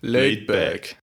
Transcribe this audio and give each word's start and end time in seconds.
Laid 0.00 0.46
back. 0.46 1.02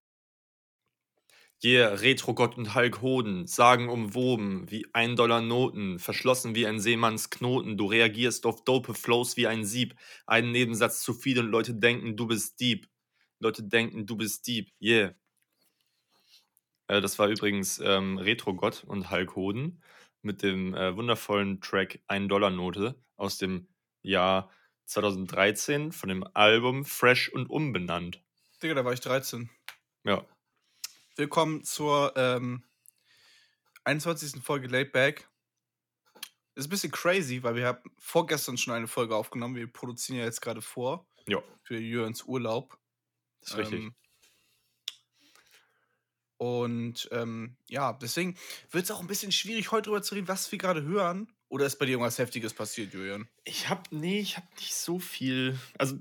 Yeah, 1.64 1.96
Retrogott 1.96 2.58
und 2.58 2.76
Hulk 2.76 3.02
Hoden, 3.02 3.48
sagenumwoben 3.48 4.70
wie 4.70 4.86
ein 4.94 5.16
Dollar 5.16 5.42
Noten, 5.42 6.00
verschlossen 6.00 6.56
wie 6.56 6.68
ein 6.68 6.80
Seemanns 6.80 7.30
Knoten, 7.30 7.76
du 7.76 7.88
reagierst 7.88 8.46
auf 8.46 8.64
dope 8.64 8.94
Flows 8.94 9.36
wie 9.36 9.48
ein 9.48 9.66
Sieb, 9.66 9.96
einen 10.28 10.52
Nebensatz 10.52 11.02
zu 11.02 11.14
viel 11.14 11.40
und 11.40 11.48
Leute 11.48 11.74
denken, 11.74 12.16
du 12.16 12.28
bist 12.28 12.60
deep. 12.60 12.88
Leute 13.40 13.64
denken, 13.64 14.06
du 14.06 14.16
bist 14.16 14.48
deep, 14.48 14.72
yeah. 14.82 15.16
Äh, 16.88 17.02
das 17.02 17.20
war 17.20 17.28
übrigens 17.28 17.80
ähm, 17.84 18.18
Retrogott 18.18 18.84
und 18.86 19.10
Hulk 19.12 19.36
Hoden 19.36 19.82
mit 20.22 20.44
dem 20.44 20.74
äh, 20.74 20.96
wundervollen 20.96 21.62
Track 21.62 22.00
Ein 22.08 22.30
Dollar 22.30 22.52
Note 22.52 22.96
aus 23.18 23.38
dem 23.38 23.68
Jahr 24.02 24.52
2013 24.86 25.92
von 25.92 26.10
dem 26.10 26.26
Album 26.34 26.86
Fresh 26.86 27.30
und 27.30 27.50
Umbenannt. 27.50 28.25
Digga, 28.66 28.74
da 28.74 28.84
war 28.84 28.94
ich 28.94 29.02
13. 29.02 29.48
Ja. 30.06 30.26
Willkommen 31.18 31.64
zur 31.64 32.14
ähm, 32.16 32.64
21. 33.84 34.42
Folge 34.42 34.66
Laid 34.66 34.92
Back. 34.92 35.30
Ist 36.56 36.66
ein 36.66 36.70
bisschen 36.72 36.92
crazy, 36.92 37.44
weil 37.44 37.54
wir 37.54 37.68
haben 37.68 37.92
vorgestern 38.00 38.58
schon 38.58 38.74
eine 38.74 38.88
Folge 38.88 39.16
aufgenommen. 39.16 39.54
Wir 39.54 39.72
produzieren 39.72 40.18
ja 40.18 40.26
jetzt 40.26 40.42
gerade 40.42 40.64
vor 40.64 41.08
Ja, 41.28 41.44
für 41.62 41.78
Jürgens 41.78 42.24
Urlaub. 42.24 42.80
das 43.42 43.52
ist 43.52 43.58
richtig. 43.58 43.82
Ähm, 43.82 43.96
und 46.38 47.08
ähm, 47.12 47.58
ja, 47.68 47.94
deswegen 47.94 48.36
wird 48.72 48.86
es 48.86 48.90
auch 48.90 49.00
ein 49.00 49.06
bisschen 49.06 49.32
schwierig, 49.32 49.70
heute 49.70 49.92
darüber 49.92 50.02
zu 50.02 50.16
reden, 50.16 50.28
was 50.28 50.52
wir 50.52 50.58
gerade 50.58 50.82
hören. 50.82 51.32
Oder 51.50 51.68
ist 51.68 51.78
bei 51.78 51.86
dir 51.86 51.92
irgendwas 51.92 52.18
Heftiges 52.18 52.56
passiert, 52.56 52.96
Julian? 52.96 53.30
Ich 53.44 53.70
hab, 53.70 53.92
nee, 53.92 54.22
ich 54.22 54.38
hab 54.38 54.56
nicht 54.56 54.74
so 54.74 54.98
viel. 54.98 55.60
Also, 55.78 56.00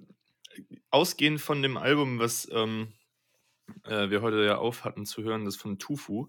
ausgehend 0.90 1.40
von 1.40 1.62
dem 1.62 1.76
Album, 1.76 2.18
was 2.18 2.48
ähm, 2.52 2.92
äh, 3.84 4.10
wir 4.10 4.22
heute 4.22 4.44
ja 4.44 4.58
auf 4.58 4.84
hatten 4.84 5.06
zu 5.06 5.22
hören, 5.22 5.44
das 5.44 5.56
von 5.56 5.78
Tufu, 5.78 6.28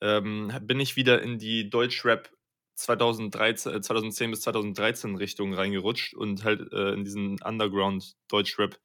ähm, 0.00 0.52
bin 0.62 0.80
ich 0.80 0.96
wieder 0.96 1.22
in 1.22 1.38
die 1.38 1.70
Deutschrap 1.70 2.30
2013, 2.76 3.74
äh, 3.74 3.80
2010 3.80 4.30
bis 4.30 4.42
2013 4.42 5.16
Richtung 5.16 5.54
reingerutscht 5.54 6.14
und 6.14 6.44
halt 6.44 6.72
äh, 6.72 6.92
in 6.92 7.04
diesen 7.04 7.40
Underground 7.42 8.16
Deutschrap, 8.28 8.78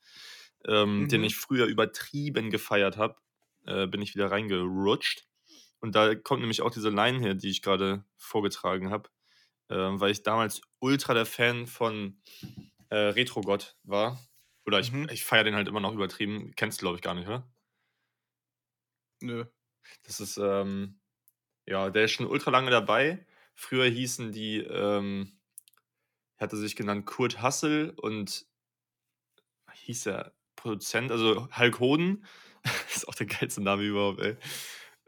ähm, 0.67 1.07
den 1.07 1.23
Mhm. 1.23 1.25
ich 1.25 1.35
früher 1.35 1.65
übertrieben 1.65 2.49
gefeiert 2.51 2.97
habe, 2.97 3.17
äh, 3.65 3.87
bin 3.87 4.01
ich 4.01 4.15
wieder 4.15 4.31
reingerutscht. 4.31 5.25
Und 5.79 5.95
da 5.95 6.15
kommt 6.15 6.41
nämlich 6.41 6.61
auch 6.61 6.71
diese 6.71 6.89
Line 6.89 7.19
her, 7.19 7.35
die 7.35 7.49
ich 7.49 7.61
gerade 7.61 8.05
vorgetragen 8.17 8.89
habe, 8.89 9.09
äh, 9.69 9.75
weil 9.75 10.11
ich 10.11 10.23
damals 10.23 10.61
ultra 10.79 11.13
der 11.13 11.25
Fan 11.25 11.67
von 11.67 12.21
äh, 12.89 12.95
Retrogott 12.97 13.77
war. 13.83 14.19
Oder 14.65 14.79
ich, 14.79 14.91
Mhm. 14.91 15.09
ich 15.11 15.25
feiere 15.25 15.43
den 15.45 15.55
halt 15.55 15.67
immer 15.67 15.79
noch 15.79 15.93
übertrieben. 15.93 16.53
Kennst 16.55 16.81
du, 16.81 16.85
glaube 16.85 16.97
ich, 16.97 17.01
gar 17.03 17.13
nicht, 17.15 17.27
oder? 17.27 17.47
Nö. 19.21 19.45
Das 20.03 20.19
ist, 20.19 20.37
ähm, 20.37 20.99
ja, 21.67 21.89
der 21.91 22.05
ist 22.05 22.13
schon 22.13 22.27
ultra 22.27 22.51
lange 22.51 22.71
dabei. 22.71 23.25
Früher 23.55 23.85
hießen 23.89 24.31
die, 24.31 24.59
ähm, 24.59 25.39
hatte 26.37 26.55
sich 26.57 26.75
genannt 26.77 27.05
Kurt 27.05 27.41
Hassel 27.41 27.89
und 27.97 28.47
hieß 29.73 30.03
der 30.03 30.33
Produzent, 30.55 31.11
also 31.11 31.47
Hulk 31.57 31.79
Hoden, 31.79 32.25
ist 32.95 33.07
auch 33.07 33.15
der 33.15 33.27
geilste 33.27 33.61
Name 33.61 33.83
überhaupt, 33.83 34.19
ey, 34.21 34.37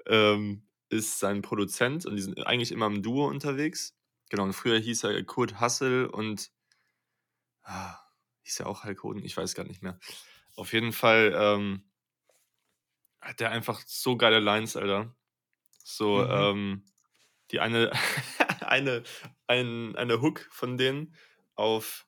ähm, 0.07 0.67
ist 0.89 1.19
sein 1.19 1.41
Produzent 1.41 2.05
und 2.05 2.15
die 2.15 2.21
sind 2.21 2.45
eigentlich 2.47 2.71
immer 2.71 2.87
im 2.87 3.01
Duo 3.03 3.27
unterwegs. 3.27 3.95
Genau, 4.29 4.43
und 4.43 4.53
früher 4.53 4.79
hieß 4.79 5.03
er 5.03 5.23
Kurt 5.23 5.59
Hassel 5.59 6.05
und 6.07 6.51
ah, 7.63 8.06
hieß 8.47 8.61
er 8.61 8.67
auch 8.67 8.83
Hulk 8.85 9.03
Hoden? 9.03 9.23
Ich 9.23 9.37
weiß 9.37 9.53
gar 9.55 9.65
nicht 9.65 9.83
mehr. 9.83 9.99
Auf 10.55 10.73
jeden 10.73 10.93
Fall 10.93 11.33
ähm, 11.35 11.83
hat 13.21 13.39
der 13.39 13.51
einfach 13.51 13.81
so 13.85 14.17
geile 14.17 14.39
Lines, 14.39 14.75
Alter. 14.75 15.15
So, 15.83 16.23
Mhm. 16.23 16.31
ähm, 16.31 16.85
die 17.51 17.59
eine, 17.59 17.91
eine, 18.61 19.03
ein, 19.47 19.95
eine 19.95 20.21
Hook 20.21 20.47
von 20.51 20.77
denen 20.77 21.15
auf, 21.55 22.07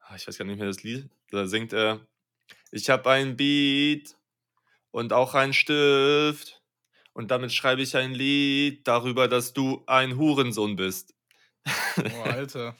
ah, 0.00 0.16
ich 0.16 0.26
weiß 0.26 0.38
gar 0.38 0.44
nicht 0.44 0.58
mehr 0.58 0.66
das 0.66 0.82
Lied, 0.82 1.10
da 1.30 1.46
singt 1.46 1.72
er, 1.72 2.06
ich 2.72 2.90
habe 2.90 3.10
ein 3.10 3.36
Beat 3.36 4.16
und 4.92 5.12
auch 5.12 5.34
einen 5.34 5.54
Stift 5.54 6.62
und 7.14 7.30
damit 7.30 7.52
schreibe 7.52 7.82
ich 7.82 7.96
ein 7.96 8.14
Lied 8.14 8.88
darüber, 8.88 9.28
dass 9.28 9.52
du 9.54 9.84
ein 9.86 10.16
Hurensohn 10.18 10.76
bist. 10.76 11.14
Oh, 12.08 12.22
Alter. 12.22 12.76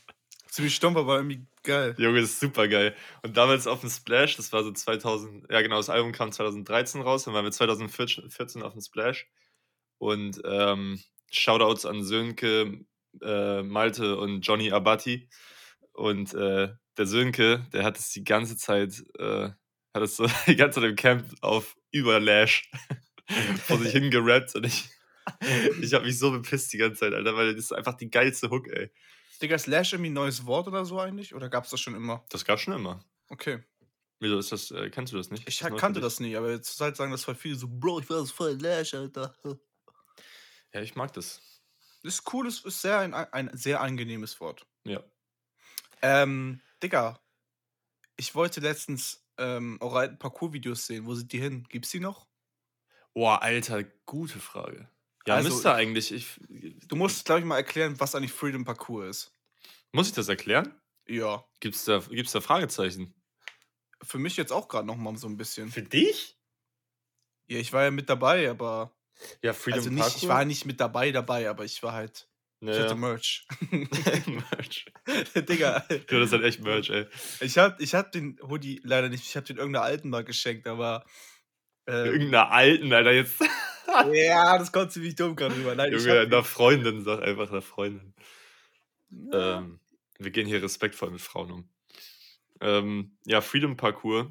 Ziemlich 0.48 0.74
stumpf, 0.74 0.96
aber 0.98 1.16
irgendwie 1.16 1.46
geil. 1.62 1.94
Junge, 1.98 2.20
ist 2.20 2.40
super 2.40 2.68
geil. 2.68 2.94
Und 3.22 3.36
damals 3.36 3.66
auf 3.66 3.80
dem 3.80 3.90
Splash, 3.90 4.36
das 4.36 4.52
war 4.52 4.64
so 4.64 4.72
2000, 4.72 5.50
ja 5.50 5.60
genau, 5.62 5.76
das 5.76 5.90
Album 5.90 6.12
kam 6.12 6.32
2013 6.32 7.00
raus, 7.02 7.24
dann 7.24 7.34
waren 7.34 7.44
wir 7.44 7.52
2014 7.52 8.62
auf 8.62 8.72
dem 8.72 8.82
Splash. 8.82 9.28
Und 9.98 10.40
ähm, 10.44 11.00
Shoutouts 11.30 11.86
an 11.86 12.04
Sönke, 12.04 12.84
äh, 13.20 13.62
Malte 13.62 14.16
und 14.16 14.42
Johnny 14.42 14.72
Abati. 14.72 15.28
Und 15.92 16.34
äh, 16.34 16.70
der 16.96 17.06
Sönke, 17.06 17.66
der 17.72 17.84
hat 17.84 17.98
es 17.98 18.10
die 18.10 18.24
ganze 18.24 18.56
Zeit, 18.56 19.02
äh, 19.18 19.50
hat 19.94 20.02
es 20.02 20.16
so 20.16 20.26
die 20.46 20.56
ganze 20.56 20.80
Zeit 20.80 20.90
im 20.90 20.96
Camp 20.96 21.24
auf 21.40 21.76
Überlash 21.90 22.70
vor 23.66 23.78
sich 23.78 23.92
hingerappt 23.92 24.54
und 24.54 24.66
ich, 24.66 24.88
ich 25.80 25.94
habe 25.94 26.06
mich 26.06 26.18
so 26.18 26.30
bepisst 26.30 26.72
die 26.72 26.78
ganze 26.78 27.00
Zeit, 27.00 27.14
Alter, 27.14 27.36
weil 27.36 27.54
das 27.54 27.64
ist 27.64 27.72
einfach 27.72 27.94
die 27.94 28.10
geilste 28.10 28.50
Hook, 28.50 28.68
ey. 28.68 28.90
Digga, 29.42 29.56
ist 29.56 29.66
Lash 29.66 29.92
irgendwie 29.92 30.10
ein 30.10 30.14
neues 30.14 30.46
Wort 30.46 30.68
oder 30.68 30.84
so 30.84 31.00
eigentlich? 31.00 31.34
Oder 31.34 31.48
gab 31.48 31.64
es 31.64 31.70
das 31.70 31.80
schon 31.80 31.94
immer? 31.94 32.24
Das 32.30 32.44
gab 32.44 32.60
schon 32.60 32.74
immer. 32.74 33.04
Okay. 33.28 33.62
Wieso 34.20 34.38
ist 34.38 34.52
das, 34.52 34.70
äh, 34.70 34.88
kennst 34.88 35.12
du 35.12 35.16
das 35.16 35.30
nicht? 35.30 35.48
Ich 35.48 35.58
für 35.58 35.74
kannte 35.74 36.00
das 36.00 36.20
nie, 36.20 36.36
aber 36.36 36.52
jetzt 36.52 36.76
Zeit 36.76 36.96
sagen 36.96 37.10
das 37.10 37.24
voll 37.24 37.34
viele 37.34 37.56
so, 37.56 37.66
Bro, 37.68 38.00
ich 38.00 38.08
war 38.08 38.24
voll 38.24 38.52
Lash, 38.60 38.94
Alter. 38.94 39.34
Ja, 40.72 40.80
ich 40.80 40.94
mag 40.94 41.12
das. 41.12 41.42
Ist 42.04 42.32
cool, 42.32 42.46
ist, 42.46 42.64
ist 42.64 42.80
sehr 42.80 42.98
ein, 43.00 43.12
ein 43.14 43.50
sehr 43.52 43.80
angenehmes 43.80 44.40
Wort. 44.40 44.64
Ja. 44.84 45.02
Ähm, 46.02 46.60
Digga, 46.82 47.20
ich 48.16 48.34
wollte 48.34 48.60
letztens 48.60 49.26
ähm, 49.38 49.78
eure 49.80 49.98
alten 49.98 50.18
Parcours-Videos 50.18 50.86
sehen. 50.86 51.04
Wo 51.04 51.14
sind 51.14 51.32
die 51.32 51.40
hin? 51.40 51.66
Gibt's 51.68 51.90
die 51.90 52.00
noch? 52.00 52.28
Boah, 53.14 53.42
Alter, 53.42 53.84
gute 54.06 54.38
Frage. 54.38 54.88
Ja, 55.26 55.34
Also, 55.36 55.48
müsste 55.50 55.68
ich- 55.68 55.74
eigentlich. 55.74 56.12
Ich, 56.12 56.26
Du 56.88 56.96
musst, 56.96 57.24
glaube 57.24 57.40
ich, 57.40 57.46
mal 57.46 57.56
erklären, 57.56 57.98
was 58.00 58.14
eigentlich 58.14 58.32
Freedom 58.32 58.64
Parcours 58.64 59.06
ist. 59.08 59.32
muss 59.92 60.08
ich 60.08 60.14
das 60.14 60.28
erklären? 60.28 60.74
Ja. 61.06 61.44
Gibt's 61.60 61.84
da, 61.84 61.98
gibt's 61.98 62.32
da 62.32 62.40
Fragezeichen? 62.40 63.14
Für 64.02 64.18
mich 64.18 64.36
jetzt 64.36 64.52
auch 64.52 64.68
gerade 64.68 64.86
noch 64.86 64.96
mal 64.96 65.16
so 65.16 65.26
ein 65.28 65.36
bisschen. 65.36 65.70
Für 65.70 65.82
dich? 65.82 66.36
Ja, 67.48 67.58
ich 67.58 67.72
war 67.72 67.84
ja 67.84 67.90
mit 67.90 68.08
dabei, 68.08 68.50
aber. 68.50 68.96
Ja, 69.42 69.52
Freedom 69.52 69.78
also 69.78 69.90
nicht, 69.90 70.16
ich 70.16 70.28
war 70.28 70.44
nicht 70.44 70.64
mit 70.64 70.80
dabei 70.80 71.12
dabei, 71.12 71.48
aber 71.48 71.64
ich 71.64 71.82
war 71.82 71.92
halt. 71.92 72.28
Ich 72.60 72.68
hatte 72.68 72.80
Naja. 72.80 72.94
Merch. 72.94 73.46
Merch. 74.26 74.86
Digga. 75.34 75.80
Du, 75.80 76.18
das 76.20 76.26
ist 76.28 76.32
halt 76.32 76.44
echt 76.44 76.60
Merch, 76.60 76.90
ey. 76.90 77.06
Ich 77.40 77.58
hab, 77.58 77.80
ich 77.80 77.94
hab 77.94 78.12
den 78.12 78.38
Hoodie 78.42 78.80
leider 78.84 79.08
nicht, 79.08 79.24
ich 79.26 79.36
hab 79.36 79.44
den 79.44 79.56
irgendeiner 79.58 79.84
alten 79.84 80.10
mal 80.10 80.24
geschenkt, 80.24 80.66
aber. 80.68 81.04
Ähm, 81.86 82.06
Irgendeiner 82.06 82.50
alten, 82.52 82.92
Alter, 82.92 83.12
jetzt. 83.12 83.42
Ja, 84.12 84.58
das 84.58 84.72
kommt 84.72 84.92
ziemlich 84.92 85.14
dumm 85.14 85.36
gerade 85.36 85.54
rüber. 85.56 85.74
Nein, 85.74 85.92
Junge, 85.92 86.20
hab, 86.20 86.26
einer 86.26 86.44
Freundin, 86.44 87.02
sag 87.02 87.22
einfach 87.22 87.50
einer 87.50 87.62
Freundin. 87.62 88.14
ja, 89.10 89.58
Ähm, 89.58 89.80
wir 90.18 90.30
gehen 90.30 90.46
hier 90.46 90.62
respektvoll 90.62 91.10
mit 91.10 91.20
Frauen 91.20 91.50
um. 91.50 91.68
Ähm, 92.60 93.16
ja, 93.24 93.40
Freedom 93.40 93.76
Parcours 93.76 94.26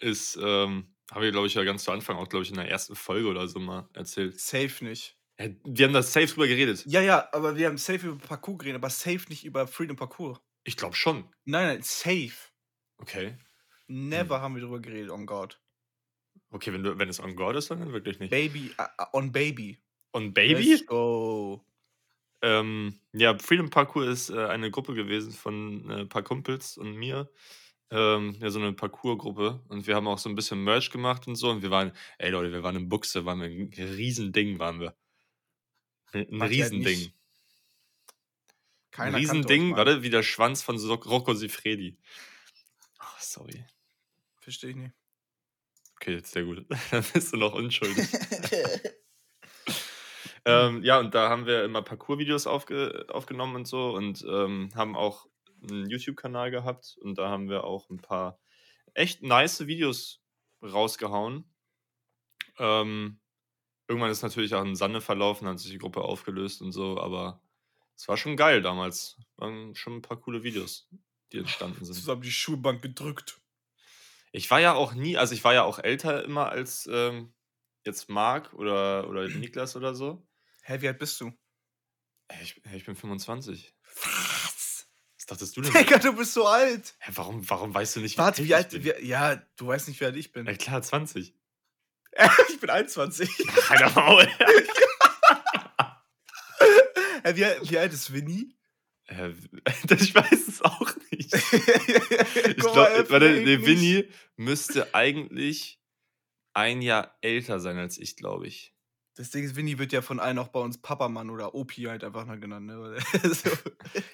ist, 0.00 0.36
ähm, 0.42 0.92
habe 1.12 1.26
ich, 1.26 1.32
glaube 1.32 1.46
ich, 1.46 1.54
ja 1.54 1.62
ganz 1.62 1.84
zu 1.84 1.92
Anfang 1.92 2.16
auch, 2.16 2.28
glaube 2.28 2.42
ich, 2.42 2.50
in 2.50 2.56
der 2.56 2.68
ersten 2.68 2.96
Folge 2.96 3.28
oder 3.28 3.46
so 3.46 3.60
mal 3.60 3.88
erzählt. 3.94 4.38
safe 4.40 4.84
nicht. 4.84 5.16
Ja, 5.38 5.48
wir 5.64 5.86
haben 5.86 5.94
da 5.94 6.02
safe 6.02 6.26
drüber 6.26 6.46
geredet. 6.46 6.84
Ja, 6.86 7.00
ja, 7.00 7.28
aber 7.32 7.56
wir 7.56 7.68
haben 7.68 7.78
safe 7.78 8.08
über 8.08 8.18
Parcours 8.18 8.58
geredet, 8.58 8.76
aber 8.76 8.90
safe 8.90 9.28
nicht 9.28 9.44
über 9.44 9.66
Freedom 9.66 9.96
Parcours. 9.96 10.40
Ich 10.64 10.76
glaube 10.76 10.96
schon. 10.96 11.28
Nein, 11.44 11.66
nein, 11.66 11.82
safe. 11.82 12.32
Okay. 12.98 13.36
Never 13.86 14.40
haben 14.40 14.54
wir 14.54 14.62
drüber 14.62 14.80
geredet, 14.80 15.10
on 15.10 15.26
God. 15.26 15.60
Okay, 16.52 16.72
wenn, 16.72 16.82
du, 16.82 16.98
wenn 16.98 17.08
es 17.08 17.18
on 17.18 17.34
God 17.34 17.56
ist, 17.56 17.70
dann 17.70 17.92
wirklich 17.92 18.20
nicht. 18.20 18.30
Baby, 18.30 18.70
uh, 18.78 19.04
on 19.14 19.32
Baby. 19.32 19.78
On 20.12 20.32
Baby? 20.34 20.72
Let's 20.72 20.86
go. 20.86 21.64
Ähm, 22.42 23.00
ja, 23.12 23.38
Freedom 23.38 23.70
Parkour 23.70 24.06
ist 24.06 24.28
äh, 24.28 24.46
eine 24.46 24.70
Gruppe 24.70 24.94
gewesen 24.94 25.32
von 25.32 25.88
äh, 25.88 26.00
ein 26.00 26.08
paar 26.08 26.22
Kumpels 26.22 26.76
und 26.76 26.94
mir. 26.94 27.30
Ähm, 27.90 28.36
ja, 28.40 28.50
so 28.50 28.58
eine 28.58 28.74
Parkour-Gruppe. 28.74 29.62
Und 29.68 29.86
wir 29.86 29.94
haben 29.94 30.08
auch 30.08 30.18
so 30.18 30.28
ein 30.28 30.34
bisschen 30.34 30.62
Merch 30.62 30.90
gemacht 30.90 31.26
und 31.26 31.36
so. 31.36 31.50
Und 31.50 31.62
wir 31.62 31.70
waren, 31.70 31.92
ey 32.18 32.30
Leute, 32.30 32.52
wir 32.52 32.62
waren 32.62 32.76
in 32.76 32.88
Buchse, 32.88 33.24
waren 33.24 33.40
wir 33.40 33.46
ein 33.46 33.72
Riesending, 33.72 34.58
waren 34.58 34.80
wir. 34.80 34.94
Ein, 36.12 36.28
ein 36.30 36.40
halt 36.42 36.52
Riesending. 36.52 37.00
Ein 37.00 37.12
Keiner 38.90 39.16
euch, 39.16 39.22
Riesending, 39.22 39.76
warte, 39.76 40.02
wie 40.02 40.10
der 40.10 40.22
Schwanz 40.22 40.62
von 40.62 40.76
Rocco 40.76 41.32
Sifredi. 41.32 41.96
Oh, 43.00 43.18
sorry. 43.18 43.64
Verstehe 44.40 44.70
ich 44.70 44.76
nicht. 44.76 44.94
Okay, 46.02 46.14
jetzt 46.14 46.32
sehr 46.32 46.42
gut. 46.42 46.66
Dann 46.90 47.04
bist 47.12 47.32
du 47.32 47.36
noch 47.36 47.54
unschuldig. 47.54 48.08
Ähm, 50.44 50.82
ja, 50.82 50.98
und 50.98 51.14
da 51.14 51.28
haben 51.28 51.46
wir 51.46 51.62
immer 51.62 51.82
Parcours-Videos 51.82 52.48
aufge 52.48 53.06
aufgenommen 53.10 53.54
und 53.54 53.68
so 53.68 53.94
und 53.94 54.24
ähm, 54.28 54.70
haben 54.74 54.96
auch 54.96 55.28
einen 55.62 55.88
YouTube-Kanal 55.88 56.50
gehabt 56.50 56.98
und 57.00 57.16
da 57.16 57.28
haben 57.28 57.48
wir 57.48 57.62
auch 57.62 57.88
ein 57.90 57.98
paar 57.98 58.40
echt 58.92 59.22
nice 59.22 59.68
Videos 59.68 60.20
rausgehauen. 60.60 61.44
Ähm, 62.58 63.20
irgendwann 63.86 64.10
ist 64.10 64.22
natürlich 64.22 64.52
auch 64.56 64.62
im 64.62 64.74
Sande 64.74 65.00
verlaufen, 65.00 65.46
hat 65.46 65.60
sich 65.60 65.70
die 65.70 65.78
Gruppe 65.78 66.00
aufgelöst 66.00 66.60
und 66.60 66.72
so, 66.72 66.98
aber 67.00 67.40
es 67.94 68.08
war 68.08 68.16
schon 68.16 68.36
geil 68.36 68.62
damals. 68.62 69.20
Waren 69.36 69.76
schon 69.76 69.98
ein 69.98 70.02
paar 70.02 70.18
coole 70.18 70.42
Videos, 70.42 70.88
die 71.30 71.38
entstanden 71.38 71.84
sind. 71.84 71.94
Zusammen 71.94 72.22
die 72.22 72.32
Schulbank 72.32 72.82
gedrückt. 72.82 73.41
Ich 74.32 74.50
war 74.50 74.60
ja 74.60 74.72
auch 74.74 74.94
nie, 74.94 75.16
also 75.18 75.34
ich 75.34 75.44
war 75.44 75.52
ja 75.54 75.62
auch 75.62 75.78
älter 75.78 76.24
immer 76.24 76.48
als 76.50 76.88
ähm, 76.90 77.34
jetzt 77.84 78.08
Marc 78.08 78.52
oder, 78.54 79.08
oder 79.08 79.28
Niklas 79.28 79.76
oder 79.76 79.94
so. 79.94 80.26
Hä, 80.62 80.78
wie 80.80 80.88
alt 80.88 80.98
bist 80.98 81.20
du? 81.20 81.32
Hey, 82.30 82.42
ich, 82.44 82.60
hey, 82.64 82.78
ich 82.78 82.86
bin 82.86 82.96
25. 82.96 83.74
Was? 84.02 84.88
Was 85.18 85.26
dachtest 85.26 85.56
du 85.56 85.60
denn? 85.60 85.72
Digga, 85.74 85.98
du 85.98 86.14
bist 86.16 86.32
so 86.32 86.46
alt. 86.46 86.94
Hä, 87.00 87.12
warum, 87.14 87.48
warum 87.50 87.74
weißt 87.74 87.96
du 87.96 88.00
nicht, 88.00 88.16
Warte, 88.16 88.42
wie 88.44 88.54
alt? 88.54 88.72
ich 88.72 88.82
bin? 88.82 88.96
Wie, 88.98 89.06
ja, 89.06 89.36
du 89.56 89.66
weißt 89.66 89.88
nicht, 89.88 90.00
wie 90.00 90.06
alt 90.06 90.16
ich 90.16 90.32
bin. 90.32 90.46
Ja, 90.46 90.54
klar, 90.54 90.80
20. 90.82 91.34
ich 92.48 92.60
bin 92.60 92.70
21. 92.70 93.28
Alter 93.68 93.90
Maul. 94.00 94.26
Hä, 97.24 97.36
wie, 97.36 97.44
alt- 97.44 97.70
wie 97.70 97.78
alt 97.78 97.92
ist 97.92 98.12
Winnie? 98.12 98.56
Äh, 99.06 99.30
ich 99.90 100.14
weiß 100.14 100.48
es 100.48 100.62
auch 100.62 100.90
nicht. 101.10 101.21
Ich 102.56 102.56
mal, 102.64 102.72
glaube, 102.72 103.10
warte, 103.10 103.30
nee. 103.32 103.64
Winnie 103.66 104.08
müsste 104.36 104.94
eigentlich 104.94 105.80
ein 106.54 106.82
Jahr 106.82 107.16
älter 107.22 107.60
sein 107.60 107.78
als 107.78 107.98
ich, 107.98 108.16
glaube 108.16 108.46
ich. 108.46 108.74
Das 109.14 109.28
Ding 109.30 109.44
ist, 109.44 109.56
Winnie 109.56 109.78
wird 109.78 109.92
ja 109.92 110.00
von 110.00 110.20
allen 110.20 110.38
auch 110.38 110.48
bei 110.48 110.60
uns 110.60 110.80
Papamann 110.80 111.28
oder 111.28 111.54
Opi 111.54 111.82
halt 111.82 112.02
einfach 112.02 112.24
nur 112.24 112.38
genannt. 112.38 112.66
Ne? 112.66 112.98
So, 113.22 113.50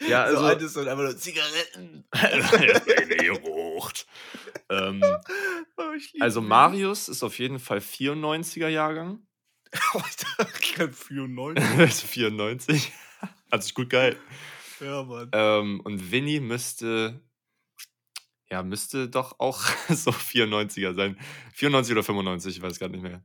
Ja, 0.08 0.28
so 0.30 0.36
also- 0.38 0.44
alt 0.44 0.62
ist 0.62 0.76
und 0.76 0.88
einfach 0.88 1.04
nur 1.04 1.16
Zigaretten. 1.16 2.04
gerucht. 3.18 4.06
ähm, 4.70 5.02
Oh, 5.76 5.92
also. 6.20 6.40
Marius 6.40 7.08
ist 7.08 7.22
auf 7.22 7.38
jeden 7.38 7.58
Fall 7.60 7.78
94er 7.78 8.68
Jahrgang. 8.68 9.24
Ich 9.72 10.16
dachte, 10.16 10.48
ich 10.60 10.74
kann 10.74 10.92
94. 10.92 11.64
Also 11.78 12.06
94. 12.06 12.92
Hat 13.52 13.62
sich 13.62 13.74
gut 13.74 13.90
geil. 13.90 14.16
Ja, 14.80 15.02
Mann. 15.04 15.30
Ähm, 15.32 15.80
und 15.80 16.10
Winnie 16.10 16.40
müsste, 16.40 17.20
ja, 18.50 18.62
müsste 18.62 19.08
doch 19.08 19.38
auch 19.40 19.60
so 19.88 20.10
94er 20.10 20.94
sein. 20.94 21.18
94 21.54 21.92
oder 21.92 22.02
95, 22.02 22.56
ich 22.56 22.62
weiß 22.62 22.78
gar 22.78 22.88
nicht 22.88 23.02
mehr. 23.02 23.22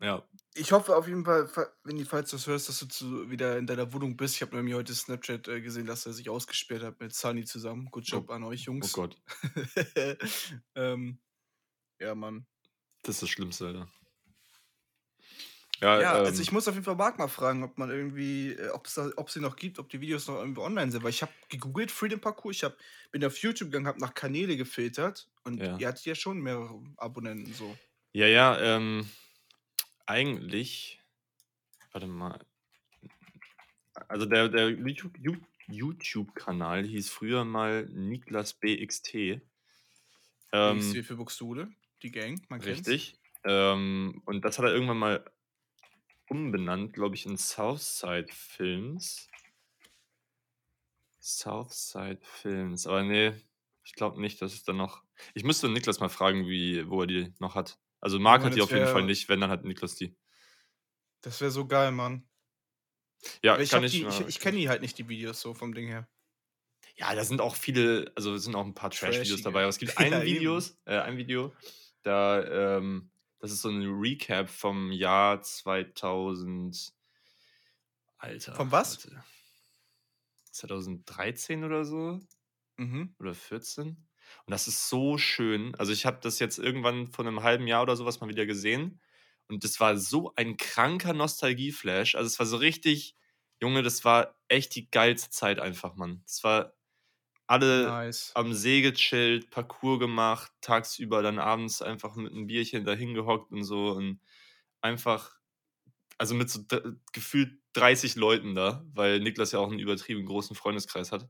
Ja, 0.00 0.22
Ich 0.54 0.70
hoffe 0.70 0.94
auf 0.96 1.08
jeden 1.08 1.24
Fall, 1.24 1.48
fa- 1.48 1.72
Winnie, 1.82 2.04
falls 2.04 2.30
du 2.30 2.36
das 2.36 2.46
hörst, 2.46 2.68
dass 2.68 2.78
du 2.78 2.86
zu, 2.86 3.30
wieder 3.30 3.58
in 3.58 3.66
deiner 3.66 3.92
Wohnung 3.92 4.16
bist. 4.16 4.36
Ich 4.36 4.42
habe 4.42 4.54
nämlich 4.54 4.76
heute 4.76 4.94
Snapchat 4.94 5.48
äh, 5.48 5.60
gesehen, 5.60 5.86
dass 5.86 6.06
er 6.06 6.12
sich 6.12 6.30
ausgesperrt 6.30 6.84
hat 6.84 7.00
mit 7.00 7.12
Sunny 7.12 7.44
zusammen. 7.44 7.88
Good 7.90 8.06
Job 8.06 8.30
an 8.30 8.44
euch, 8.44 8.68
oh 8.68 8.72
Jungs. 8.72 8.92
Gott, 8.92 9.20
ähm, 10.76 11.18
ja, 12.00 12.14
Mann. 12.14 12.46
das 13.02 13.16
ist 13.16 13.22
das 13.22 13.28
Schlimmste, 13.30 13.66
Alter. 13.66 13.88
Ja, 15.80 16.00
Ja, 16.00 16.18
ähm, 16.18 16.24
also 16.26 16.42
ich 16.42 16.52
muss 16.52 16.66
auf 16.68 16.74
jeden 16.74 16.84
Fall 16.84 16.96
Marc 16.96 17.18
mal 17.18 17.28
fragen, 17.28 17.62
ob 17.62 17.78
man 17.78 17.90
irgendwie, 17.90 18.52
äh, 18.52 18.70
ob 18.70 18.86
es 18.86 18.94
sie 19.34 19.40
noch 19.40 19.56
gibt, 19.56 19.78
ob 19.78 19.88
die 19.88 20.00
Videos 20.00 20.26
noch 20.26 20.36
irgendwie 20.36 20.60
online 20.60 20.90
sind. 20.90 21.02
Weil 21.02 21.10
ich 21.10 21.22
habe 21.22 21.32
gegoogelt, 21.48 21.90
Freedom 21.90 22.20
Parkour, 22.20 22.50
ich 22.50 22.64
hab, 22.64 22.76
bin 23.10 23.24
auf 23.24 23.38
YouTube 23.38 23.68
gegangen, 23.70 23.86
habe 23.86 24.00
nach 24.00 24.14
Kanäle 24.14 24.56
gefiltert 24.56 25.28
und 25.44 25.60
Ja. 25.62 25.76
ihr 25.76 25.88
hattet 25.88 26.04
ja 26.04 26.14
schon 26.14 26.40
mehrere 26.40 26.82
Abonnenten 26.96 27.52
so. 27.52 27.78
ja, 28.12 28.26
ja, 28.26 28.58
ähm, 28.60 29.08
eigentlich, 30.06 31.00
warte 31.92 32.08
mal, 32.08 32.46
also 34.08 34.26
der, 34.26 34.48
der 34.48 34.70
YouTube- 34.70 35.18
YouTube-Kanal 35.70 36.84
hieß 36.84 37.10
früher 37.10 37.44
mal 37.44 37.86
Niklas 37.86 38.54
BXT. 38.54 39.14
Ähm, 39.14 39.40
Ähm, 40.52 41.04
für 41.04 41.16
Buxtehude, 41.16 41.70
die 42.02 42.10
Gang, 42.10 42.40
man 42.48 42.60
kennt's. 42.60 42.88
Richtig. 42.88 43.18
Ähm, 43.44 44.22
und 44.24 44.44
das 44.44 44.58
hat 44.58 44.64
er 44.64 44.72
irgendwann 44.72 44.98
mal 44.98 45.24
umbenannt, 46.28 46.92
glaube 46.92 47.14
ich, 47.14 47.26
in 47.26 47.36
Southside 47.36 48.26
Films. 48.32 49.28
Southside 51.20 52.20
Films. 52.22 52.86
Aber 52.86 53.02
nee, 53.02 53.32
ich 53.84 53.94
glaube 53.94 54.20
nicht, 54.20 54.40
dass 54.40 54.52
es 54.52 54.62
dann 54.64 54.76
noch. 54.76 55.02
Ich 55.34 55.44
müsste 55.44 55.68
Niklas 55.68 56.00
mal 56.00 56.08
fragen, 56.08 56.46
wie, 56.48 56.88
wo 56.88 57.02
er 57.02 57.06
die 57.06 57.34
noch 57.38 57.54
hat. 57.54 57.78
Also 58.00 58.18
Marc 58.18 58.44
hat 58.44 58.54
die 58.54 58.62
auf 58.62 58.70
jeden 58.70 58.86
Fall 58.86 58.96
wär- 58.96 59.04
nicht, 59.04 59.28
wenn, 59.28 59.40
dann 59.40 59.50
hat 59.50 59.64
Niklas 59.64 59.96
die. 59.96 60.16
Das 61.20 61.40
wäre 61.40 61.50
so 61.50 61.66
geil, 61.66 61.90
Mann. 61.90 62.28
Ja, 63.42 63.54
Aber 63.54 63.62
ich, 63.62 63.70
kann 63.70 63.82
ich. 63.82 63.92
die, 63.92 64.06
ich, 64.06 64.20
ich 64.20 64.38
kenne 64.40 64.58
die 64.58 64.68
halt 64.68 64.82
nicht, 64.82 64.96
die 64.98 65.08
Videos 65.08 65.40
so 65.40 65.52
vom 65.54 65.74
Ding 65.74 65.88
her. 65.88 66.08
Ja, 66.94 67.14
da 67.14 67.24
sind 67.24 67.40
auch 67.40 67.56
viele, 67.56 68.12
also 68.14 68.34
es 68.34 68.44
sind 68.44 68.54
auch 68.54 68.64
ein 68.64 68.74
paar 68.74 68.90
Trash-Videos 68.90 69.42
dabei. 69.42 69.60
Aber 69.60 69.68
es 69.68 69.78
gibt 69.78 69.92
Ja, 69.98 69.98
ein, 69.98 70.12
eben. 70.12 70.22
Videos, 70.22 70.78
äh, 70.84 70.98
ein 70.98 71.16
Video, 71.16 71.52
da, 72.02 72.76
ähm, 72.78 73.10
das 73.40 73.52
ist 73.52 73.62
so 73.62 73.68
ein 73.70 73.82
Recap 74.00 74.48
vom 74.48 74.92
Jahr 74.92 75.42
2000. 75.42 76.92
Alter. 78.18 78.52
Vom 78.56 78.70
was? 78.72 79.00
warte. 79.00 79.24
2013 80.52 81.64
oder 81.64 81.84
so 81.84 82.20
Mhm. 82.78 83.14
oder 83.18 83.34
14. 83.34 84.08
Und 84.46 84.50
das 84.52 84.68
ist 84.68 84.88
so 84.88 85.18
schön. 85.18 85.74
Also 85.76 85.92
ich 85.92 86.06
habe 86.06 86.20
das 86.22 86.38
jetzt 86.38 86.58
irgendwann 86.58 87.08
vor 87.08 87.26
einem 87.26 87.42
halben 87.42 87.66
Jahr 87.66 87.82
oder 87.82 87.96
sowas 87.96 88.20
mal 88.20 88.28
wieder 88.28 88.46
gesehen. 88.46 89.00
Und 89.48 89.64
das 89.64 89.80
war 89.80 89.96
so 89.98 90.32
ein 90.36 90.56
kranker 90.58 91.14
Nostalgie-Flash. 91.14 92.14
Also 92.16 92.26
es 92.26 92.38
war 92.38 92.46
so 92.46 92.58
richtig, 92.58 93.16
Junge, 93.62 93.82
das 93.82 94.04
war 94.04 94.36
echt 94.48 94.74
die 94.74 94.90
geilste 94.90 95.30
Zeit 95.30 95.58
einfach, 95.60 95.96
Mann. 95.96 96.22
Das 96.26 96.44
war 96.44 96.74
alle 97.48 97.86
Nice. 97.86 98.30
am 98.34 98.52
See 98.52 98.82
gechillt, 98.82 99.50
Parcours 99.50 99.98
gemacht, 99.98 100.52
tagsüber 100.60 101.22
dann 101.22 101.38
abends 101.38 101.82
einfach 101.82 102.14
mit 102.14 102.32
einem 102.32 102.46
Bierchen 102.46 102.84
dahin 102.84 103.14
gehockt 103.14 103.50
und 103.50 103.64
so 103.64 103.90
und 103.92 104.20
einfach, 104.82 105.32
also 106.18 106.34
mit 106.34 106.50
so 106.50 106.60
gefühlt 107.12 107.58
30 107.72 108.16
Leuten 108.16 108.54
da, 108.54 108.84
weil 108.92 109.20
Niklas 109.20 109.52
ja 109.52 109.60
auch 109.60 109.70
einen 109.70 109.78
übertrieben 109.78 110.26
großen 110.26 110.54
Freundeskreis 110.54 111.10
hat. 111.10 111.28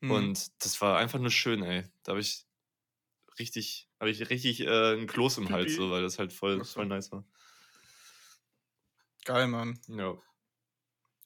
Mhm. 0.00 0.10
Und 0.12 0.64
das 0.64 0.80
war 0.80 0.98
einfach 0.98 1.18
nur 1.18 1.30
schön, 1.30 1.64
ey. 1.64 1.84
Da 2.04 2.10
habe 2.10 2.20
ich 2.20 2.46
richtig, 3.40 3.88
habe 3.98 4.10
ich 4.10 4.30
richtig 4.30 4.60
äh, 4.60 4.92
einen 4.92 5.08
Kloß 5.08 5.38
im 5.38 5.50
Hals, 5.50 5.74
so, 5.74 5.90
weil 5.90 6.02
das 6.02 6.20
halt 6.20 6.32
voll, 6.32 6.58
so. 6.58 6.74
voll 6.74 6.86
nice 6.86 7.10
war. 7.10 7.24
Geil, 9.24 9.48
Mann. 9.48 9.80
Ja. 9.88 10.16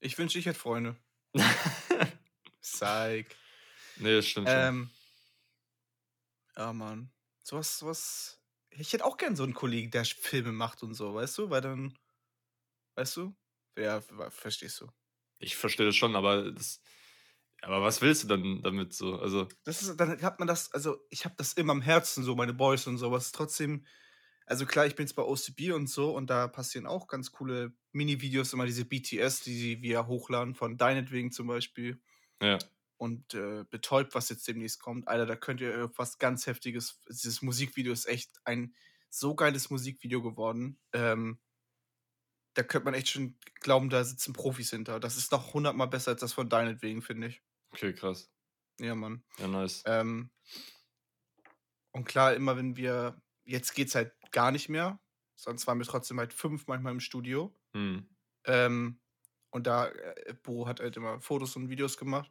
Ich 0.01 0.17
wünschte, 0.17 0.39
ich 0.39 0.47
hätte 0.47 0.59
Freunde. 0.59 0.97
Psych. 2.63 3.27
Nee, 3.99 4.15
das 4.17 4.27
stimmt 4.27 4.51
schon. 4.51 4.69
Ähm, 4.69 4.91
ja, 6.57 6.73
Mann. 6.73 7.13
Sowas, 7.45 7.79
sowas. 7.79 8.43
Ich 8.71 8.93
hätte 8.93 9.05
auch 9.05 9.17
gern 9.17 9.37
so 9.37 9.45
einen 9.45 9.55
Kollegen, 9.55 9.91
der 9.91 10.05
Filme 10.05 10.53
macht 10.53 10.83
und 10.83 10.95
so, 10.95 11.15
weißt 11.15 11.39
du? 11.39 11.51
Weil 11.51 11.61
dann. 11.63 11.99
Weißt 12.97 13.17
du? 13.17 13.35
Ja, 13.79 14.01
ver- 14.03 14.31
verstehst 14.31 14.81
du. 14.81 14.91
Ich 15.39 15.57
verstehe 15.57 15.87
das 15.87 15.97
schon, 15.97 16.17
aber 16.17 16.51
das. 16.53 16.81
Aber 17.63 17.83
was 17.83 18.03
willst 18.03 18.25
du 18.25 18.29
dann 18.29 18.63
damit 18.63 18.95
so? 18.95 19.17
Also, 19.19 19.49
Das 19.65 19.83
ist, 19.83 19.97
dann 19.99 20.21
hat 20.23 20.39
man 20.39 20.49
das, 20.49 20.73
also 20.73 20.99
ich 21.11 21.25
habe 21.25 21.35
das 21.37 21.53
immer 21.55 21.73
am 21.73 21.83
Herzen, 21.83 22.25
so 22.25 22.35
meine 22.35 22.55
Boys 22.55 22.87
und 22.87 22.99
so, 22.99 23.07
aber 23.07 23.17
es 23.19 23.27
ist 23.27 23.35
trotzdem, 23.35 23.85
also 24.47 24.67
klar, 24.67 24.87
ich 24.87 24.95
bin 24.97 25.07
jetzt 25.07 25.15
bei 25.17 25.23
OCB 25.23 25.73
und 25.73 25.89
so 25.89 26.15
und 26.17 26.31
da 26.31 26.49
passieren 26.49 26.87
auch 26.87 27.07
ganz 27.09 27.33
coole 27.33 27.75
Mini-Videos, 27.93 28.53
immer 28.53 28.67
diese 28.67 28.85
BTS, 28.87 29.41
die 29.43 29.57
sie 29.59 29.83
wir 29.83 30.07
hochladen, 30.07 30.55
von 30.55 30.77
deinetwegen 30.79 31.33
zum 31.33 31.47
Beispiel. 31.49 32.01
ja. 32.41 32.59
Und 32.99 33.33
äh, 33.35 33.65
betäubt, 33.71 34.15
was 34.15 34.29
jetzt 34.29 34.47
demnächst 34.47 34.81
kommt. 34.81 35.09
Alter, 35.09 35.25
da 35.25 35.37
könnt 35.37 35.61
ihr 35.61 35.75
äh, 35.75 35.89
was 35.97 36.19
ganz 36.19 36.47
Heftiges. 36.47 37.01
Dieses 37.09 37.43
Musikvideo 37.43 37.93
ist 37.93 38.07
echt 38.07 38.41
ein 38.45 38.75
so 39.09 39.35
geiles 39.35 39.71
Musikvideo 39.71 40.21
geworden. 40.23 40.79
Ähm, 40.93 41.39
da 42.55 42.65
könnte 42.65 42.87
man 42.87 42.95
echt 42.95 43.09
schon 43.09 43.39
glauben, 43.61 43.89
da 43.89 44.03
sitzen 44.03 44.33
Profis 44.33 44.71
hinter. 44.71 44.99
Das 44.99 45.17
ist 45.17 45.31
noch 45.31 45.55
hundertmal 45.55 45.87
besser 45.87 46.11
als 46.11 46.21
das 46.21 46.33
von 46.33 46.49
deinetwegen, 46.49 47.03
finde 47.03 47.29
ich. 47.29 47.43
Okay, 47.71 47.95
krass. 47.95 48.31
Ja, 48.81 48.95
Mann. 48.95 49.23
Ja, 49.39 49.47
nice. 49.47 49.83
Ähm, 49.87 50.31
und 51.93 52.05
klar, 52.05 52.35
immer 52.35 52.57
wenn 52.57 52.77
wir. 52.77 53.21
Jetzt 53.45 53.75
geht's 53.75 53.95
halt 53.95 54.13
gar 54.31 54.51
nicht 54.51 54.69
mehr. 54.69 55.01
Sonst 55.35 55.67
waren 55.67 55.79
wir 55.79 55.87
trotzdem 55.87 56.19
halt 56.19 56.35
fünf 56.35 56.67
manchmal 56.67 56.93
im 56.93 57.01
Studio. 57.01 57.57
Hm. 57.73 58.07
Ähm, 58.45 59.01
und 59.51 59.67
da, 59.67 59.87
äh, 59.87 60.35
Bo 60.43 60.67
hat 60.67 60.81
halt 60.81 60.97
immer 60.97 61.21
Fotos 61.21 61.57
und 61.57 61.71
Videos 61.71 61.97
gemacht. 61.97 62.31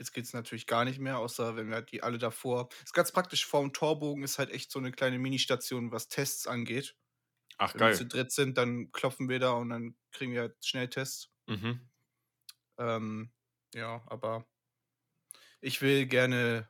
Jetzt 0.00 0.12
geht 0.14 0.24
es 0.24 0.32
natürlich 0.32 0.66
gar 0.66 0.86
nicht 0.86 0.98
mehr, 0.98 1.18
außer 1.18 1.56
wenn 1.56 1.68
wir 1.68 1.76
halt 1.76 1.92
die 1.92 2.02
alle 2.02 2.18
davor. 2.18 2.70
Ist 2.84 2.94
ganz 2.94 3.12
praktisch, 3.12 3.46
vorm 3.46 3.74
Torbogen 3.74 4.24
ist 4.24 4.38
halt 4.38 4.50
echt 4.50 4.72
so 4.72 4.78
eine 4.80 4.92
kleine 4.92 5.18
Ministation, 5.18 5.92
was 5.92 6.08
Tests 6.08 6.46
angeht. 6.46 6.96
Ach, 7.58 7.74
Wenn 7.74 7.82
wir 7.82 7.90
geil. 7.90 7.92
zu 7.92 8.06
dritt 8.06 8.32
sind, 8.32 8.58
dann 8.58 8.92
klopfen 8.92 9.28
wir 9.28 9.40
da 9.40 9.52
und 9.52 9.70
dann 9.70 9.96
kriegen 10.12 10.32
wir 10.32 10.42
halt 10.42 10.64
schnell 10.64 10.88
Tests. 10.88 11.30
Mhm. 11.48 11.90
Ähm, 12.78 13.32
ja, 13.74 14.02
aber 14.06 14.46
ich 15.60 15.82
will 15.82 16.06
gerne 16.06 16.68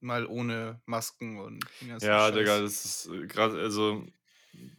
mal 0.00 0.26
ohne 0.26 0.82
Masken 0.86 1.38
und 1.40 1.80
den 1.80 1.88
ganzen 1.88 2.08
Ja, 2.08 2.18
Scheiß. 2.18 2.30
Digga, 2.30 2.60
das 2.60 2.84
ist 2.84 3.10
gerade, 3.28 3.58
also, 3.60 4.04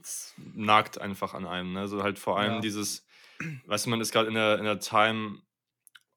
es 0.02 0.34
nagt 0.38 1.00
einfach 1.00 1.34
an 1.34 1.46
einem, 1.46 1.74
ne? 1.74 1.88
So 1.88 2.04
halt 2.04 2.20
vor 2.20 2.40
allem 2.40 2.62
Ja. 2.62 2.62
dieses, 2.62 3.06
weißt 3.66 3.86
du, 3.88 3.90
man 3.92 4.02
ist 4.02 4.12
gerade 4.12 4.28
in 4.30 4.36
der, 4.36 4.60
in 4.60 4.66
der 4.66 4.80
Time 4.80 5.42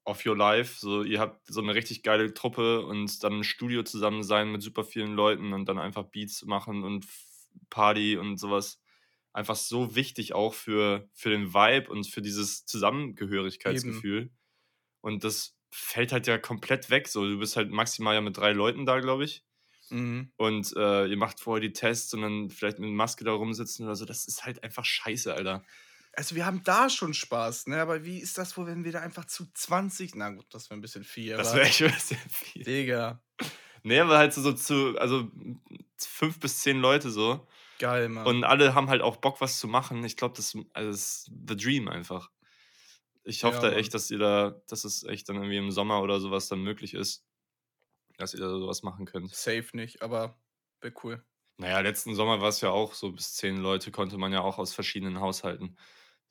of 0.05 0.25
your 0.25 0.35
life. 0.35 0.79
So, 0.79 1.03
ihr 1.03 1.19
habt 1.19 1.45
so 1.47 1.61
eine 1.61 1.75
richtig 1.75 2.03
geile 2.03 2.33
Truppe 2.33 2.85
und 2.85 3.23
dann 3.23 3.33
im 3.33 3.43
Studio 3.43 3.83
zusammen 3.83 4.23
sein 4.23 4.51
mit 4.51 4.61
super 4.61 4.83
vielen 4.83 5.15
Leuten 5.15 5.53
und 5.53 5.67
dann 5.67 5.79
einfach 5.79 6.03
Beats 6.03 6.43
machen 6.45 6.83
und 6.83 7.05
Party 7.69 8.17
und 8.17 8.37
sowas. 8.37 8.81
Einfach 9.33 9.55
so 9.55 9.95
wichtig 9.95 10.33
auch 10.33 10.53
für, 10.53 11.09
für 11.13 11.29
den 11.29 11.53
Vibe 11.53 11.89
und 11.89 12.05
für 12.07 12.21
dieses 12.21 12.65
Zusammengehörigkeitsgefühl. 12.65 14.23
Eben. 14.23 14.37
Und 15.01 15.23
das 15.23 15.55
fällt 15.71 16.11
halt 16.11 16.27
ja 16.27 16.37
komplett 16.37 16.89
weg. 16.89 17.07
So, 17.07 17.25
du 17.25 17.39
bist 17.39 17.55
halt 17.55 17.71
maximal 17.71 18.13
ja 18.13 18.21
mit 18.21 18.35
drei 18.37 18.51
Leuten 18.51 18.85
da, 18.85 18.99
glaube 18.99 19.23
ich. 19.23 19.45
Mhm. 19.89 20.31
Und 20.37 20.73
äh, 20.75 21.05
ihr 21.05 21.17
macht 21.17 21.39
vorher 21.39 21.61
die 21.61 21.73
Tests 21.73 22.13
und 22.13 22.21
dann 22.21 22.49
vielleicht 22.49 22.79
mit 22.79 22.89
Maske 22.91 23.23
da 23.23 23.31
rumsitzen 23.31 23.85
oder 23.85 23.95
so. 23.95 24.05
Das 24.05 24.25
ist 24.25 24.45
halt 24.45 24.63
einfach 24.63 24.85
scheiße, 24.85 25.33
Alter. 25.33 25.63
Also 26.13 26.35
wir 26.35 26.45
haben 26.45 26.63
da 26.63 26.89
schon 26.89 27.13
Spaß, 27.13 27.67
ne? 27.67 27.81
Aber 27.81 28.03
wie 28.03 28.19
ist 28.19 28.37
das 28.37 28.57
wohl, 28.57 28.67
wenn 28.67 28.83
wir 28.83 28.91
da 28.91 28.99
einfach 28.99 29.25
zu 29.25 29.45
20. 29.53 30.15
Na 30.15 30.29
gut, 30.31 30.45
das 30.49 30.69
wäre 30.69 30.77
ein 30.77 30.81
bisschen 30.81 31.03
viel. 31.03 31.37
Das 31.37 31.55
wäre 31.55 31.65
echt 31.65 31.81
ein 31.81 31.91
bisschen 31.91 32.19
viel. 32.29 32.63
Digga. 32.63 33.23
Nee, 33.83 33.99
aber 33.99 34.17
halt 34.17 34.33
so, 34.33 34.41
so 34.41 34.53
zu, 34.53 34.97
also 34.99 35.29
fünf 35.97 36.39
bis 36.39 36.59
zehn 36.59 36.79
Leute 36.79 37.09
so. 37.09 37.47
Geil, 37.79 38.09
Mann. 38.09 38.27
Und 38.27 38.43
alle 38.43 38.75
haben 38.75 38.89
halt 38.89 39.01
auch 39.01 39.17
Bock, 39.17 39.41
was 39.41 39.57
zu 39.57 39.67
machen. 39.67 40.03
Ich 40.03 40.17
glaube, 40.17 40.35
das, 40.35 40.55
also 40.73 40.91
das 40.91 40.99
ist 40.99 41.31
the 41.47 41.55
dream 41.55 41.87
einfach. 41.87 42.29
Ich 43.23 43.43
hoffe 43.43 43.57
ja, 43.57 43.69
da 43.69 43.71
echt, 43.71 43.93
dass 43.93 44.11
ihr 44.11 44.19
da, 44.19 44.61
dass 44.67 44.83
es 44.83 45.03
echt 45.03 45.29
dann 45.29 45.37
irgendwie 45.37 45.57
im 45.57 45.71
Sommer 45.71 46.01
oder 46.01 46.19
sowas 46.19 46.47
dann 46.47 46.61
möglich 46.61 46.93
ist, 46.93 47.25
dass 48.17 48.33
ihr 48.33 48.39
da 48.39 48.49
sowas 48.49 48.83
machen 48.83 49.05
könnt. 49.05 49.33
Safe 49.33 49.67
nicht, 49.73 50.01
aber 50.01 50.39
wäre 50.81 50.93
cool. 51.03 51.23
Naja, 51.57 51.79
letzten 51.79 52.15
Sommer 52.15 52.41
war 52.41 52.49
es 52.49 52.61
ja 52.61 52.69
auch 52.69 52.93
so, 52.93 53.11
bis 53.11 53.35
zehn 53.35 53.57
Leute 53.57 53.91
konnte 53.91 54.17
man 54.17 54.33
ja 54.33 54.41
auch 54.41 54.57
aus 54.57 54.73
verschiedenen 54.73 55.19
Haushalten 55.19 55.77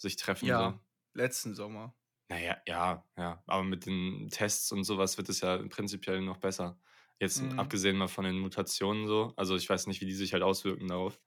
sich 0.01 0.17
treffen. 0.17 0.47
Ja, 0.47 0.73
so. 0.73 1.21
letzten 1.21 1.55
Sommer. 1.55 1.95
Naja, 2.29 2.57
ja, 2.67 3.05
ja. 3.17 3.43
Aber 3.47 3.65
mit 3.65 3.87
den 3.87 4.29
Tests 4.31 4.71
und 4.73 4.85
sowas 4.85 5.19
wird 5.19 5.29
es 5.29 5.41
ja 5.41 5.59
prinzipiell 5.69 6.21
noch 6.21 6.39
besser. 6.39 6.79
Jetzt 7.19 7.43
mhm. 7.43 7.59
abgesehen 7.59 7.97
mal 7.97 8.09
von 8.09 8.25
den 8.25 8.39
Mutationen 8.39 9.07
so. 9.07 9.35
Also 9.37 9.57
ich 9.57 9.69
weiß 9.69 9.87
nicht, 9.87 10.01
wie 10.01 10.07
die 10.07 10.15
sich 10.15 10.33
halt 10.33 10.43
auswirken 10.43 10.89
darauf. 10.89 11.21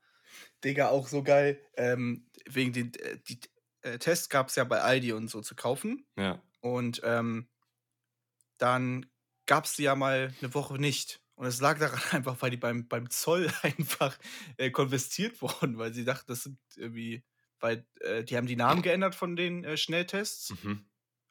Digga, 0.63 0.89
auch 0.89 1.07
so 1.07 1.21
geil. 1.21 1.59
Ähm, 1.75 2.29
wegen 2.49 2.73
den 2.73 2.93
äh, 2.95 3.19
die, 3.27 3.39
äh, 3.81 3.99
Tests 3.99 4.29
gab 4.29 4.47
es 4.47 4.55
ja 4.55 4.63
bei 4.63 4.81
Aldi 4.81 5.13
und 5.13 5.29
so 5.29 5.41
zu 5.41 5.55
kaufen. 5.55 6.07
Ja. 6.17 6.41
Und 6.61 7.01
ähm, 7.03 7.49
dann 8.57 9.05
gab 9.45 9.65
es 9.65 9.75
die 9.75 9.83
ja 9.83 9.95
mal 9.95 10.33
eine 10.41 10.53
Woche 10.53 10.75
nicht. 10.75 11.21
Und 11.35 11.47
es 11.47 11.61
lag 11.61 11.79
daran 11.79 11.99
einfach, 12.11 12.41
weil 12.41 12.51
die 12.51 12.57
beim, 12.57 12.87
beim 12.87 13.09
Zoll 13.09 13.51
einfach 13.61 14.17
äh, 14.57 14.71
konvestiert 14.71 15.41
wurden, 15.41 15.77
weil 15.77 15.93
sie 15.93 16.05
dachten, 16.05 16.25
das 16.27 16.43
sind 16.43 16.59
irgendwie, 16.75 17.23
weil 17.63 17.87
äh, 18.01 18.25
die 18.25 18.35
haben 18.35 18.45
die 18.45 18.57
Namen 18.57 18.81
geändert 18.81 19.15
von 19.15 19.37
den 19.37 19.63
äh, 19.63 19.77
Schnelltests. 19.77 20.53
Mhm. 20.61 20.85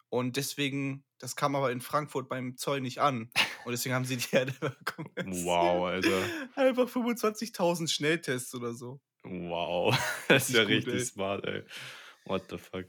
Und 0.08 0.36
deswegen, 0.36 1.04
das 1.18 1.36
kam 1.36 1.54
aber 1.54 1.70
in 1.70 1.82
Frankfurt 1.82 2.30
beim 2.30 2.56
Zoll 2.56 2.80
nicht 2.80 3.02
an. 3.02 3.30
Und 3.66 3.72
deswegen 3.72 3.94
haben 3.94 4.06
sie 4.06 4.16
die 4.16 4.24
halt 4.36 4.58
Wow, 4.62 5.86
Alter. 5.86 6.22
Einfach 6.54 6.88
25.000 6.88 7.88
Schnelltests 7.88 8.54
oder 8.54 8.72
so. 8.72 9.00
Wow, 9.24 9.94
das 10.28 10.48
ist 10.48 10.56
ja 10.56 10.62
gut, 10.64 10.72
richtig 10.72 10.94
ey. 10.94 11.04
smart, 11.04 11.44
ey. 11.44 11.64
What 12.24 12.44
the 12.48 12.56
fuck? 12.56 12.86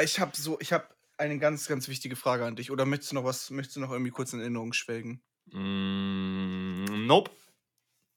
Ich 0.00 0.20
habe 0.20 0.36
so, 0.36 0.58
ich 0.60 0.72
habe 0.72 0.86
eine 1.18 1.38
ganz, 1.40 1.66
ganz 1.66 1.88
wichtige 1.88 2.14
Frage 2.14 2.44
an 2.44 2.54
dich. 2.54 2.70
Oder 2.70 2.86
möchtest 2.86 3.10
du 3.10 3.16
noch 3.16 3.24
was, 3.24 3.50
möchtest 3.50 3.76
du 3.76 3.80
noch 3.80 3.90
irgendwie 3.90 4.12
kurz 4.12 4.32
in 4.32 4.40
Erinnerung 4.40 4.72
schwelgen? 4.72 5.20
Mm, 5.46 7.06
nope. 7.06 7.32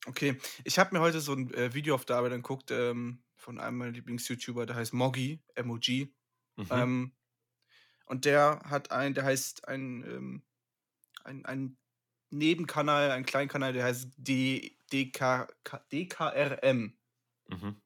Okay, 0.05 0.37
ich 0.63 0.77
habe 0.77 0.95
mir 0.95 1.01
heute 1.01 1.19
so 1.19 1.33
ein 1.33 1.51
äh, 1.55 1.73
Video 1.73 1.95
auf 1.95 2.05
der 2.05 2.17
Arbeit 2.17 2.33
angeguckt 2.33 2.69
ähm, 2.69 3.23
von 3.45 3.59
einem 3.59 3.77
meiner 3.77 3.91
Lieblings-YouTuber, 3.91 4.65
der 4.65 4.75
heißt 4.75 4.93
Moggy, 4.93 5.39
M-O-G. 5.53 6.11
Mhm. 6.55 6.67
Ähm, 6.71 7.15
und 8.07 8.25
der 8.25 8.61
hat 8.65 8.91
ein, 8.91 9.13
der 9.13 9.23
heißt 9.23 9.67
ein, 9.67 10.03
ähm, 10.03 10.43
ein, 11.23 11.45
ein 11.45 11.77
Nebenkanal, 12.31 13.11
ein 13.11 13.25
Kleinkanal, 13.25 13.71
der 13.71 13.83
heißt 13.83 14.09
D, 14.17 14.79
DK, 14.91 15.47
DKRM. 15.91 16.97
Mhm. 17.47 17.81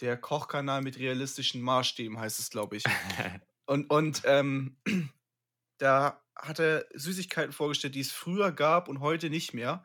Der 0.00 0.16
Kochkanal 0.16 0.82
mit 0.82 0.96
realistischen 0.98 1.60
Maßstäben 1.60 2.18
heißt 2.18 2.38
es, 2.38 2.50
glaube 2.50 2.76
ich. 2.76 2.84
und 3.66 3.90
und 3.90 4.22
ähm, 4.26 4.76
da 5.78 6.22
hat 6.36 6.60
er 6.60 6.86
Süßigkeiten 6.94 7.52
vorgestellt, 7.52 7.96
die 7.96 8.00
es 8.00 8.12
früher 8.12 8.52
gab 8.52 8.88
und 8.88 9.00
heute 9.00 9.28
nicht 9.28 9.54
mehr. 9.54 9.84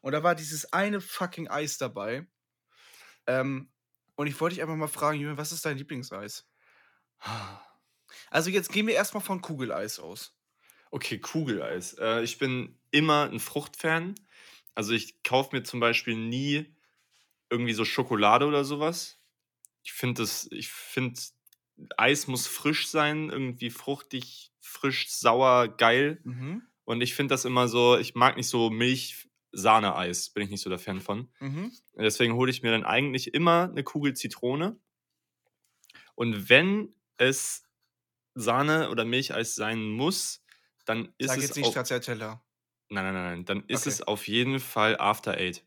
Und 0.00 0.12
da 0.12 0.22
war 0.22 0.34
dieses 0.34 0.72
eine 0.72 1.02
fucking 1.02 1.48
Eis 1.48 1.76
dabei. 1.76 2.26
Ähm, 3.26 3.70
und 4.16 4.26
ich 4.26 4.40
wollte 4.40 4.54
dich 4.54 4.62
einfach 4.62 4.76
mal 4.76 4.88
fragen, 4.88 5.20
Julian, 5.20 5.38
was 5.38 5.52
ist 5.52 5.64
dein 5.64 5.78
Lieblingseis? 5.78 6.48
Also 8.30 8.50
jetzt 8.50 8.72
gehen 8.72 8.86
wir 8.86 8.94
erstmal 8.94 9.22
von 9.22 9.40
Kugeleis 9.40 9.98
aus. 9.98 10.36
Okay, 10.90 11.18
Kugeleis. 11.18 11.94
Äh, 11.94 12.22
ich 12.22 12.38
bin 12.38 12.78
immer 12.90 13.28
ein 13.30 13.40
Fruchtfan. 13.40 14.14
Also 14.74 14.92
ich 14.92 15.22
kaufe 15.22 15.54
mir 15.54 15.62
zum 15.62 15.80
Beispiel 15.80 16.16
nie 16.16 16.74
irgendwie 17.50 17.72
so 17.72 17.84
Schokolade 17.84 18.46
oder 18.46 18.64
sowas. 18.64 19.20
Ich 19.82 19.92
finde 19.92 20.22
das, 20.22 20.48
ich 20.50 20.68
finde, 20.68 21.20
Eis 21.96 22.26
muss 22.26 22.46
frisch 22.46 22.88
sein, 22.88 23.30
irgendwie 23.30 23.70
fruchtig, 23.70 24.52
frisch, 24.60 25.08
sauer, 25.10 25.68
geil. 25.68 26.20
Mhm. 26.24 26.62
Und 26.84 27.00
ich 27.00 27.14
finde 27.14 27.34
das 27.34 27.44
immer 27.44 27.68
so, 27.68 27.96
ich 27.98 28.14
mag 28.14 28.36
nicht 28.36 28.48
so 28.48 28.70
Milch-Sahne-Eis, 29.56 30.30
bin 30.30 30.44
ich 30.44 30.50
nicht 30.50 30.62
so 30.62 30.70
der 30.70 30.78
Fan 30.78 31.00
von. 31.00 31.28
Mhm. 31.40 31.72
Deswegen 31.96 32.34
hole 32.34 32.50
ich 32.50 32.62
mir 32.62 32.70
dann 32.70 32.84
eigentlich 32.84 33.34
immer 33.34 33.68
eine 33.70 33.82
Kugel 33.82 34.14
Zitrone. 34.14 34.78
Und 36.14 36.48
wenn 36.48 36.94
es 37.16 37.64
Sahne 38.34 38.90
oder 38.90 39.04
Milcheis 39.04 39.54
sein 39.54 39.82
muss, 39.82 40.44
dann 40.84 41.12
ist 41.18 41.28
Sag 41.28 41.38
es. 41.38 41.44
jetzt 41.44 41.56
nicht 41.56 41.70
Stracciatella. 41.70 42.42
Nein, 42.88 43.04
nein, 43.04 43.14
nein, 43.14 43.44
dann 43.44 43.64
ist 43.66 43.82
okay. 43.82 43.88
es 43.88 44.02
auf 44.02 44.28
jeden 44.28 44.60
Fall 44.60 44.96
After 44.98 45.36
Eight. 45.36 45.64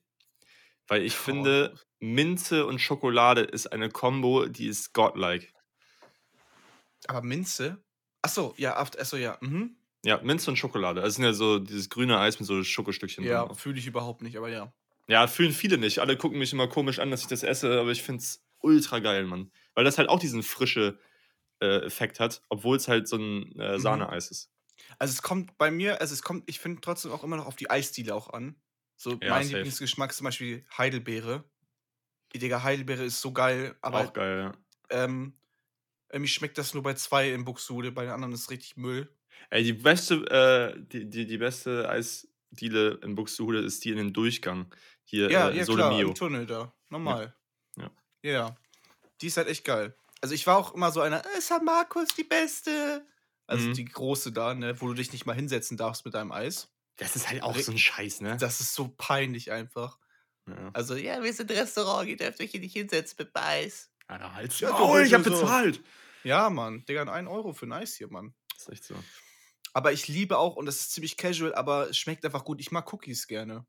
Weil 0.88 1.04
ich 1.04 1.14
oh. 1.16 1.24
finde, 1.24 1.76
Minze 2.00 2.66
und 2.66 2.80
Schokolade 2.80 3.42
ist 3.42 3.68
eine 3.68 3.90
Combo, 3.90 4.46
die 4.46 4.68
ist 4.68 4.94
godlike. 4.94 5.48
Aber 7.08 7.22
Minze? 7.22 7.84
Achso, 8.22 8.54
ja, 8.58 8.78
achso, 8.78 9.18
ja. 9.18 9.38
Mhm. 9.42 9.76
Ja, 10.06 10.20
Minze 10.24 10.50
und 10.52 10.58
Schokolade. 10.58 11.02
Das 11.02 11.16
sind 11.16 11.26
ja 11.26 11.34
so 11.34 11.60
dieses 11.60 11.90
grüne 11.90 12.20
Eis 12.20 12.40
mit 12.40 12.48
so 12.48 12.64
Schokostückchen 12.64 13.24
ja, 13.24 13.42
drin. 13.42 13.50
Ja, 13.50 13.56
fühle 13.56 13.80
ich 13.80 13.88
überhaupt 13.88 14.22
nicht, 14.22 14.38
aber 14.38 14.50
ja. 14.50 14.74
Ja, 15.08 15.28
fühlen 15.28 15.52
viele 15.52 15.78
nicht. 15.78 16.00
Alle 16.00 16.18
gucken 16.18 16.40
mich 16.40 16.54
immer 16.54 16.68
komisch 16.68 17.00
an, 17.00 17.12
dass 17.12 17.22
ich 17.22 17.28
das 17.28 17.44
esse, 17.44 17.80
aber 17.80 17.92
ich 17.92 18.04
finde 18.04 18.22
es 18.22 18.46
ultra 18.60 19.00
geil, 19.00 19.26
Mann. 19.26 19.52
Weil 19.74 19.84
das 19.84 19.98
halt 19.98 20.08
auch 20.08 20.20
diesen 20.20 20.44
frische 20.44 21.00
äh, 21.62 21.86
Effekt 21.86 22.20
hat, 22.20 22.42
obwohl 22.50 22.78
es 22.78 22.88
halt 22.88 23.08
so 23.08 23.18
ein 23.18 23.60
äh, 23.60 23.74
mhm. 23.74 23.80
Sahneeis 23.80 24.32
ist. 24.32 24.52
Also 24.98 25.12
es 25.12 25.22
kommt 25.22 25.58
bei 25.58 25.72
mir, 25.72 26.00
also 26.00 26.14
es 26.14 26.22
kommt, 26.22 26.50
ich 26.50 26.60
finde 26.60 26.82
trotzdem 26.82 27.12
auch 27.12 27.24
immer 27.24 27.38
noch 27.38 27.48
auf 27.48 27.56
die 27.56 27.70
Eisdiele 27.70 28.16
auch 28.16 28.30
an. 28.30 28.56
So 28.96 29.18
ja, 29.22 29.30
mein 29.30 29.44
safe. 29.44 29.58
Lieblingsgeschmack 29.58 30.12
ist 30.12 30.18
zum 30.18 30.26
Beispiel 30.26 30.66
Heidelbeere. 30.78 31.44
Die 32.34 32.40
Digga, 32.40 32.64
Heidelbeere 32.64 33.04
ist 33.04 33.22
so 33.22 33.34
geil, 33.34 33.76
aber. 33.82 34.02
Auch 34.02 34.14
geil, 34.14 34.40
ja. 34.40 34.52
Ähm, 35.04 35.34
irgendwie 36.12 36.30
schmeckt 36.30 36.58
das 36.58 36.74
nur 36.74 36.84
bei 36.84 36.94
zwei 36.94 37.32
in 37.32 37.46
Buxude, 37.46 37.92
bei 37.92 38.04
den 38.04 38.12
anderen 38.12 38.34
ist 38.34 38.50
richtig 38.50 38.78
Müll. 38.78 39.10
Ey, 39.50 39.64
die 39.64 39.74
beste, 39.74 40.16
äh, 40.30 40.80
die, 40.80 41.10
die, 41.10 41.26
die 41.26 41.38
beste 41.38 41.90
Eisdiele 41.90 43.00
in 43.04 43.16
Buxtehude 43.16 43.60
ist 43.60 43.84
die 43.86 43.92
in 43.92 43.98
dem 43.98 44.14
Durchgang. 44.14 44.74
Hier, 45.04 45.30
ja, 45.32 45.50
äh, 45.50 45.58
ja 45.58 45.66
Sole 45.66 45.78
klar, 45.78 46.00
im 46.00 46.16
Tunnel 46.16 46.46
da. 46.46 46.74
Normal. 46.90 47.36
Ja. 47.78 47.92
ja. 48.24 48.32
Ja. 48.32 48.56
Die 49.22 49.28
ist 49.28 49.38
halt 49.38 49.48
echt 49.48 49.66
geil. 49.66 49.96
Also 50.22 50.36
ich 50.36 50.46
war 50.48 50.58
auch 50.58 50.74
immer 50.74 50.92
so 50.92 51.02
einer, 51.02 51.26
äh, 51.26 51.42
San 51.42 51.66
Marcos 51.66 52.10
die 52.16 52.24
beste. 52.24 53.06
Also 53.48 53.70
mhm. 53.70 53.74
die 53.74 53.86
große 53.86 54.32
da, 54.32 54.54
ne, 54.54 54.80
wo 54.80 54.88
du 54.88 54.94
dich 54.94 55.12
nicht 55.12 55.26
mal 55.26 55.34
hinsetzen 55.34 55.78
darfst 55.78 56.06
mit 56.06 56.14
deinem 56.14 56.32
Eis. 56.32 56.70
Das 56.98 57.16
ist 57.16 57.30
halt 57.30 57.42
auch 57.42 57.58
so 57.58 57.72
ein 57.72 57.78
Scheiß, 57.78 58.22
ne? 58.22 58.38
Das 58.38 58.60
ist 58.60 58.76
so 58.76 58.90
peinlich 58.90 59.52
einfach. 59.52 59.98
Ja. 60.48 60.70
Also, 60.74 60.96
ja, 60.96 61.24
wir 61.24 61.34
sind 61.34 61.50
Restaurant, 61.52 62.08
ihr 62.08 62.18
dürft 62.18 62.42
euch 62.42 62.52
hier 62.52 62.60
nicht 62.60 62.74
hinsetzen 62.74 63.16
mit 63.20 63.30
Eis. 63.34 63.90
Alter, 64.08 64.34
halt 64.34 64.60
ja, 64.60 64.78
oh, 64.80 64.98
ich 64.98 65.14
hab 65.14 65.24
so. 65.24 65.30
bezahlt. 65.30 65.82
Ja, 66.24 66.50
Mann. 66.50 66.84
Digga, 66.86 67.04
ein 67.04 67.28
Euro 67.28 67.54
für 67.54 67.68
ein 67.68 67.74
Eis 67.74 67.96
hier, 67.96 68.10
Mann. 68.10 68.34
Das 68.60 68.68
ist 68.68 68.74
echt 68.74 68.84
so. 68.84 68.96
Aber 69.74 69.94
ich 69.94 70.08
liebe 70.08 70.38
auch, 70.38 70.56
und 70.56 70.66
das 70.66 70.82
ist 70.82 70.92
ziemlich 70.92 71.16
casual, 71.16 71.56
aber 71.56 71.90
es 71.90 71.98
schmeckt 71.98 72.26
einfach 72.26 72.44
gut. 72.44 72.60
Ich 72.60 72.72
mag 72.72 72.92
Cookies 72.92 73.28
gerne. 73.28 73.66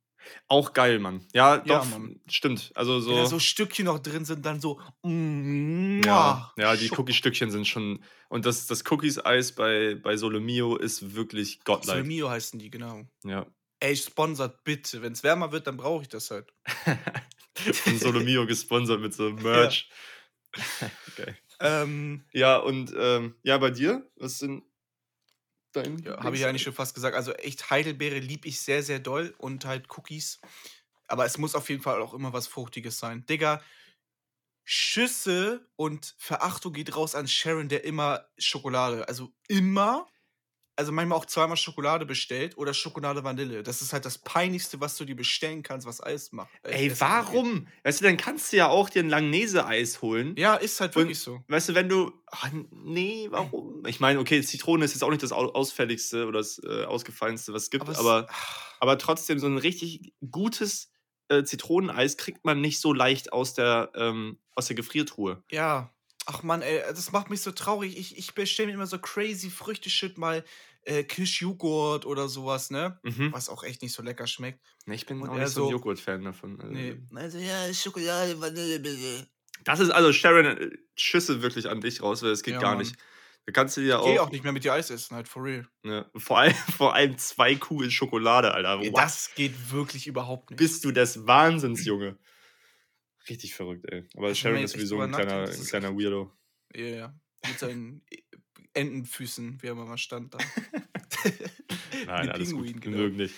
Auch 0.48 0.72
geil, 0.72 0.98
Mann. 0.98 1.26
Ja, 1.32 1.58
doch, 1.58 1.84
ja, 1.84 1.98
Mann. 1.98 2.20
stimmt. 2.28 2.72
Also 2.74 3.00
so. 3.00 3.10
Wenn 3.10 3.18
da 3.18 3.26
so 3.26 3.38
Stückchen 3.38 3.86
noch 3.86 4.00
drin 4.00 4.24
sind, 4.24 4.44
dann 4.44 4.60
so. 4.60 4.80
Mm, 5.02 6.02
ja, 6.04 6.52
ja, 6.56 6.76
die 6.76 6.90
Cookie-Stückchen 6.90 7.50
sind 7.50 7.66
schon. 7.66 8.04
Und 8.28 8.46
das, 8.46 8.66
das 8.66 8.84
Cookies-Eis 8.90 9.52
bei, 9.52 9.94
bei 9.94 10.16
Solomio 10.16 10.76
ist 10.76 11.14
wirklich 11.14 11.62
godlike. 11.64 11.98
Solomio 11.98 12.28
heißen 12.28 12.58
die, 12.58 12.70
genau. 12.70 13.04
Ja. 13.24 13.46
Ey, 13.78 13.96
sponsert 13.96 14.64
bitte. 14.64 15.02
Wenn 15.02 15.12
es 15.12 15.22
wärmer 15.22 15.52
wird, 15.52 15.68
dann 15.68 15.76
brauche 15.76 16.02
ich 16.02 16.08
das 16.08 16.30
halt. 16.30 16.52
Von 17.54 17.98
Solomio 17.98 18.46
gesponsert 18.46 19.00
mit 19.00 19.14
so 19.14 19.30
Merch. 19.30 19.88
Ja. 20.56 20.90
okay. 21.08 21.34
Ähm, 21.60 22.24
ja, 22.32 22.56
und 22.56 22.92
ähm, 22.96 23.36
ja, 23.42 23.58
bei 23.58 23.70
dir? 23.70 24.10
Was 24.16 24.38
sind 24.38 24.64
dein. 25.72 25.98
Ja, 25.98 26.22
Habe 26.22 26.36
ich 26.36 26.44
eigentlich 26.44 26.62
schon 26.62 26.72
fast 26.72 26.94
gesagt. 26.94 27.16
Also 27.16 27.32
echt 27.32 27.70
Heidelbeere 27.70 28.18
lieb 28.18 28.46
ich 28.46 28.60
sehr, 28.60 28.82
sehr 28.82 28.98
doll 28.98 29.34
und 29.38 29.64
halt 29.64 29.86
Cookies. 29.96 30.40
Aber 31.06 31.24
es 31.24 31.38
muss 31.38 31.54
auf 31.54 31.68
jeden 31.68 31.82
Fall 31.82 32.00
auch 32.02 32.14
immer 32.14 32.32
was 32.32 32.46
Fruchtiges 32.46 32.98
sein. 32.98 33.26
Digga, 33.26 33.60
Schüsse 34.64 35.66
und 35.76 36.14
Verachtung 36.18 36.72
geht 36.72 36.94
raus 36.94 37.14
an 37.14 37.26
Sharon, 37.26 37.68
der 37.68 37.84
immer 37.84 38.26
Schokolade, 38.38 39.08
also 39.08 39.32
immer. 39.48 40.06
Also 40.80 40.92
manchmal 40.92 41.18
auch 41.18 41.26
zweimal 41.26 41.56
Schokolade 41.56 42.06
bestellt 42.06 42.56
oder 42.58 42.74
Schokolade 42.74 43.22
Vanille. 43.24 43.62
Das 43.62 43.82
ist 43.82 43.92
halt 43.92 44.04
das 44.04 44.18
Peinlichste, 44.18 44.80
was 44.80 44.96
du 44.96 45.04
dir 45.04 45.16
bestellen 45.16 45.62
kannst, 45.62 45.86
was 45.86 46.02
Eis 46.02 46.32
macht. 46.32 46.50
äh, 46.64 46.72
Ey, 46.86 47.00
warum? 47.00 47.68
Weißt 47.84 48.00
du, 48.00 48.04
dann 48.04 48.16
kannst 48.16 48.52
du 48.52 48.56
ja 48.56 48.68
auch 48.68 48.90
dir 48.90 49.02
ein 49.02 49.08
Langnese-Eis 49.08 50.02
holen. 50.02 50.34
Ja, 50.36 50.54
ist 50.56 50.80
halt 50.80 50.96
Und 50.96 51.04
wirklich 51.04 51.18
so. 51.20 51.40
weißt 51.48 51.70
du, 51.70 51.74
wenn 51.74 51.88
du. 51.88 52.12
Ach, 52.30 52.50
nee, 52.70 53.26
warum? 53.30 53.84
Ich 53.86 54.00
meine, 54.00 54.18
okay, 54.20 54.42
Zitrone 54.42 54.84
ist 54.84 54.92
jetzt 54.94 55.02
auch 55.02 55.10
nicht 55.10 55.22
das 55.22 55.32
au- 55.32 55.52
ausfälligste 55.52 56.26
oder 56.26 56.38
das 56.38 56.60
äh, 56.64 56.84
ausgefallenste, 56.84 57.52
was 57.52 57.64
es 57.64 57.70
gibt, 57.70 57.84
Aber, 57.84 57.98
aber, 57.98 58.26
es, 58.28 58.36
aber, 58.80 58.98
trotzdem, 58.98 59.38
so 59.38 59.46
ein 59.46 59.58
richtig 59.58 60.14
gutes 60.30 60.90
äh, 61.28 61.44
Zitroneneis 61.44 62.16
kriegt 62.16 62.44
man 62.44 62.60
nicht 62.60 62.80
so 62.80 62.92
leicht 62.92 63.32
aus 63.32 63.54
der, 63.54 63.90
ähm, 63.94 64.38
aus 64.54 64.66
der 64.66 64.76
Gefriertruhe. 64.76 65.42
ja. 65.50 65.92
Ach 66.26 66.42
man, 66.42 66.60
ey, 66.62 66.80
das 66.88 67.10
macht 67.12 67.30
mich 67.30 67.40
so 67.40 67.50
traurig. 67.50 67.96
Ich, 67.98 68.16
ich 68.16 68.34
bestelle 68.34 68.68
mir 68.68 68.74
immer 68.74 68.86
so 68.86 68.98
crazy 68.98 69.50
Früchteshit 69.50 70.18
mal 70.18 70.44
äh, 70.84 71.04
Kirschjoghurt 71.04 72.06
oder 72.06 72.28
sowas, 72.28 72.70
ne? 72.70 72.98
Mhm. 73.02 73.32
Was 73.32 73.48
auch 73.48 73.62
echt 73.64 73.82
nicht 73.82 73.92
so 73.92 74.02
lecker 74.02 74.26
schmeckt. 74.26 74.60
Nee, 74.86 74.94
ich 74.96 75.06
bin 75.06 75.20
Und 75.20 75.28
auch 75.28 75.36
nicht 75.36 75.48
so 75.48 75.66
ein 75.66 75.72
Joghurt-Fan 75.72 76.24
davon. 76.24 76.58
Nee. 76.70 77.00
Also 77.14 77.38
ja, 77.38 77.72
Schokolade, 77.72 78.40
Vanille, 78.40 78.80
bitte. 78.80 79.26
Das 79.64 79.78
ist 79.80 79.90
also, 79.90 80.12
Sharon, 80.12 80.46
äh, 80.46 80.70
Schüsse 80.96 81.42
wirklich 81.42 81.68
an 81.68 81.80
dich 81.80 82.02
raus, 82.02 82.22
weil 82.22 82.30
das 82.30 82.42
geht 82.42 82.54
Ja, 82.54 82.60
gar 82.60 82.70
Mann. 82.76 82.78
nicht. 82.84 82.96
Da 83.46 83.52
kannst 83.52 83.76
du 83.76 83.80
dir 83.80 83.96
Ich 83.98 84.04
gehe 84.04 84.20
auch. 84.22 84.26
auch 84.26 84.30
nicht 84.30 84.42
mehr 84.44 84.52
mit 84.52 84.64
dir 84.64 84.72
Eis 84.74 84.90
essen, 84.90 85.16
halt, 85.16 85.26
for 85.28 85.42
real. 85.44 85.66
Ne, 85.82 86.08
vor, 86.16 86.38
allem, 86.38 86.54
vor 86.78 86.94
allem 86.94 87.16
zwei 87.18 87.56
Kugeln 87.56 87.90
Schokolade, 87.90 88.52
Alter. 88.54 88.80
What? 88.80 88.96
Das 88.96 89.34
geht 89.34 89.72
wirklich 89.72 90.06
überhaupt 90.06 90.50
nicht. 90.50 90.58
bist 90.58 90.84
du 90.84 90.92
des 90.92 91.26
Wahnsinns, 91.26 91.84
Junge. 91.84 92.18
Richtig 93.28 93.54
verrückt, 93.54 93.84
ey. 93.90 94.06
Aber 94.16 94.28
Also, 94.28 94.36
Sharon 94.40 94.62
ist 94.62 94.72
sowieso 94.72 95.00
ein 95.00 95.12
kleiner, 95.12 95.42
das 95.46 95.60
ein 95.60 95.66
kleiner 95.66 95.92
Weirdo. 95.96 96.32
Ja, 96.74 96.84
ja. 96.86 97.20
Mit 97.46 97.58
seinen 97.58 98.02
Entenfüßen, 98.74 99.62
wie 99.62 99.66
er 99.66 99.74
mal 99.74 99.98
stand 99.98 100.34
da. 100.34 100.38
Nein, 102.06 102.26
Wie 102.26 102.30
alles 102.30 102.48
Pinguin, 102.50 102.72
gut. 102.74 102.82
genau. 102.82 102.96
Mögen 102.98 103.16
nicht. 103.16 103.34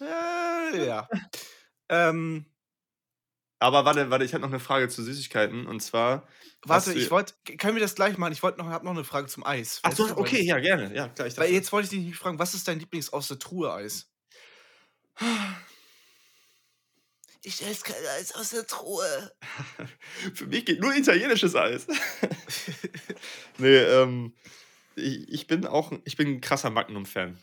Äh, 0.00 0.86
ja. 0.86 1.08
ähm, 1.88 2.46
Aber 3.60 3.84
warte, 3.84 4.10
warte, 4.10 4.24
ich 4.24 4.34
habe 4.34 4.42
noch 4.42 4.48
eine 4.50 4.58
Frage 4.60 4.88
zu 4.88 5.02
Süßigkeiten. 5.02 5.66
Und 5.66 5.80
zwar. 5.80 6.26
warte, 6.64 6.92
ich 6.92 7.10
wollte, 7.10 7.34
können 7.58 7.76
wir 7.76 7.82
das 7.82 7.94
gleich 7.94 8.18
machen? 8.18 8.32
Ich 8.32 8.42
wollte 8.42 8.58
noch, 8.58 8.66
hab 8.68 8.82
noch 8.82 8.90
eine 8.90 9.04
Frage 9.04 9.28
zum 9.28 9.46
Eis. 9.46 9.80
Ach 9.84 9.92
so, 9.92 10.16
okay, 10.16 10.42
ja, 10.42 10.58
gerne. 10.58 10.94
Ja, 10.94 11.08
klar, 11.08 11.28
Weil 11.36 11.52
jetzt 11.52 11.72
wollte 11.72 11.94
ich 11.96 12.04
dich 12.04 12.16
fragen, 12.16 12.38
was 12.38 12.54
ist 12.54 12.66
dein 12.68 12.80
Lieblings 12.80 13.12
aus 13.12 13.28
der 13.28 13.38
Truhe 13.38 13.72
Eis? 13.72 14.08
Ich 17.44 17.60
esse 17.66 17.82
kein 17.82 18.04
Eis 18.18 18.34
aus 18.34 18.50
der 18.50 18.66
Truhe. 18.66 19.32
Für 20.34 20.46
mich 20.46 20.64
geht 20.64 20.80
nur 20.80 20.94
italienisches 20.94 21.54
Eis. 21.56 21.86
nee, 23.58 23.76
ähm. 23.76 24.34
Ich, 24.94 25.28
ich 25.28 25.46
bin 25.46 25.66
auch 25.66 25.90
ich 26.04 26.16
bin 26.16 26.28
ein 26.28 26.40
krasser 26.42 26.70
Magnum-Fan. 26.70 27.38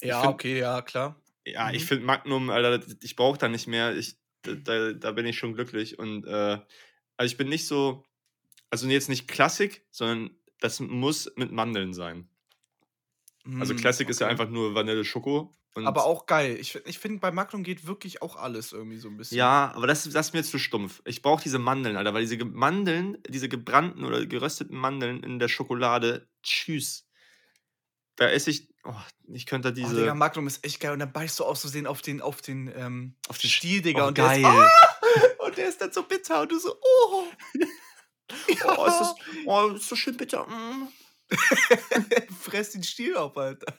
Ja, 0.00 0.20
find- 0.22 0.32
okay, 0.34 0.58
ja, 0.60 0.80
klar. 0.82 1.20
Ja, 1.44 1.70
ich 1.72 1.82
Mhm. 1.82 1.86
finde 1.88 2.04
Magnum, 2.06 2.50
Alter, 2.50 2.84
ich 3.02 3.16
brauche 3.16 3.36
da 3.38 3.48
nicht 3.48 3.66
mehr. 3.66 3.96
Ich, 3.96 4.16
da- 4.42 4.92
da, 4.92 5.10
bin 5.12 5.26
ich 5.26 5.36
schon 5.38 5.54
glücklich. 5.54 5.98
Und 5.98 6.24
äh, 6.24 6.58
also 7.16 7.32
ich 7.32 7.36
bin 7.36 7.48
nicht 7.48 7.66
so, 7.66 8.04
also 8.70 8.86
jetzt 8.86 9.08
nicht 9.08 9.26
Klassik, 9.28 9.84
sondern 9.90 10.30
das 10.60 10.78
muss 10.80 11.30
mit 11.36 11.50
Mandeln 11.52 11.92
sein. 11.94 12.28
Also 13.58 13.74
Mm, 13.74 13.78
Classic 13.78 14.08
ist 14.08 14.20
ja 14.20 14.26
okay. 14.26 14.32
einfach 14.32 14.48
nur 14.48 14.76
Vanille 14.76 15.04
Schoko. 15.04 15.52
Und 15.74 15.86
Aber 15.86 16.04
auch 16.04 16.26
geil. 16.26 16.58
Ich, 16.60 16.74
ich 16.84 16.98
finde, 16.98 17.20
bei 17.20 17.30
Magnum 17.30 17.62
geht 17.62 17.86
wirklich 17.86 18.20
auch 18.20 18.36
alles 18.36 18.72
irgendwie 18.72 18.98
so 18.98 19.08
ein 19.08 19.16
bisschen. 19.16 19.38
Ja, 19.38 19.72
aber 19.74 19.86
das, 19.86 20.04
das 20.04 20.26
ist 20.26 20.32
mir 20.34 20.44
zu 20.44 20.58
stumpf. 20.58 21.00
Ich 21.06 21.22
brauche 21.22 21.42
diese 21.42 21.58
Mandeln, 21.58 21.96
Alter, 21.96 22.12
weil 22.12 22.26
diese 22.26 22.44
Mandeln, 22.44 23.16
diese 23.26 23.48
gebrannten 23.48 24.04
oder 24.04 24.26
gerösteten 24.26 24.76
Mandeln 24.76 25.22
in 25.22 25.38
der 25.38 25.48
Schokolade, 25.48 26.28
tschüss. 26.42 27.08
Da 28.16 28.28
esse 28.28 28.50
ich, 28.50 28.68
oh, 28.84 28.94
ich 29.32 29.46
könnte 29.46 29.72
da 29.72 29.80
Oh, 29.80 29.88
diese. 29.88 30.00
Digga, 30.00 30.14
Magnum 30.14 30.46
ist 30.46 30.62
echt 30.62 30.78
geil. 30.78 30.92
Und 30.92 30.98
dann 30.98 31.12
beißt 31.12 31.40
du 31.40 31.44
aus 31.44 31.62
Versehen 31.62 31.86
auf 31.86 32.02
den, 32.02 32.20
auf 32.20 32.42
den, 32.42 32.70
ähm, 32.76 33.14
auf 33.28 33.38
die 33.38 33.48
Stiel, 33.48 33.80
Digga. 33.80 34.04
oh, 34.04 34.08
und, 34.08 34.18
der 34.18 34.26
geil. 34.26 34.40
ist, 34.40 34.46
ah! 34.46 35.44
und 35.46 35.56
der 35.56 35.68
ist 35.68 35.80
dann 35.80 35.92
so 35.92 36.02
bitter. 36.02 36.42
Und 36.42 36.52
du 36.52 36.58
so, 36.58 36.76
oh. 36.80 37.24
Oh, 38.76 38.86
ist 38.86 38.98
das, 38.98 39.14
oh, 39.46 39.68
ist 39.68 39.88
so 39.88 39.96
schön 39.96 40.16
bitter. 40.16 40.46
Mm. 40.46 40.88
Fress 42.40 42.70
den 42.70 42.82
Stiel 42.82 43.16
auf, 43.16 43.36
Alter. 43.36 43.78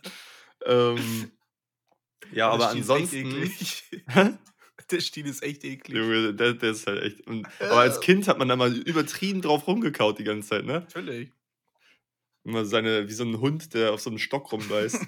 Ähm, 0.66 1.32
ja, 2.32 2.50
aber 2.50 2.70
ansonsten. 2.70 3.52
Der 4.92 5.00
Stiel 5.00 5.26
ist 5.28 5.42
echt 5.44 5.64
eklig. 5.64 5.98
Junge, 5.98 6.34
der, 6.34 6.54
der 6.54 6.72
ist 6.72 6.86
halt 6.88 7.02
echt. 7.04 7.22
Und, 7.26 7.48
aber 7.60 7.78
als 7.78 7.98
Äh. 7.98 8.02
Kind 8.02 8.28
hat 8.28 8.38
man 8.38 8.50
da 8.50 8.56
mal 8.56 8.76
übertrieben 8.76 9.42
drauf 9.42 9.66
rumgekaut 9.66 10.20
die 10.20 10.24
ganze 10.26 10.50
Zeit, 10.50 10.66
ne? 10.66 10.82
Natürlich. 10.82 11.32
Immer 12.44 12.66
seine, 12.66 13.08
wie 13.08 13.14
so 13.14 13.24
ein 13.24 13.40
Hund, 13.40 13.74
der 13.74 13.94
auf 13.94 14.02
so 14.02 14.10
einem 14.10 14.20
Stock 14.20 14.52
rumbeißt. 14.52 15.00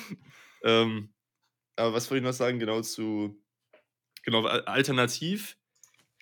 ähm, 0.64 1.10
aber 1.76 1.92
was 1.92 2.10
wollte 2.10 2.20
ich 2.22 2.26
noch 2.26 2.32
sagen? 2.36 2.58
Genau 2.58 2.80
zu. 2.80 3.36
Genau, 4.22 4.44
al- 4.46 4.64
alternativ. 4.64 5.58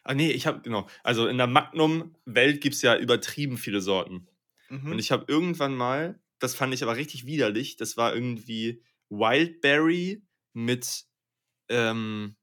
Ah, 0.02 0.14
nee, 0.14 0.32
ich 0.32 0.46
habe, 0.46 0.60
genau. 0.62 0.88
Also 1.04 1.28
in 1.28 1.38
der 1.38 1.46
Magnum-Welt 1.46 2.60
gibt 2.60 2.74
es 2.74 2.82
ja 2.82 2.96
übertrieben 2.96 3.58
viele 3.58 3.80
Sorten. 3.80 4.26
Mhm. 4.70 4.92
Und 4.92 4.98
ich 4.98 5.12
habe 5.12 5.24
irgendwann 5.28 5.76
mal, 5.76 6.20
das 6.40 6.54
fand 6.54 6.74
ich 6.74 6.82
aber 6.82 6.96
richtig 6.96 7.26
widerlich, 7.26 7.76
das 7.76 7.96
war 7.96 8.14
irgendwie 8.14 8.82
Wildberry 9.10 10.22
mit. 10.64 11.04
Ähm, 11.68 12.36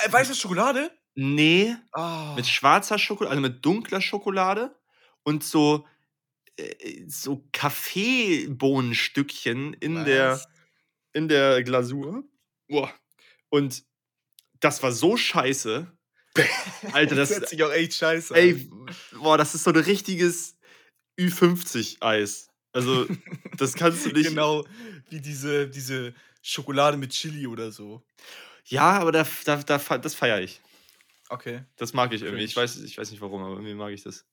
Äh, 0.00 0.12
Weiße 0.12 0.34
Schokolade? 0.34 0.90
nee, 1.14 1.74
Ah. 1.92 2.34
mit 2.36 2.46
schwarzer 2.46 2.98
Schokolade, 2.98 3.30
also 3.30 3.40
mit 3.42 3.64
dunkler 3.64 4.00
Schokolade 4.00 4.74
und 5.24 5.42
so, 5.44 5.86
äh, 6.56 7.04
so 7.08 7.44
Kaffeebohnenstückchen 7.52 9.74
in 9.74 10.04
der, 10.04 10.40
in 11.12 11.28
der 11.28 11.62
Glasur. 11.64 12.24
Boah. 12.68 12.92
Und 13.48 13.82
das 14.60 14.82
war 14.82 14.92
so 14.92 15.16
scheiße. 15.16 15.90
Alter, 16.92 17.16
Das 17.16 17.30
das, 17.30 17.38
hört 17.40 17.48
sich 17.48 17.62
auch 17.64 17.72
echt 17.72 17.94
scheiße 17.94 18.34
ey, 18.34 18.70
boah, 19.18 19.36
das 19.36 19.54
ist 19.54 19.64
so 19.64 19.70
ein 19.70 19.76
richtiges 19.76 20.56
Ü50-Eis. 21.18 22.49
Also, 22.72 23.06
das 23.56 23.74
kannst 23.74 24.06
du 24.06 24.10
nicht. 24.12 24.28
Genau 24.28 24.64
wie 25.10 25.20
diese, 25.20 25.68
diese 25.68 26.14
Schokolade 26.42 26.96
mit 26.96 27.10
Chili 27.10 27.46
oder 27.46 27.70
so. 27.72 28.02
Ja, 28.64 29.00
aber 29.00 29.12
da, 29.12 29.26
da, 29.44 29.56
da, 29.56 29.78
das 29.98 30.14
feiere 30.14 30.40
ich. 30.40 30.60
Okay. 31.28 31.64
Das 31.76 31.92
mag 31.92 32.12
ich 32.12 32.22
irgendwie. 32.22 32.44
Ich 32.44 32.56
weiß, 32.56 32.78
ich 32.78 32.96
weiß 32.96 33.10
nicht 33.10 33.20
warum, 33.20 33.42
aber 33.42 33.54
irgendwie 33.54 33.74
mag 33.74 33.92
ich 33.92 34.02
das. 34.02 34.26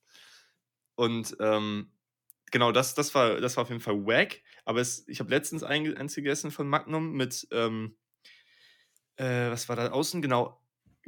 Und 0.94 1.36
ähm, 1.40 1.92
genau, 2.50 2.72
das, 2.72 2.94
das, 2.94 3.14
war, 3.14 3.40
das 3.40 3.56
war 3.56 3.62
auf 3.62 3.70
jeden 3.70 3.80
Fall 3.80 4.04
wack. 4.06 4.40
Aber 4.64 4.80
es, 4.80 5.06
ich 5.08 5.20
habe 5.20 5.30
letztens 5.30 5.62
ein, 5.62 5.96
eins 5.96 6.14
gegessen 6.14 6.50
von 6.50 6.68
Magnum 6.68 7.12
mit, 7.12 7.46
ähm, 7.52 7.96
äh, 9.16 9.50
was 9.50 9.68
war 9.68 9.76
da 9.76 9.90
außen? 9.90 10.22
Genau, 10.22 10.60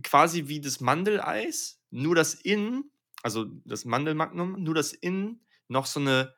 quasi 0.03 0.49
wie 0.49 0.61
das 0.61 0.81
Mandeleis, 0.81 1.83
nur 1.91 2.15
das 2.15 2.35
Innen, 2.35 2.91
also 3.23 3.47
das 3.65 3.85
Mandelmagnum, 3.85 4.63
nur 4.63 4.75
das 4.75 4.93
Innen 4.93 5.45
noch 5.69 5.87
so 5.87 6.01
eine 6.01 6.35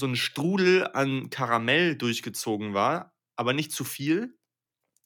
so 0.00 0.06
ein 0.06 0.16
Strudel 0.16 0.88
an 0.88 1.30
Karamell 1.30 1.94
durchgezogen 1.94 2.74
war, 2.74 3.14
aber 3.36 3.52
nicht 3.52 3.70
zu 3.70 3.84
viel, 3.84 4.36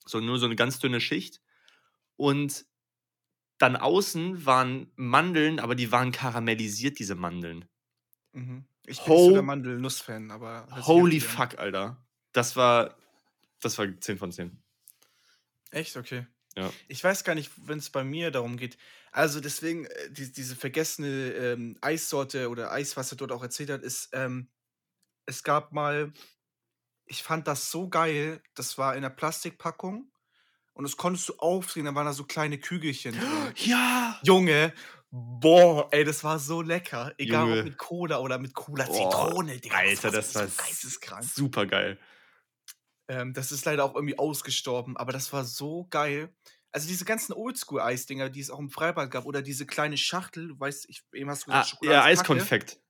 sondern 0.06 0.28
nur 0.28 0.38
so 0.38 0.46
eine 0.46 0.56
ganz 0.56 0.78
dünne 0.78 1.00
Schicht. 1.00 1.42
Und 2.16 2.64
dann 3.58 3.76
außen 3.76 4.46
waren 4.46 4.90
Mandeln, 4.96 5.60
aber 5.60 5.74
die 5.74 5.92
waren 5.92 6.12
karamellisiert, 6.12 6.98
diese 6.98 7.14
Mandeln. 7.14 7.66
Mhm. 8.32 8.64
Ich 8.86 8.98
bin 9.00 9.08
Ho- 9.08 9.26
so 9.28 9.32
der 9.32 9.42
Mandel-Nuss-Fan, 9.42 10.30
aber. 10.30 10.66
Holy 10.86 11.20
fuck, 11.20 11.58
Alter. 11.58 12.04
Das 12.32 12.56
war, 12.56 12.96
das 13.60 13.78
war 13.78 13.86
10 14.00 14.18
von 14.18 14.32
10. 14.32 14.62
Echt? 15.70 15.96
Okay. 15.96 16.26
Ja. 16.56 16.72
Ich 16.88 17.02
weiß 17.02 17.24
gar 17.24 17.34
nicht, 17.34 17.50
wenn 17.66 17.78
es 17.78 17.90
bei 17.90 18.04
mir 18.04 18.30
darum 18.30 18.56
geht. 18.56 18.76
Also 19.10 19.40
deswegen, 19.40 19.86
äh, 19.86 20.10
die, 20.10 20.30
diese 20.32 20.54
vergessene 20.56 21.32
ähm, 21.32 21.76
Eissorte 21.80 22.48
oder 22.48 22.70
Eis, 22.72 22.96
was 22.96 23.10
er 23.12 23.16
dort 23.16 23.32
auch 23.32 23.42
erzählt 23.42 23.70
hat, 23.70 23.82
ist, 23.82 24.10
ähm, 24.12 24.48
es 25.26 25.42
gab 25.42 25.72
mal, 25.72 26.12
ich 27.06 27.22
fand 27.22 27.46
das 27.48 27.70
so 27.70 27.88
geil, 27.88 28.42
das 28.54 28.78
war 28.78 28.94
in 28.94 29.04
einer 29.04 29.10
Plastikpackung 29.14 30.10
und 30.74 30.84
das 30.84 30.96
konntest 30.96 31.28
du 31.30 31.34
aufdrehen, 31.38 31.86
da 31.86 31.94
waren 31.94 32.06
da 32.06 32.12
so 32.12 32.24
kleine 32.24 32.58
Kügelchen 32.58 33.20
drin. 33.20 33.54
Ja! 33.56 34.20
Junge, 34.24 34.74
boah, 35.10 35.88
ey, 35.92 36.04
das 36.04 36.24
war 36.24 36.38
so 36.38 36.62
lecker. 36.62 37.14
Egal 37.18 37.48
Junge. 37.48 37.60
ob 37.60 37.64
mit 37.64 37.78
Cola 37.78 38.18
oder 38.20 38.38
mit 38.38 38.54
Cola 38.54 38.86
Boah, 38.86 39.30
Zitrone, 39.30 39.58
Digga. 39.58 39.76
Alter, 39.76 40.10
das 40.10 40.32
so 40.32 40.38
war 40.40 40.46
geisteskrank. 40.48 41.24
super 41.24 41.66
geil. 41.66 41.98
Ähm, 43.08 43.34
das 43.34 43.52
ist 43.52 43.64
leider 43.66 43.84
auch 43.84 43.94
irgendwie 43.94 44.18
ausgestorben, 44.18 44.96
aber 44.96 45.12
das 45.12 45.32
war 45.32 45.44
so 45.44 45.86
geil. 45.90 46.34
Also 46.72 46.88
diese 46.88 47.04
ganzen 47.04 47.32
Oldschool-Eisdinger, 47.34 48.30
die 48.30 48.40
es 48.40 48.50
auch 48.50 48.58
im 48.58 48.70
Freibad 48.70 49.10
gab, 49.10 49.26
oder 49.26 49.42
diese 49.42 49.66
kleine 49.66 49.96
Schachtel, 49.98 50.48
du 50.48 50.58
weißt, 50.60 50.88
ich, 50.88 51.02
eben 51.12 51.30
hast 51.30 51.46
du 51.46 51.50
Ah, 51.50 51.60
gesagt, 51.62 51.82
ja, 51.82 52.00
ist 52.00 52.12
Kacke, 52.12 52.20
Eiskonfekt. 52.20 52.80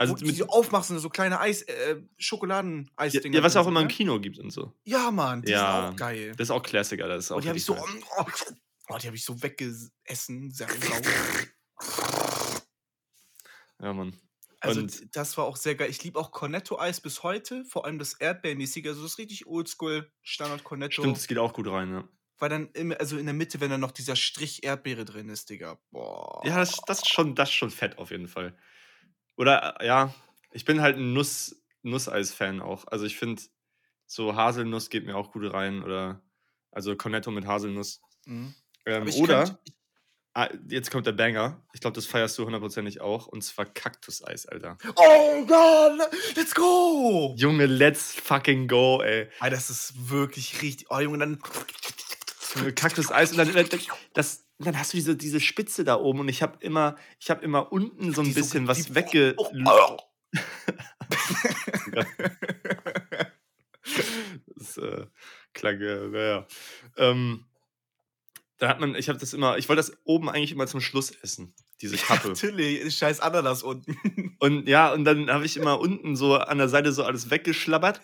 Also 0.00 0.14
mit, 0.24 0.34
die 0.34 0.42
aufmachst 0.48 0.90
und 0.90 0.98
so 0.98 1.10
kleine 1.10 1.40
Eis, 1.40 1.60
äh, 1.60 2.00
Schokoladen-Eisdinger. 2.16 3.36
ja, 3.36 3.42
was 3.42 3.52
es 3.52 3.56
auch 3.56 3.66
immer 3.66 3.82
im 3.82 3.86
ne? 3.86 3.92
Kino 3.92 4.18
gibt 4.18 4.38
und 4.38 4.50
so. 4.50 4.72
Ja, 4.84 5.10
Mann, 5.10 5.42
die 5.42 5.52
Ja, 5.52 5.82
sind 5.82 5.92
auch 5.92 5.96
geil. 5.96 6.32
Das 6.38 6.46
ist 6.46 6.50
auch 6.52 6.62
Classic, 6.62 6.98
Alter. 7.02 7.16
Das 7.16 7.26
ist 7.26 7.32
auch 7.32 7.36
Und 7.36 7.44
die 7.44 7.48
habe 7.48 7.58
ich 7.58 7.66
so, 7.66 7.76
oh, 7.76 8.24
oh, 8.88 8.96
die 8.96 9.06
habe 9.06 9.16
ich 9.16 9.24
so 9.26 9.42
weggegessen, 9.42 10.50
sehr. 10.52 10.68
Ja, 13.78 13.92
Mann. 13.92 14.16
Also, 14.60 14.80
Und 14.80 15.14
das 15.14 15.36
war 15.36 15.44
auch 15.44 15.56
sehr 15.56 15.74
geil. 15.74 15.90
Ich 15.90 16.02
liebe 16.02 16.18
auch 16.18 16.32
Cornetto-Eis 16.32 17.02
bis 17.02 17.22
heute, 17.22 17.66
vor 17.66 17.84
allem 17.84 17.98
das 17.98 18.14
Erdbeermäßige, 18.14 18.86
also 18.86 19.02
das 19.02 19.18
richtig 19.18 19.46
oldschool, 19.46 20.10
Standard 20.22 20.60
stimmt, 20.60 20.68
Cornetto. 20.68 21.02
das 21.02 21.26
geht 21.26 21.38
auch 21.38 21.52
gut 21.52 21.68
rein, 21.68 21.90
ja. 21.92 22.08
Weil 22.38 22.48
dann 22.48 22.70
im 22.72 22.94
also 22.98 23.18
in 23.18 23.26
der 23.26 23.34
Mitte, 23.34 23.60
wenn 23.60 23.68
dann 23.68 23.80
noch 23.80 23.90
dieser 23.90 24.16
Strich 24.16 24.64
Erdbeere 24.64 25.04
drin 25.04 25.28
ist, 25.28 25.50
Digga. 25.50 25.78
Ja, 25.92 26.56
das 26.56 26.80
das 26.86 27.00
ist 27.00 27.10
schon 27.10 27.34
das 27.34 27.50
ist 27.50 27.54
schon 27.54 27.70
fett 27.70 27.98
auf 27.98 28.10
jeden 28.10 28.28
Fall. 28.28 28.56
Oder, 29.36 29.80
äh, 29.80 29.86
ja, 29.86 30.14
ich 30.52 30.64
bin 30.64 30.80
halt 30.80 30.96
'n 30.96 31.12
Nuss 31.12 31.56
Nusseis-Fan 31.82 32.60
auch. 32.60 32.86
Also, 32.88 33.06
ich 33.06 33.16
finde, 33.16 33.42
so 34.06 34.36
Haselnuss 34.36 34.90
geht 34.90 35.06
mir 35.06 35.16
auch 35.16 35.32
gut 35.32 35.52
rein 35.52 35.82
oder 35.82 36.22
also 36.72 36.96
Cornetto 36.96 37.30
mit 37.30 37.46
Haselnuss. 37.46 38.00
Mhm. 38.26 38.54
Ähm, 38.86 39.08
oder 39.14 39.44
könnte 39.44 39.58
ah, 40.34 40.48
jetzt 40.68 40.90
kommt 40.90 41.06
der 41.06 41.12
Banger. 41.12 41.62
Ich 41.72 41.80
glaube, 41.80 41.94
das 41.94 42.06
feierst 42.06 42.38
du 42.38 42.44
hundertprozentig 42.44 43.00
auch, 43.00 43.26
und 43.26 43.42
zwar 43.42 43.66
Kaktuseis, 43.66 44.46
Alter. 44.46 44.78
Oh 44.96 45.44
Gott, 45.46 46.10
let's 46.36 46.54
go! 46.54 47.34
Junge, 47.36 47.66
let's 47.66 48.14
fucking 48.14 48.68
go, 48.68 49.00
ey. 49.02 49.28
Ah, 49.40 49.50
das 49.50 49.70
ist 49.70 50.10
wirklich 50.10 50.62
richtig 50.62 50.90
oh, 50.90 50.98
Junge, 51.00 51.18
dann 51.18 51.38
Kaktuseis 52.74 53.32
und 53.32 53.38
dann 53.38 53.52
dann 53.52 53.66
das 54.60 54.64
dann 54.66 54.78
hast 54.78 54.92
du 54.92 54.96
diese 54.98 55.16
diese 55.16 55.40
Spitze 55.40 55.84
da 55.84 55.96
oben 55.96 56.20
und 56.20 56.28
ich 56.28 56.42
habe 56.42 56.56
immer 56.60 56.96
ich 57.18 57.30
habe 57.30 57.44
immer 57.44 57.72
unten 57.72 58.12
so 58.12 58.20
'n 58.22 58.26
Die 58.26 58.32
so 58.32 58.40
bisschen 58.40 58.64
die 58.64 58.68
was 58.68 58.94
wegge 58.94 59.34
oh, 59.36 59.48
l 59.52 59.64
oh. 59.66 59.96
Das, 64.56 64.76
äh, 64.76 65.06
klang, 65.54 65.80
äh, 65.80 66.08
na 66.10 66.18
ja. 66.20 66.46
Ähm, 66.96 67.44
da 68.58 68.68
hat 68.68 68.80
man 68.80 68.94
ich 68.94 69.08
habe 69.08 69.18
das 69.18 69.32
immer 69.32 69.56
ich 69.58 69.68
wollte 69.68 69.80
das 69.80 69.96
oben 70.04 70.28
eigentlich 70.28 70.52
immer 70.52 70.66
zum 70.66 70.80
Schluss 70.80 71.10
essen, 71.22 71.54
diese 71.80 71.96
Ja, 71.96 72.02
Kappe. 72.02 72.28
natürlich, 72.28 72.94
scheiß 72.96 73.20
Ananas 73.20 73.62
unten. 73.62 73.96
Und 74.40 74.68
ja, 74.68 74.92
und 74.92 75.04
dann 75.04 75.30
habe 75.30 75.44
ich 75.44 75.56
immer 75.58 75.78
unten 75.80 76.16
so 76.16 76.36
an 76.36 76.58
der 76.58 76.68
Seite 76.68 76.92
so 76.92 77.04
alles 77.04 77.30
weggeschlabbert 77.30 78.00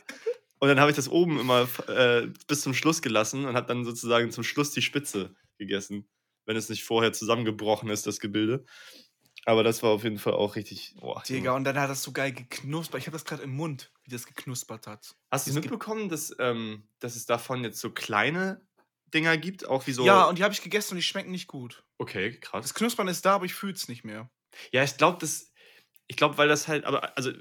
und 0.58 0.68
dann 0.68 0.78
habe 0.80 0.90
ich 0.90 0.96
das 0.96 1.08
oben 1.08 1.38
immer 1.40 1.66
äh, 1.88 2.26
bis 2.46 2.60
zum 2.62 2.74
Schluss 2.74 3.00
gelassen 3.02 3.44
und 3.46 3.56
habe 3.56 3.66
dann 3.66 3.84
sozusagen 3.84 4.30
zum 4.30 4.44
Schluss 4.44 4.70
die 4.72 4.82
Spitze 4.82 5.34
gegessen, 5.58 6.06
wenn 6.46 6.56
es 6.56 6.68
nicht 6.68 6.84
vorher 6.84 7.12
zusammengebrochen 7.12 7.90
ist, 7.90 8.06
das 8.06 8.20
Gebilde. 8.20 8.64
Aber 9.44 9.62
das 9.62 9.82
war 9.82 9.90
auf 9.90 10.02
jeden 10.02 10.18
Fall 10.18 10.34
auch 10.34 10.56
richtig 10.56 10.96
boah, 11.00 11.22
Digga, 11.22 11.52
und 11.54 11.64
dann 11.64 11.78
hat 11.78 11.88
das 11.88 12.02
so 12.02 12.12
geil 12.12 12.32
geknuspert. 12.32 13.00
Ich 13.00 13.06
habe 13.06 13.16
das 13.16 13.24
grad 13.24 13.40
im 13.40 13.54
Mund, 13.54 13.92
wie 14.04 14.10
das 14.10 14.26
geknuspert 14.26 14.86
hat. 14.86 15.14
Hast 15.30 15.46
ge 15.46 15.54
mitbekommen, 15.54 16.08
dass, 16.08 16.34
ähm 16.38 16.88
dass 16.98 17.14
es 17.14 17.26
davon 17.26 17.62
jetzt 17.62 17.80
so 17.80 17.90
kleine 17.90 18.66
Dinger 19.14 19.36
gibt, 19.36 19.68
auch 19.68 19.86
wie 19.86 19.92
so 19.92 20.04
Ja, 20.04 20.24
und 20.24 20.38
die 20.38 20.42
habe 20.42 20.52
ich 20.52 20.62
gegessen 20.62 20.92
und 20.92 20.96
die 20.96 21.02
schmecken 21.02 21.30
nicht 21.30 21.46
gut. 21.46 21.84
Okay, 21.98 22.32
Das 22.32 22.40
krass. 22.40 22.74
Knuspern 22.74 23.08
ist 23.08 23.24
da, 23.24 23.36
aber 23.36 23.44
ich 23.44 23.54
fühl's 23.54 23.88
nicht 23.88 24.04
mehr. 24.04 24.30
Ja, 24.72 24.82
ich 24.82 24.96
glaube, 24.96 25.18
das 25.20 25.52
ich 26.08 26.16
glaube, 26.16 26.38
weil 26.38 26.48
das 26.48 26.66
halt 26.68 26.84
aber 26.84 27.16
also, 27.16 27.32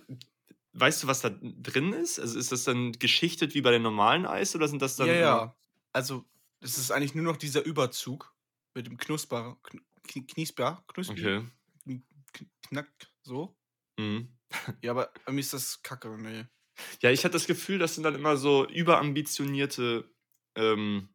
weißt 0.73 1.03
du, 1.03 1.07
was 1.07 1.21
da 1.21 1.29
drin 1.29 1.93
ist? 1.93 2.19
Also, 2.19 2.37
ist 2.37 2.51
das 2.51 2.63
dann 2.65 2.91
geschichtet 2.93 3.55
wie 3.55 3.61
bei 3.61 3.71
den 3.71 3.81
normalen 3.81 4.25
Eis 4.25 4.55
oder 4.55 4.67
sind 4.67 4.81
das 4.81 4.95
dann 4.95 5.07
Ja, 5.07 5.13
ja. 5.15 5.55
Also, 5.91 6.25
es 6.61 6.77
ist 6.77 6.91
eigentlich 6.91 7.15
nur 7.15 7.23
noch 7.25 7.37
dieser 7.37 7.63
Überzug 7.63 8.34
mit 8.75 8.87
dem 8.87 8.97
Knusper 8.97 9.57
kn 9.63 9.81
kn 10.07 10.27
Kniesper 10.27 10.83
Knuspi, 10.87 11.31
Okay. 11.31 11.45
kn 11.85 12.05
kn 12.33 12.49
knack, 12.67 12.91
so. 13.23 13.57
Mhm. 13.99 14.35
Ja, 14.83 14.91
aber 14.91 15.11
irgendwie 15.25 15.39
ist 15.41 15.53
das 15.53 15.81
Kacke, 15.81 16.17
ne. 16.17 16.49
Ja, 17.01 17.11
ich 17.11 17.23
hatte 17.23 17.33
das 17.33 17.47
Gefühl, 17.47 17.79
das 17.79 17.95
sind 17.95 18.03
dann 18.03 18.15
immer 18.15 18.37
so 18.37 18.65
überambitionierte, 18.67 20.09
ähm, 20.55 21.09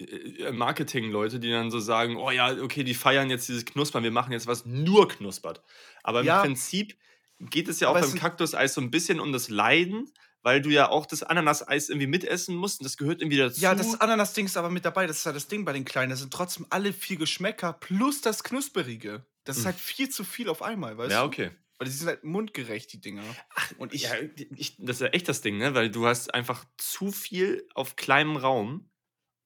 äh, 0.00 0.04
äh, 0.04 0.52
Marketingleute, 0.52 1.40
die 1.40 1.50
dann 1.50 1.70
so 1.70 1.80
sagen: 1.80 2.16
„Oh 2.16 2.30
ja, 2.30 2.52
okay, 2.62 2.84
die 2.84 2.94
feiern 2.94 3.30
jetzt 3.30 3.48
dieses 3.48 3.64
Knuspern. 3.64 4.02
Wir 4.04 4.10
machen 4.12 4.32
jetzt 4.32 4.46
was 4.46 4.66
nur 4.66 5.08
knuspert.“ 5.08 5.62
Aber 6.02 6.20
im 6.22 6.32
Ja. 6.32 6.34
Prinzip 6.34 6.98
geht 7.40 7.68
es 7.68 7.80
ja 7.80 7.88
auch 7.88 7.98
beim 7.98 8.14
Kaktuseis 8.14 8.74
so 8.74 8.80
'n 8.80 8.90
bisschen 8.90 9.20
um 9.20 9.32
das 9.32 9.48
Leiden, 9.50 10.12
weil 10.42 10.62
du 10.62 10.70
ja 10.70 10.88
auch 10.90 11.06
das 11.06 11.22
Ananaseis 11.22 11.88
irgendwie 11.88 12.06
mitessen 12.08 12.56
musst 12.56 12.80
und 12.80 12.84
das 12.84 12.96
gehört 12.96 13.20
irgendwie 13.22 13.38
dazu. 13.38 13.56
Ja, 13.56 13.74
das 13.74 13.94
Ananas-Ding 14.00 14.46
ist 14.46 14.56
aber 14.56 14.70
mit 14.70 14.84
dabei. 14.86 15.06
Das 15.06 15.18
ist 15.18 15.24
ja 15.26 15.32
das 15.32 15.46
Ding 15.46 15.64
bei 15.66 15.74
den 15.74 15.84
Kleinen. 15.84 16.08
Das 16.10 16.20
sind 16.20 16.32
trotzdem 16.32 16.66
alle 16.70 16.92
4 16.94 17.16
Geschmäcker 17.18 17.74
plus 17.74 18.22
das 18.22 18.42
Knusperige. 18.44 19.26
Das 19.44 19.58
ist 19.58 19.64
Hm. 19.64 19.66
halt 19.66 19.78
viel 19.80 20.08
zu 20.08 20.24
viel 20.24 20.48
auf 20.48 20.62
einmal, 20.62 20.96
weißt 20.96 21.20
Ja, 21.20 21.24
du? 21.24 21.26
okay. 21.26 21.50
Weil 21.78 21.86
die 21.86 21.92
sind 21.92 22.06
halt 22.08 22.24
mundgerecht, 22.24 22.92
die 22.92 23.00
Dinger. 23.00 23.38
Und 23.76 23.92
ich 23.92 24.10
Ja, 24.10 24.16
ich 24.56 24.76
das 24.78 24.96
ist 24.96 25.00
ja 25.02 25.08
echt 25.08 25.28
das 25.28 25.42
Ding, 25.42 25.58
ne? 25.58 25.74
Weil 25.74 25.90
du 25.90 26.06
hast 26.06 26.32
einfach 26.34 26.64
zu 26.78 27.12
viel 27.12 27.68
auf 27.74 27.96
kleinem 27.96 28.36
Raum 28.36 28.90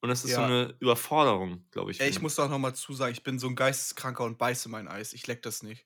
und 0.03 0.09
das 0.11 0.25
ist 0.25 0.35
so 0.35 0.43
Ja. 0.43 0.47
'ne 0.47 0.77
Überforderung, 0.81 1.67
glaube 1.73 1.91
ich, 1.93 2.01
Ey, 2.01 2.11
ich 2.11 2.21
muss 2.21 2.39
auch 2.39 2.51
noch 2.51 2.59
mal 2.59 2.75
zu 2.75 2.93
sagen, 2.93 3.13
ich 3.13 3.23
bin 3.23 3.39
so 3.39 3.47
'n 3.49 3.57
Geisteskranker 3.57 4.25
und 4.25 4.37
beiße 4.37 4.69
mein 4.69 4.87
Eis. 4.87 5.15
Ich 5.15 5.27
lecke 5.27 5.41
das 5.41 5.63
nicht. 5.63 5.85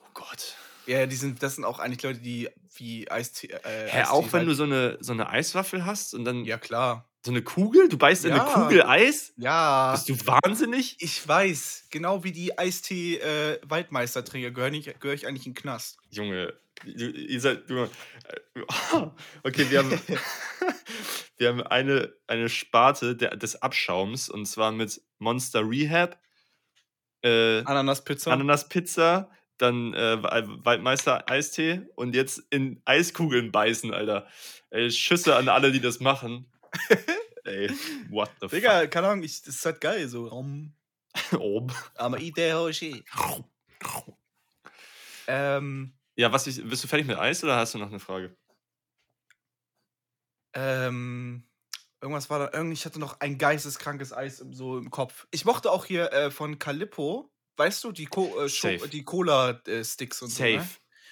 Oh 0.00 0.06
Gott. 0.14 0.56
Ja, 0.88 0.98
ja, 1.00 1.06
die 1.06 1.16
sind 1.16 1.42
das 1.42 1.54
sind 1.54 1.64
auch 1.64 1.78
eigentlich 1.78 2.02
Leute, 2.02 2.20
die 2.20 2.50
wie 2.76 3.10
Eistee 3.10 3.46
äh, 3.48 3.90
Hä, 3.90 4.04
Eistee 4.04 4.04
auch 4.04 4.32
wenn 4.32 4.46
halt 4.46 4.46
du 4.46 4.54
so 4.54 4.64
'ne 4.66 4.96
so 5.00 5.12
'ne 5.14 5.28
Eiswaffel 5.28 5.84
hast 5.84 6.14
und 6.14 6.24
dann 6.24 6.46
Ja, 6.46 6.58
klar. 6.58 7.08
so 7.26 7.32
'ne 7.32 7.42
Kugel? 7.42 7.88
Du 7.88 7.98
beißt 7.98 8.24
in 8.26 8.34
'ne 8.34 8.42
Ja. 8.42 8.44
Kugel 8.44 8.82
Eis? 8.82 9.34
Ja. 9.36 9.90
Bist 9.90 10.08
du 10.08 10.16
wahnsinnig? 10.26 10.98
Ich 10.98 11.26
weiß, 11.26 11.86
genau 11.90 12.24
wie 12.24 12.32
die 12.32 12.58
Eistee, 12.58 13.16
äh, 13.18 13.60
gehöre 14.52 14.70
nicht 14.70 15.00
gehöre 15.00 15.14
ich 15.14 15.26
eigentlich 15.26 15.46
in 15.46 15.52
'n 15.52 15.54
Knast. 15.56 15.98
Junge, 16.10 16.54
ihr 16.84 17.40
seid 17.40 17.68
äh, 17.70 17.88
okay, 19.44 19.68
wir 19.70 19.78
haben 19.78 20.00
wir 21.38 21.48
haben 21.48 21.62
eine 21.62 22.14
eine 22.26 22.48
Sparte 22.48 23.16
der 23.16 23.36
des 23.36 23.60
Abschaums 23.62 24.28
und 24.28 24.46
zwar 24.46 24.72
mit 24.72 25.00
Monster 25.18 25.68
Rehab, 25.68 26.20
äh, 27.22 27.64
Ananaspizza. 27.66 28.44
Ananaspizza, 28.44 29.30
dann, 29.58 29.94
äh, 29.94 30.22
Wa 30.22 30.42
Waldmeister 30.64 31.28
Eistee 31.30 31.82
und 31.96 32.14
jetzt 32.14 32.42
in 32.50 32.82
Eiskugeln 32.84 33.52
beißen, 33.52 33.92
Alter. 33.94 34.26
Ey, 34.70 34.90
Schüsse 34.90 35.36
an 35.36 35.48
alle, 35.48 35.72
die 35.72 35.80
das 35.80 36.00
machen. 36.00 36.50
Ey, 37.44 37.70
what 38.08 38.30
the 38.40 38.48
fuck? 38.48 38.52
Digga, 38.52 38.86
keine 38.86 39.08
Ahnung, 39.08 39.22
ich 39.24 39.42
das 39.42 39.56
ist 39.56 39.64
halt 39.66 39.80
geil 39.80 40.08
so. 40.08 40.30
Um, 40.30 40.74
eat 42.18 42.34
that 42.36 42.54
whole 42.54 42.72
shit. 42.72 43.04
Ähm, 45.26 45.94
Ja, 46.16 46.32
was 46.32 46.46
ich 46.46 46.62
bist 46.68 46.82
du 46.84 46.88
fertig 46.88 47.06
mit 47.06 47.18
Eis 47.18 47.42
oder 47.44 47.56
hast 47.56 47.74
du 47.74 47.78
noch 47.78 47.90
'ne 47.90 47.98
Frage? 48.00 48.36
ähm, 50.54 51.48
irgendwas 52.00 52.30
war 52.30 52.38
da 52.38 52.56
irgend 52.56 52.72
ich 52.74 52.84
hatte 52.86 53.00
noch 53.00 53.20
ein 53.20 53.38
geisteskrankes 53.38 54.12
Eis 54.12 54.40
im 54.40 54.52
so 54.54 54.78
im 54.78 54.90
Kopf. 54.90 55.26
Ich 55.30 55.44
mochte 55.44 55.70
auch 55.70 55.84
hier, 55.86 56.12
äh, 56.12 56.30
von 56.30 56.58
Calippo, 56.58 57.32
weißt 57.56 57.84
du, 57.84 57.92
die 57.92 58.06
Co 58.06 58.40
äh, 58.40 58.48
Safe. 58.48 58.88
die 58.88 59.04
Cola, 59.04 59.60
äh, 59.66 59.78
und 59.78 60.12
so, 60.12 60.26
ne? 60.26 60.30
Safe. 60.30 60.68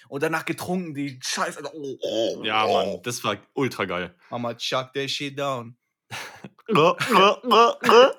Und 0.09 0.21
danach 0.21 0.45
getrunken, 0.45 0.93
die 0.93 1.19
Scheiße, 1.23 1.57
Alter. 1.59 1.71
Oh, 1.73 1.97
oh, 2.01 2.43
Ja, 2.43 2.67
Mann, 2.67 2.87
oh. 2.87 3.01
das 3.03 3.23
war 3.23 3.37
ultra 3.53 3.85
geil. 3.85 4.13
Mama 4.29 4.53
chuck 4.55 4.93
that 4.93 5.09
shit 5.09 5.37
down. 5.37 5.75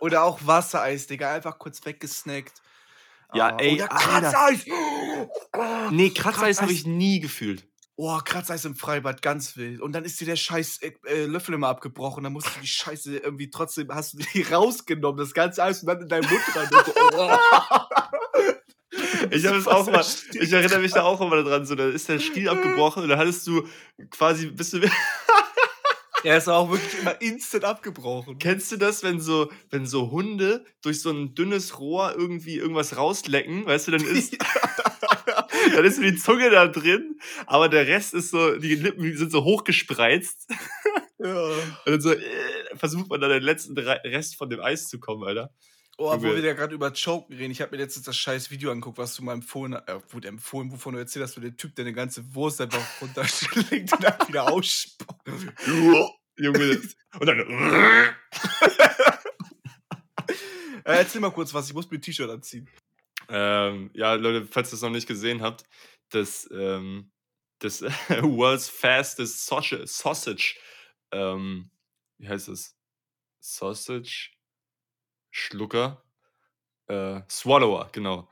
Oder 0.01 0.25
auch 0.25 0.39
Wassereis, 0.45 1.07
Digga, 1.07 1.33
einfach 1.35 1.59
kurz 1.59 1.85
weggesnackt. 1.85 2.61
Ja, 3.33 3.49
Ah, 3.55 3.57
ey, 3.59 3.75
oder. 3.75 3.89
Kratzeis. 3.89 4.67
Oh, 5.57 5.91
Ne, 5.91 6.11
Kratzeis 6.11 6.61
habe 6.61 6.73
ich 6.73 6.87
nie 6.87 7.21
gefühlt. 7.21 7.67
Oh, 7.97 8.19
Kratzeis 8.25 8.65
im 8.65 8.75
Freibad, 8.75 9.23
ganz 9.23 9.57
wild. 9.57 9.81
Und 9.81 9.93
dann 9.93 10.05
ist 10.05 10.21
dir 10.21 10.27
der 10.27 10.37
scheiß 10.37 10.79
äh, 10.83 10.93
äh, 11.07 11.27
Löffel 11.27 11.55
immer 11.55 11.69
abgebrochen. 11.69 12.25
Dann 12.25 12.33
musst 12.33 12.49
du 12.49 12.61
die 12.61 12.67
Scheiße 12.67 13.19
irgendwie 13.19 13.51
trotzdem, 13.51 13.89
hast 13.93 14.15
du 14.15 14.19
die 14.19 14.43
rausgenommen, 14.53 15.19
das 15.19 15.33
ganze 15.33 15.63
Eis 15.63 15.83
und 15.83 15.87
dann 15.87 16.03
in 16.03 16.09
deinen 16.09 16.29
Mund 16.29 16.43
rein. 16.55 16.69
So, 16.71 16.93
oh. 17.19 17.37
Ich 19.31 19.45
habe 19.47 19.57
es 19.57 19.67
auch 19.67 19.87
mal, 19.87 20.05
ich 20.33 20.53
erinnere 20.53 20.79
mich 20.79 20.93
da 20.93 21.03
auch 21.03 21.21
immer 21.21 21.43
dran, 21.43 21.67
so, 21.67 21.75
da 21.75 21.89
ist 21.89 22.09
der 22.09 22.21
Stiel 22.21 22.49
abgebrochen 22.49 23.03
und 23.03 23.09
da 23.09 23.17
hattest 23.17 23.47
du 23.47 23.67
quasi, 24.11 24.47
bist 24.47 24.75
du, 24.75 24.81
Er 26.25 26.39
ist 26.39 26.49
auch 26.49 26.71
wirklich 26.71 27.01
immer 27.01 27.21
instant 27.21 27.65
abgebrochen. 27.65 28.39
kennst 28.39 28.73
du 28.73 28.79
das, 28.79 29.03
wenn 29.03 29.21
so, 29.21 29.53
wenn 29.71 29.87
so 29.87 30.11
Hunde 30.11 30.65
durch 30.81 31.03
so 31.03 31.11
ein 31.11 31.35
dünnes 31.35 31.79
Rohr 31.79 32.15
irgendwie 32.17 32.57
irgendwas 32.57 32.97
rauslecken, 32.97 33.67
weißt 33.67 33.89
du, 33.89 33.91
dann 33.93 34.07
ist, 34.07 34.35
dann 35.75 35.85
ist 35.85 35.97
so 35.97 36.03
die 36.03 36.17
Zunge 36.17 36.51
da 36.51 36.67
drin, 36.69 37.19
aber 37.47 37.69
der 37.69 37.87
Rest 37.87 38.15
ist 38.15 38.31
so, 38.31 38.57
die 38.57 38.75
Lippen 38.75 39.17
sind 39.17 39.31
so 39.33 39.45
hochgespreizt 39.45 40.49
Ja. 41.19 41.45
und 41.47 41.63
dann 41.87 42.01
so, 42.01 42.13
äh, 42.13 42.21
versucht 42.77 43.09
man 43.09 43.21
dann 43.21 43.31
den 43.31 43.43
letzten 43.43 43.77
Re- 43.79 44.01
Rest 44.05 44.37
von 44.37 44.51
dem 44.51 44.61
Eis 44.61 44.89
zu 44.89 44.99
kommen, 45.01 45.25
Alter. 45.25 45.51
Oh, 45.97 46.11
wo 46.11 46.15
Junge. 46.27 46.35
wir 46.37 46.43
da 46.43 46.53
gerade 46.55 46.75
über 46.75 46.93
Choken 46.93 47.37
reden. 47.37 47.53
Ich 47.53 47.61
habe 47.61 47.71
mir 47.77 47.83
letztens 47.83 48.05
das 48.07 48.17
scheiß 48.17 48.51
Video 48.51 48.73
angeguckt, 48.73 48.99
was 48.99 49.15
du 49.15 49.23
mal 49.23 49.33
empfohlen 49.33 49.75
hast. 49.77 49.89
Äh, 49.89 50.01
wurde 50.11 50.27
empfohlen, 50.27 50.73
wovon 50.73 50.95
du 50.95 50.99
erzählt 50.99 51.23
hast, 51.25 51.37
wo 51.37 51.41
der 51.41 51.57
Typ, 51.57 51.77
der 51.77 51.85
eine 51.85 51.93
ganze 51.95 52.35
Wurst 52.35 52.61
einfach 52.61 52.83
runterschlägt 53.01 53.93
und 53.93 54.03
dann 54.03 54.17
wieder 54.27 54.51
ausspuckt. 54.53 55.29
Junge. 56.37 56.81
Und 57.21 57.27
dann, 57.27 57.39
Äh, 60.87 60.99
erzähl 60.99 61.21
mal 61.21 61.31
kurz 61.31 61.55
was, 61.55 61.67
ich 61.69 61.75
muss 61.75 61.91
mir 61.91 61.97
ein 61.97 62.03
T-Shirt 62.03 62.29
anziehen. 62.29 62.69
Ähm, 63.29 63.91
ja, 63.95 64.15
Leute, 64.15 64.47
falls 64.47 64.71
ihr 64.73 64.77
es 64.77 64.83
noch 64.83 64.91
nicht 64.91 65.07
gesehen 65.09 65.43
habt, 65.43 65.65
das, 66.11 66.49
ähm, 66.53 67.11
das 67.61 67.83
World's 68.23 68.69
Fastest 68.69 69.47
Sausage, 69.47 69.87
Sausage 69.87 70.57
ähm, 71.13 71.71
wie 72.19 72.29
heißt 72.29 72.49
es? 72.49 72.77
Sausage 73.41 74.31
Schlucker? 75.31 76.03
Äh, 76.87 77.23
Swallower, 77.31 77.89
genau. 77.93 78.29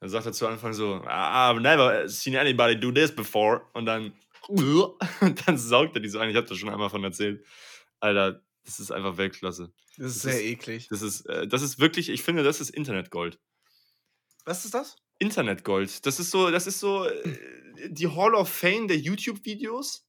Dann 0.00 0.10
sagt 0.10 0.26
er 0.26 0.32
zu 0.32 0.46
Anfang 0.46 0.72
so, 0.74 1.02
"Ah, 1.06 1.50
I've 1.50 1.60
never 1.60 2.08
seen 2.08 2.36
anybody 2.36 2.78
do 2.78 2.92
this 2.92 3.14
before. 3.14 3.62
Und 3.72 3.86
dann, 3.86 4.12
und 4.48 5.48
dann 5.48 5.56
saugt 5.58 5.94
er 5.96 6.00
die 6.00 6.08
so 6.08 6.18
ein. 6.18 6.30
Ich 6.30 6.36
habe 6.36 6.46
das 6.46 6.58
schon 6.58 6.68
einmal 6.68 6.90
von 6.90 7.02
erzählt. 7.04 7.44
Alter, 8.00 8.42
das 8.64 8.78
ist 8.80 8.90
einfach 8.90 9.16
Weltklasse. 9.16 9.72
Das 9.96 10.06
ist 10.08 10.24
Das 10.24 10.32
sehr 10.34 10.42
ist- 10.42 10.50
eklig. 10.50 10.88
Das 10.88 11.02
ist, 11.02 11.22
äh, 11.26 11.46
das 11.48 11.62
ist 11.62 11.78
wirklich, 11.78 12.08
ich 12.10 12.22
finde, 12.22 12.42
das 12.42 12.60
ist 12.60 12.70
Internetgold. 12.70 13.38
Was 14.46 14.64
ist 14.64 14.74
das? 14.74 14.96
Internetgold. 15.18 16.06
Das 16.06 16.20
ist 16.20 16.30
so, 16.30 16.50
das 16.50 16.66
ist 16.66 16.78
so 16.78 17.04
äh, 17.04 17.38
die 17.88 18.08
Hall 18.08 18.34
of 18.34 18.48
Fame 18.48 18.88
der 18.88 18.96
YouTube-Videos. 18.96 20.06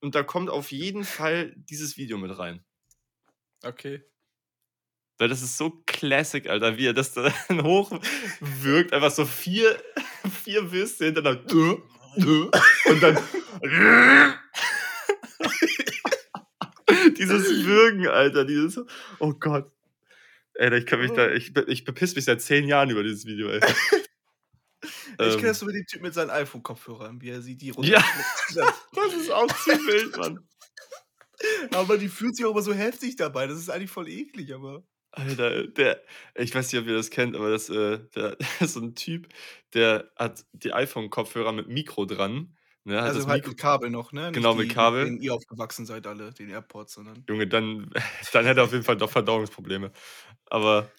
Und 0.00 0.14
da 0.14 0.22
kommt 0.22 0.50
auf 0.50 0.70
jeden 0.70 1.04
Fall 1.04 1.54
dieses 1.56 1.96
Video 1.96 2.18
mit 2.18 2.38
rein. 2.38 2.64
Okay. 3.64 4.04
Weil 5.16 5.28
das 5.28 5.42
ist 5.42 5.56
so 5.56 5.82
Classic, 5.86 6.46
Alter, 6.48 6.76
wie 6.76 6.86
er 6.86 6.92
das 6.92 7.14
dann 7.14 7.32
hochwirkt. 7.62 8.92
Einfach 8.92 9.10
so 9.10 9.24
vier, 9.24 9.82
vier 10.44 10.70
Würste 10.70 11.06
hintereinander. 11.06 11.82
Und 12.14 13.02
dann. 13.02 13.18
dieses 17.16 17.64
Würgen, 17.64 18.06
Alter. 18.06 18.44
Dieses. 18.44 18.80
Oh 19.18 19.32
Gott. 19.32 19.72
Ey, 20.58 20.76
ich 20.76 20.86
kann 20.86 20.98
mich 21.00 21.12
da. 21.12 21.30
Ich, 21.30 21.52
be- 21.52 21.64
ich 21.68 21.84
bepiss 21.84 22.14
mich 22.16 22.24
seit 22.24 22.42
zehn 22.42 22.66
Jahren 22.66 22.90
über 22.90 23.02
dieses 23.02 23.24
Video, 23.26 23.48
ey. 23.48 23.60
Ich 24.84 24.90
Ähm, 25.18 25.30
kenne 25.36 25.48
das 25.48 25.58
so 25.58 25.66
mit 25.66 25.74
dem 25.74 25.86
Typ 25.86 26.02
mit 26.02 26.14
seinen 26.14 26.30
iPhone-Kopfhörern, 26.30 27.20
wie 27.20 27.30
er 27.30 27.42
sie 27.42 27.56
die 27.56 27.68
Ja. 27.68 27.98
runterschluckt. 27.98 28.74
Das 28.94 29.14
ist 29.14 29.30
auch 29.30 29.46
zu 29.48 29.70
wild, 29.70 30.16
Mann. 30.16 30.48
aber 31.72 31.98
die 31.98 32.08
fühlt 32.08 32.36
sich 32.36 32.44
auch 32.44 32.52
immer 32.52 32.62
so 32.62 32.72
heftig 32.72 33.16
dabei. 33.16 33.48
Das 33.48 33.58
ist 33.58 33.70
eigentlich 33.70 33.90
voll 33.90 34.08
eklig, 34.08 34.54
aber. 34.54 34.84
Alter, 35.10 35.66
der, 35.66 36.00
ich 36.36 36.54
weiß 36.54 36.70
nicht, 36.72 36.80
ob 36.80 36.86
ihr 36.86 36.94
das 36.94 37.10
kennt, 37.10 37.34
aber 37.34 37.50
das, 37.50 37.68
äh, 37.70 37.98
der, 38.14 38.36
das 38.36 38.48
ist 38.60 38.72
so 38.74 38.80
ein 38.80 38.94
Typ, 38.94 39.28
der 39.74 40.12
hat 40.16 40.44
die 40.52 40.72
iPhone-Kopfhörer 40.72 41.52
mit 41.52 41.66
Mikro 41.68 42.04
dran. 42.04 42.56
Ne, 42.84 43.00
Also 43.00 43.18
das 43.20 43.26
halt 43.28 43.38
Mikro, 43.38 43.50
mit 43.50 43.58
Kabel 43.58 43.90
noch, 43.90 44.12
ne? 44.12 44.22
Nicht 44.22 44.34
Genau, 44.34 44.54
mit 44.54 44.70
die, 44.70 44.74
Kabel. 44.74 45.04
denen 45.06 45.20
ihr 45.20 45.34
aufgewachsen 45.34 45.86
seid 45.86 46.06
alle, 46.06 46.32
den 46.32 46.48
AirPods, 46.50 46.94
sondern. 46.94 47.24
Junge, 47.28 47.46
dann, 47.46 47.90
dann 48.32 48.44
hätte 48.46 48.60
er 48.60 48.64
auf 48.64 48.72
jeden 48.72 48.84
Fall 48.84 48.96
doch 48.96 49.10
Verdauungsprobleme. 49.10 49.92
Aber 50.46 50.90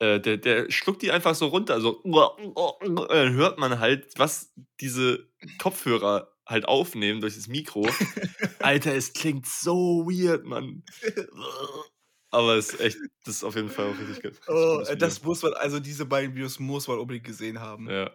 äh, 0.00 0.20
der, 0.20 0.36
der 0.38 0.70
schluckt 0.70 1.02
die 1.02 1.12
einfach 1.12 1.34
so 1.34 1.46
runter. 1.46 1.80
So, 1.80 2.02
dann 2.04 3.34
hört 3.34 3.58
man 3.58 3.78
halt, 3.78 4.12
was 4.18 4.52
diese 4.80 5.28
Kopfhörer 5.58 6.32
halt 6.46 6.66
aufnehmen 6.66 7.20
durch 7.20 7.36
das 7.36 7.48
Mikro. 7.48 7.86
Alter, 8.60 8.94
es 8.94 9.12
klingt 9.12 9.46
so 9.46 10.04
weird, 10.06 10.44
Mann. 10.44 10.82
Aber 12.32 12.54
es 12.56 12.70
ist 12.74 12.80
echt, 12.80 12.98
das 13.24 13.36
ist 13.36 13.44
auf 13.44 13.56
jeden 13.56 13.70
Fall 13.70 13.86
auch 13.86 13.98
richtig 13.98 14.22
gut. 14.22 14.40
Oh, 14.48 14.84
das 14.96 15.22
muss 15.22 15.42
man, 15.42 15.52
also 15.54 15.80
diese 15.80 16.06
beiden 16.06 16.34
Videos 16.34 16.58
muss 16.60 16.86
man 16.86 16.98
unbedingt 16.98 17.24
gesehen 17.26 17.60
haben, 17.60 17.88
Ja, 17.90 18.10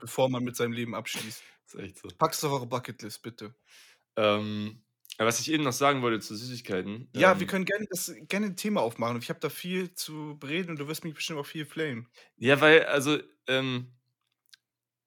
bevor 0.00 0.28
man 0.28 0.44
mit 0.44 0.56
seinem 0.56 0.72
Leben 0.72 0.94
abschließt. 0.94 1.42
Ist 1.66 1.74
echt 1.74 1.98
so. 1.98 2.08
Pack's 2.18 2.40
doch 2.40 2.52
eure 2.52 2.66
Bucketlist, 2.66 3.22
bitte. 3.22 3.54
Ähm, 4.16 4.82
was 5.18 5.40
ich 5.40 5.50
eben 5.50 5.64
noch 5.64 5.72
sagen 5.72 6.02
wollte 6.02 6.20
zu 6.20 6.36
Süßigkeiten. 6.36 7.08
Ja, 7.14 7.32
ähm, 7.32 7.40
wir 7.40 7.46
können 7.46 7.64
gerne, 7.64 7.86
das, 7.90 8.12
gerne 8.28 8.46
ein 8.46 8.56
Thema 8.56 8.82
aufmachen. 8.82 9.18
Ich 9.18 9.28
habe 9.28 9.40
da 9.40 9.48
viel 9.48 9.94
zu 9.94 10.36
bereden 10.38 10.70
und 10.70 10.78
du 10.78 10.88
wirst 10.88 11.04
mich 11.04 11.14
bestimmt 11.14 11.38
auch 11.38 11.46
viel 11.46 11.64
flamen. 11.64 12.08
Ja, 12.36 12.60
weil, 12.60 12.84
also, 12.84 13.18
ähm, 13.46 13.92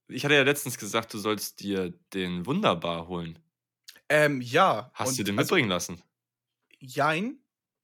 ich 0.08 0.26
hatte 0.26 0.36
ja 0.36 0.44
letztens 0.44 0.78
gesagt, 0.78 1.14
du 1.14 1.20
sollst 1.20 1.60
dir 1.60 1.94
den 2.14 2.46
Wunderbar 2.46 3.08
holen. 3.08 3.40
Ähm, 4.10 4.42
ja. 4.42 4.92
Hast 4.94 5.10
und 5.10 5.20
du 5.20 5.24
den 5.24 5.38
also, 5.38 5.54
mitbringen 5.54 5.70
lassen? 5.70 6.02
Jein. 6.80 7.40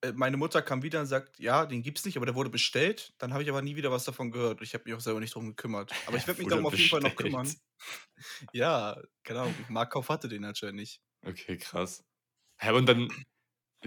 Äh, 0.10 0.14
Meine 0.14 0.38
Mutter 0.38 0.62
kam 0.62 0.84
wieder 0.84 1.00
und 1.02 1.06
sagt, 1.08 1.40
ja, 1.40 1.66
den 1.66 1.84
gibt's 1.84 2.06
nicht, 2.06 2.18
aber 2.18 2.26
der 2.26 2.36
wurde 2.36 2.50
bestellt. 2.50 3.14
Dann 3.18 3.34
habe 3.34 3.44
ich 3.44 3.50
aber 3.50 3.62
nie 3.62 3.76
wieder 3.76 3.92
was 3.92 4.04
davon 4.06 4.32
gehört. 4.32 4.62
Ich 4.62 4.74
habe 4.74 4.84
mich 4.86 4.94
auch 4.94 5.00
selber 5.00 5.20
nicht 5.20 5.36
drum 5.36 5.48
gekümmert. 5.48 5.92
Aber 6.06 6.18
ich 6.18 6.28
werde 6.28 6.40
mich 6.42 6.50
darum 6.50 6.66
auf 6.66 6.78
jeden 6.78 6.90
Fall 6.90 7.02
noch 7.02 7.16
kümmern. 7.16 7.52
Ja, 8.54 9.02
keine 9.24 9.42
Ahnung. 9.42 9.56
Markkauf 9.70 10.10
hatte 10.10 10.28
den 10.30 10.46
anscheinend 10.46 10.78
nicht. 10.78 11.02
Okay, 11.26 11.58
krass. 11.58 12.04
Hä, 12.58 12.72
und 12.72 12.88
dann, 12.88 13.10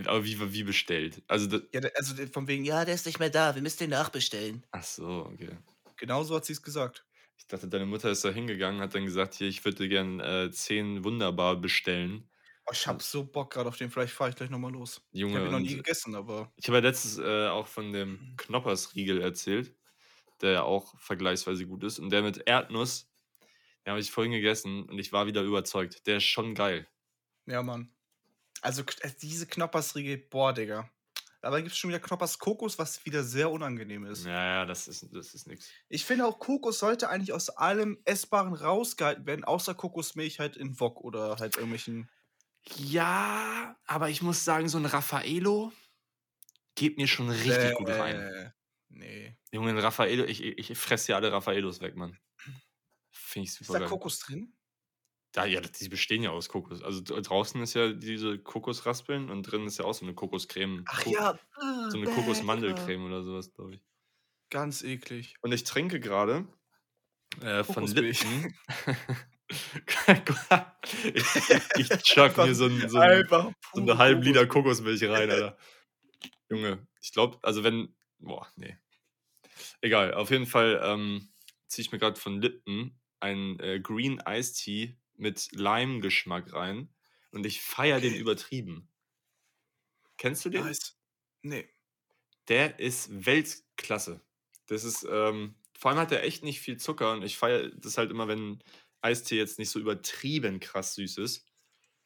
aber 0.07 0.25
wie, 0.25 0.53
wie 0.53 0.63
bestellt? 0.65 1.23
Also, 1.29 1.61
Ja, 1.73 1.81
also 1.95 2.15
von 2.29 2.47
wegen, 2.49 2.65
ja, 2.65 2.85
der 2.85 2.95
ist 2.95 3.07
nicht 3.07 3.19
mehr 3.19 3.31
da, 3.31 3.55
wir 3.55 3.63
müssen 3.63 3.79
den 3.79 3.91
nachbestellen. 3.91 4.67
ach 4.71 4.85
so, 4.85 5.27
okay. 5.33 5.57
Genauso 5.97 6.37
hat 6.37 6.45
sie 6.45 6.53
es 6.53 6.63
gesagt. 6.63 7.07
Ich 7.37 7.47
dachte, 7.47 7.69
deine 7.69 7.87
Mutter 7.87 8.11
ist 8.11 8.25
da 8.25 8.31
hingegangen, 8.31 8.81
hat 8.81 8.95
dann 8.95 9.05
gesagt, 9.05 9.35
hier, 9.35 9.49
ich 9.49 9.65
würde 9.65 9.89
gern 9.89 10.21
äh, 10.21 10.51
10 10.51 11.05
Wunderbar 11.05 11.57
bestellen. 11.57 12.29
Oh, 12.69 12.73
ich 12.73 12.87
hab 12.87 13.01
so 13.01 13.25
Bock 13.25 13.53
gerade 13.53 13.69
auf 13.69 13.79
den, 13.79 13.91
vielleicht 13.91 14.13
fahre 14.13 14.29
ich 14.29 14.37
gleich 14.37 14.51
nochmal 14.51 14.73
los. 14.73 15.01
Ich 15.11 15.21
Junge, 15.21 15.37
habe 15.37 15.47
ihn 15.47 15.53
noch 15.53 15.59
nie 15.59 15.77
gegessen, 15.77 16.15
aber. 16.15 16.53
ich 16.57 16.69
habe 16.69 16.79
ja 16.79 16.83
letztens 16.83 17.19
äh, 17.19 17.49
auch 17.49 17.67
von 17.67 17.93
dem 17.95 18.35
Knoppersriegel 18.37 19.23
erzählt, 19.23 19.75
der 20.43 20.53
ja 20.53 20.63
auch 20.63 20.99
vergleichsweise 20.99 21.67
gut 21.67 21.83
ist. 21.83 21.99
Und 21.99 22.11
der 22.11 22.23
mit 22.23 22.43
Erdnuss, 22.47 23.09
den 23.85 23.93
habe 23.93 24.01
ich 24.01 24.11
vorhin 24.11 24.33
gegessen 24.33 24.85
und 24.85 24.99
ich 24.99 25.13
war 25.13 25.27
wieder 25.27 25.43
überzeugt. 25.43 26.07
Der 26.07 26.19
ist 26.19 26.25
schon 26.25 26.55
geil. 26.55 26.87
Ja, 27.47 27.63
Mann. 27.63 27.91
Also 28.61 28.83
äh, 29.01 29.11
diese 29.23 29.47
Knoppersriegel, 29.47 30.19
boah, 30.19 30.53
Digga. 30.53 30.91
Aber 31.41 31.61
gibt 31.61 31.73
es 31.73 31.79
schon 31.79 31.91
wieder 31.91 32.01
Knoppers 32.01 32.39
Kokos, 32.39 32.79
was 32.79 33.05
wieder 33.07 33.23
sehr 33.23 33.51
unangenehm 33.51 34.05
ist. 34.07 34.27
Ja, 34.27 34.45
ja, 34.45 34.67
das 34.67 34.89
ist, 34.89 35.07
das 35.13 35.35
ist 35.35 35.47
nix. 35.47 35.71
Ich 35.89 36.05
finde 36.05 36.27
auch, 36.27 36.41
Kokos 36.41 36.81
sollte 36.81 37.09
eigentlich 37.09 37.33
aus 37.33 37.49
allem 37.49 37.99
Essbaren 38.05 38.55
rausgehalten 38.55 39.25
werden, 39.27 39.45
außer 39.45 39.75
Kokosmilch 39.75 40.41
halt 40.41 40.57
in 40.57 40.79
Wok 40.81 41.01
oder 41.01 41.37
halt 41.39 41.57
irgendwelchen. 41.57 42.09
Ja, 42.77 43.77
aber 43.87 44.11
ich 44.11 44.23
muss 44.23 44.45
sagen, 44.45 44.69
so 44.69 44.79
ein 44.79 44.87
Raffaello 44.87 45.73
geht 46.75 46.97
mir 46.97 47.09
schon 47.09 47.29
richtig 47.31 47.75
gut 47.75 47.89
rein. 47.89 48.17
Äh, 48.17 48.51
Nee. 48.91 49.37
Junge, 49.53 49.69
ein 49.71 49.79
Raffaello, 49.79 50.25
ich, 50.25 50.43
ich, 50.43 50.71
ich 50.71 50.79
fresse 50.79 51.13
ja 51.13 51.17
alle 51.17 51.31
Raffaellos 51.31 51.81
weg, 51.83 51.95
Mann. 51.95 52.19
Finde 53.11 53.45
ich 53.45 53.51
Ist 53.53 53.59
super 53.67 53.75
da 53.75 53.79
geil. 53.81 53.89
Kokos 53.91 54.19
drin? 54.21 54.57
Da, 55.33 55.45
ja, 55.45 55.61
die 55.61 55.89
bestehen 55.91 56.23
ja 56.23 56.31
aus 56.31 56.49
Kokos. 56.49 56.83
Also 56.83 57.01
dra- 57.01 57.21
draußen 57.21 57.61
ist 57.63 57.75
ja 57.75 57.93
diese 57.93 58.39
Kokosraspeln 58.39 59.29
und 59.29 59.43
drin 59.43 59.67
ist 59.67 59.79
ja 59.79 59.85
auch 59.85 59.93
so 59.93 60.07
eine 60.07 60.15
Kokoscreme. 60.15 60.85
Ach 60.89 61.05
Ko- 61.05 61.11
ja. 61.13 61.39
So 61.91 61.99
eine 61.99 62.07
bäh, 62.07 62.15
Kokosmandelcreme 62.15 63.05
oder 63.05 63.23
sowas, 63.23 63.53
glaube 63.53 63.75
ich. 63.75 63.85
Ganz 64.49 64.83
eklig. 64.83 65.37
Und 65.43 65.53
ich 65.53 65.65
trinke 65.65 66.01
gerade 66.01 66.49
äh, 67.43 67.63
von. 67.63 67.87
Lipton. 67.87 68.55
ich, 71.15 71.89
chuck 72.03 72.37
mir 72.37 72.55
so, 72.55 72.67
ein, 72.67 72.89
so, 72.89 72.99
ein, 72.99 73.27
so 73.29 73.55
eine 73.81 73.99
halben 73.99 74.23
Liter 74.23 74.47
Kokos. 74.47 74.79
Kokosmilch 74.79 75.05
rein, 75.05 75.31
Alter. 75.31 75.57
Junge, 76.51 76.87
ich 77.01 77.13
glaube, 77.13 77.39
also 77.43 77.65
wenn. 77.65 77.95
Boah, 78.19 78.47
nee. 78.57 78.77
Egal, 79.81 80.15
auf 80.15 80.31
jeden 80.31 80.47
Fall 80.47 80.81
ähm, 80.83 81.29
ziehe 81.67 81.85
ich 81.85 81.93
mir 81.93 81.99
gerade 81.99 82.21
von 82.21 82.41
Lipton 82.41 82.99
einen 83.21 83.59
äh, 83.61 83.81
Green 83.81 84.23
Iced 84.27 84.57
Tea 84.57 84.97
mit 85.17 85.49
Lime-Geschmack 85.53 86.53
rein 86.53 86.89
und 87.33 87.47
ich 87.47 87.61
feiere 87.61 88.01
den 88.01 88.13
Okay. 88.13 88.21
übertrieben. 88.21 88.89
Kennst 90.17 90.45
du 90.45 90.51
den? 90.51 90.65
Nice. 90.65 90.99
Nee. 91.43 91.69
Der 92.49 92.79
ist 92.81 93.27
Weltklasse. 93.27 94.21
Das 94.67 94.85
ist, 94.85 95.07
ähm, 95.09 95.55
vor 95.79 95.91
allem 95.91 96.01
hat 96.01 96.13
er 96.13 96.25
echt 96.25 96.43
nicht 96.43 96.61
viel 96.61 96.77
Zucker 96.77 97.13
und 97.13 97.23
ich 97.23 97.37
feiere 97.37 97.71
das 97.77 97.99
halt 97.99 98.11
immer, 98.11 98.27
wenn 98.29 98.63
Eistee 99.01 99.37
jetzt 99.37 99.59
nicht 99.59 99.71
so 99.71 99.79
übertrieben 99.79 100.61
krass 100.61 100.95
süß 100.95 101.19
ist. 101.19 101.47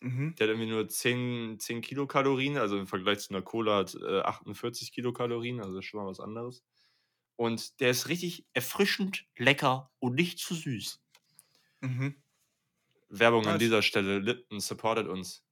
Mhm. 0.00 0.34
Der 0.36 0.46
hat 0.46 0.52
irgendwie 0.54 0.70
nur 0.70 0.88
10, 0.88 1.58
10 1.60 1.80
Kilokalorien, 1.80 2.58
also 2.58 2.78
im 2.78 2.86
Vergleich 2.86 3.20
zu 3.20 3.30
einer 3.30 3.42
Cola 3.42 3.76
hat 3.78 3.94
äh, 3.94 4.20
48 4.20 4.92
Kilokalorien, 4.92 5.60
also 5.60 5.80
schon 5.82 6.00
mal 6.02 6.08
was 6.10 6.20
anderes. 6.20 6.64
Und 7.36 7.80
der 7.80 7.90
ist 7.90 8.08
richtig 8.08 8.46
erfrischend, 8.52 9.26
lecker 9.36 9.90
und 10.00 10.14
nicht 10.14 10.38
zu 10.38 10.54
süß. 10.54 11.00
Mhm. 11.80 12.22
Werbung 13.08 13.46
an 13.46 13.52
Nice. 13.54 13.60
dieser 13.60 13.82
Stelle, 13.82 14.18
Lipton 14.18 14.60
supportet 14.60 15.06
uns. 15.06 15.44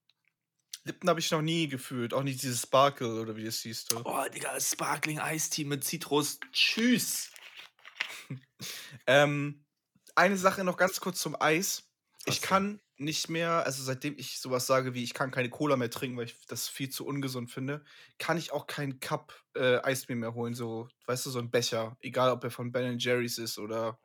Lipton 0.84 1.10
habe 1.10 1.20
ich 1.20 1.30
noch 1.30 1.42
nie 1.42 1.68
gefühlt. 1.68 2.14
Auch 2.14 2.22
nicht 2.22 2.42
dieses 2.42 2.62
Sparkle 2.62 3.20
oder 3.20 3.36
wie 3.36 3.44
das 3.44 3.60
hieß. 3.60 3.84
Da. 3.86 4.02
Oh, 4.04 4.24
Digga, 4.32 4.58
Sparkling 4.60 5.18
Eistee 5.18 5.64
mit 5.64 5.84
Zitrus. 5.84 6.40
Tschüss. 6.52 7.30
Ähm, 9.06 9.64
eine 10.16 10.36
Sache 10.36 10.64
noch 10.64 10.76
ganz 10.76 11.00
kurz 11.00 11.20
zum 11.20 11.40
Eis. 11.40 11.88
Was 12.24 12.36
Ich 12.36 12.40
denn? 12.40 12.48
kann 12.48 12.80
nicht 12.96 13.30
mehr, 13.30 13.64
also 13.64 13.82
seitdem 13.82 14.18
ich 14.18 14.40
sowas 14.40 14.66
sage 14.66 14.94
wie, 14.94 15.02
ich 15.02 15.14
kann 15.14 15.30
keine 15.30 15.48
Cola 15.48 15.76
mehr 15.76 15.90
trinken, 15.90 16.18
weil 16.18 16.26
ich 16.26 16.46
das 16.46 16.68
viel 16.68 16.90
zu 16.90 17.06
ungesund 17.06 17.50
finde, 17.50 17.82
kann 18.18 18.36
ich 18.36 18.52
auch 18.52 18.66
keinen 18.66 19.00
Cup 19.00 19.42
äh, 19.54 19.78
Eisbier 19.78 20.16
mehr 20.16 20.34
holen. 20.34 20.54
So, 20.54 20.88
weißt 21.06 21.26
du, 21.26 21.30
so 21.30 21.38
ein 21.38 21.50
Becher. 21.50 21.96
Egal, 22.00 22.30
ob 22.30 22.44
er 22.44 22.50
von 22.50 22.72
Ben 22.72 22.98
Jerry's 22.98 23.38
ist 23.38 23.58
oder. 23.58 23.98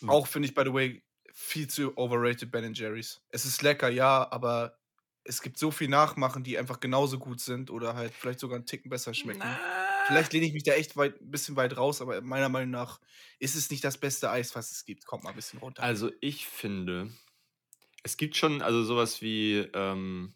Hm. 0.00 0.10
Auch 0.10 0.26
finde 0.26 0.48
ich, 0.48 0.54
by 0.54 0.62
the 0.64 0.72
way, 0.74 1.04
viel 1.32 1.68
zu 1.68 1.96
overrated 1.96 2.50
Ben 2.50 2.74
Jerry's. 2.74 3.22
Es 3.30 3.44
ist 3.46 3.62
lecker, 3.62 3.88
ja, 3.88 4.30
aber 4.30 4.78
es 5.24 5.40
gibt 5.40 5.58
so 5.58 5.70
viel 5.70 5.88
Nachmachen, 5.88 6.44
die 6.44 6.58
einfach 6.58 6.80
genauso 6.80 7.18
gut 7.18 7.40
sind 7.40 7.70
oder 7.70 7.94
halt 7.94 8.12
vielleicht 8.12 8.40
sogar 8.40 8.56
einen 8.56 8.66
Ticken 8.66 8.90
besser 8.90 9.14
schmecken. 9.14 9.58
Vielleicht 10.06 10.32
lehne 10.32 10.46
ich 10.46 10.52
mich 10.52 10.62
da 10.62 10.72
echt 10.72 10.96
weit, 10.96 11.20
ein 11.20 11.30
bisschen 11.30 11.56
weit 11.56 11.76
raus, 11.76 12.00
aber 12.00 12.20
meiner 12.20 12.48
Meinung 12.48 12.70
nach 12.70 13.00
ist 13.38 13.54
es 13.54 13.70
nicht 13.70 13.82
das 13.84 13.98
beste 13.98 14.30
Eis, 14.30 14.54
was 14.54 14.70
es 14.70 14.84
gibt. 14.84 15.06
Kommt 15.06 15.24
mal 15.24 15.30
ein 15.30 15.36
bisschen 15.36 15.58
runter. 15.60 15.82
Also 15.82 16.10
ich 16.20 16.46
finde, 16.46 17.10
es 18.02 18.16
gibt 18.16 18.36
schon 18.36 18.62
also 18.62 18.84
sowas 18.84 19.22
wie 19.22 19.58
ähm, 19.72 20.34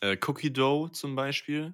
äh, 0.00 0.16
Cookie 0.26 0.52
Dough 0.52 0.92
zum 0.92 1.16
Beispiel. 1.16 1.72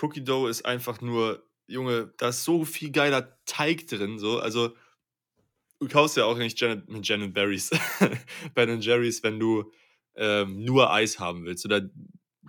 Cookie 0.00 0.24
Dough 0.24 0.48
ist 0.48 0.64
einfach 0.64 1.00
nur, 1.00 1.46
Junge, 1.66 2.12
da 2.16 2.30
ist 2.30 2.44
so 2.44 2.64
viel 2.64 2.90
geiler 2.90 3.38
Teig 3.44 3.86
drin. 3.86 4.18
So. 4.18 4.40
Also 4.40 4.74
du 5.80 5.88
kaufst 5.88 6.16
ja 6.16 6.24
auch 6.24 6.38
nicht 6.38 6.58
Janet, 6.60 6.84
Janet 7.06 7.34
Berries, 7.34 7.70
Ben 8.54 8.80
Jerry's, 8.80 9.22
wenn 9.22 9.38
du 9.38 9.70
ähm, 10.14 10.64
nur 10.64 10.92
Eis 10.92 11.18
haben 11.18 11.44
willst. 11.44 11.64
Oder 11.64 11.88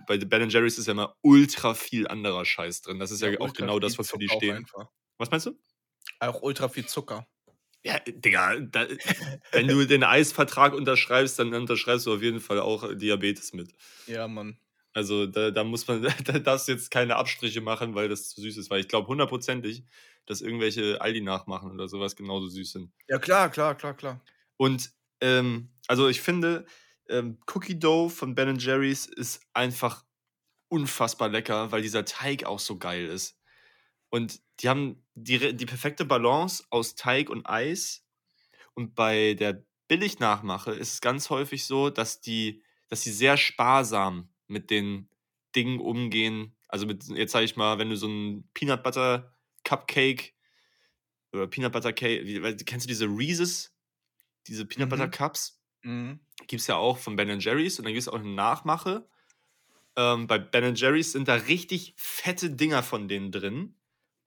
bei 0.06 0.18
Ben 0.18 0.48
Jerry's 0.48 0.78
ist 0.78 0.86
ja 0.86 0.92
immer 0.92 1.16
ultra 1.22 1.74
viel 1.74 2.08
anderer 2.08 2.44
Scheiß 2.44 2.82
drin. 2.82 2.98
Das 2.98 3.10
ist 3.10 3.22
ja, 3.22 3.30
ja 3.30 3.40
auch 3.40 3.52
genau 3.52 3.78
das, 3.78 3.98
wofür 3.98 4.18
die 4.18 4.28
stehen. 4.28 4.66
Was 5.18 5.30
meinst 5.30 5.46
du? 5.46 5.58
Auch 6.20 6.42
ultra 6.42 6.68
viel 6.68 6.86
Zucker. 6.86 7.26
Ja, 7.84 7.98
Digga, 7.98 8.60
da, 8.60 8.86
wenn 9.52 9.66
du 9.66 9.84
den 9.86 10.04
Eisvertrag 10.04 10.72
unterschreibst, 10.72 11.38
dann 11.38 11.52
unterschreibst 11.52 12.06
du 12.06 12.14
auf 12.14 12.22
jeden 12.22 12.40
Fall 12.40 12.60
auch 12.60 12.94
Diabetes 12.94 13.52
mit. 13.52 13.74
Ja, 14.06 14.28
Mann. 14.28 14.56
Also 14.94 15.26
da, 15.26 15.50
da 15.50 15.64
muss 15.64 15.86
man, 15.88 16.02
da 16.24 16.38
darfst 16.38 16.68
jetzt 16.68 16.90
keine 16.90 17.16
Abstriche 17.16 17.60
machen, 17.60 17.94
weil 17.94 18.08
das 18.08 18.28
zu 18.28 18.40
süß 18.40 18.56
ist, 18.56 18.70
weil 18.70 18.80
ich 18.80 18.88
glaube 18.88 19.08
hundertprozentig, 19.08 19.84
dass 20.26 20.42
irgendwelche 20.42 21.00
Aldi 21.00 21.22
nachmachen 21.22 21.72
oder 21.72 21.88
sowas 21.88 22.14
genauso 22.14 22.48
süß 22.48 22.72
sind. 22.72 22.92
Ja, 23.08 23.18
klar, 23.18 23.50
klar, 23.50 23.74
klar, 23.74 23.94
klar. 23.94 24.20
Und 24.56 24.92
ähm, 25.20 25.70
also 25.88 26.08
ich 26.08 26.20
finde, 26.20 26.66
ähm, 27.12 27.38
Cookie 27.46 27.78
Dough 27.78 28.08
von 28.08 28.34
Ben 28.34 28.58
Jerry's 28.58 29.06
ist 29.06 29.40
einfach 29.52 30.04
unfassbar 30.68 31.28
lecker, 31.28 31.70
weil 31.70 31.82
dieser 31.82 32.04
Teig 32.04 32.44
auch 32.44 32.58
so 32.58 32.78
geil 32.78 33.06
ist. 33.06 33.38
Und 34.08 34.40
die 34.60 34.68
haben 34.68 35.04
die, 35.14 35.54
die 35.54 35.66
perfekte 35.66 36.04
Balance 36.04 36.64
aus 36.70 36.94
Teig 36.94 37.30
und 37.30 37.46
Eis. 37.46 38.04
Und 38.74 38.94
bei 38.94 39.34
der 39.34 39.64
Billig-Nachmache 39.88 40.72
ist 40.72 40.94
es 40.94 41.00
ganz 41.00 41.30
häufig 41.30 41.66
so, 41.66 41.90
dass 41.90 42.20
die, 42.20 42.62
dass 42.88 43.02
sie 43.02 43.12
sehr 43.12 43.36
sparsam 43.36 44.30
mit 44.46 44.70
den 44.70 45.08
Dingen 45.54 45.80
umgehen. 45.80 46.56
Also 46.68 46.86
mit, 46.86 47.06
jetzt 47.08 47.32
sage 47.32 47.44
ich 47.44 47.56
mal, 47.56 47.78
wenn 47.78 47.90
du 47.90 47.96
so 47.96 48.08
ein 48.08 48.48
Peanut 48.54 48.82
Butter 48.82 49.34
Cupcake 49.64 50.32
oder 51.32 51.46
Peanut 51.46 51.72
Butter 51.72 51.92
Cake, 51.92 52.64
kennst 52.64 52.86
du 52.86 52.88
diese 52.88 53.06
Reese's? 53.06 53.74
Diese 54.46 54.64
Peanut 54.64 54.88
mhm. 54.88 54.90
Butter 54.90 55.08
Cups? 55.08 55.60
Mhm. 55.82 56.20
Gibt 56.46 56.60
es 56.60 56.66
ja 56.66 56.76
auch 56.76 56.98
von 56.98 57.16
Ben 57.16 57.40
Jerry's 57.40 57.78
und 57.78 57.84
dann 57.84 57.92
gibt 57.92 58.02
es 58.02 58.08
auch 58.08 58.18
eine 58.18 58.28
Nachmache. 58.28 59.06
Ähm, 59.96 60.26
bei 60.26 60.38
Ben 60.38 60.74
Jerry's 60.74 61.12
sind 61.12 61.28
da 61.28 61.34
richtig 61.34 61.94
fette 61.96 62.50
Dinger 62.50 62.82
von 62.82 63.08
denen 63.08 63.30
drin, 63.30 63.74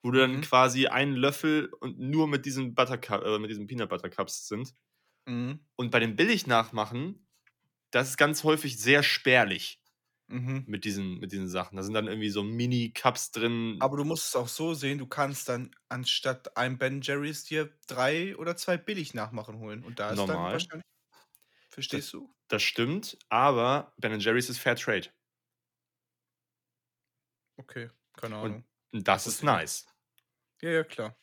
wo 0.03 0.11
du 0.11 0.19
dann 0.19 0.37
mhm. 0.37 0.41
quasi 0.41 0.87
einen 0.87 1.15
Löffel 1.15 1.71
und 1.79 1.99
nur 1.99 2.27
mit 2.27 2.45
diesen 2.45 2.75
Butter 2.75 2.99
äh, 3.25 3.39
mit 3.39 3.49
diesen 3.49 3.67
Peanut 3.67 3.89
Butter 3.89 4.09
Cups 4.09 4.47
sind. 4.47 4.73
Mhm. 5.25 5.59
Und 5.75 5.91
bei 5.91 5.99
den 5.99 6.15
Billig-Nachmachen, 6.15 7.27
das 7.91 8.09
ist 8.09 8.17
ganz 8.17 8.43
häufig 8.43 8.79
sehr 8.79 9.03
spärlich. 9.03 9.81
Mhm. 10.27 10.63
Mit, 10.65 10.85
diesen, 10.85 11.19
mit 11.19 11.31
diesen 11.31 11.47
Sachen. 11.47 11.77
Da 11.77 11.83
sind 11.83 11.93
dann 11.93 12.07
irgendwie 12.07 12.31
so 12.31 12.41
Mini-Cups 12.41 13.29
drin. 13.29 13.77
Aber 13.79 13.97
du 13.97 14.05
musst 14.05 14.29
es 14.29 14.35
auch 14.35 14.47
so 14.47 14.73
sehen, 14.73 14.97
du 14.97 15.05
kannst 15.05 15.49
dann 15.49 15.69
anstatt 15.87 16.57
einem 16.57 16.79
Ben 16.79 17.01
Jerry's 17.01 17.43
dir 17.43 17.69
drei 17.85 18.35
oder 18.37 18.55
zwei 18.55 18.75
billig 18.77 19.13
nachmachen 19.13 19.59
holen. 19.59 19.83
Und 19.83 19.99
da 19.99 20.09
ist 20.09 20.17
Normal. 20.17 20.35
dann 20.35 20.51
wahrscheinlich. 20.53 20.85
Verstehst 21.75 22.07
das, 22.07 22.11
du? 22.11 22.33
Das 22.47 22.63
stimmt, 22.63 23.17
aber 23.27 23.93
Ben 23.97 24.17
Jerry's 24.17 24.49
ist 24.49 24.59
Fair 24.59 24.77
Trade. 24.77 25.09
Okay, 27.57 27.89
keine 28.13 28.37
Ahnung. 28.37 28.63
Und 28.93 29.05
das 29.05 29.27
ist 29.27 29.43
nice. 29.43 29.85
Ja, 30.61 30.69
ja, 30.69 30.83
klar. 30.85 31.17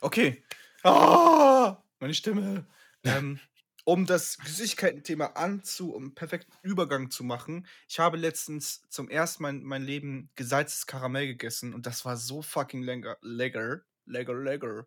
Okay. 0.00 0.42
Ah, 0.82 1.82
meine 2.00 2.14
Stimme. 2.14 2.66
ähm, 3.04 3.38
um 3.84 4.06
das 4.06 4.38
Süßigkeiten-Thema 4.44 5.36
anzu, 5.36 5.94
um 5.94 6.04
einen 6.04 6.14
perfekten 6.14 6.56
Übergang 6.62 7.10
zu 7.10 7.22
machen. 7.22 7.66
Ich 7.86 7.98
habe 7.98 8.16
letztens 8.16 8.80
zum 8.88 9.10
ersten 9.10 9.42
Mal 9.42 9.50
in 9.50 9.62
meinem 9.62 9.84
Leben 9.84 10.30
gesalztes 10.36 10.86
Karamell 10.86 11.26
gegessen 11.26 11.74
und 11.74 11.84
das 11.84 12.06
war 12.06 12.16
so 12.16 12.40
fucking 12.40 12.82
lecker. 12.82 13.18
Lecker. 13.20 13.82
Lecker, 14.06 14.34
lecker. 14.34 14.86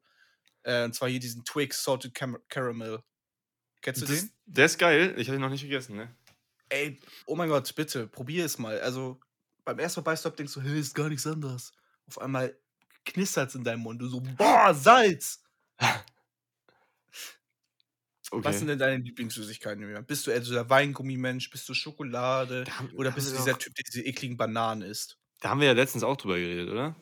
Äh, 0.63 0.85
und 0.85 0.95
zwar 0.95 1.09
hier 1.09 1.19
diesen 1.19 1.45
Twix 1.45 1.83
Salted 1.83 2.15
Cam 2.15 2.39
Caramel. 2.49 3.03
Kennst 3.81 4.01
du 4.01 4.05
das, 4.05 4.21
den? 4.21 4.31
Der 4.45 4.65
ist 4.65 4.77
geil. 4.77 5.13
Ich 5.17 5.27
habe 5.27 5.37
ihn 5.37 5.41
noch 5.41 5.49
nicht 5.49 5.63
gegessen, 5.63 5.95
ne? 5.95 6.09
Ey, 6.69 6.99
oh 7.25 7.35
mein 7.35 7.49
Gott, 7.49 7.73
bitte, 7.75 8.07
probier 8.07 8.45
es 8.45 8.59
mal. 8.59 8.79
Also, 8.81 9.19
beim 9.65 9.79
ersten 9.79 10.03
Beistop 10.03 10.35
denkst 10.35 10.53
du, 10.53 10.61
hey, 10.61 10.79
ist 10.79 10.93
gar 10.93 11.09
nichts 11.09 11.25
anderes. 11.25 11.71
Auf 12.07 12.19
einmal 12.21 12.55
knistert 13.05 13.49
es 13.49 13.55
in 13.55 13.63
deinem 13.63 13.81
Mund. 13.81 14.01
Du 14.01 14.07
so, 14.07 14.21
boah, 14.21 14.73
Salz! 14.73 15.43
Okay. 18.31 18.43
Was 18.43 18.59
sind 18.59 18.67
denn 18.67 18.77
deine 18.77 19.01
Lieblingssüßigkeiten? 19.03 20.05
Bist 20.05 20.27
du 20.27 20.31
eher 20.31 20.41
so 20.43 20.53
der 20.53 20.69
Weingummimensch? 20.69 21.49
Bist 21.49 21.67
du 21.67 21.73
Schokolade? 21.73 22.63
Haben, 22.69 22.91
oder 22.91 23.09
bist 23.09 23.31
du 23.31 23.37
dieser 23.37 23.57
Typ, 23.57 23.73
der 23.73 23.83
diese 23.83 24.03
ekligen 24.03 24.37
Bananen 24.37 24.83
isst? 24.83 25.17
Da 25.39 25.49
haben 25.49 25.61
wir 25.61 25.67
ja 25.67 25.73
letztens 25.73 26.03
auch 26.03 26.15
drüber 26.15 26.37
geredet, 26.37 26.69
oder? 26.69 26.95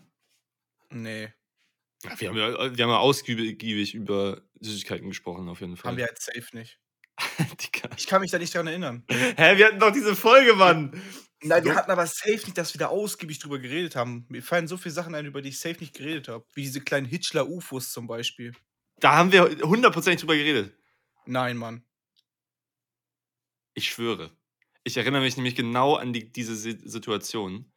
Nee. 0.89 1.33
Ja, 2.03 2.19
wir, 2.19 2.29
haben 2.29 2.37
ja, 2.37 2.77
wir 2.77 2.83
haben 2.83 2.91
ja 2.91 2.97
ausgiebig 2.97 3.93
über 3.93 4.41
Süßigkeiten 4.59 5.07
gesprochen, 5.07 5.49
auf 5.49 5.61
jeden 5.61 5.77
Fall. 5.77 5.91
Haben 5.91 5.97
wir 5.97 6.05
halt 6.05 6.21
safe 6.21 6.55
nicht. 6.55 6.79
ich 7.97 8.07
kann 8.07 8.21
mich 8.21 8.31
da 8.31 8.37
nicht 8.37 8.53
dran 8.53 8.67
erinnern. 8.67 9.03
Hä, 9.09 9.57
wir 9.57 9.67
hatten 9.67 9.79
doch 9.79 9.91
diese 9.91 10.15
Folge, 10.15 10.53
Mann! 10.53 11.01
Nein, 11.43 11.63
wir 11.65 11.75
hatten 11.75 11.91
aber 11.91 12.07
safe 12.07 12.45
nicht, 12.45 12.57
dass 12.57 12.73
wir 12.73 12.79
da 12.79 12.87
ausgiebig 12.87 13.39
drüber 13.39 13.59
geredet 13.59 13.95
haben. 13.95 14.25
Mir 14.29 14.41
fallen 14.41 14.67
so 14.67 14.77
viele 14.77 14.93
Sachen 14.93 15.13
ein, 15.13 15.25
über 15.25 15.41
die 15.41 15.49
ich 15.49 15.59
safe 15.59 15.79
nicht 15.79 15.95
geredet 15.95 16.27
habe. 16.29 16.45
Wie 16.53 16.63
diese 16.63 16.81
kleinen 16.81 17.05
Hitchler-UFOs 17.05 17.91
zum 17.91 18.07
Beispiel. 18.07 18.53
Da 18.99 19.15
haben 19.15 19.31
wir 19.31 19.43
hundertprozentig 19.61 20.21
drüber 20.21 20.35
geredet. 20.35 20.75
Nein, 21.25 21.57
Mann. 21.57 21.85
Ich 23.75 23.89
schwöre. 23.89 24.35
Ich 24.83 24.97
erinnere 24.97 25.21
mich 25.21 25.37
nämlich 25.37 25.55
genau 25.55 25.95
an 25.95 26.11
die, 26.13 26.31
diese 26.31 26.55
Situation. 26.55 27.71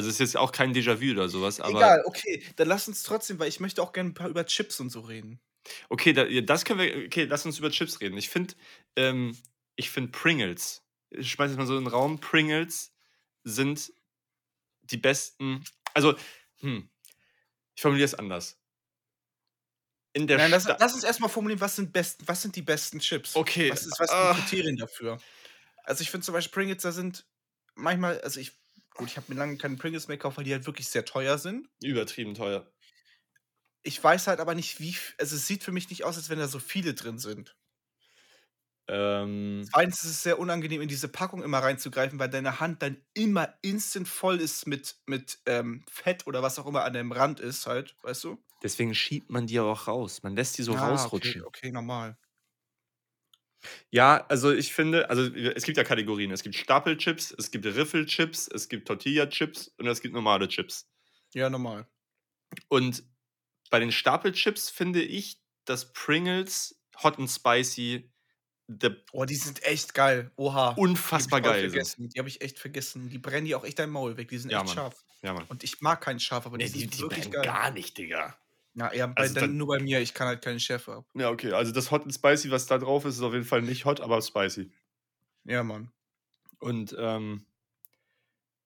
Also 0.00 0.08
es 0.08 0.14
ist 0.14 0.20
jetzt 0.20 0.36
auch 0.36 0.52
kein 0.52 0.74
Déjà-vu 0.74 1.12
oder 1.12 1.28
sowas, 1.28 1.60
aber. 1.60 1.78
Egal, 1.78 2.02
okay, 2.06 2.42
dann 2.56 2.68
lass 2.68 2.88
uns 2.88 3.02
trotzdem, 3.02 3.38
weil 3.38 3.48
ich 3.48 3.60
möchte 3.60 3.82
auch 3.82 3.92
gerne 3.92 4.10
ein 4.10 4.14
paar 4.14 4.28
über 4.28 4.46
Chips 4.46 4.80
und 4.80 4.90
so 4.90 5.00
reden. 5.00 5.40
Okay, 5.90 6.14
da, 6.14 6.24
das 6.24 6.64
können 6.64 6.80
wir. 6.80 7.06
Okay, 7.06 7.24
lass 7.24 7.44
uns 7.44 7.58
über 7.58 7.70
Chips 7.70 8.00
reden. 8.00 8.16
Ich 8.16 8.30
finde, 8.30 8.54
ähm, 8.96 9.36
ich 9.76 9.90
finde 9.90 10.10
Pringles. 10.10 10.82
Ich 11.10 11.30
schmeiße 11.32 11.52
jetzt 11.52 11.58
mal 11.58 11.66
so 11.66 11.76
in 11.76 11.84
den 11.84 11.92
Raum. 11.92 12.18
Pringles 12.18 12.92
sind 13.44 13.92
die 14.84 14.96
besten. 14.96 15.64
Also, 15.92 16.14
hm, 16.60 16.88
ich 17.74 17.82
formuliere 17.82 18.06
es 18.06 18.14
anders 18.14 18.60
in 20.12 20.26
der 20.26 20.38
Nein, 20.38 20.50
lass, 20.50 20.64
lass 20.64 20.94
uns 20.94 21.04
erstmal 21.04 21.30
formulieren, 21.30 21.60
was 21.60 21.76
sind, 21.76 21.92
best, 21.92 22.26
was 22.26 22.42
sind 22.42 22.56
die 22.56 22.62
besten 22.62 22.98
Chips? 22.98 23.36
Okay. 23.36 23.70
Was, 23.70 23.86
ist, 23.86 23.98
was 23.98 24.10
sind 24.10 24.18
die 24.18 24.26
ah. 24.26 24.34
Kriterien 24.34 24.76
dafür? 24.76 25.18
Also 25.84 26.02
ich 26.02 26.10
finde 26.10 26.24
zum 26.24 26.34
Beispiel 26.34 26.52
Pringles, 26.52 26.82
da 26.82 26.92
sind 26.92 27.26
manchmal, 27.74 28.20
also 28.20 28.40
ich, 28.40 28.59
gut, 28.94 29.08
ich 29.08 29.16
habe 29.16 29.26
mir 29.32 29.38
lange 29.38 29.56
keinen 29.56 29.78
Pringles 29.78 30.08
mehr 30.08 30.16
gekauft, 30.16 30.36
weil 30.36 30.44
die 30.44 30.52
halt 30.52 30.66
wirklich 30.66 30.88
sehr 30.88 31.04
teuer 31.04 31.38
sind. 31.38 31.68
Übertrieben 31.82 32.34
teuer. 32.34 32.70
Ich 33.82 34.02
weiß 34.02 34.26
halt 34.26 34.40
aber 34.40 34.54
nicht, 34.54 34.80
wie, 34.80 34.94
also 35.18 35.36
es 35.36 35.46
sieht 35.46 35.64
für 35.64 35.72
mich 35.72 35.88
nicht 35.88 36.04
aus, 36.04 36.16
als 36.16 36.28
wenn 36.28 36.38
da 36.38 36.48
so 36.48 36.58
viele 36.58 36.94
drin 36.94 37.18
sind. 37.18 37.56
Ähm. 38.88 39.64
Zweitens 39.72 40.02
ist 40.02 40.10
es 40.10 40.22
sehr 40.22 40.38
unangenehm, 40.38 40.80
in 40.80 40.88
diese 40.88 41.08
Packung 41.08 41.42
immer 41.42 41.58
reinzugreifen, 41.58 42.18
weil 42.18 42.28
deine 42.28 42.58
Hand 42.58 42.82
dann 42.82 42.96
immer 43.14 43.54
instant 43.62 44.08
voll 44.08 44.40
ist 44.40 44.66
mit, 44.66 44.96
mit 45.06 45.38
ähm, 45.46 45.84
Fett 45.88 46.26
oder 46.26 46.42
was 46.42 46.58
auch 46.58 46.66
immer 46.66 46.84
an 46.84 46.92
dem 46.92 47.12
Rand 47.12 47.38
ist, 47.38 47.66
halt, 47.66 47.94
weißt 48.02 48.24
du? 48.24 48.42
Deswegen 48.62 48.94
schiebt 48.94 49.30
man 49.30 49.46
die 49.46 49.60
auch 49.60 49.86
raus. 49.86 50.22
Man 50.22 50.34
lässt 50.34 50.58
die 50.58 50.62
so 50.62 50.74
ah, 50.74 50.88
rausrutschen. 50.88 51.42
Okay, 51.42 51.66
okay, 51.66 51.72
normal. 51.72 52.18
Ja, 53.90 54.24
also 54.28 54.52
ich 54.52 54.72
finde, 54.72 55.10
also 55.10 55.22
es 55.22 55.64
gibt 55.64 55.76
ja 55.76 55.84
Kategorien. 55.84 56.30
Es 56.30 56.42
gibt 56.42 56.54
Stapelchips, 56.54 57.34
es 57.36 57.50
gibt 57.50 57.66
Riffelchips, 57.66 58.48
es 58.48 58.68
gibt 58.68 58.88
Tortilla-Chips 58.88 59.74
und 59.78 59.86
es 59.86 60.00
gibt 60.00 60.14
normale 60.14 60.48
Chips. 60.48 60.88
Ja, 61.34 61.50
normal. 61.50 61.86
Und 62.68 63.04
bei 63.70 63.78
den 63.78 63.92
Stapelchips 63.92 64.70
finde 64.70 65.02
ich, 65.02 65.40
dass 65.64 65.92
Pringles 65.92 66.80
Hot 67.02 67.18
and 67.18 67.30
Spicy 67.30 68.10
oh, 69.12 69.24
die 69.24 69.34
sind 69.34 69.62
echt 69.64 69.94
geil. 69.94 70.30
Oha. 70.36 70.70
Unfassbar 70.70 71.40
die 71.40 71.48
geil. 71.48 71.70
Vergessen. 71.70 72.08
Die 72.08 72.18
habe 72.18 72.28
ich 72.28 72.40
echt 72.40 72.58
vergessen. 72.58 73.08
Die 73.08 73.18
brennen 73.18 73.46
die 73.46 73.54
auch 73.54 73.64
echt 73.64 73.78
dein 73.78 73.90
Maul 73.90 74.16
weg. 74.16 74.28
Die 74.28 74.38
sind 74.38 74.50
ja, 74.50 74.58
echt 74.58 74.66
Mann. 74.66 74.74
scharf. 74.74 75.04
Ja, 75.22 75.34
Mann. 75.34 75.44
Und 75.48 75.64
ich 75.64 75.80
mag 75.80 76.00
keinen 76.00 76.20
scharf, 76.20 76.46
aber 76.46 76.58
die, 76.58 76.64
nee, 76.64 76.70
sind 76.70 76.94
die, 76.94 77.00
wirklich 77.00 77.26
die 77.26 77.30
geil. 77.30 77.44
gar 77.44 77.70
nicht, 77.70 77.98
Digga. 77.98 78.38
Na, 78.74 78.94
ja, 78.94 79.06
bei, 79.08 79.22
also 79.22 79.34
dann, 79.34 79.42
dann, 79.42 79.56
nur 79.56 79.66
bei 79.66 79.80
mir. 79.80 80.00
Ich 80.00 80.14
kann 80.14 80.28
halt 80.28 80.42
keinen 80.42 80.60
Chef 80.60 80.88
ab. 80.88 81.06
Ja, 81.14 81.30
okay. 81.30 81.52
Also 81.52 81.72
das 81.72 81.90
Hot 81.90 82.02
and 82.02 82.14
Spicy, 82.14 82.50
was 82.50 82.66
da 82.66 82.78
drauf 82.78 83.04
ist, 83.04 83.16
ist 83.16 83.22
auf 83.22 83.32
jeden 83.32 83.44
Fall 83.44 83.62
nicht 83.62 83.84
hot, 83.84 84.00
aber 84.00 84.22
spicy. 84.22 84.70
Ja, 85.44 85.62
Mann. 85.62 85.90
Und 86.60 86.94
ähm, 86.98 87.46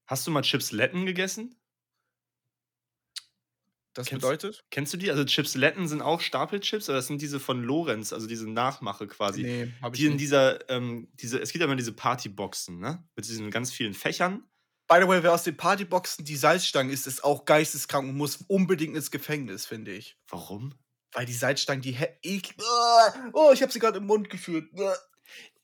hast 0.07 0.27
du 0.27 0.31
mal 0.31 0.43
Chips 0.43 0.73
Letten 0.73 1.07
gegessen? 1.07 1.57
Das 3.95 4.09
kennst, 4.09 4.23
bedeutet? 4.23 4.65
Kennst 4.71 4.93
du 4.93 4.97
die? 4.97 5.11
Also 5.11 5.25
Chips 5.25 5.55
Letten 5.55 5.87
sind 5.87 6.03
auch 6.03 6.21
Stapelchips, 6.21 6.89
aber 6.89 6.97
das 6.97 7.07
sind 7.07 7.23
diese 7.23 7.39
von 7.39 7.63
Lorenz, 7.63 8.13
also 8.13 8.27
diese 8.27 8.51
Nachmache 8.51 9.07
quasi. 9.07 9.43
Nee, 9.43 9.73
hab 9.81 9.95
ich 9.95 10.01
die 10.01 10.07
in 10.07 10.19
dieser, 10.19 10.69
ähm, 10.69 11.09
diese, 11.15 11.41
es 11.41 11.53
gibt 11.53 11.61
ja 11.61 11.67
immer 11.67 11.77
diese 11.77 11.93
Partyboxen, 11.93 12.81
ne? 12.81 13.05
Mit 13.15 13.27
diesen 13.27 13.53
ganz 13.53 13.73
vielen 13.73 13.95
Fächern. 13.95 14.43
By 14.89 15.01
the 15.01 15.09
way, 15.09 15.23
wer 15.23 15.33
aus 15.33 15.45
den 15.45 15.57
Partyboxen 15.57 16.25
die 16.27 16.37
Salzstangen 16.37 16.93
isst, 16.93 17.07
ist 17.07 17.25
auch 17.25 17.47
geisteskrank 17.47 18.09
und 18.09 18.17
muss 18.17 18.37
unbedingt 18.49 18.95
ins 18.97 19.11
Gefängnis, 19.11 19.65
finde 19.67 19.93
ich. 19.93 20.17
Warum? 20.29 20.75
Weil 21.13 21.27
die 21.27 21.33
Salzstangen, 21.33 21.83
die 21.83 21.97
eklig. 22.23 22.57
Oh, 23.33 23.51
ich 23.53 23.63
habe 23.63 23.73
sie 23.73 23.79
gerade 23.79 23.99
im 23.99 24.07
Mund 24.07 24.31
gefühlt. 24.31 24.69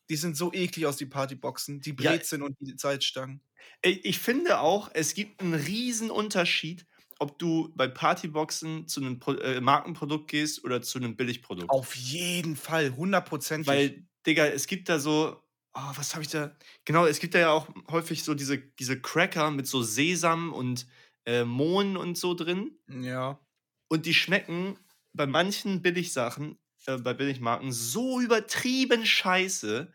Die 0.08 0.16
sind 0.16 0.36
so 0.36 0.52
eklig 0.52 0.86
aus 0.86 0.96
den 0.96 1.10
Partyboxen, 1.10 1.80
die 1.80 1.92
Brezeln 1.92 2.42
ja, 2.42 2.46
und 2.46 2.56
die 2.60 2.74
Salzstangen. 2.76 3.42
Ich 3.82 4.18
finde 4.18 4.60
auch, 4.60 4.90
es 4.94 5.14
gibt 5.14 5.40
einen 5.40 5.54
riesen 5.54 6.10
Unterschied, 6.10 6.86
ob 7.18 7.38
du 7.38 7.72
bei 7.74 7.88
Partyboxen 7.88 8.88
zu 8.88 9.00
'nem 9.00 9.18
Pro 9.18 9.32
äh, 9.34 9.60
Markenprodukt 9.60 10.28
gehst 10.30 10.64
oder 10.64 10.82
zu 10.82 10.98
'nem 10.98 11.16
Billigprodukt. 11.16 11.70
Auf 11.70 11.94
jeden 11.94 12.56
Fall, 12.56 12.96
hundertprozentig. 12.96 13.68
Weil, 13.68 14.06
Digga, 14.26 14.46
es 14.46 14.66
gibt 14.66 14.88
da 14.88 14.98
so 14.98 15.42
oh, 15.74 15.92
was 15.96 16.14
habe 16.14 16.22
ich 16.24 16.30
da 16.30 16.56
genau, 16.84 17.06
es 17.06 17.20
gibt 17.20 17.34
da 17.34 17.38
ja 17.38 17.50
auch 17.52 17.68
häufig 17.90 18.24
so 18.24 18.34
diese 18.34 18.58
diese 18.58 19.00
Cracker 19.00 19.50
mit 19.50 19.66
so 19.66 19.82
Sesam 19.82 20.52
und, 20.52 20.86
äh, 21.26 21.44
Mohn 21.44 21.96
und 21.96 22.18
so 22.18 22.34
drin. 22.34 22.78
Ja. 22.88 23.40
Und 23.88 24.06
die 24.06 24.14
schmecken 24.14 24.78
bei 25.12 25.26
manchen 25.26 25.82
Billigsachen, 25.82 26.58
äh, 26.86 26.96
bei 26.98 27.12
Billigmarken 27.14 27.72
so 27.72 28.20
übertrieben 28.20 29.04
scheiße. 29.04 29.92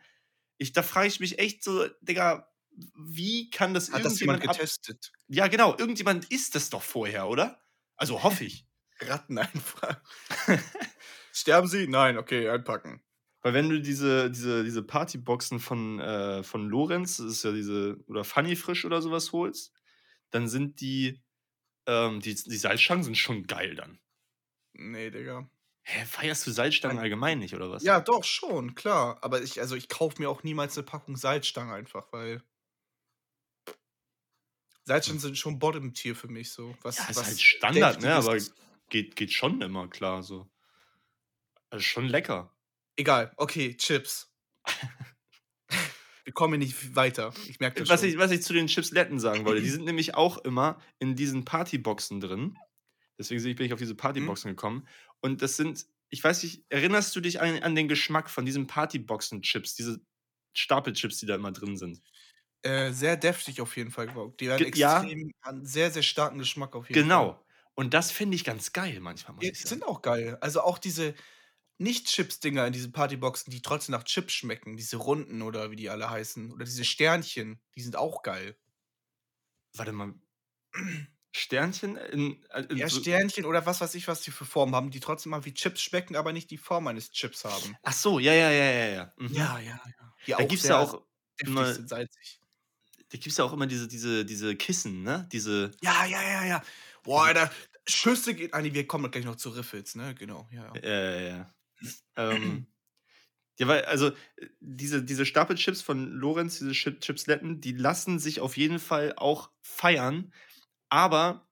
Ich 0.57 0.73
da 0.73 0.83
frage 0.83 1.07
ich 1.07 1.19
mich 1.19 1.39
echt 1.39 1.63
so: 1.63 1.87
„Digga, 2.01 2.49
wie 2.95 3.49
kann 3.49 3.73
das 3.73 3.89
Hat 3.89 4.05
das 4.05 4.19
jemand 4.19 4.41
irgendjemand 4.41 4.47
ab“ 4.47 4.57
getestet? 4.57 5.11
Ja, 5.29 5.47
genau, 5.47 5.77
irgendjemand 5.77 6.31
isst 6.31 6.55
das 6.55 6.69
doch 6.69 6.83
vorher, 6.83 7.27
oder? 7.29 7.63
Also, 7.97 8.23
hoffe 8.23 8.45
ich. 8.45 8.67
Ratten 9.01 9.37
einfach. 9.37 10.01
Sterben 11.33 11.67
sie? 11.67 11.87
Nein, 11.87 12.17
okay, 12.17 12.49
einpacken. 12.49 13.01
Weil 13.45 13.53
wenn 13.53 13.69
du 13.69 13.79
diese 13.79 14.31
diese 14.31 14.63
diese 14.63 14.81
Partyboxen 14.81 15.59
von 15.59 15.99
äh, 15.99 16.41
von 16.41 16.67
Lorenz, 16.67 17.17
das 17.17 17.27
ist 17.27 17.43
ja 17.43 17.51
diese 17.51 17.95
oder 18.07 18.23
Funny 18.23 18.55
Frisch 18.55 18.85
oder 18.85 19.03
so 19.03 19.11
was 19.11 19.33
holst, 19.33 19.71
dann 20.31 20.47
sind 20.47 20.81
die 20.81 21.21
ähm, 21.87 22.21
die 22.21 22.35
die 22.35 22.57
Salzstangen 22.57 23.03
sind 23.03 23.17
schon 23.17 23.47
geil 23.47 23.75
dann. 23.75 23.99
Ne, 24.77 25.09
Digga. 25.11 25.49
Hä, 25.87 26.03
feierst 26.05 26.45
du 26.47 26.51
Salzstangen 26.51 26.99
allgemein 26.99 27.39
nicht, 27.39 27.53
oder 27.55 27.69
was? 27.71 27.87
Ja, 27.87 27.99
doch, 27.99 28.23
schon, 28.23 28.73
klar. 28.75 29.17
Aber 29.21 29.41
ich 29.41 29.59
also, 29.59 29.75
ich 29.75 29.89
kaufe 29.89 30.21
mir 30.21 30.29
auch 30.29 30.43
niemals 30.43 30.75
'ne 30.77 30.83
Packung 30.83 31.17
Salzstangen 31.17 31.73
einfach, 31.73 32.11
weil 32.13 32.41
Salzstangen 34.87 35.19
sind 35.19 35.37
schon 35.37 35.57
Bottom-Tier 35.59 36.15
für 36.15 36.27
mich 36.27 36.51
so, 36.51 36.75
was 36.83 36.97
Ja, 36.97 37.09
ist 37.09 37.23
was 37.25 37.25
halt 37.25 37.41
Standard, 37.41 37.99
ne, 38.01 38.13
aber 38.13 38.37
geht 38.89 39.15
geht 39.15 39.31
schon 39.33 39.61
immer 39.61 39.87
klar 39.89 40.23
so. 40.23 40.47
Also, 41.71 41.83
schon 41.83 42.07
lecker. 42.07 42.54
Egal, 42.97 43.31
okay, 43.37 43.75
Chips. 43.75 44.31
Wir 46.25 46.33
kommen 46.33 46.53
hier 46.59 46.67
nicht 46.67 46.95
weiter. 46.95 47.33
Ich 47.45 47.59
merke 47.59 47.77
das 47.77 47.89
Was 47.89 48.01
schon. 48.01 48.09
ich 48.09 48.17
was 48.17 48.31
ich 48.31 48.41
zu 48.41 48.53
den 48.53 48.67
Chipsletten 48.67 49.19
sagen 49.19 49.45
wollte, 49.45 49.61
die 49.61 49.69
sind 49.69 49.85
nämlich 49.85 50.15
auch 50.15 50.37
immer 50.39 50.79
in 50.99 51.15
diesen 51.15 51.45
Partyboxen 51.45 52.19
drin. 52.19 52.57
Deswegen 53.19 53.41
bin 53.55 53.65
ich 53.67 53.73
auf 53.73 53.79
diese 53.79 53.93
Mhm. 53.93 53.97
Partyboxen 53.97 54.51
gekommen. 54.51 54.87
Und 55.21 55.41
das 55.41 55.57
sind 55.57 55.85
ich 56.09 56.23
weiß 56.23 56.43
nicht, 56.43 56.63
erinnerst 56.69 57.15
du 57.15 57.21
dich 57.21 57.41
an 57.41 57.59
an 57.63 57.75
den 57.75 57.87
Geschmack 57.87 58.29
von 58.29 58.45
diesen 58.45 58.67
Partyboxen-Chips, 58.67 59.75
diese 59.75 60.01
Stapelchips, 60.55 61.19
die 61.19 61.25
da 61.27 61.35
immer 61.35 61.51
drin 61.51 61.77
sind? 61.77 62.01
Äh, 62.63 62.91
sehr 62.93 63.15
deftig 63.17 63.61
auf 63.61 63.77
jeden 63.77 63.91
Fall 63.91 64.07
Die 64.39 64.47
Ge 64.55 64.71
ja. 64.73 65.03
extrem 65.03 65.31
haben 65.43 65.65
sehr, 65.65 65.91
sehr 65.91 66.01
starken 66.03 66.39
Geschmack 66.39 66.75
auf 66.75 66.89
jeden 66.89 67.07
Fall. 67.07 67.31
Genau. 67.33 67.45
Und 67.75 67.93
das 67.93 68.11
finde 68.11 68.35
ich 68.35 68.43
ganz 68.43 68.71
geil 68.73 68.99
manchmal, 69.01 69.35
muss 69.35 69.43
Ja, 69.43 69.51
die 69.51 69.57
sind 69.67 69.83
auch 69.83 70.01
geil. 70.01 70.37
Also, 70.41 70.61
auch 70.61 70.77
diese 70.79 71.13
Nicht-Chips-Dinger 71.77 72.67
in 72.67 72.73
diesen 72.73 72.91
Partyboxen, 72.93 73.51
die 73.51 73.61
trotzdem 73.61 73.93
nach 73.93 74.03
Chips 74.03 74.33
schmecken, 74.33 74.77
diese 74.77 74.97
Runden 74.97 75.41
oder 75.41 75.71
wie 75.71 75.75
die 75.75 75.89
alle 75.89 76.09
heißen 76.09 76.51
oder 76.53 76.65
diese 76.65 76.85
Sternchen, 76.85 77.61
die 77.75 77.81
sind 77.81 77.95
auch 77.97 78.23
geil. 78.23 78.57
Warte 79.73 79.91
mal. 79.91 80.15
Sternchen 81.35 81.97
in 81.97 82.43
äh, 82.49 82.63
in 82.69 82.81
Ja, 82.81 82.89
so 82.89 83.01
Sternchen 83.01 83.45
oder 83.45 83.65
was 83.65 83.81
weiß 83.81 83.93
ich, 83.95 84.07
was 84.07 84.21
die 84.21 84.31
für 84.31 84.45
Formen 84.45 84.73
haben, 84.75 84.89
die 84.91 84.99
trotzdem 85.01 85.31
mal 85.31 85.45
wie 85.45 85.53
Chips 85.53 85.81
schmecken, 85.81 86.15
aber 86.15 86.31
nicht 86.33 86.49
die 86.51 86.57
Form 86.57 86.87
eines 86.87 87.11
Chips 87.11 87.43
haben. 87.45 87.77
Ach 87.83 87.93
so, 87.93 88.19
ja, 88.19 88.33
ja, 88.33 88.49
ja, 88.51 88.71
ja, 88.71 88.85
ja. 88.95 89.13
Mhm. 89.17 89.37
Ja, 89.37 89.59
ja, 89.59 89.79
ja. 89.99 90.13
Die 90.27 90.33
Da 90.35 90.45
gibt's 90.45 90.67
sehr 90.67 90.77
ja 90.77 90.79
auch 90.79 91.07
immer 91.37 91.79
salzig. 91.87 92.41
da 93.09 93.17
gibt's 93.17 93.37
ja 93.37 93.45
auch 93.45 93.53
immer 93.53 93.67
diese 93.67 93.87
diese 93.87 94.25
diese 94.25 94.55
Kissen, 94.55 95.03
ne? 95.03 95.27
Diese 95.31 95.71
Ja, 95.83 96.05
ja, 96.05 96.21
ja, 96.21 96.45
ja. 96.45 96.61
Boah, 97.03 97.25
Alter, 97.25 97.51
Schüsse 97.87 98.33
geht 98.35 98.53
ah, 98.53 98.61
ne, 98.61 98.73
wir 98.73 98.87
kommen 98.87 99.11
gleich 99.11 99.25
noch 99.25 99.35
zu 99.35 99.49
Riffels, 99.49 99.95
ne? 99.95 100.15
Genau, 100.15 100.47
ja. 100.51 100.81
Ja, 100.83 100.89
ja, 100.89 101.19
ja. 101.21 101.54
Ähm, 102.17 102.67
ja, 103.59 103.67
weil 103.67 103.85
also, 103.85 104.09
äh, 104.37 104.47
diese 104.61 105.03
diese 105.03 105.25
Stapelchips 105.25 105.81
von 105.83 106.11
Lorenz, 106.11 106.59
diese 106.59 106.73
Chip 106.73 107.01
Chipsletten, 107.01 107.61
die 107.61 107.73
lassen 107.73 108.19
sich 108.19 108.41
auf 108.41 108.57
jeden 108.57 108.79
Fall 108.79 109.13
auch 109.17 109.51
feiern, 109.63 110.33
aber 110.89 111.49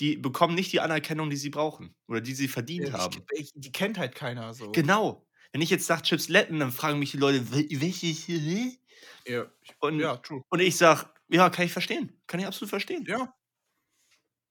die 0.00 0.16
bekommen 0.18 0.54
nicht 0.56 0.72
die 0.72 0.80
Anerkennung, 0.80 1.30
die 1.30 1.36
sie 1.38 1.50
brauchen 1.50 1.96
oder 2.08 2.20
die 2.22 2.34
sie 2.34 2.48
verdient 2.48 2.92
ich 2.92 2.92
haben. 2.92 3.30
ich 3.32 3.52
die 3.54 3.72
kennt 3.72 3.98
halt 3.98 4.14
keiner 4.14 4.54
so. 4.54 4.74
Genau. 4.74 5.26
Wenn 5.52 5.62
ich 5.62 5.70
jetzt 5.70 5.86
sage 5.86 6.02
Chipsletten, 6.02 6.58
dann 6.60 6.72
fragen 6.72 6.98
mich 6.98 7.12
die 7.12 7.16
Leute: 7.18 7.50
„Wel 7.52 7.66
welches, 7.80 8.28
hä?“ 8.28 8.78
Ja, 9.26 9.50
Und 9.80 10.08
ja, 10.08 10.16
true. 10.18 10.42
und 10.50 10.60
ich 10.60 10.76
sage: 10.76 11.10
„Ja, 11.28 11.50
kann 11.50 11.66
ich 11.66 11.72
verstehen. 11.72 12.20
Kann 12.26 12.40
ich 12.40 12.46
absolut 12.46 12.70
verstehen.“ 12.70 13.08
Ja. 13.08 13.36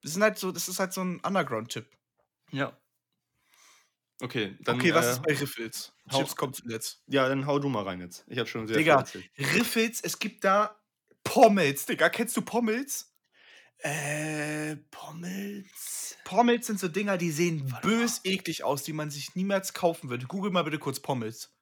Das 0.04 0.14
sind 0.14 0.24
halt 0.24 0.38
so 0.38 0.52
das 0.52 0.68
ist 0.70 0.80
halt 0.80 0.94
so 0.94 1.02
'n 1.02 1.20
Underground-Tipp. 1.22 1.90
Ja. 2.52 2.78
Okay, 4.22 4.58
dann, 4.62 4.80
Okay, 4.80 4.94
was 4.94 5.06
äh, 5.08 5.12
ist 5.12 5.22
bei 5.24 5.34
Riffels? 5.34 5.94
Chips 6.10 6.36
kommt 6.36 6.56
zuletzt. 6.56 7.04
ja, 7.08 7.28
dann 7.30 7.46
hau 7.48 7.60
du 7.60 7.70
mal 7.70 7.84
rein 7.84 8.00
jetzt. 8.02 8.26
Ich 8.28 8.38
habe 8.40 8.48
schon 8.50 8.68
sehr 8.68 8.82
viel 8.82 8.84
Digga, 8.84 8.98
erzählt. 8.98 9.30
Riffels, 9.38 10.02
es 10.02 10.20
gibt 10.20 10.44
da 10.44 10.80
Pommels, 11.24 11.86
Digga. 11.86 12.10
Kennst 12.10 12.36
du 12.38 12.42
Pommels? 12.42 13.14
Äh, 13.80 14.78
Pommels. 14.92 16.18
Pommels 16.24 16.68
sind 16.68 16.80
so 16.80 16.88
Dinger, 16.88 17.18
die 17.18 17.32
sehen 17.32 17.66
Warte 17.70 17.92
mal. 17.96 18.00
bös 18.00 18.22
eklig 18.24 18.64
aus, 18.64 18.84
die 18.84 18.94
man 18.94 19.12
sich 19.12 19.36
niemals 19.36 19.74
kaufen 19.74 20.10
würde. 20.10 20.26
Google 20.28 20.52
mal 20.52 20.64
bitte 20.64 20.80
kurz 20.80 21.00
Pommels. 21.00 21.56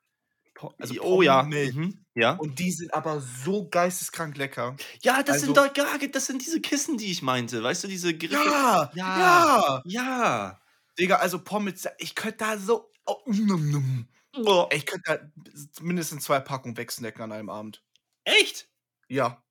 Po 0.56 0.74
Also, 0.80 0.96
oh 1.02 1.22
ja, 1.22 1.52
Pommels. 1.52 1.76
mhm, 1.76 2.06
ja. 2.16 2.40
Und 2.40 2.60
die 2.60 2.72
sind 2.72 2.94
aber 2.94 3.22
so 3.22 3.70
geisteskrank 3.70 4.38
lecker. 4.38 4.82
Ja, 5.04 5.24
das 5.24 5.42
sind 5.42 5.56
Also 5.56 5.58
doch 5.58 5.74
gar 5.74 6.00
das 6.00 6.28
sind 6.28 6.42
diese 6.42 6.62
Kissen, 6.62 6.98
die 6.98 7.12
ich 7.12 7.22
meinte. 7.22 7.64
Weißt 7.64 7.84
du, 7.84 7.88
diese 7.88 8.18
Griffe 8.18 8.52
Ja, 8.52 8.92
Ja, 8.92 9.50
ja. 9.82 9.82
ja. 9.84 10.63
Digga, 11.00 11.16
also 11.18 11.40
Pommels, 11.44 11.88
ich 11.98 12.16
könnte 12.16 12.38
da 12.40 12.58
so 12.58 12.92
oh, 13.06 13.18
num, 13.26 13.70
num. 13.72 14.08
Oh. 14.36 14.68
Ich 14.72 14.86
könnte 14.86 15.04
da 15.06 15.84
mindestens 15.84 16.24
2 16.26 16.40
Packungen 16.40 16.78
wegsnacken 16.78 17.22
an 17.24 17.32
einem 17.32 17.50
Abend. 17.50 17.84
Echt? 18.26 18.68
Ja. 19.10 19.44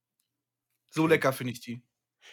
So 0.95 1.07
lecker 1.07 1.33
finde 1.33 1.53
ich 1.55 1.61
die. 1.61 1.83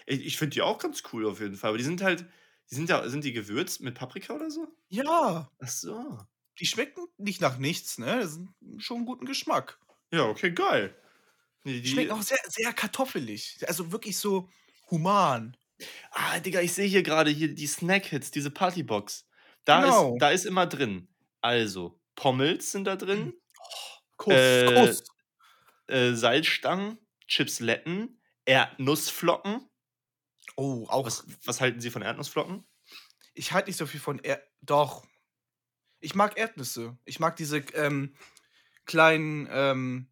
Ich 0.08 0.26
ich 0.26 0.38
finde 0.38 0.56
die 0.56 0.62
auch 0.64 0.80
ganz 0.80 1.04
cool 1.14 1.26
auf 1.28 1.40
jeden 1.42 1.56
Fall, 1.56 1.70
aber 1.70 1.78
die 1.78 1.84
sind 1.86 2.02
halt 2.02 2.26
die 2.72 2.76
sind 2.76 2.90
ja 2.90 3.08
sind 3.10 3.24
die 3.24 3.34
gewürzt 3.34 3.82
mit 3.82 3.96
Paprika 3.96 4.34
oder 4.34 4.52
so? 4.52 4.68
Ja. 4.92 5.52
Ach 5.62 5.68
so. 5.68 6.18
Die 6.60 6.66
schmecken 6.66 7.08
nicht 7.18 7.42
nach 7.42 7.58
nichts, 7.58 7.98
ne? 8.00 8.20
Das 8.22 8.34
sind 8.34 8.50
schon 8.80 9.00
'n 9.02 9.06
guten 9.06 9.26
Geschmack. 9.26 9.80
Ja, 10.12 10.26
okay, 10.26 10.52
geil. 10.52 10.96
Ne, 11.66 11.82
Die 11.82 11.88
schmecken 11.88 12.10
die 12.10 12.14
auch 12.14 12.22
sehr 12.24 12.40
sehr 12.48 12.74
kartoffelig. 12.74 13.60
Also, 13.68 13.92
wirklich 13.92 14.18
so 14.18 14.50
human. 14.92 15.58
Ah, 16.12 16.40
Digga, 16.40 16.62
ich 16.62 16.74
sehe 16.74 16.88
hier 16.88 17.04
grade 17.04 17.30
hier 17.32 17.54
die 17.54 17.68
Snack-Hits, 17.68 18.32
diese 18.32 18.52
Partybox. 18.52 19.28
Da 19.66 19.84
Genau. 19.84 19.86
ist 19.86 20.14
da 20.18 20.30
ist 20.32 20.46
immer 20.46 20.66
drin 20.68 21.08
also, 21.42 22.02
Pommels 22.16 22.72
sind 22.72 22.84
da 22.86 22.98
drin. 22.98 23.34
Kuss, 24.18 24.64
Äh, 24.66 24.66
Kuss. 24.66 25.02
äh, 25.88 26.14
Salzstangen, 26.14 27.00
Chipsletten, 27.28 28.22
Erdnussflocken. 28.46 29.70
Oh, 30.58 30.86
auch 30.90 31.06
Was 31.06 31.26
was 31.46 31.62
halten 31.62 31.80
Sie 31.82 31.90
von 31.92 32.02
Erdnussflocken? 32.02 32.66
Ich 33.34 33.52
halte 33.52 33.70
nicht 33.70 33.78
so 33.78 33.86
viel 33.86 34.00
von 34.00 34.20
Er 34.20 34.44
doch. 34.62 35.06
Ich 36.02 36.16
mag 36.16 36.38
Erdnüsse. 36.38 36.98
Ich 37.06 37.20
mag 37.20 37.36
diese, 37.36 37.60
ähm, 37.76 38.16
kleinen, 38.86 39.48
ähm, 39.52 40.12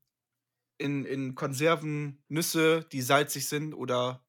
in 0.79 1.05
in 1.05 1.35
Konserven 1.35 2.23
Nüsse, 2.29 2.87
die 2.91 3.01
salzig 3.01 3.49
sind 3.49 3.73
oder 3.75 4.26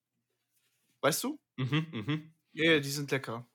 weißt 1.02 1.24
du? 1.24 1.38
Mhm, 1.56 1.86
mhm. 1.92 2.34
Ja, 2.52 2.72
ja, 2.72 2.80
die 2.80 2.90
sind 2.90 3.10
lecker. 3.10 3.48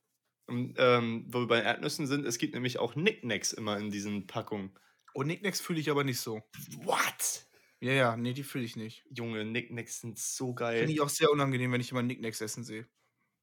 Und, 0.47 0.75
ähm, 0.77 1.25
wo 1.29 1.39
wir 1.41 1.47
bei 1.47 1.61
Erdnüssen 1.61 2.07
sind, 2.07 2.25
es 2.25 2.37
gibt 2.37 2.53
nämlich 2.53 2.79
auch 2.79 2.93
Knickknacks 2.93 3.53
immer 3.53 3.77
in 3.77 3.91
diesen 3.91 4.27
Packungen. 4.27 4.77
Oh, 5.13 5.21
Knickknacks 5.23 5.61
fühle 5.61 5.79
ich 5.79 5.89
aber 5.89 6.03
nicht 6.03 6.19
so. 6.19 6.41
What? 6.83 7.47
Ja, 7.79 7.91
ja, 7.93 8.17
ne, 8.17 8.33
die 8.33 8.43
fühle 8.43 8.63
ich 8.65 8.75
nicht. 8.75 9.05
Junge, 9.09 9.43
Knickknacks 9.45 9.99
sind 10.01 10.17
so 10.19 10.53
Finde 10.77 10.91
geil. 10.91 10.93
ich 10.93 11.01
auch 11.01 11.09
sehr 11.09 11.31
unangenehm, 11.31 11.71
wenn 11.71 11.81
ich 11.81 11.89
jemanden 11.89 12.09
Knickknacks 12.09 12.41
essen 12.41 12.63
sehe. 12.63 12.87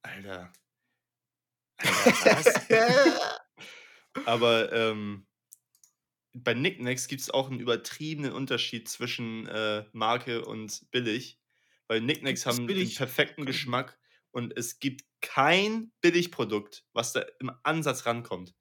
Alter. 0.05 0.53
Alter, 1.78 2.16
was? 2.28 2.61
Aber, 4.24 4.72
ähm, 4.72 5.26
bei 6.32 6.55
Knickknacks 6.55 7.09
gibt's 7.09 7.30
auch 7.30 7.51
'n 7.51 7.59
übertriebenen 7.61 8.32
Unterschied 8.32 8.88
zwischen, 8.88 9.46
äh, 9.48 9.84
Marke 9.92 10.44
und 10.44 10.86
billig, 10.92 11.39
weil 11.91 12.09
es 12.24 12.47
haben 12.47 12.66
den 12.66 12.66
billig? 12.66 12.97
perfekten. 12.97 13.47
Geschmack 13.47 13.99
und 14.30 14.57
es 14.57 14.78
gibt 14.78 15.03
kein 15.20 15.93
Billigprodukt, 16.01 16.86
was 16.93 17.12
da 17.12 17.24
im 17.41 17.51
Ansatz 17.64 18.07
rankommt. 18.07 18.55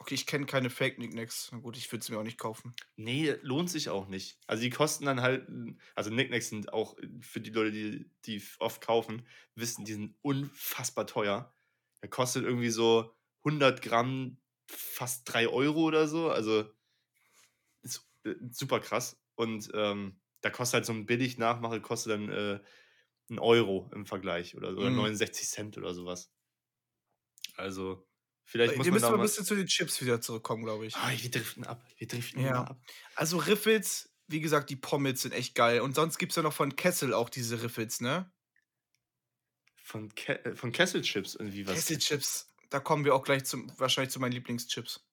Okay, 0.00 0.14
ich 0.14 0.26
kenne 0.26 0.46
keine 0.46 0.68
Fake 0.68 0.96
Knickknacks. 0.96 1.50
Na 1.52 1.58
gut, 1.58 1.76
ich 1.76 1.90
würde 1.92 2.04
sie 2.04 2.12
mir 2.12 2.18
auch 2.18 2.24
nicht 2.24 2.38
kaufen. 2.38 2.74
Ne, 2.96 3.38
lohnt 3.42 3.70
sich 3.70 3.88
auch 3.88 4.08
nicht. 4.08 4.38
Also, 4.46 4.62
die 4.62 4.70
kosten 4.70 5.06
dann 5.06 5.22
halt 5.22 5.48
also, 5.94 6.10
Knickknacks 6.10 6.48
sind 6.48 6.72
auch 6.72 6.96
für 7.20 7.40
die 7.40 7.50
Leute, 7.50 7.72
die 7.72 8.10
die 8.26 8.42
oft 8.58 8.80
kaufen, 8.80 9.26
wissen, 9.54 9.84
die 9.84 9.92
sind 9.94 10.16
unfassbar 10.22 11.06
teuer. 11.06 11.54
Der 12.02 12.10
kostet 12.10 12.44
irgendwie 12.44 12.70
so 12.70 13.14
100 13.44 13.80
Gramm 13.82 14.38
fast 14.68 15.32
3 15.32 15.48
€ 15.48 15.76
oder 15.86 16.08
so. 16.08 16.30
Also, 16.30 16.68
ist, 17.82 18.08
äh, 18.24 18.34
super 18.50 18.80
krass. 18.80 19.20
Und, 19.34 19.70
ähm, 19.74 20.21
da 20.42 20.50
kostet 20.50 20.74
halt 20.76 20.86
so 20.86 20.92
'n 20.92 21.06
Billig-Nachmacher 21.06 21.80
kostet 21.80 22.12
dann, 22.12 22.28
äh, 22.30 22.60
ein 23.30 23.38
Euro 23.40 23.90
im 23.94 24.06
Vergleich 24.06 24.56
oder, 24.56 24.70
oder 24.76 24.90
Mhm. 24.90 24.92
69 24.92 25.48
Cent 25.48 25.78
oder 25.78 25.94
sowas. 25.94 26.30
Also, 27.56 28.06
vielleicht 28.44 28.76
Äh, 28.76 28.76
muss 28.76 28.84
wir 28.84 28.90
man 28.90 29.00
müssen 29.00 29.10
da 29.10 29.12
mal 29.12 29.16
'n 29.18 29.20
mal 29.20 29.22
bisschen 29.22 29.44
zu 29.44 29.54
den 29.54 29.66
Chips 29.66 30.00
wieder 30.00 30.20
zurückkommen, 30.20 30.64
glaube 30.64 30.86
ich. 30.86 31.04
Ah, 31.04 31.10
wir 31.18 31.30
driften 31.30 31.64
ab. 31.64 31.84
Wir 31.96 32.06
driften 32.08 32.44
Ja. 32.44 32.64
ab. 32.66 32.76
Also, 33.14 33.36
Riffels, 33.38 34.10
wie 34.26 34.40
gesagt, 34.40 34.70
die 34.70 34.76
Pommes 34.76 35.22
sind 35.22 35.32
echt 35.32 35.54
geil. 35.54 35.80
Und 35.80 35.94
sonst 35.94 36.18
gibt's 36.18 36.36
ja 36.36 36.42
noch 36.42 36.52
von 36.52 36.76
Kessel 36.76 37.12
auch 37.14 37.28
diese 37.28 37.62
Riffels, 37.62 38.00
ne? 38.00 38.32
Von 39.76 40.08
Ke 40.14 40.44
äh, 40.46 40.54
von 40.56 40.72
Kesselchips 40.72 41.34
irgendwie 41.34 41.66
was. 41.66 41.90
Kesselchips, 41.90 42.54
da 42.70 42.78
kommen 42.78 43.04
wir 43.04 43.14
auch 43.16 43.24
gleich 43.24 43.44
zum 43.44 43.72
wahrscheinlich 43.78 44.12
zu 44.12 44.20
meinen 44.20 44.30
Lieblingschips. 44.32 45.04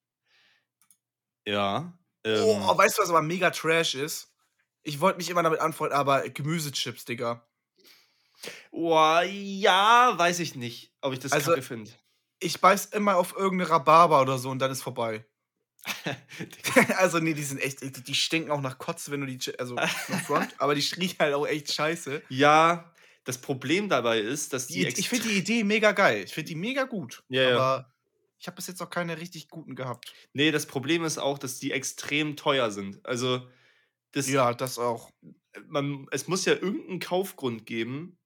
Ja, 1.45 1.97
ähm 2.23 2.71
Oh, 2.71 2.77
weißt 2.77 2.97
du, 2.97 3.01
was 3.03 3.09
aber 3.09 3.21
mega 3.21 3.49
Trash 3.51 3.95
ist? 3.95 4.31
Ich 4.85 4.99
wollte 5.01 5.17
mich 5.17 5.29
immer 5.29 5.43
damit 5.43 5.59
anfreunden, 5.59 5.97
aber 5.97 6.29
Gemüsechips, 6.29 7.05
Digga. 7.05 7.45
Boah, 8.71 9.23
ja, 9.23 10.13
weiß 10.17 10.39
ich 10.39 10.55
nicht, 10.55 10.93
ob 11.01 11.13
ich 11.13 11.19
das 11.19 11.31
Also 11.31 11.55
kacke 11.55 11.61
finde. 11.61 11.91
Ich 12.41 12.61
beiße 12.61 12.95
immer 12.95 13.17
auf 13.17 13.35
irgend 13.37 13.59
'ne 13.61 13.69
Rhabarber 13.69 14.21
oder 14.21 14.37
so 14.39 14.49
und 14.51 14.59
dann 14.59 14.71
ist 14.71 14.83
vorbei. 14.83 15.25
Also, 16.97 17.19
ne, 17.19 17.33
die 17.33 17.43
sind 17.43 17.59
echt 17.61 17.81
die 17.81 17.91
die 17.91 18.15
stinken 18.15 18.51
auch 18.51 18.61
nach 18.61 18.77
Kotze, 18.77 19.11
wenn 19.11 19.21
du 19.21 19.27
die 19.27 19.59
also, 19.59 19.81
front, 20.25 20.55
aber 20.59 20.75
die 20.75 20.81
riechen 20.95 21.17
halt 21.19 21.33
auch 21.33 21.47
echt 21.47 21.71
scheiße. 21.73 22.21
Ja, 22.31 22.93
das 23.23 23.41
Problem 23.41 23.89
dabei 23.89 24.19
ist, 24.19 24.53
dass 24.53 24.69
die 24.69 24.85
Die 24.85 24.87
ich 24.99 25.09
finde 25.09 25.29
die 25.29 25.37
Idee 25.37 25.63
mega 25.63 25.91
geil. 25.93 26.23
Ich 26.23 26.33
finde 26.33 26.49
die 26.49 26.55
mega 26.55 26.83
gut, 26.83 27.23
Ja, 27.29 27.41
ja. 27.43 27.59
aber 27.61 27.93
ich 28.39 28.47
habe 28.47 28.55
bis 28.55 28.67
jetzt 28.67 28.79
noch 28.79 28.89
keine 28.89 29.19
richtig 29.19 29.49
guten 29.49 29.75
gehabt. 29.75 30.15
Ne, 30.33 30.51
das 30.51 30.65
Problem 30.67 31.03
ist 31.03 31.17
auch, 31.17 31.37
dass 31.39 31.59
die 31.59 31.71
extrem 31.71 32.35
teuer 32.35 32.71
sind. 32.71 33.05
Also, 33.05 33.47
das 34.13 34.35
Ja, 34.35 34.53
das 34.53 34.77
auch. 34.79 35.09
man 35.67 36.07
es 36.11 36.27
muss 36.27 36.45
ja 36.45 36.53
irgend 36.53 36.89
'n 36.89 36.99
Kaufgrund 36.99 37.65
geben. 37.65 38.17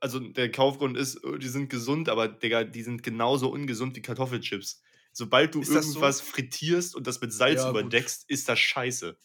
Also, 0.00 0.20
der 0.20 0.50
Kaufgrund 0.52 0.96
ist, 0.98 1.16
äh, 1.24 1.38
die 1.38 1.48
sind 1.48 1.70
gesund, 1.70 2.08
aber 2.10 2.28
Digga, 2.28 2.64
die 2.64 2.82
sind 2.82 3.02
genauso 3.04 3.50
ungesund 3.52 3.96
wie 3.96 4.02
Kartoffelchips. 4.02 4.82
Sobald 5.12 5.54
du 5.54 5.62
Ist 5.62 5.74
das 5.74 5.92
so? 5.92 6.12
irgendwas 6.12 6.20
frittierst 6.22 6.96
und 6.96 7.06
das 7.06 7.20
mit 7.20 7.32
Salz 7.32 7.64
Ja, 7.64 7.72
gut. 7.72 7.94
überdeckst, 7.94 8.24
ist 8.30 8.48
das 8.48 8.60
scheiße. 8.60 9.18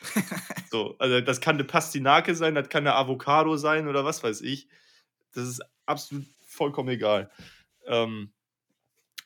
So, 0.72 0.96
also, 0.98 1.20
das 1.20 1.40
kann 1.40 1.56
'ne 1.58 1.64
Pastinake 1.64 2.34
sein, 2.34 2.54
das 2.54 2.68
kann 2.70 2.84
'ne 2.84 2.94
Avocado 2.94 3.56
sein 3.58 3.88
oder 3.88 4.04
was 4.04 4.22
weiß 4.22 4.40
ich. 4.42 4.68
Das 5.32 5.46
ist 5.48 5.60
absolut 5.86 6.26
vollkommen 6.46 6.88
egal. 6.90 7.30
Ähm, 7.86 8.32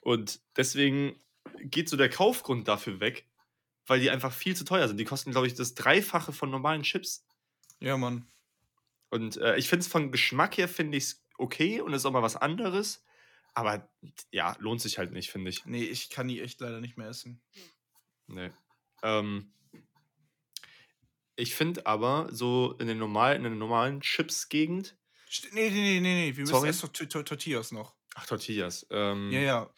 und 0.03 0.41
deswegen 0.57 1.21
geht 1.61 1.89
so 1.91 1.97
der 1.99 2.11
Kaufgrund 2.11 2.69
dafür 2.69 3.01
weg, 3.01 3.26
weil 3.87 4.01
die 4.01 4.11
einfach 4.11 4.33
viel 4.33 4.57
zu 4.57 4.65
teuer 4.65 4.89
sind. 4.89 4.99
Die 4.99 5.05
kosten, 5.05 5.31
glaube 5.31 5.47
ich, 5.47 5.55
das 5.55 5.75
Dreifache 5.75 6.33
von 6.33 6.51
normalen 6.51 6.83
Chips. 6.83 7.25
Ja, 7.81 7.97
Mann. 7.97 8.27
Und, 9.11 9.37
äh, 9.37 9.57
ich 9.57 9.69
finde 9.69 9.83
es 9.83 9.89
von 9.89 10.11
Geschmack 10.11 10.59
her 10.59 10.69
finde 10.69 10.99
ich's 10.99 11.25
okay 11.39 11.81
und 11.81 11.93
ist 11.93 12.05
auch 12.07 12.13
mal 12.13 12.23
was 12.23 12.37
anderes, 12.37 13.05
aber 13.55 13.89
ja, 14.31 14.57
lohnt 14.59 14.81
sich 14.81 14.99
halt 14.99 15.13
nicht, 15.13 15.31
finde 15.31 15.51
ich. 15.51 15.65
Ne, 15.65 15.85
ich 15.85 16.11
kann 16.11 16.29
die 16.29 16.41
echt 16.41 16.61
leider 16.61 16.81
nicht 16.81 16.97
mehr 16.97 17.09
essen. 17.09 17.41
Ne. 18.27 18.53
Ähm 19.03 19.53
ich 21.37 21.55
finde 21.55 21.87
aber 21.87 22.29
so 22.33 22.75
in 22.79 22.87
den 22.87 22.99
normalen 22.99 23.45
in 23.45 23.45
der 23.45 23.53
normalen 23.53 24.01
Chips-Gegend 24.01 24.97
St 25.31 25.53
ne, 25.53 25.71
ne, 25.71 25.71
ne, 25.71 26.01
ne, 26.01 26.15
ne, 26.27 26.37
wir 26.37 26.45
müssen 26.45 26.65
erst 26.65 26.83
noch 26.83 26.93
Tor 26.93 27.09
Tor 27.09 27.25
Tortillas 27.25 27.73
noch. 27.73 27.95
Ach, 28.15 28.27
Tortillas. 28.27 28.87
Ähm, 28.91 29.31
Ja, 29.31 29.41
ja. 29.41 29.71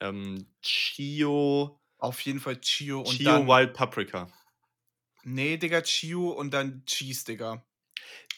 ähm, 0.00 0.46
Chio 0.62 1.77
Auf 1.98 2.20
jeden 2.20 2.40
Fall 2.40 2.60
Chio 2.60 3.00
und 3.00 3.16
Chio 3.16 3.24
dann 3.30 3.46
Wild 3.48 3.74
Paprika. 3.74 4.28
Ne, 5.24 5.58
Digga, 5.58 5.82
Chio 5.82 6.30
und 6.30 6.52
dann 6.52 6.84
Cheese, 6.86 7.24
Digga. 7.24 7.64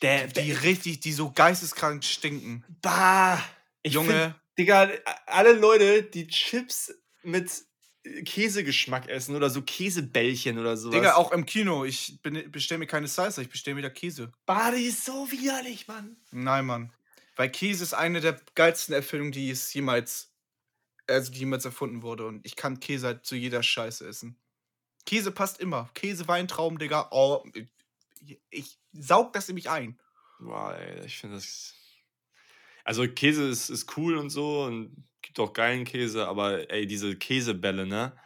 Der 0.02 0.26
Die 0.28 0.52
richtig 0.52 1.00
die 1.00 1.12
so 1.12 1.30
geisteskrank 1.30 2.04
stinken. 2.04 2.64
Bah! 2.80 3.38
Ich 3.82 3.92
Junge. 3.92 4.12
find, 4.12 4.34
Digga, 4.58 4.90
alle 5.26 5.52
Leute, 5.52 6.02
die 6.02 6.26
Chips 6.26 6.92
mit 7.22 7.50
äh, 8.04 8.22
Käsegeschmack 8.22 9.08
essen 9.08 9.36
oder 9.36 9.50
so 9.50 9.62
Käsebällchen 9.62 10.58
oder 10.58 10.76
so 10.76 10.90
Digga, 10.90 11.14
auch 11.14 11.32
im 11.32 11.44
Kino. 11.44 11.84
Ich 11.84 12.20
bestelle 12.22 12.78
mir 12.78 12.86
keine 12.86 13.08
Salsa, 13.08 13.42
ich 13.42 13.50
bestelle 13.50 13.74
mir 13.74 13.82
da 13.82 13.90
Käse. 13.90 14.32
Bah, 14.46 14.70
die 14.70 14.84
ist 14.84 15.04
so 15.04 15.30
widerlich, 15.30 15.86
Mann. 15.86 16.16
Nein, 16.30 16.66
Mann. 16.66 16.92
Weil 17.36 17.50
Käse 17.50 17.82
ist 17.84 17.94
eine 17.94 18.20
der 18.20 18.40
geilsten 18.54 18.94
Erfindungen, 18.94 19.32
die 19.32 19.50
es 19.50 19.72
jemals 19.72 20.29
also, 21.10 21.32
die 21.32 21.40
jemals 21.40 21.64
erfunden 21.64 22.02
wurde 22.02 22.26
und 22.26 22.46
ich 22.46 22.56
kann 22.56 22.80
Käse 22.80 23.06
halt 23.08 23.26
zu 23.26 23.36
jeder 23.36 23.62
Scheiße 23.62 24.06
essen. 24.06 24.38
Käse 25.06 25.32
passt 25.32 25.60
immer. 25.60 25.90
Käse, 25.94 26.28
Weintrauben, 26.28 26.78
Digga. 26.78 27.08
Oh, 27.10 27.44
ich 27.54 28.40
ich 28.50 28.78
saug 28.92 29.32
das 29.32 29.48
in 29.48 29.54
mich 29.56 29.70
ein. 29.70 29.98
Boah, 30.38 30.74
ey, 30.76 31.04
ich 31.06 31.18
finde 31.18 31.36
das 31.36 31.74
also, 32.84 33.06
Käse 33.06 33.48
ist 33.48 33.70
ist 33.70 33.96
cool 33.96 34.16
und 34.16 34.30
so 34.30 34.64
und 34.64 35.04
gibt 35.22 35.38
auch 35.38 35.52
geilen 35.52 35.84
Käse, 35.84 36.26
aber 36.26 36.70
ey, 36.70 36.86
diese 36.86 37.16
Käsebälle, 37.16 37.86
ne, 37.86 38.16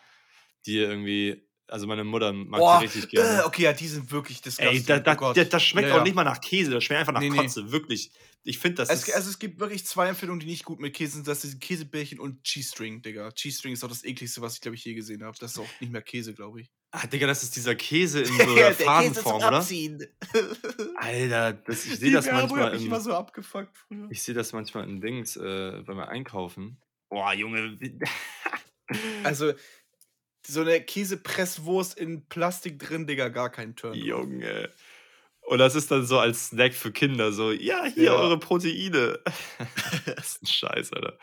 die 0.67 0.79
irgendwie 0.79 1.49
also, 1.69 1.87
meine 1.87 2.05
Mutter 2.05 2.33
mag 2.33 2.61
Boah, 2.61 2.79
die 2.79 2.85
richtig 2.87 3.05
äh, 3.05 3.17
gerne. 3.17 3.45
okay, 3.47 3.63
ja, 3.63 3.73
die 3.73 3.89
sind 3.89 4.11
wirklich 4.11 4.39
Ey, 4.39 4.43
disgusting. 4.45 4.87
da 4.87 4.99
da 4.99 5.17
oh 5.21 5.33
da 5.33 5.45
das 5.45 5.63
schmeckt 5.63 5.89
Ja, 5.89 5.95
auch 5.95 5.99
ja. 5.99 6.05
nicht 6.05 6.15
mal 6.15 6.25
nach 6.25 6.41
Käse, 6.41 6.71
das 6.71 6.85
schmeckt 6.85 7.01
einfach 7.01 7.13
nach 7.15 7.21
Ne, 7.21 7.31
ne. 7.31 7.37
Kotze, 7.37 7.71
wirklich. 7.73 8.11
Ich 8.47 8.59
finde, 8.59 8.77
das 8.77 8.91
Es, 8.91 9.09
ist 9.09 9.15
also 9.15 9.31
es 9.31 9.39
gibt 9.39 9.59
wirklich 9.59 9.87
zwei 9.87 10.09
Empfehlungen, 10.09 10.41
die 10.41 10.47
nicht 10.47 10.65
gut 10.65 10.79
mit 10.79 10.93
Käse 10.95 11.13
sind. 11.15 11.27
Das 11.27 11.41
sind 11.41 11.61
Käsebällchen 11.63 12.21
und 12.21 12.45
Cheese 12.45 12.69
String, 12.69 13.01
Digga. 13.01 13.33
Cheese 13.33 13.59
String 13.59 13.73
ist 13.73 13.83
auch 13.83 13.89
das 13.89 14.05
ekligste, 14.05 14.43
was 14.43 14.55
ich, 14.57 14.61
glaube 14.61 14.75
ich, 14.75 14.85
je 14.85 14.93
gesehen 14.95 15.25
habe. 15.25 15.35
Das 15.41 15.53
ist 15.53 15.59
auch 15.59 15.69
nicht 15.81 15.91
mehr 15.91 16.03
Käse, 16.03 16.35
glaube 16.35 16.61
ich. 16.61 16.71
ah, 16.91 17.07
Digga, 17.07 17.27
das 17.27 17.43
ist 17.43 17.57
dieser 17.57 17.75
Käse 17.75 18.21
in 18.21 18.27
so 18.37 18.55
einer 18.55 18.73
Fadenform, 18.75 19.37
oder? 19.37 19.65
Alter, 20.97 21.53
das 21.55 21.87
ich 21.87 21.97
sehe 21.99 22.13
das 22.13 22.27
manchmal 22.27 22.75
im 22.75 23.01
so 23.01 23.15
abgefuckt 23.15 23.77
früher. 23.77 24.09
ich 24.11 24.23
sehe 24.23 24.35
das 24.35 24.53
manchmal 24.53 24.85
in 24.89 25.01
Dings, 25.01 25.37
äh, 25.37 25.83
beim 25.87 25.99
Einkaufen. 26.01 26.77
Boah, 27.09 27.33
Junge. 27.33 27.79
Also, 29.23 29.53
so 30.47 30.61
eine 30.63 30.81
Käsepresswurst 30.83 31.97
in 31.99 32.27
Plastik 32.29 32.79
drin, 32.79 33.07
Digga, 33.07 33.29
gar 33.29 33.51
kein 33.51 33.77
Turn. 33.77 34.09
Junge. 34.09 34.71
Und 35.43 35.59
das 35.59 35.75
ist 35.75 35.91
dann 35.91 36.07
so 36.07 36.19
als 36.19 36.49
Snack 36.49 36.75
für 36.75 36.93
Kinder 36.93 37.33
so: 37.33 37.53
„Ja, 37.53 37.85
hier 37.87 38.15
Ja. 38.15 38.15
eure 38.15 38.39
Proteine.“ 38.39 39.21
Das 40.07 40.37
ist 40.37 40.43
'n 40.43 40.47
Scheiß, 40.47 40.93
Alter. 40.93 41.19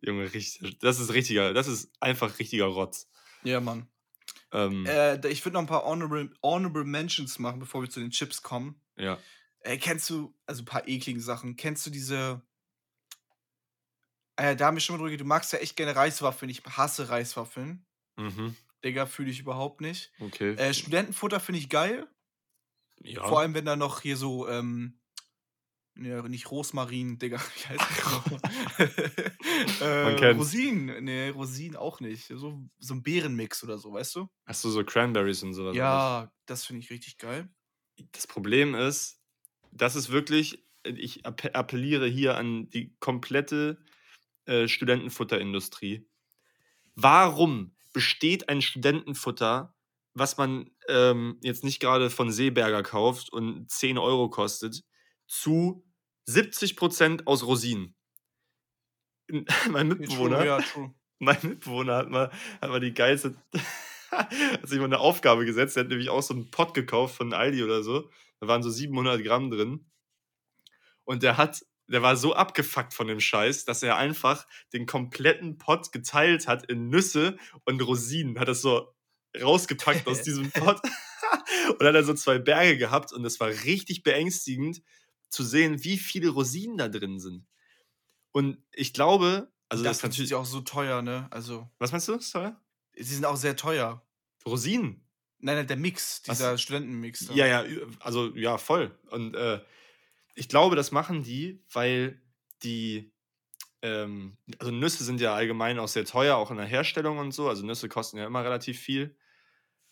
Junge, 0.00 0.32
richtig 0.32 0.78
das 0.80 1.00
ist 1.00 1.12
richtiger 1.12 1.52
das 1.54 1.68
ist 1.68 1.90
einfach 2.00 2.38
richtiger 2.38 2.66
Rotz. 2.66 3.08
Ja, 3.42 3.60
Mann. 3.60 3.88
Ähm, 4.52 4.98
Äh, 4.98 5.26
ich 5.28 5.44
würde 5.44 5.54
noch 5.54 5.62
ein 5.62 5.66
paar 5.68 5.84
Honorable, 5.84 6.32
Honorable 6.42 6.84
Mentions 6.84 7.38
machen, 7.38 7.60
bevor 7.60 7.82
wir 7.82 7.90
zu 7.90 8.00
den 8.00 8.10
Chips 8.10 8.42
kommen. 8.42 8.82
ja. 8.96 9.26
Äh, 9.60 9.78
kennst 9.78 10.10
du, 10.10 10.36
also 10.46 10.62
ein 10.62 10.66
paar 10.66 10.88
ekligen 10.88 11.20
Sachen, 11.22 11.56
kennst 11.56 11.86
du 11.86 11.90
diese. 11.90 12.42
Äh, 14.36 14.56
da 14.56 14.66
haben 14.66 14.76
wir 14.76 14.80
schon 14.80 14.96
mal 14.96 15.02
drüber 15.02 15.16
du 15.16 15.24
magst 15.24 15.52
ja 15.52 15.58
echt 15.58 15.76
gerne 15.76 15.96
Reiswaffeln. 15.96 16.50
Ich 16.50 16.62
hasse 16.64 17.08
Reiswaffeln. 17.08 17.86
Mhm. 18.16 18.54
Digga, 18.84 19.06
fühle 19.06 19.30
ich 19.30 19.40
überhaupt 19.40 19.80
nicht. 19.80 20.12
Okay. 20.20 20.54
Äh, 20.54 20.74
Studentenfutter 20.74 21.40
finde 21.40 21.58
ich 21.58 21.68
geil. 21.68 22.06
ja. 23.02 23.26
Vor 23.26 23.40
allem, 23.40 23.54
wenn 23.54 23.64
da 23.64 23.76
noch 23.76 24.02
hier 24.02 24.16
so, 24.16 24.48
ähm, 24.48 25.00
ja, 25.98 26.22
nicht 26.28 26.50
Rosmarin, 26.50 27.18
Digga, 27.18 27.38
wie 27.54 27.68
heißt 27.68 28.40
das 28.78 29.80
äh, 29.80 30.20
Man. 30.20 30.36
Rosinen, 30.36 31.04
ne, 31.04 31.30
Rosinen 31.30 31.76
auch 31.76 32.00
nicht. 32.00 32.26
So, 32.26 32.62
so 32.78 32.94
ein 32.94 33.02
Beerenmix 33.02 33.64
oder 33.64 33.78
so, 33.78 33.94
weißt 33.94 34.16
du? 34.16 34.28
Hast 34.44 34.62
du 34.64 34.70
so 34.70 34.84
Cranberries 34.84 35.42
und 35.42 35.54
so 35.54 35.62
was 35.62 35.68
alles? 35.68 35.78
Ja, 35.78 36.32
das 36.44 36.66
finde 36.66 36.82
ich 36.82 36.90
richtig 36.90 37.16
geil. 37.16 37.48
Das 38.12 38.26
Problem 38.26 38.74
ist, 38.74 39.22
das 39.72 39.96
ist 39.96 40.10
wirklich 40.10 40.66
ich 40.94 41.26
appe 41.26 41.54
appelliere 41.54 42.06
hier 42.06 42.36
an 42.36 42.68
die 42.70 42.94
komplette, 43.00 43.78
äh, 44.46 44.68
Studentenfutterindustrie. 44.68 46.06
Warum 46.96 47.76
besteht 47.94 48.48
ein 48.48 48.62
Studentenfutter, 48.62 49.74
was 50.14 50.38
man, 50.38 50.70
ähm, 50.88 51.38
jetzt 51.42 51.64
nicht 51.64 51.80
grade 51.80 52.10
von 52.10 52.32
Seeberger 52.32 52.82
kauft 52.82 53.32
und 53.32 53.70
10 53.70 53.98
€ 53.98 54.30
kostet, 54.30 54.84
zu 55.26 55.84
70% 56.26 57.26
aus 57.28 57.44
Rosinen? 57.46 57.94
Mein 59.70 59.88
Ja, 59.98 60.06
true, 60.08 60.38
Mitbewohner 60.38 60.44
ja, 60.44 60.60
true. 60.62 60.94
mein 61.18 61.38
Mitbewohner 61.42 61.96
hat 61.96 62.10
mal 62.10 62.30
hat 62.60 62.70
mal 62.70 62.80
die 62.80 62.94
geilste 62.94 63.34
hat 64.10 64.32
sich 64.68 64.78
mal 64.78 64.88
'ne 64.88 64.98
Aufgabe 64.98 65.44
gesetzt. 65.46 65.76
Der 65.76 65.84
hat 65.84 65.90
nämlich 65.90 66.10
auch 66.10 66.22
so 66.22 66.34
'n 66.34 66.50
Pott 66.50 66.74
gekauft 66.74 67.16
von 67.16 67.32
Aldi 67.32 67.62
oder 67.64 67.82
so. 67.82 68.10
Da 68.40 68.48
waren 68.48 68.62
so 68.62 68.70
700 68.70 69.22
Gramm 69.24 69.50
drin. 69.50 69.86
Und 71.08 71.22
der 71.22 71.36
hat 71.38 71.64
der 71.88 72.02
war 72.02 72.16
so 72.16 72.34
abgefuckt 72.34 72.94
von 72.94 73.06
dem 73.06 73.20
Scheiß, 73.20 73.64
dass 73.64 73.82
er 73.82 73.96
einfach 73.96 74.46
den 74.72 74.86
kompletten 74.86 75.58
Pott 75.58 75.92
geteilt 75.92 76.48
hat 76.48 76.66
in 76.66 76.88
Nüsse 76.88 77.36
und 77.64 77.80
Rosinen. 77.80 78.38
Hat 78.38 78.48
das 78.48 78.62
so 78.62 78.94
rausgepackt 79.40 80.06
aus 80.06 80.22
diesem 80.22 80.50
Pott 80.50 80.80
und 81.78 81.86
hat 81.86 81.94
dann 81.94 82.04
so 82.04 82.14
2 82.14 82.38
Berge 82.38 82.78
gehabt 82.78 83.12
und 83.12 83.22
das 83.22 83.40
war 83.40 83.48
richtig 83.48 84.02
beängstigend 84.02 84.82
zu 85.28 85.44
sehen, 85.44 85.84
wie 85.84 85.98
viele 85.98 86.30
Rosinen 86.30 86.78
da 86.78 86.88
drin 86.88 87.18
sind. 87.18 87.46
Und 88.32 88.58
ich 88.72 88.92
glaube 88.92 89.50
also, 89.68 89.82
das 89.82 89.96
ist 89.96 90.02
Dafür 90.02 90.12
sind 90.12 90.20
natürlich 90.20 90.34
auch 90.34 90.44
so 90.44 90.60
teuer, 90.60 91.02
ne? 91.02 91.26
Also, 91.30 91.68
Was 91.78 91.90
meinst 91.90 92.08
du, 92.08 92.14
ist 92.14 92.30
teuer? 92.30 92.60
sie 92.94 93.14
sind 93.14 93.24
auch 93.24 93.36
sehr 93.36 93.56
teuer. 93.56 94.06
Rosinen? 94.46 95.04
Nein, 95.38 95.56
nein, 95.56 95.66
der 95.66 95.76
Mix, 95.76 96.22
Was? 96.26 96.38
dieser 96.38 96.56
Studentenmix 96.56 97.26
da. 97.26 97.34
Ja, 97.34 97.46
ja, 97.46 97.64
also, 98.00 98.34
ja, 98.36 98.58
voll. 98.58 98.96
Und, 99.10 99.34
äh, 99.34 99.60
ich 100.36 100.48
glaube, 100.48 100.76
das 100.76 100.92
machen 100.92 101.22
die, 101.22 101.64
weil 101.72 102.22
die, 102.62 103.12
ähm, 103.82 104.36
also 104.58 104.70
Nüsse 104.70 105.02
sind 105.02 105.20
ja 105.20 105.34
allgemein 105.34 105.78
auch 105.78 105.88
sehr 105.88 106.04
teuer, 106.04 106.36
auch 106.36 106.50
in 106.50 106.58
der 106.58 106.66
Herstellung 106.66 107.18
und 107.18 107.32
so. 107.32 107.48
Also 107.48 107.64
Nüsse 107.64 107.88
kosten 107.88 108.18
ja 108.18 108.26
immer 108.26 108.44
relativ 108.44 108.78
viel. 108.78 109.16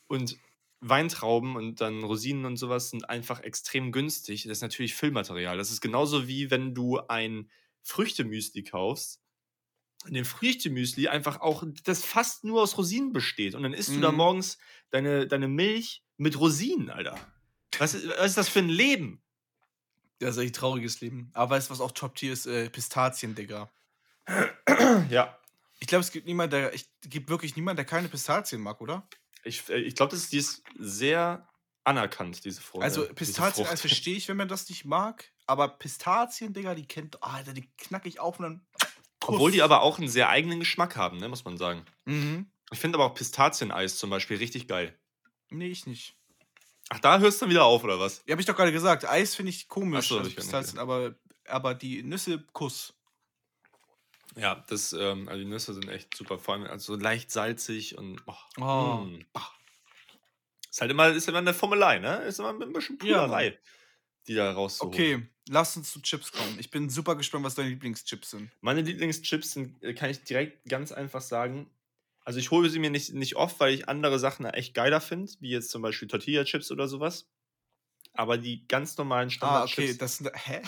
Und 0.06 0.36
Weintrauben 0.80 1.56
und 1.56 1.80
dann 1.80 2.04
Rosinen 2.04 2.44
und 2.44 2.58
sowas 2.58 2.90
sind 2.90 3.08
einfach 3.08 3.40
extrem 3.40 3.90
günstig. 3.90 4.42
Das 4.42 4.58
ist 4.58 4.62
natürlich 4.62 4.94
Füllmaterial. 4.94 5.56
Das 5.56 5.70
ist 5.70 5.80
genauso 5.80 6.28
wie 6.28 6.50
wenn 6.50 6.74
du 6.74 6.98
ein 7.08 7.50
Früchtemüsli 7.82 8.64
kaufst. 8.64 9.22
Und 10.04 10.12
den 10.12 10.26
Früchtemüsli 10.26 11.08
einfach 11.08 11.40
auch, 11.40 11.64
das 11.84 12.04
fast 12.04 12.44
nur 12.44 12.60
aus 12.60 12.76
Rosinen 12.76 13.14
besteht. 13.14 13.54
Und 13.54 13.62
dann 13.62 13.72
isst 13.72 13.88
du 13.96 14.00
da 14.00 14.10
Mhm. 14.12 14.18
morgens 14.18 14.58
deine, 14.90 15.26
deine 15.26 15.48
Milch 15.48 16.04
mit 16.18 16.38
Rosinen, 16.38 16.90
Alter. 16.90 17.18
Was 17.78 17.94
ist, 17.94 18.06
was 18.08 18.26
ist 18.26 18.36
das 18.36 18.48
für 18.50 18.58
ein 18.58 18.68
Leben? 18.68 19.22
Das 20.24 20.36
ist 20.36 20.42
echt 20.42 20.54
ein 20.54 20.58
trauriges 20.60 21.00
Leben. 21.00 21.30
Aber 21.34 21.56
weißt 21.56 21.68
du, 21.68 21.72
was 21.72 21.80
auch 21.80 21.92
Top-Tier 21.92 22.32
ist? 22.32 22.46
Äh, 22.46 22.70
Pistazien, 22.70 23.34
Digga. 23.34 23.70
Ja, 25.10 25.38
Ich 25.80 25.86
glaube, 25.86 26.00
es 26.00 26.10
gibt 26.10 26.26
niemand, 26.26 26.52
der. 26.52 26.72
Ich 26.74 26.88
gibt 27.02 27.28
wirklich 27.28 27.56
niemand, 27.56 27.78
der 27.78 27.84
keine 27.84 28.08
Pistazien 28.08 28.60
mag, 28.60 28.80
oder? 28.80 29.06
ich, 29.44 29.68
äh, 29.68 29.78
ich 29.78 29.94
glaube, 29.94 30.10
das 30.10 30.20
ist, 30.20 30.32
die 30.32 30.38
ist 30.38 30.62
sehr 30.78 31.46
anerkannt, 31.84 32.44
diese 32.44 32.60
Frucht. 32.60 32.82
Also 32.82 33.02
diese 33.02 33.14
Pistazien, 33.14 33.66
also 33.66 33.80
verstehe 33.88 34.16
ich, 34.16 34.28
wenn 34.28 34.36
man 34.36 34.48
das 34.48 34.68
nicht 34.68 34.84
mag. 34.84 35.30
Aber 35.46 35.68
Pistazien, 35.68 36.54
Digga, 36.54 36.74
die 36.74 36.86
kennt. 36.86 37.22
ah, 37.22 37.34
Alter, 37.34 37.52
die 37.52 37.68
knack 37.76 38.06
ich 38.06 38.18
auf 38.20 38.38
und 38.38 38.44
dann. 38.44 38.66
Obwohl 39.26 39.50
die 39.50 39.62
aber 39.62 39.82
auch 39.82 39.98
einen 39.98 40.08
sehr 40.08 40.28
eigenen 40.28 40.60
Geschmack 40.60 40.96
haben, 40.96 41.18
ne, 41.18 41.28
muss 41.28 41.44
man 41.44 41.56
sagen. 41.56 41.84
Mhm. 42.04 42.50
Ich 42.70 42.78
finde 42.78 42.96
aber 42.98 43.06
auch 43.06 43.14
Pistazieneis 43.14 43.96
zum 43.96 44.10
Beispiel 44.10 44.38
richtig 44.38 44.68
geil. 44.68 44.98
Nee, 45.50 45.68
ich 45.68 45.86
nicht. 45.86 46.16
Ach, 46.90 47.00
da 47.00 47.18
hörst 47.18 47.40
du 47.42 47.48
wieder 47.48 47.64
auf, 47.64 47.82
oder 47.84 47.98
was? 47.98 48.22
Ja, 48.26 48.32
hab 48.34 48.40
ich 48.40 48.46
doch 48.46 48.56
gerade 48.56 48.72
gesagt. 48.72 49.04
Eis 49.08 49.34
finde 49.34 49.50
ich 49.50 49.68
komisch. 49.68 50.06
Ach 50.06 50.08
so, 50.10 50.18
also 50.18 50.30
ich 50.30 50.36
Pistazien, 50.36 50.78
aber, 50.78 51.14
aber 51.48 51.74
die 51.74 52.02
Nüsse, 52.02 52.44
Kuss. 52.52 52.94
Ja, 54.36 54.64
das, 54.68 54.92
ähm, 54.92 55.28
also 55.28 55.38
die 55.42 55.48
Nüsse 55.48 55.74
sind 55.74 55.88
echt 55.88 56.16
super, 56.16 56.38
vor 56.38 56.54
allem 56.54 56.64
also 56.64 56.94
so 56.94 57.00
leicht 57.00 57.30
salzig 57.30 57.96
und 57.96 58.20
oh, 58.26 58.34
Oh. 58.60 59.06
ist 60.68 60.80
halt 60.80 60.90
immer, 60.90 61.08
ist 61.08 61.28
immer 61.28 61.38
eine 61.38 61.54
Formelei, 61.54 61.98
ne? 62.00 62.16
Ist 62.24 62.40
immer 62.40 62.50
ein 62.50 62.72
bisschen 62.72 62.98
Ja. 63.02 63.22
Puderei, 63.22 63.58
die 64.26 64.34
da 64.34 64.52
rauszuholen. 64.52 64.92
Okay, 64.94 65.28
lass 65.48 65.76
uns 65.76 65.92
zu 65.92 66.02
Chips 66.02 66.32
kommen. 66.32 66.56
Ich 66.58 66.70
bin 66.70 66.90
super 66.90 67.14
gespannt, 67.14 67.44
was 67.44 67.54
deine 67.54 67.68
Lieblingschips 67.68 68.30
sind. 68.30 68.50
Meine 68.60 68.80
Lieblingschips 68.82 69.52
sind, 69.52 69.82
äh, 69.82 69.94
kann 69.94 70.10
ich 70.10 70.22
direkt 70.24 70.68
ganz 70.68 70.90
einfach 70.90 71.20
sagen. 71.20 71.70
Also 72.24 72.38
ich 72.38 72.50
hole 72.50 72.70
sie 72.70 72.78
mir 72.78 72.90
nicht, 72.90 73.12
nicht 73.12 73.36
oft, 73.36 73.60
weil 73.60 73.74
ich 73.74 73.88
andere 73.88 74.18
Sachen 74.18 74.46
echt 74.46 74.74
geiler 74.74 75.00
finde, 75.00 75.30
wie 75.40 75.50
jetzt 75.50 75.70
zum 75.70 75.82
Beispiel 75.82 76.08
Tortilla-Chips 76.08 76.70
oder 76.70 76.88
sowas. 76.88 77.28
Aber 78.14 78.38
die 78.38 78.66
ganz 78.66 78.96
normalen 78.96 79.28
Ah, 79.40 79.64
okay, 79.64 79.88
Standard-Chips. 79.94 79.98
das 79.98 80.16
sind. 80.18 80.30
Hä? 80.34 80.62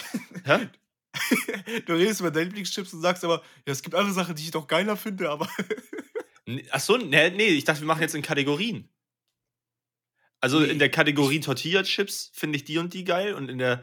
Hä? 0.44 0.68
du 1.86 1.94
redest 1.94 2.20
über 2.20 2.30
deine 2.30 2.46
Lieblingschips 2.46 2.92
und 2.92 3.00
sagst 3.00 3.24
aber, 3.24 3.42
ja, 3.66 3.72
es 3.72 3.82
gibt 3.82 3.94
andere 3.94 4.12
Sachen, 4.12 4.34
die 4.34 4.42
ich 4.42 4.50
doch 4.50 4.66
geiler 4.66 4.96
finde, 4.96 5.30
aber. 5.30 5.48
Ach 6.70 6.80
so, 6.80 6.96
nee, 6.96 7.30
nee, 7.30 7.46
ich 7.48 7.64
dachte, 7.64 7.80
wir 7.80 7.86
machen 7.86 8.02
jetzt 8.02 8.14
in 8.14 8.22
Kategorien. 8.22 8.88
Also 10.40 10.60
Nee, 10.60 10.66
in 10.66 10.78
der 10.78 10.90
Kategorie 10.90 11.40
Tortilla-Chips 11.40 12.30
finde 12.34 12.56
ich 12.56 12.64
die 12.64 12.78
und 12.78 12.92
die 12.92 13.04
geil 13.04 13.34
und 13.34 13.48
in 13.48 13.58
der, 13.58 13.82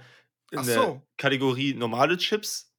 in 0.51 0.63
der 0.63 0.76
so. 0.76 1.01
Kategorie 1.17 1.74
normale 1.74 2.17
Chips 2.17 2.71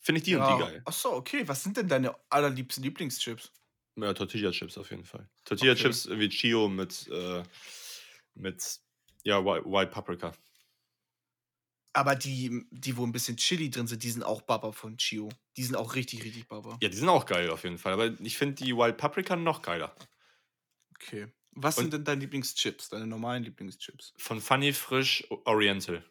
finde 0.00 0.18
ich 0.18 0.24
die 0.24 0.34
und 0.34 0.44
die 0.46 0.58
geil. 0.58 0.82
Ach 0.84 0.92
so, 0.92 1.12
okay. 1.12 1.46
Was 1.46 1.62
sind 1.62 1.76
denn 1.76 1.86
deine 1.88 2.14
allerliebsten 2.28 2.82
Lieblingschips? 2.82 3.52
Ja, 3.96 4.14
Tortilla-Chips 4.14 4.78
auf 4.78 4.90
jeden 4.90 5.04
Fall. 5.04 5.28
Tortilla-Chips 5.44 6.08
wie 6.10 6.28
Chio 6.28 6.68
mit, 6.68 7.08
äh, 7.08 7.42
mit 8.34 8.80
ja, 9.22 9.44
White, 9.44 9.66
White 9.66 9.90
Paprika. 9.90 10.32
Aber 11.94 12.14
die, 12.16 12.64
die, 12.70 12.96
wo 12.96 13.04
ein 13.04 13.12
bisschen 13.12 13.36
Chili 13.36 13.68
drin 13.68 13.86
sind, 13.86 14.02
die 14.02 14.10
sind 14.10 14.22
auch 14.22 14.40
Baba 14.42 14.72
von 14.72 14.96
Chio. 14.96 15.28
Die 15.58 15.62
sind 15.62 15.76
auch 15.76 15.94
richtig, 15.94 16.24
richtig 16.24 16.48
Baba. 16.48 16.78
Ja, 16.80 16.88
die 16.88 16.96
sind 16.96 17.08
auch 17.10 17.26
geil 17.26 17.50
auf 17.50 17.64
jeden 17.64 17.76
Fall. 17.76 17.92
Aber 17.92 18.18
ich 18.20 18.38
finde 18.38 18.54
die 18.64 18.74
Wild 18.74 18.96
Paprika 18.96 19.36
noch 19.36 19.60
geiler. 19.60 19.94
Okay. 20.96 21.30
Was 21.50 21.76
Und- 21.76 21.84
sind 21.84 21.92
denn 21.94 22.04
deine 22.04 22.20
Lieblingschips? 22.22 22.88
Deine 22.88 23.06
normalen 23.06 23.42
Lieblingschips? 23.44 24.14
Von 24.16 24.40
Funny 24.40 24.72
Frisch 24.72 25.26
Oriental. 25.44 26.02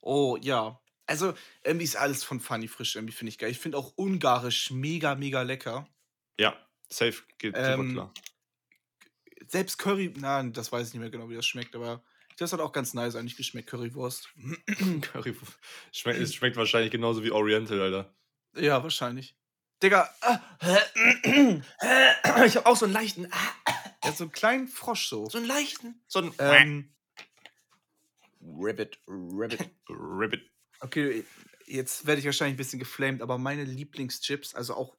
Oh, 0.00 0.36
ja. 0.40 0.80
Also, 1.06 1.34
irgendwie 1.64 1.84
ist 1.84 1.96
alles 1.96 2.22
von 2.22 2.38
Funny 2.38 2.68
frisch, 2.68 2.94
irgendwie 2.94 3.14
finde 3.14 3.30
ich 3.30 3.38
geil. 3.38 3.50
Ich 3.50 3.58
finde 3.58 3.78
auch 3.78 3.94
ungarisch 3.96 4.70
mega, 4.70 5.14
mega 5.14 5.42
lecker. 5.42 5.88
Ja, 6.38 6.56
safe, 6.88 7.22
geht 7.38 7.56
super 7.56 7.74
Ähm, 7.74 7.92
klar. 7.92 8.14
Selbst 9.46 9.78
Curry, 9.78 10.12
nein, 10.18 10.52
das 10.52 10.70
weiß 10.72 10.88
ich 10.88 10.94
nicht 10.94 11.00
mehr 11.00 11.10
genau, 11.10 11.28
wie 11.30 11.34
das 11.34 11.46
schmeckt, 11.46 11.74
aber 11.74 12.04
das 12.38 12.52
hat 12.52 12.60
auch 12.60 12.72
ganz 12.72 12.94
nice 12.94 13.16
eigentlich 13.16 13.36
geschmeckt, 13.36 13.68
Currywurst. 13.68 14.28
Curry 15.02 15.34
schmeckt, 15.92 16.20
es 16.20 16.34
schmeckt 16.34 16.56
wahrscheinlich 16.56 16.90
genauso 16.90 17.24
wie 17.24 17.30
Oriental, 17.30 17.80
Alter. 17.80 18.14
Ja, 18.56 18.82
wahrscheinlich. 18.82 19.36
Digga, 19.82 20.08
ah, 20.22 20.40
Ich 22.44 22.56
habe 22.56 22.66
auch 22.66 22.76
so 22.76 22.84
einen 22.84 22.94
leichten. 22.94 23.28
ja, 24.04 24.12
so 24.12 24.24
einen 24.24 24.32
kleinen 24.32 24.68
Frosch 24.68 25.06
so. 25.08 25.28
So 25.28 25.38
einen 25.38 25.46
leichten. 25.46 26.02
So 26.08 26.18
einen. 26.18 26.34
Ähm, 26.38 26.94
Rabbit, 28.40 29.00
Rabbit. 29.06 29.70
Ribbit. 29.88 30.50
Okay, 30.80 31.24
jetzt 31.66 32.06
werde 32.06 32.20
ich 32.20 32.24
wahrscheinlich 32.24 32.54
ein 32.54 32.58
bisschen 32.58 32.78
geflamed, 32.78 33.22
aber 33.22 33.38
meine 33.38 33.64
Lieblingschips, 33.64 34.54
also 34.54 34.74
auch 34.74 34.96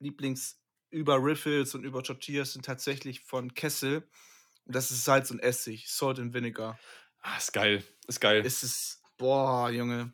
Lieblings 0.00 0.59
über 0.90 1.22
Riffles 1.22 1.74
und 1.74 1.84
über 1.84 2.02
Tortillas 2.02 2.52
sind 2.52 2.64
tatsächlich 2.64 3.20
von 3.20 3.54
Kessel. 3.54 4.08
Und 4.66 4.74
das 4.76 4.90
ist 4.90 5.04
Salz 5.04 5.30
und 5.30 5.40
Essig, 5.40 5.88
Salt 5.88 6.18
and 6.18 6.34
Vinegar. 6.34 6.78
Ah, 7.22 7.36
ist 7.36 7.52
geil. 7.52 7.82
Ist 8.06 8.20
geil. 8.20 8.42
Es 8.44 8.62
ist, 8.62 9.02
boah, 9.16 9.70
Junge. 9.70 10.12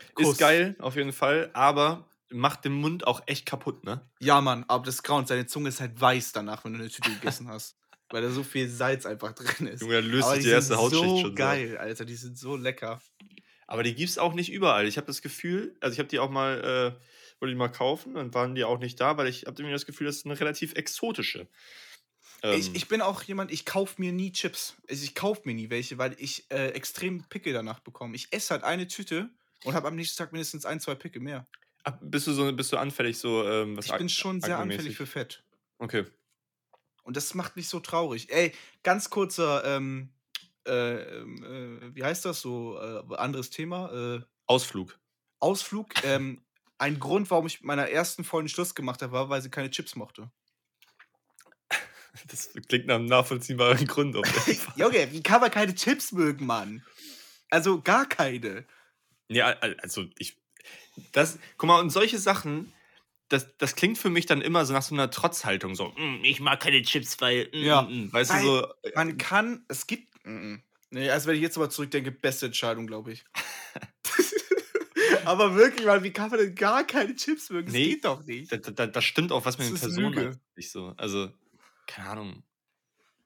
Ist 0.00 0.14
Kuss. 0.14 0.38
geil, 0.38 0.76
auf 0.78 0.96
jeden 0.96 1.12
Fall. 1.12 1.50
Aber 1.52 2.08
macht 2.30 2.64
den 2.64 2.72
Mund 2.72 3.06
auch 3.06 3.22
echt 3.26 3.46
kaputt, 3.46 3.84
ne? 3.84 4.08
Ja, 4.20 4.40
Mann, 4.40 4.64
aber 4.68 4.84
das 4.84 5.02
Grauend, 5.02 5.28
seine 5.28 5.46
Zunge 5.46 5.68
ist 5.68 5.80
halt 5.80 6.00
weiß 6.00 6.32
danach, 6.32 6.64
wenn 6.64 6.72
du 6.74 6.80
eine 6.80 6.88
Tüte 6.88 7.10
gegessen 7.10 7.48
hast. 7.48 7.76
Weil 8.10 8.22
da 8.22 8.30
so 8.30 8.42
viel 8.42 8.68
Salz 8.68 9.06
einfach 9.06 9.32
drin 9.32 9.66
ist. 9.66 9.80
Junge, 9.80 9.94
da 9.94 10.00
löst 10.00 10.28
sich 10.28 10.38
die 10.38 10.44
die 10.44 10.50
erste 10.50 10.76
Hautschicht 10.76 11.02
so 11.02 11.18
schon 11.20 11.30
so. 11.30 11.34
geil, 11.34 11.78
Alter, 11.78 12.04
die 12.04 12.14
sind 12.14 12.38
so 12.38 12.56
lecker. 12.56 13.00
Aber 13.66 13.82
die 13.82 13.94
gibt's 13.94 14.18
auch 14.18 14.34
nicht 14.34 14.52
überall. 14.52 14.86
Ich 14.86 14.98
habe 14.98 15.06
das 15.06 15.22
Gefühl, 15.22 15.76
also 15.80 15.94
ich 15.94 15.98
habe 15.98 16.08
die 16.08 16.18
auch 16.18 16.30
mal, 16.30 16.96
äh, 16.98 17.04
wollte 17.44 17.52
die 17.54 17.58
mal 17.58 17.68
kaufen, 17.68 18.14
dann 18.14 18.32
waren 18.32 18.54
die 18.54 18.64
auch 18.64 18.78
nicht 18.78 18.98
da, 19.00 19.16
weil 19.18 19.26
ich 19.28 19.42
habe 19.46 19.60
irgendwie 19.60 19.72
das 19.72 19.84
Gefühl, 19.86 20.06
das 20.06 20.16
ist 20.16 20.24
eine 20.24 20.40
relativ 20.40 20.72
exotische. 20.74 21.46
Ich, 22.42 22.68
Ähm, 22.68 22.74
ich 22.74 22.88
bin 22.88 23.00
auch 23.02 23.22
jemand, 23.22 23.52
ich 23.52 23.64
kaufe 23.66 24.00
mir 24.00 24.12
nie 24.12 24.32
Chips. 24.32 24.76
Also 24.88 25.04
ich 25.04 25.14
kaufe 25.14 25.42
mir 25.44 25.54
nie 25.54 25.68
welche, 25.70 25.98
weil 25.98 26.16
ich 26.18 26.50
äh, 26.50 26.68
extrem 26.70 27.22
Pickel 27.28 27.52
danach 27.52 27.80
bekomme. 27.80 28.16
Ich 28.16 28.28
esse 28.32 28.50
halt 28.54 28.64
eine 28.64 28.86
Tüte 28.88 29.30
und 29.64 29.74
habe 29.74 29.88
am 29.88 29.94
nächsten 29.96 30.16
Tag 30.18 30.32
mindestens 30.32 30.64
ein, 30.66 30.80
zwei 30.80 30.94
Pickel 30.94 31.20
mehr. 31.22 31.46
ab- 31.84 31.98
bist 32.02 32.26
du 32.26 32.32
so, 32.32 32.50
bist 32.52 32.72
du 32.72 32.76
anfällig 32.78 33.18
so, 33.18 33.46
ähm, 33.48 33.76
was 33.76 33.86
Ich 33.86 33.96
bin 33.96 34.08
schon 34.08 34.40
sehr 34.40 34.58
anfällig 34.58 34.96
für 34.96 35.06
Fett. 35.06 35.44
Okay. 35.78 36.04
Und 37.02 37.16
das 37.18 37.34
macht 37.34 37.56
mich 37.56 37.68
so 37.68 37.80
traurig. 37.80 38.30
Ey, 38.30 38.52
ganz 38.82 39.10
kurzer, 39.10 39.62
ähm, 39.64 40.10
äh, 40.66 40.94
ähm, 41.18 41.44
äh, 41.44 41.94
wie 41.94 42.02
heißt 42.04 42.24
das 42.24 42.40
so? 42.40 42.78
Äh, 42.78 43.16
anderes 43.16 43.50
Thema. 43.50 44.16
Äh, 44.16 44.20
Ausflug. 44.46 44.98
Ausflug. 45.40 45.92
ähm, 46.04 46.42
ein 46.78 46.98
Grund, 46.98 47.30
warum 47.30 47.46
ich 47.46 47.60
mit 47.60 47.66
meiner 47.66 47.88
ersten 47.88 48.24
Freundin 48.24 48.48
Schluss 48.48 48.74
gemacht 48.74 49.02
habe, 49.02 49.12
war, 49.12 49.28
weil 49.28 49.42
sie 49.42 49.50
keine 49.50 49.70
Chips 49.70 49.94
mochte. 49.96 50.30
Das 52.28 52.50
klingt 52.68 52.86
nach 52.86 52.94
einem 52.96 53.06
nachvollziehbaren 53.06 53.86
Grund. 53.86 54.14
Junge, 54.76 55.08
wie 55.12 55.22
kann 55.22 55.40
man 55.40 55.50
keine 55.50 55.74
Chips 55.74 56.12
mögen, 56.12 56.46
Mann? 56.46 56.84
Also 57.50 57.82
gar 57.82 58.08
keine. 58.08 58.66
ja, 59.28 59.46
al- 59.46 59.76
also 59.80 60.04
ich. 60.18 60.36
Das, 61.12 61.38
guck 61.56 61.66
mal, 61.66 61.80
und 61.80 61.90
solche 61.90 62.18
Sachen, 62.18 62.72
das, 63.28 63.56
das 63.58 63.74
klingt 63.74 63.98
für 63.98 64.10
mich 64.10 64.26
dann 64.26 64.42
immer 64.42 64.64
so 64.64 64.72
nach 64.72 64.82
so 64.82 64.94
einer 64.94 65.10
Trotzhaltung. 65.10 65.74
So, 65.74 65.88
"Mm, 65.96 66.20
ich 66.22 66.38
mag 66.40 66.60
keine 66.60 66.80
Chips, 66.82 67.20
weil. 67.20 67.46
mm, 67.52 67.56
Ja. 67.64 67.82
mm, 67.82 68.04
mm." 68.06 68.12
Weißt 68.12 68.30
Weil 68.32 68.42
du, 68.42 68.46
so. 68.46 68.66
äh, 68.82 68.92
Man 68.94 69.18
kann, 69.18 69.64
es 69.68 69.86
gibt. 69.88 70.14
Mm, 70.24 70.30
mm. 70.54 70.62
Nee, 70.90 71.10
also 71.10 71.26
wenn 71.28 71.34
ich 71.36 71.42
jetzt 71.42 71.56
aber 71.56 71.68
zurückdenke, 71.70 72.12
beste 72.12 72.46
Entscheidung, 72.46 72.86
glaube 72.86 73.12
ich. 73.12 73.24
aber 75.26 75.54
wirklich, 75.54 75.86
Mann, 75.86 76.02
wie 76.02 76.12
kann 76.12 76.30
man 76.30 76.38
denn 76.38 76.54
gar 76.54 76.84
keine 76.84 77.14
Chips 77.14 77.50
mögen? 77.50 77.66
Das 77.66 77.72
Nee, 77.74 77.90
geht 77.90 78.04
doch 78.04 78.24
nicht. 78.24 78.52
Da, 78.52 78.56
da, 78.56 78.86
da 78.86 79.02
stimmt 79.02 79.32
auch 79.32 79.44
was 79.44 79.58
mit 79.58 79.72
Das 79.72 79.80
den 79.80 79.88
Personen 79.94 80.40
nicht 80.56 80.70
so. 80.70 80.94
Also, 80.96 81.30
keine 81.86 82.08
Ahnung. 82.10 82.42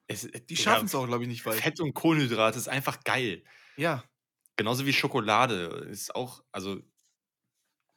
Es, 0.07 0.25
äh, 0.25 0.41
Die 0.41 0.57
schaffen 0.57 0.85
es 0.85 0.95
auch, 0.95 1.07
glaube 1.07 1.23
ich, 1.23 1.29
nicht 1.29 1.45
weit. 1.45 1.55
Fett 1.55 1.79
und 1.79 1.93
Kohlenhydrate 1.93 2.57
ist 2.57 2.67
einfach 2.67 3.03
geil. 3.03 3.43
Ja. 3.77 4.03
Genauso 4.57 4.85
wie 4.85 4.93
Schokolade. 4.93 5.87
Ist 5.89 6.15
auch, 6.15 6.43
also, 6.51 6.81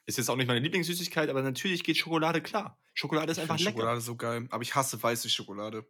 ist 0.07 0.19
jetzt 0.19 0.29
auch 0.29 0.37
nicht 0.37 0.47
meine 0.47 0.61
Lieblingssüßigkeit, 0.61 1.29
aber 1.31 1.43
natürlich 1.43 1.85
geht 1.85 1.97
Schokolade 1.97 2.41
klar. 2.41 2.79
Schokolade 2.95 3.33
ist 3.33 3.39
Ich 3.39 3.43
einfach 3.43 3.59
lecker. 3.59 3.71
Schokolade 3.71 4.01
so 4.01 4.17
geil. 4.17 4.47
Aber 4.51 4.63
ich 4.63 4.75
hasse 4.75 5.03
weiße 5.03 5.29
Schokolade. 5.31 5.87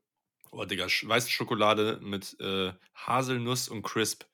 Oh, 0.51 0.65
Digga, 0.65 0.87
weiße 0.87 1.31
Schokolade 1.31 1.99
mit 2.03 2.39
äh, 2.39 2.73
Haselnuss 2.95 3.69
und 3.69 3.83
Crisp. 3.83 4.25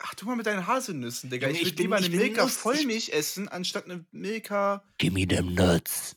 Ach, 0.00 0.14
du 0.14 0.24
mal 0.26 0.36
mit 0.36 0.46
deinen 0.46 0.66
Haselnüssen, 0.66 1.30
Digga. 1.30 1.48
Ich 1.48 1.58
ich 1.58 1.64
würde 1.66 1.76
bin- 1.76 1.84
lieber 1.84 1.96
eine 1.96 2.08
Milka 2.08 2.42
lustig. 2.42 2.60
Vollmilch 2.62 3.08
essen, 3.10 3.48
anstatt 3.48 3.84
eine 3.84 4.04
Milka. 4.10 4.84
Give 4.98 5.12
me 5.12 5.26
them 5.26 5.54
nuts. 5.54 6.16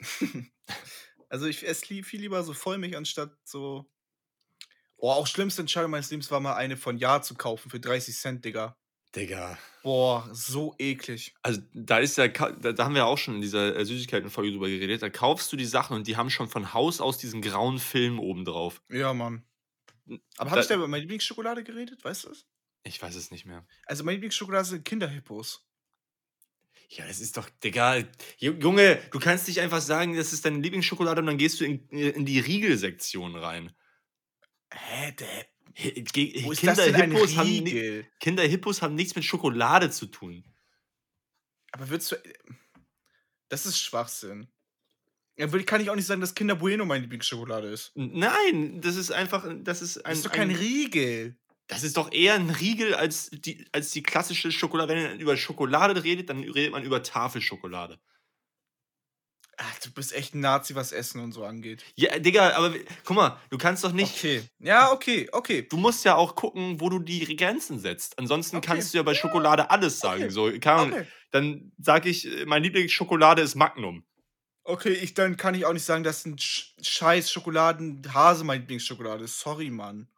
Also 1.28 1.46
ich 1.46 1.66
esse 1.66 1.86
viel 2.02 2.20
lieber 2.20 2.42
so 2.44 2.52
Vollmilch 2.52 2.94
anstatt 2.94 3.34
so. 3.44 3.90
Oh, 4.98 5.10
auch 5.10 5.26
schlimmste 5.26 5.62
Entscheidung 5.62 5.90
meines 5.90 6.10
Lebens 6.10 6.30
war 6.30 6.40
mal 6.40 6.54
eine 6.56 6.76
von 6.76 6.98
Ja 6.98 7.22
zu 7.22 7.34
kaufen 7.34 7.70
für 7.70 7.80
30 7.80 8.14
Cent, 8.14 8.44
Digga. 8.44 8.76
Digga. 9.16 9.56
Boah, 9.82 10.28
so 10.32 10.74
eklig. 10.78 11.34
Also, 11.42 11.62
da 11.72 11.98
ist 12.00 12.18
ja, 12.18 12.28
da, 12.28 12.50
da 12.72 12.84
haben 12.84 12.94
wir 12.94 13.06
auch 13.06 13.16
schon 13.16 13.36
in 13.36 13.40
dieser 13.40 13.74
äh, 13.76 13.84
Süßigkeiten-Folge 13.84 14.52
drüber 14.52 14.68
geredet. 14.68 15.00
Da 15.02 15.08
kaufst 15.08 15.50
du 15.52 15.56
die 15.56 15.64
Sachen 15.64 15.96
und 15.96 16.06
die 16.06 16.16
haben 16.18 16.28
schon 16.30 16.48
von 16.48 16.74
Haus 16.74 17.00
aus 17.00 17.16
diesen 17.16 17.40
grauen 17.40 17.78
Film 17.78 18.18
oben 18.20 18.44
drauf. 18.44 18.82
Ja, 18.90 19.14
Mann. 19.14 19.42
Aber 20.36 20.50
habe 20.50 20.60
ich 20.60 20.66
da 20.66 20.74
über 20.74 20.88
meine 20.88 21.00
Lieblingsschokolade 21.00 21.64
geredet? 21.64 22.04
Weißt 22.04 22.24
du 22.24 22.30
es? 22.30 22.46
Ich 22.84 23.00
weiß 23.00 23.14
es 23.14 23.30
nicht 23.30 23.46
mehr. 23.46 23.66
Also 23.86 24.04
meine 24.04 24.16
Lieblingsschokolade 24.16 24.64
sind 24.64 24.84
Kinderhippos. 24.84 25.66
Ja, 26.88 27.06
das 27.06 27.20
ist 27.20 27.36
doch, 27.36 27.48
Digga. 27.48 27.94
Ju- 28.38 28.60
Junge, 28.60 29.00
du 29.10 29.18
kannst 29.18 29.48
nicht 29.48 29.60
einfach 29.60 29.80
sagen, 29.80 30.14
das 30.14 30.32
ist 30.32 30.44
deine 30.44 30.58
Lieblingsschokolade 30.58 31.20
und 31.20 31.26
dann 31.26 31.38
gehst 31.38 31.60
du 31.60 31.64
in, 31.64 31.88
in 31.88 32.26
die 32.26 32.40
Riegelsektion 32.40 33.36
rein. 33.36 33.74
Hä, 34.72 35.12
der, 35.12 35.46
wo 36.44 36.50
Kinderhippos 36.50 37.36
haben? 37.36 38.06
Kinderhippos 38.20 38.82
haben 38.82 38.94
nichts 38.94 39.14
mit 39.14 39.24
Schokolade 39.24 39.90
zu 39.90 40.06
tun. 40.06 40.44
Aber 41.70 41.88
würdest 41.88 42.12
du... 42.12 42.16
Das 43.48 43.64
ist 43.64 43.78
Schwachsinn. 43.78 44.48
Ja, 45.36 45.46
kann 45.46 45.80
ich 45.80 45.88
auch 45.88 45.94
nicht 45.94 46.06
sagen, 46.06 46.20
dass 46.20 46.34
Kinder 46.34 46.56
Bueno 46.56 46.84
meine 46.84 47.02
Lieblingsschokolade 47.02 47.68
ist. 47.68 47.92
Nein, 47.94 48.80
das 48.82 48.96
ist 48.96 49.10
einfach, 49.10 49.46
das 49.62 49.80
ist 49.80 49.98
ein. 49.98 50.10
Das 50.10 50.18
ist 50.18 50.26
doch 50.26 50.32
kein 50.32 50.50
ein, 50.50 50.56
Riegel. 50.56 51.38
Das 51.72 51.82
ist 51.82 51.96
doch 51.96 52.12
eher 52.12 52.34
ein 52.34 52.50
Riegel 52.50 52.94
als 52.94 53.30
die, 53.32 53.66
als 53.72 53.90
die 53.90 54.02
klassische 54.02 54.52
Schokolade. 54.52 54.94
Wenn 54.94 55.02
man 55.02 55.20
über 55.20 55.36
Schokolade 55.36 56.02
redet, 56.04 56.28
dann 56.30 56.40
redet 56.42 56.72
man 56.72 56.82
über 56.84 57.02
Tafelschokolade. 57.02 57.98
Ach, 59.58 59.78
du 59.80 59.90
bist 59.92 60.12
echt 60.14 60.34
ein 60.34 60.40
Nazi, 60.40 60.74
was 60.74 60.92
Essen 60.92 61.20
und 61.20 61.32
so 61.32 61.44
angeht. 61.44 61.84
Ja, 61.94 62.18
Digga, 62.18 62.54
aber 62.56 62.74
guck 63.04 63.16
mal, 63.16 63.38
du 63.50 63.58
kannst 63.58 63.84
doch 63.84 63.92
nicht. 63.92 64.16
Okay. 64.16 64.42
Ja, 64.58 64.90
okay, 64.92 65.28
okay. 65.30 65.66
Du 65.68 65.76
musst 65.76 66.04
ja 66.04 66.16
auch 66.16 66.34
gucken, 66.34 66.80
wo 66.80 66.88
du 66.88 66.98
die 66.98 67.36
Grenzen 67.36 67.78
setzt. 67.78 68.18
Ansonsten 68.18 68.56
Okay. 68.56 68.66
kannst 68.66 68.92
du 68.92 68.98
ja 68.98 69.02
bei 69.02 69.14
Schokolade 69.14 69.70
alles 69.70 70.00
sagen. 70.00 70.24
Okay. 70.24 70.30
So, 70.30 70.46
Ahnung, 70.46 70.92
Okay, 70.94 71.06
Dann 71.30 71.72
sage 71.78 72.08
ich, 72.08 72.26
äh, 72.26 72.46
meine 72.46 72.64
Lieblingsschokolade 72.64 73.42
ist 73.42 73.54
Magnum. 73.54 74.04
okay 74.64 74.92
ich, 74.94 75.14
dann 75.14 75.36
kann 75.36 75.54
ich 75.54 75.66
auch 75.66 75.72
nicht 75.72 75.84
sagen, 75.84 76.02
dass 76.02 76.24
ein 76.24 76.38
Sch 76.38 76.74
scheiß 76.82 77.30
Schokoladenhase 77.30 78.44
meine 78.44 78.60
Lieblingsschokolade 78.60 79.24
ist. 79.24 79.38
Sorry, 79.38 79.70
Mann. 79.70 80.08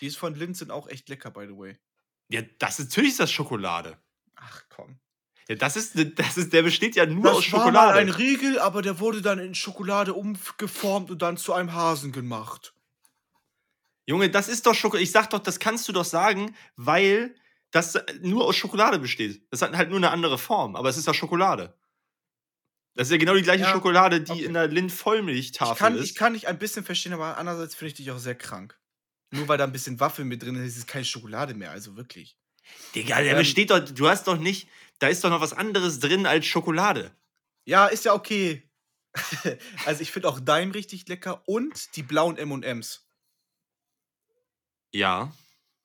Die 0.00 0.06
ist 0.06 0.16
von 0.16 0.34
Lindt 0.34 0.56
sind 0.56 0.70
auch 0.70 0.88
echt 0.88 1.08
lecker, 1.08 1.30
by 1.30 1.46
the 1.46 1.56
way. 1.56 1.78
Ja, 2.28 2.42
das 2.58 2.78
ist 2.78 2.90
natürlich 2.90 3.10
ist 3.12 3.20
das 3.20 3.30
Schokolade. 3.32 3.98
Ach 4.36 4.62
komm. 4.68 4.98
Ja, 5.48 5.56
das 5.56 5.76
ist, 5.76 5.94
das 6.18 6.36
ist, 6.38 6.52
der 6.52 6.62
besteht 6.62 6.94
ja 6.96 7.04
nur 7.04 7.24
Das 7.24 7.36
aus 7.38 7.52
war 7.52 7.58
mal 7.60 7.64
Schokolade. 7.66 7.98
ein 7.98 8.08
Riegel, 8.08 8.58
aber 8.58 8.80
der 8.80 9.00
wurde 9.00 9.22
dann 9.22 9.38
in 9.38 9.54
Schokolade 9.54 10.14
umgeformt 10.14 11.10
und 11.10 11.20
dann 11.20 11.36
zu 11.36 11.52
einem 11.52 11.72
Hasen 11.72 12.12
gemacht. 12.12 12.74
Junge, 14.06 14.30
das 14.30 14.48
ist 14.48 14.66
doch 14.66 14.74
Schokolade. 14.74 15.02
Ich 15.04 15.12
sag 15.12 15.30
doch, 15.30 15.38
das 15.40 15.58
kannst 15.58 15.88
du 15.88 15.92
doch 15.92 16.04
sagen, 16.04 16.54
weil 16.76 17.34
das 17.70 17.98
nur 18.20 18.44
aus 18.46 18.56
Schokolade 18.56 18.98
besteht. 18.98 19.46
Das 19.50 19.62
hat 19.62 19.74
halt 19.76 19.88
nur 19.90 19.98
eine 19.98 20.10
andere 20.10 20.38
Form, 20.38 20.76
aber 20.76 20.88
es 20.88 20.96
ist 20.96 21.06
ja 21.06 21.14
Schokolade. 21.14 21.76
Das 22.94 23.08
ist 23.08 23.12
ja 23.12 23.16
genau 23.18 23.34
die 23.34 23.42
gleiche 23.42 23.64
Ja, 23.64 23.72
Schokolade, 23.72 24.20
die 24.20 24.32
okay. 24.32 24.44
in 24.44 24.52
der 24.54 24.68
Lind-Vollmilchtafel 24.68 25.96
ist. 25.96 26.04
ich 26.04 26.14
kann 26.14 26.34
dich 26.34 26.46
ein 26.48 26.58
bisschen 26.58 26.84
verstehen, 26.84 27.14
aber 27.14 27.38
andererseits 27.38 27.74
finde 27.74 27.88
ich 27.88 27.94
dich 27.94 28.10
auch 28.10 28.18
sehr 28.18 28.34
krank. 28.34 28.78
Nur 29.32 29.48
weil 29.48 29.58
da 29.58 29.64
ein 29.64 29.72
bisschen 29.72 29.98
Waffel 29.98 30.24
mit 30.24 30.42
drin 30.42 30.56
ist, 30.56 30.72
ist 30.72 30.78
es 30.78 30.86
keine 30.86 31.04
Schokolade 31.04 31.54
mehr, 31.54 31.70
also 31.70 31.96
wirklich. 31.96 32.38
Digga, 32.94 33.20
der 33.22 33.32
Ähm, 33.32 33.38
besteht 33.38 33.70
doch, 33.70 33.80
du 33.80 34.08
hast 34.08 34.26
doch 34.28 34.38
nicht, 34.38 34.68
da 34.98 35.08
ist 35.08 35.24
doch 35.24 35.30
noch 35.30 35.40
was 35.40 35.54
anderes 35.54 36.00
drin 36.00 36.26
als 36.26 36.46
Schokolade. 36.46 37.16
Ja, 37.64 37.86
ist 37.86 38.04
ja 38.04 38.14
okay. 38.14 38.70
also 39.86 40.02
ich 40.02 40.10
finde 40.10 40.28
auch 40.28 40.38
Daim 40.38 40.70
richtig 40.70 41.08
lecker 41.08 41.42
und 41.46 41.96
die 41.96 42.02
blauen 42.02 42.36
M&M's. 42.36 43.08
Ja. 44.94 45.34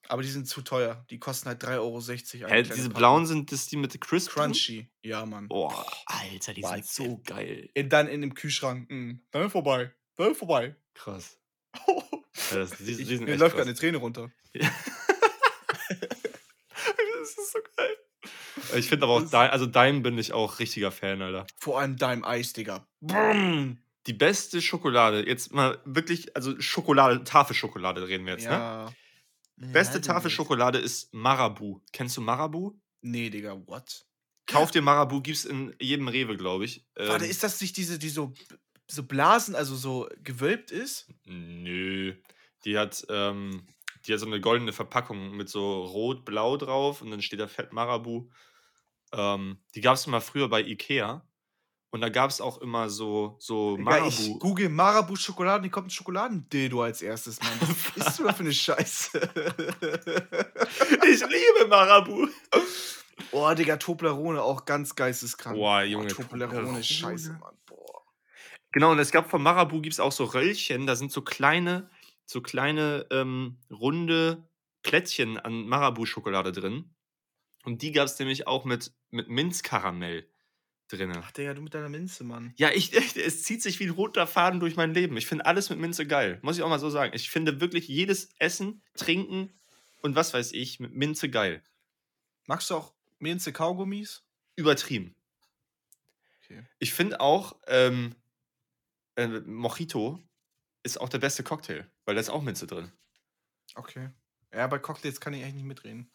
Aber 0.08 0.22
die 0.22 0.28
sind 0.28 0.46
zu 0.46 0.62
teuer. 0.62 1.04
Die 1.10 1.18
kosten 1.18 1.48
halt 1.48 1.62
3,60 1.62 2.42
Euro. 2.42 2.52
Hä, 2.52 2.62
diese 2.62 2.76
Packung. 2.76 2.92
blauen 2.94 3.26
sind 3.26 3.52
das 3.52 3.66
die 3.66 3.76
mit 3.76 3.98
Crisp? 4.00 4.30
Crunchy. 4.32 4.90
Ja, 5.02 5.24
Mann. 5.26 5.48
Boah, 5.48 5.86
Alter, 6.06 6.54
die 6.54 6.62
Boah, 6.62 6.74
sind 6.74 6.86
so 6.86 7.20
geil. 7.24 7.70
Und 7.76 7.88
dann 7.90 8.08
in 8.08 8.22
dem 8.22 8.34
Kühlschrank. 8.34 8.90
Mm, 8.90 9.20
dann 9.30 9.50
vorbei. 9.50 9.92
Dann 10.16 10.34
vorbei. 10.34 10.76
Krass. 10.94 11.38
Ja, 12.50 12.56
das, 12.58 12.70
die, 12.78 12.96
die 12.96 13.14
ich, 13.14 13.20
mir 13.20 13.36
läuft 13.36 13.56
gerade 13.56 13.68
eine 13.68 13.78
Träne 13.78 13.98
runter. 13.98 14.30
das 14.54 14.70
ist 17.30 17.52
so 17.52 17.58
geil. 17.76 17.96
Ich 18.76 18.88
finde 18.88 19.04
aber 19.06 19.14
auch, 19.14 19.22
Daim, 19.30 19.50
also 19.50 19.66
Daim 19.66 20.02
bin 20.02 20.18
ich 20.18 20.32
auch 20.32 20.58
richtiger 20.58 20.90
Fan, 20.90 21.22
Alter. 21.22 21.46
Vor 21.58 21.80
allem 21.80 21.96
Daim 21.96 22.24
Eis, 22.24 22.52
Digga. 22.52 22.86
Brumm. 23.00 23.78
Die 24.06 24.12
beste 24.12 24.62
Schokolade, 24.62 25.26
jetzt 25.26 25.52
mal 25.52 25.78
wirklich, 25.84 26.34
also 26.36 26.58
Schokolade, 26.60 27.24
Tafelschokolade 27.24 28.08
reden 28.08 28.24
wir 28.26 28.32
jetzt, 28.34 28.44
ne? 28.44 28.50
Ja. 28.50 28.92
Beste 29.56 29.98
Ja, 29.98 30.02
Tafelschokolade 30.02 30.78
ist 30.78 31.12
Marabu. 31.12 31.80
Kennst 31.92 32.16
du 32.16 32.20
Marabu? 32.20 32.78
Nee, 33.02 33.28
Digga, 33.30 33.60
what? 33.66 34.06
Kauf 34.46 34.70
dir 34.70 34.82
Marabu, 34.82 35.20
gibt's 35.20 35.44
in 35.44 35.74
jedem 35.80 36.08
Rewe, 36.08 36.36
glaube 36.36 36.64
ich. 36.64 36.86
Warte, 36.94 37.24
Ähm, 37.24 37.30
ist 37.30 37.42
das 37.42 37.60
nicht 37.60 37.76
diese, 37.76 37.98
die 37.98 38.08
so, 38.08 38.32
so 38.86 39.02
Blasen, 39.02 39.54
also 39.54 39.76
so 39.76 40.08
gewölbt 40.22 40.70
ist? 40.70 41.06
Nö. 41.26 42.14
Die 42.64 42.78
hat, 42.78 43.06
ähm, 43.08 43.66
die 44.06 44.12
hat 44.12 44.20
so 44.20 44.26
eine 44.26 44.40
goldene 44.40 44.72
Verpackung 44.72 45.36
mit 45.36 45.48
so 45.48 45.84
rot-blau 45.84 46.56
drauf 46.56 47.02
und 47.02 47.10
dann 47.10 47.22
steht 47.22 47.40
da 47.40 47.46
Fett 47.48 47.72
Marabu. 47.72 48.28
Ähm, 49.12 49.58
die 49.74 49.80
gab 49.80 49.94
es 49.94 50.06
immer 50.06 50.20
früher 50.20 50.48
bei 50.48 50.62
Ikea. 50.62 51.24
Und 51.90 52.02
da 52.02 52.10
gab 52.10 52.28
es 52.28 52.42
auch 52.42 52.58
immer 52.58 52.90
so, 52.90 53.36
so 53.38 53.78
Digga, 53.78 54.06
ich 54.06 54.18
Marabu. 54.20 54.38
google 54.40 54.68
Marabu 54.68 55.16
Schokolade, 55.16 55.62
die 55.62 55.70
kommt 55.70 55.86
ein 55.86 55.90
Schokoladendildo 55.90 56.82
als 56.82 57.00
erstes, 57.00 57.40
Mann. 57.40 57.50
Was 57.96 57.96
isst 58.06 58.18
du 58.18 58.24
da 58.24 58.32
für 58.34 58.42
eine 58.42 58.52
Scheiße? 58.52 59.18
ich 61.10 61.20
liebe 61.20 61.66
Marabu. 61.68 62.28
Boah, 63.30 63.54
Digga, 63.54 63.78
Toblerone 63.78 64.42
auch 64.42 64.66
ganz 64.66 64.94
geisteskrank. 64.94 65.56
Boah, 65.56 65.82
Junge, 65.82 66.08
Toblerone, 66.08 66.56
Toblerone. 66.56 66.80
ist 66.80 66.88
scheiße, 66.92 67.32
Mann. 67.40 67.56
Boah. 67.64 68.02
Genau, 68.72 68.92
und 68.92 68.98
es 68.98 69.10
gab 69.10 69.30
von 69.30 69.42
Marabu 69.42 69.80
gibt 69.80 69.94
es 69.94 70.00
auch 70.00 70.12
so 70.12 70.24
Röllchen, 70.24 70.86
da 70.86 70.94
sind 70.94 71.10
so 71.10 71.22
kleine, 71.22 71.90
so 72.28 72.42
kleine 72.42 73.06
ähm, 73.10 73.56
runde 73.70 74.46
Plättchen 74.82 75.38
an 75.38 75.66
Marabu-Schokolade 75.66 76.52
drin. 76.52 76.94
Und 77.64 77.82
die 77.82 77.90
gab 77.90 78.04
es 78.04 78.18
nämlich 78.18 78.46
auch 78.46 78.64
mit, 78.64 78.92
mit 79.10 79.28
Minzkaramell 79.28 80.28
drin. 80.88 81.12
Ach, 81.16 81.30
Digga, 81.32 81.54
du 81.54 81.62
mit 81.62 81.72
deiner 81.72 81.88
Minze, 81.88 82.24
Mann. 82.24 82.52
Ja, 82.56 82.70
ich, 82.70 82.92
es 83.16 83.42
zieht 83.42 83.62
sich 83.62 83.80
wie 83.80 83.84
ein 83.84 83.90
roter 83.90 84.26
Faden 84.26 84.60
durch 84.60 84.76
mein 84.76 84.92
Leben. 84.92 85.16
Ich 85.16 85.26
finde 85.26 85.46
alles 85.46 85.70
mit 85.70 85.78
Minze 85.78 86.06
geil. 86.06 86.38
Muss 86.42 86.58
ich 86.58 86.62
auch 86.62 86.68
mal 86.68 86.78
so 86.78 86.90
sagen. 86.90 87.12
Ich 87.14 87.30
finde 87.30 87.60
wirklich 87.60 87.88
jedes 87.88 88.28
Essen, 88.38 88.82
Trinken 88.94 89.58
und 90.02 90.14
was 90.14 90.34
weiß 90.34 90.52
ich 90.52 90.80
mit 90.80 90.94
Minze 90.94 91.30
geil. 91.30 91.62
Magst 92.46 92.68
du 92.70 92.74
auch 92.74 92.92
Minze 93.18 93.54
Kaugummis? 93.54 94.22
Übertrieben. 94.54 95.14
Okay. 96.42 96.62
Ich 96.78 96.92
finde 96.92 97.20
auch, 97.20 97.56
ähm, 97.68 98.14
äh, 99.16 99.28
Mojito 99.28 100.22
ist 100.82 101.00
auch 101.00 101.08
der 101.08 101.18
beste 101.18 101.42
Cocktail, 101.42 101.86
weil 102.08 102.14
da 102.14 102.22
ist 102.22 102.30
auch 102.30 102.40
Minze 102.40 102.66
drin. 102.66 102.90
Okay. 103.74 104.08
Ja, 104.50 104.66
bei 104.66 104.78
Cocktails 104.78 105.20
kann 105.20 105.34
ich 105.34 105.42
eigentlich 105.42 105.56
nicht 105.56 105.64
mitreden. 105.66 106.10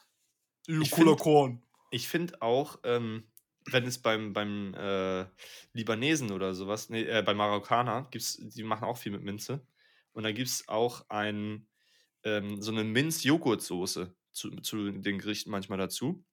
Ich 0.66 0.90
find- 0.90 1.20
Korn. 1.20 1.62
Ich 1.92 2.08
finde 2.08 2.42
auch, 2.42 2.80
ähm, 2.84 3.32
wenn 3.68 3.86
es 3.86 4.00
beim, 4.02 4.34
beim 4.34 4.74
äh, 4.74 5.28
Libanesen 5.74 6.32
oder 6.32 6.56
sowas, 6.56 6.90
nee, 6.90 7.04
äh, 7.04 7.22
bei 7.22 7.36
Marokkaner, 7.36 8.08
gibt's, 8.10 8.40
die 8.42 8.64
machen 8.64 8.86
auch 8.86 8.98
viel 8.98 9.12
mit 9.12 9.22
Minze. 9.22 9.68
Und 10.14 10.24
da 10.24 10.32
gibt 10.32 10.48
es 10.50 10.68
auch 10.68 11.08
ein, 11.10 11.68
ähm, 12.24 12.60
so 12.60 12.72
eine 12.72 12.84
Minz-Joghurt-Soße 12.84 14.16
zu, 14.32 14.50
zu 14.62 14.90
den 14.90 15.20
Gerichten 15.20 15.52
manchmal 15.52 15.78
dazu. 15.78 16.26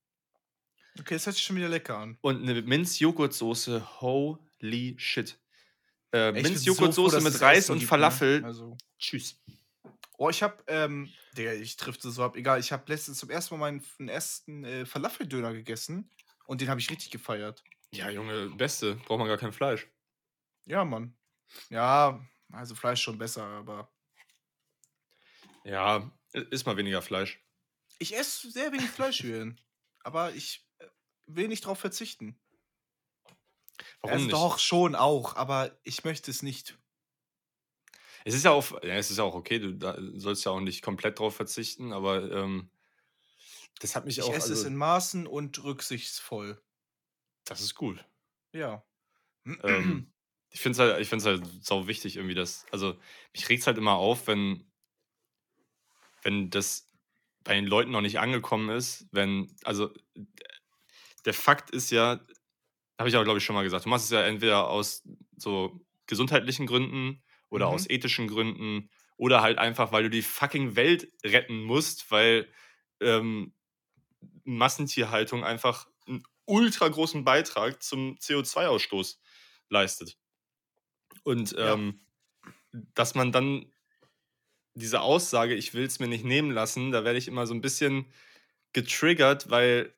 Okay, 0.99 1.15
das 1.17 1.27
hört 1.27 1.37
sich 1.37 1.45
schon 1.45 1.57
wieder 1.57 1.69
lecker 1.69 1.99
an. 1.99 2.17
Und 2.23 2.41
eine 2.49 2.63
Minz-Joghurt-Soße, 2.63 4.01
holy 4.01 4.95
shit. 4.97 5.39
Äh, 6.13 6.33
Minz-Joghurt-Soße 6.33 7.21
so 7.21 7.29
mit 7.29 7.41
Reis 7.41 7.71
und? 7.71 7.83
Falafel. 7.83 8.45
Also. 8.45 8.77
Tschüss. 8.99 9.41
Oh, 10.19 10.29
ich 10.29 10.43
hab, 10.43 10.63
ähm, 10.71 11.11
Digga, 11.37 11.53
ich 11.55 11.77
trifft 11.77 12.03
so 12.03 12.23
ab. 12.23 12.37
Egal, 12.37 12.61
ich 12.61 12.73
hab 12.73 12.89
letztens 12.89 13.19
zum 13.19 13.31
ersten 13.31 13.57
Mal 13.59 13.73
meinen 13.73 14.09
ersten 14.09 14.65
äh, 14.65 14.85
Falafeldöner 14.85 15.53
gegessen 15.53 16.11
und 16.47 16.61
den 16.61 16.69
habe 16.69 16.81
ich 16.81 16.91
richtig 16.91 17.11
gefeiert. 17.11 17.63
Ja, 17.93 18.11
Junge, 18.11 18.51
beste. 18.51 18.97
Braucht 19.07 19.19
man 19.19 19.29
gar 19.29 19.39
kein 19.39 19.53
Fleisch. 19.53 19.89
Ja, 20.67 20.85
Mann. 20.85 21.17
Ja, 21.71 22.21
also 22.53 22.75
Fleisch 22.75 23.03
schon 23.03 23.19
besser, 23.19 23.45
aber 23.45 23.91
Ja, 25.65 26.11
ist 26.33 26.67
mal 26.67 26.77
weniger 26.77 27.03
Fleisch. 27.03 27.41
ich 27.99 28.17
esse 28.17 28.51
sehr 28.51 28.73
wenig 28.73 28.89
Fleisch, 28.91 29.21
Julian. 29.23 29.61
Aber 30.03 30.33
ich 30.35 30.67
äh, 30.79 30.87
will 31.27 31.49
nicht 31.49 31.65
drauf 31.65 31.79
verzichten. 31.79 32.39
Warum 34.01 34.15
also 34.15 34.25
nicht? 34.27 34.35
Doch, 34.35 34.59
schon 34.59 34.95
auch, 34.95 35.37
aber 35.37 35.79
ich 35.83 36.05
möchte 36.05 36.31
es 36.31 36.43
nicht. 36.43 36.79
Es 38.25 38.35
ist 38.35 38.45
ja 38.45 38.51
auch, 38.51 38.71
ja, 38.83 38.95
es 38.95 39.11
ist 39.11 39.17
ja 39.19 39.25
auch 39.25 39.35
okay, 39.35 39.59
du 39.59 40.21
sollst 40.21 40.45
ja 40.45 40.53
auch 40.53 40.61
nicht 40.61 40.83
komplett 40.83 41.19
drauf 41.19 41.35
verzichten, 41.37 41.93
aber 41.93 42.31
ähm, 42.31 42.71
das 43.81 43.97
hat 43.97 44.05
mich 44.05 44.19
Ich 44.19 44.25
auch. 44.25 44.33
esse 44.33 44.53
es 44.53 44.59
also, 44.61 44.69
in 44.69 44.77
Maßen 44.77 45.27
und 45.27 45.63
rücksichtsvoll. 45.65 46.63
das 47.45 47.61
ist 47.61 47.75
gut. 47.75 48.05
Ja. 48.53 48.85
ähm, 49.63 50.13
ich 50.51 50.61
finde 50.61 50.73
es 50.73 50.79
halt, 50.79 51.01
ich 51.01 51.09
find's 51.09 51.25
halt 51.25 51.45
sau 51.65 51.87
wichtig, 51.87 52.17
irgendwie, 52.17 52.35
dass. 52.35 52.67
Also, 52.73 52.99
mich 53.33 53.49
regt 53.49 53.63
es 53.63 53.67
halt 53.67 53.79
immer 53.79 53.95
auf, 53.95 54.27
wenn, 54.27 54.71
wenn 56.23 56.51
das 56.51 56.87
bei 57.43 57.55
den 57.55 57.67
Leuten 57.67 57.91
noch 57.91 58.03
nicht 58.03 58.19
angekommen 58.19 58.69
ist, 58.69 59.07
wenn, 59.13 59.57
also 59.65 59.91
der 61.25 61.35
Fakt 61.35 61.71
ist 61.71 61.91
ja, 61.91 62.21
habe 63.01 63.11
ich 63.11 63.17
aber, 63.17 63.25
glaube 63.25 63.39
ich, 63.41 63.45
schon 63.47 63.57
mal 63.57 63.65
gesagt, 63.65 63.87
du 63.87 63.91
machst 63.91 64.07
es 64.07 64.13
ja 64.13 64.23
entweder 64.23 64.69
aus 64.71 65.05
so 65.39 65.81
gesundheitlichen 66.07 66.67
Gründen 66.67 67.25
oder 67.51 67.69
Mhm. 67.69 67.69
aus 67.69 67.91
ethischen 67.91 68.29
Gründen 68.29 68.91
oder 69.19 69.43
halt 69.43 69.59
einfach, 69.59 69.93
weil 69.93 70.05
du 70.05 70.11
die 70.11 70.23
fucking 70.23 70.77
Welt 70.77 71.13
retten 71.25 71.63
musst, 71.63 72.11
weil 72.13 72.49
ähm, 73.01 73.55
Massentierhaltung 74.45 75.45
einfach 75.45 75.89
einen 76.07 76.25
ultra 76.47 76.89
großen 76.89 77.25
Beitrag 77.25 77.83
zum 77.83 78.19
CO2-Ausstoß 78.19 79.21
leistet. 79.71 80.19
Und 81.25 81.55
Ja. 81.61 81.77
ähm, 81.77 82.01
dass 82.73 83.15
man 83.15 83.33
dann 83.33 83.73
diese 84.75 85.01
Aussage, 85.01 85.55
ich 85.55 85.75
will 85.75 85.85
es 85.85 85.99
mir 85.99 86.09
nicht 86.09 86.25
nehmen 86.25 86.51
lassen, 86.51 86.93
da 86.93 87.05
werde 87.05 87.19
ich 87.19 87.29
immer 87.29 87.47
so 87.47 87.55
ein 87.55 87.61
bisschen 87.61 88.13
getriggert, 88.73 89.51
weil 89.51 89.95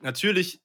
natürlich, 0.00 0.63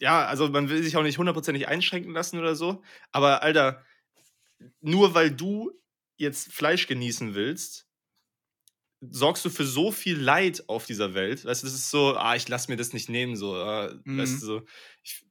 ja, 0.00 0.26
also 0.26 0.48
man 0.48 0.68
will 0.68 0.82
sich 0.82 0.96
auch 0.96 1.02
nicht 1.02 1.18
hundertprozentig 1.18 1.68
einschränken 1.68 2.12
lassen 2.12 2.38
oder 2.38 2.54
so, 2.56 2.82
aber 3.12 3.42
Alter, 3.42 3.84
nur 4.80 5.14
weil 5.14 5.30
du 5.30 5.72
jetzt 6.16 6.52
Fleisch 6.52 6.86
genießen 6.86 7.34
willst, 7.34 7.86
sorgst 9.00 9.44
du 9.44 9.50
für 9.50 9.64
so 9.64 9.92
viel 9.92 10.18
Leid 10.18 10.64
auf 10.68 10.84
dieser 10.86 11.14
Welt. 11.14 11.44
Weißt 11.44 11.62
du, 11.62 11.66
das 11.66 11.74
ist 11.74 11.90
so, 11.90 12.16
ah, 12.16 12.36
ich 12.36 12.48
lass 12.48 12.68
mir 12.68 12.76
das 12.76 12.92
nicht 12.92 13.08
nehmen, 13.08 13.36
so, 13.36 13.54
ah, 13.56 13.92
Mhm. 14.04 14.18
weißt 14.18 14.42
du, 14.42 14.46
so. 14.46 14.62
Ich, 15.02 15.24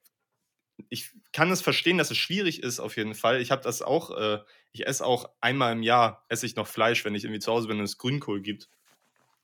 ich 0.89 1.11
kann 1.33 1.51
es 1.51 1.61
verstehen, 1.61 1.97
dass 1.97 2.11
es 2.11 2.17
schwierig 2.17 2.63
ist, 2.63 2.79
auf 2.79 2.97
jeden 2.97 3.15
Fall. 3.15 3.41
Ich 3.41 3.51
habe 3.51 3.61
das 3.63 3.81
auch, 3.81 4.11
äh, 4.17 4.39
ich 4.71 4.87
esse 4.87 5.05
auch 5.05 5.29
einmal 5.41 5.73
im 5.73 5.83
Jahr, 5.83 6.25
esse 6.29 6.45
ich 6.45 6.55
noch 6.55 6.67
Fleisch, 6.67 7.05
wenn 7.05 7.15
ich 7.15 7.23
irgendwie 7.25 7.39
zu 7.41 7.51
Hause 7.51 7.67
bin 7.67 7.77
und 7.79 7.85
es 7.85 7.97
Grünkohl 7.97 8.41
gibt 8.41 8.69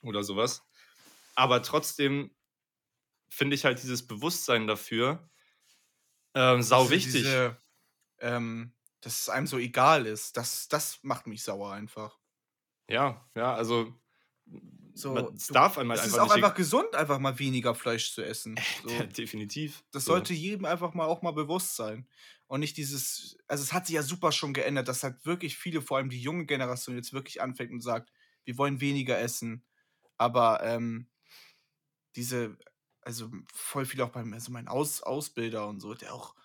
oder 0.03 0.23
sowas. 0.23 0.63
Aber 1.35 1.61
trotzdem 1.63 2.34
finde 3.29 3.55
ich 3.55 3.65
halt 3.65 3.81
dieses 3.83 4.05
Bewusstsein 4.07 4.67
dafür 4.67 5.29
ähm, 6.33 6.61
sau 6.61 6.83
Diese- 6.83 6.91
wichtig. 6.95 7.13
Diese, 7.13 7.57
ähm, 8.19 8.73
dass 9.01 9.21
es 9.21 9.29
einem 9.29 9.47
so 9.47 9.57
egal 9.57 10.05
ist, 10.07 10.37
das, 10.37 10.67
das 10.67 10.99
macht 11.03 11.27
mich 11.27 11.43
sauer 11.43 11.73
einfach. 11.73 12.19
Ja, 12.89 13.29
ja, 13.35 13.53
also 13.53 13.93
So, 14.93 15.17
es 15.35 15.47
darf 15.47 15.77
einmal 15.77 15.97
es 15.97 16.03
einfach 16.03 16.17
ist 16.17 16.19
auch 16.19 16.35
nicht 16.35 16.43
einfach 16.45 16.55
gesund, 16.55 16.95
einfach 16.95 17.19
mal 17.19 17.37
weniger 17.39 17.75
Fleisch 17.75 18.13
zu 18.13 18.23
essen. 18.23 18.55
So. 18.83 18.89
Ja, 18.89 19.03
definitiv. 19.05 19.83
Das 19.91 20.05
So. 20.05 20.13
sollte 20.13 20.33
jedem 20.33 20.65
einfach 20.65 20.93
mal 20.93 21.05
auch 21.05 21.21
mal 21.21 21.31
bewusst 21.33 21.75
sein. 21.75 22.07
Und 22.47 22.59
nicht 22.59 22.77
dieses, 22.77 23.37
also 23.47 23.63
es 23.63 23.73
hat 23.73 23.87
sich 23.87 23.95
ja 23.95 24.03
super 24.03 24.31
schon 24.31 24.53
geändert, 24.53 24.87
dass 24.87 25.03
halt 25.03 25.25
wirklich 25.25 25.57
viele, 25.57 25.81
vor 25.81 25.97
allem 25.97 26.09
die 26.09 26.21
junge 26.21 26.45
Generation, 26.45 26.95
jetzt 26.95 27.13
wirklich 27.13 27.41
anfängt 27.41 27.71
und 27.71 27.81
sagt, 27.81 28.11
wir 28.45 28.57
wollen 28.57 28.81
weniger 28.81 29.19
essen. 29.19 29.65
Aber 30.17 30.63
ähm, 30.63 31.09
diese, 32.15 32.57
also 33.05 33.31
voll 33.53 33.85
viel 33.85 34.01
auch 34.01 34.09
beim, 34.11 34.33
also 34.33 34.51
mein 34.51 34.67
Aus, 34.69 35.03
Ausbilder 35.03 35.67
und 35.69 35.79
so, 35.81 35.93
der 35.95 36.13
auch, 36.13 36.35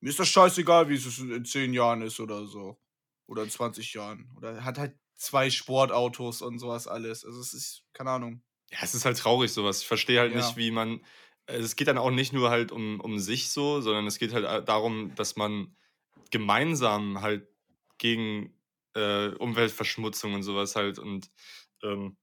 mir 0.00 0.10
ist 0.10 0.18
das 0.18 0.28
scheißegal, 0.28 0.88
wie 0.88 0.94
es 0.94 1.18
in 1.18 1.44
zehn 1.44 1.74
Jahren 1.74 2.02
ist 2.02 2.20
oder 2.20 2.46
so. 2.46 2.80
Oder 3.26 3.44
in 3.44 3.50
20 3.50 3.94
Jahren. 3.94 4.30
Oder 4.36 4.64
hat 4.64 4.78
halt 4.78 4.98
zwei 5.16 5.48
Sportautos 5.50 6.42
und 6.42 6.58
sowas 6.58 6.86
alles. 6.88 7.24
Also 7.24 7.40
es 7.40 7.54
ist, 7.54 7.84
keine 7.94 8.10
Ahnung. 8.10 8.42
Ja, 8.70 8.78
es 8.82 8.94
ist 8.94 9.04
halt 9.04 9.18
traurig 9.18 9.52
sowas. 9.52 9.82
Ich 9.82 9.86
verstehe 9.88 10.20
halt 10.20 10.32
Ja. 10.32 10.38
nicht, 10.38 10.56
wie 10.56 10.70
man. 10.70 11.04
also 11.46 11.64
Es 11.64 11.76
geht 11.76 11.88
dann 11.88 11.98
auch 11.98 12.10
nicht 12.10 12.32
nur 12.32 12.50
halt 12.50 12.72
um, 12.72 13.00
um 13.00 13.18
sich 13.18 13.50
so, 13.50 13.80
sondern 13.80 14.06
es 14.06 14.18
geht 14.18 14.32
halt 14.32 14.44
a- 14.46 14.60
darum, 14.60 15.14
dass 15.14 15.36
man 15.36 15.76
gemeinsam 16.30 17.20
halt 17.20 17.48
gegen 17.98 18.58
äh, 18.94 19.28
Umweltverschmutzung 19.28 20.34
und 20.34 20.42
sowas 20.42 20.76
halt 20.76 20.98
und 20.98 21.30
ähm, 21.82 22.16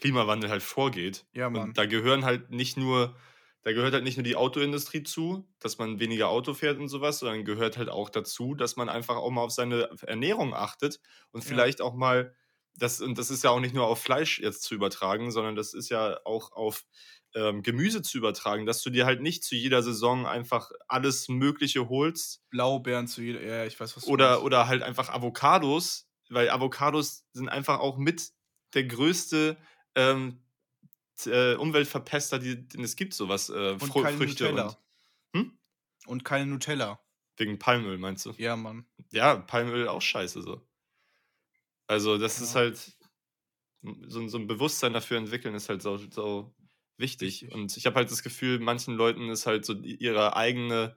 Klimawandel 0.00 0.50
halt 0.50 0.62
vorgeht. 0.62 1.26
Ja, 1.32 1.50
Mann. 1.50 1.70
Und 1.70 1.78
da 1.78 1.86
gehören 1.86 2.24
halt 2.24 2.50
nicht 2.50 2.76
nur, 2.76 3.16
da 3.62 3.72
gehört 3.72 3.92
halt 3.94 4.04
nicht 4.04 4.16
nur 4.16 4.24
die 4.24 4.36
Autoindustrie 4.36 5.02
zu, 5.02 5.48
dass 5.58 5.78
man 5.78 5.98
weniger 6.00 6.28
Auto 6.28 6.54
fährt 6.54 6.78
und 6.78 6.88
sowas, 6.88 7.18
sondern 7.18 7.44
gehört 7.44 7.76
halt 7.78 7.88
auch 7.88 8.10
dazu, 8.10 8.54
dass 8.54 8.76
man 8.76 8.88
einfach 8.88 9.16
auch 9.16 9.30
mal 9.30 9.42
auf 9.42 9.52
seine 9.52 9.90
Ernährung 10.02 10.54
achtet 10.54 11.00
und 11.32 11.42
Ja. 11.44 11.44
vielleicht 11.44 11.80
auch 11.80 11.94
mal, 11.94 12.34
das, 12.78 13.00
und 13.00 13.16
das 13.18 13.30
ist 13.30 13.42
ja 13.44 13.50
auch 13.50 13.60
nicht 13.60 13.74
nur 13.74 13.86
auf 13.86 14.00
Fleisch 14.02 14.38
jetzt 14.40 14.62
zu 14.62 14.74
übertragen, 14.74 15.30
sondern 15.30 15.56
das 15.56 15.72
ist 15.74 15.88
ja 15.88 16.18
auch 16.24 16.52
auf 16.52 16.84
ähm, 17.34 17.62
Gemüse 17.62 18.02
zu 18.02 18.18
übertragen, 18.18 18.66
dass 18.66 18.82
du 18.82 18.90
dir 18.90 19.06
halt 19.06 19.22
nicht 19.22 19.44
zu 19.44 19.54
jeder 19.56 19.82
Saison 19.82 20.26
einfach 20.26 20.70
alles 20.88 21.28
Mögliche 21.28 21.88
holst 21.88 22.42
Blaubeeren 22.50 23.06
zu 23.06 23.22
jeder, 23.22 23.42
ja, 23.42 23.64
ich 23.66 23.78
weiß, 23.78 23.96
was 23.96 24.10
du 24.10 24.10
oder, 24.10 24.28
meinst. 24.28 24.42
oder 24.42 24.68
halt 24.68 24.82
einfach 24.82 25.08
Avocados, 25.10 26.08
weil 26.28 26.50
Avocados 26.50 27.24
sind 27.32 27.48
einfach 27.48 27.78
auch 27.80 27.96
mit 27.98 28.30
der 28.74 28.84
größte 28.84 29.56
ähm, 29.96 30.38
äh, 31.24 31.54
Umweltverpester, 31.56 32.38
die, 32.38 32.68
den 32.68 32.84
es 32.84 32.94
gibt, 32.94 33.14
sowas. 33.14 33.48
Äh, 33.48 33.72
Und 33.72 33.80
Fru 33.84 34.02
keine 34.02 34.16
Früchte 34.18 34.44
Nutella. 34.44 34.68
und. 34.68 35.40
Hm? 35.40 35.58
Und 36.06 36.24
keine 36.24 36.46
Nutella. 36.46 37.00
Wegen 37.38 37.58
Palmöl, 37.58 37.98
meinst 37.98 38.24
du? 38.26 38.32
Ja, 38.38 38.54
Mann. 38.56 38.86
Ja, 39.10 39.36
Palmöl 39.36 39.88
auch 39.88 40.00
scheiße 40.02 40.40
so. 40.42 40.66
Also, 41.86 42.18
das 42.18 42.40
ist 42.40 42.54
Ja. 42.54 42.60
halt. 42.60 42.96
So, 44.08 44.20
ein- 44.20 44.28
so 44.28 44.38
ein 44.38 44.46
Bewusstsein 44.46 44.92
dafür 44.94 45.18
entwickeln 45.18 45.54
ist 45.54 45.68
halt 45.68 45.80
so, 45.82 45.96
so 45.96 46.54
wichtig. 46.96 47.42
Wichtig. 47.42 47.52
Und 47.54 47.76
ich 47.76 47.86
habe 47.86 47.96
halt 47.96 48.10
das 48.10 48.22
Gefühl, 48.22 48.58
manchen 48.58 48.94
Leuten 48.94 49.28
ist 49.28 49.46
halt 49.46 49.64
so 49.64 49.74
ihre 49.74 50.34
eigene, 50.34 50.96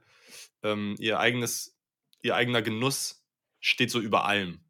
ähm, 0.64 0.95
ihr 0.97 1.20
eigenes, 1.20 1.78
ihr 2.22 2.36
eigener 2.36 2.62
Genuss 2.62 3.24
steht 3.60 3.91
so 3.91 4.00
über 4.00 4.26
allem. 4.26 4.64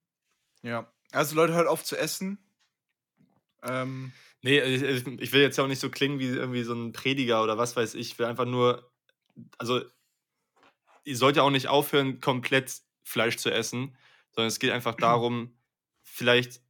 Ja. 0.63 0.91
Also 1.11 1.35
Leute, 1.35 1.53
hört 1.53 1.67
auf 1.67 1.83
zu 1.83 1.95
essen. 1.97 2.43
Ähm, 3.63 4.13
Nee, 4.41 4.61
ich, 4.61 4.81
ich 4.83 5.05
ich 5.05 5.33
will 5.33 5.41
jetzt 5.41 5.57
ja 5.57 5.65
auch 5.65 5.67
nicht 5.67 5.81
so 5.81 5.89
klingen 5.89 6.19
wie 6.19 6.27
irgendwie 6.27 6.63
so 6.63 6.73
ein 6.73 6.93
Prediger 6.93 7.43
oder 7.43 7.57
was 7.57 7.75
weiß 7.75 7.95
ich. 7.95 8.11
Ich 8.11 8.19
will 8.19 8.25
einfach 8.25 8.45
nur, 8.45 8.89
also 9.57 9.81
ihr 11.03 11.17
sollt 11.17 11.35
ja 11.35 11.43
auch 11.43 11.49
nicht 11.49 11.67
aufhören, 11.67 12.21
komplett 12.21 12.81
Fleisch 13.03 13.37
zu 13.37 13.51
essen, 13.51 13.97
sondern 14.31 14.47
es 14.47 14.59
geht 14.59 14.71
einfach 14.71 14.95
darum, 14.95 15.57
vielleicht 16.03 16.61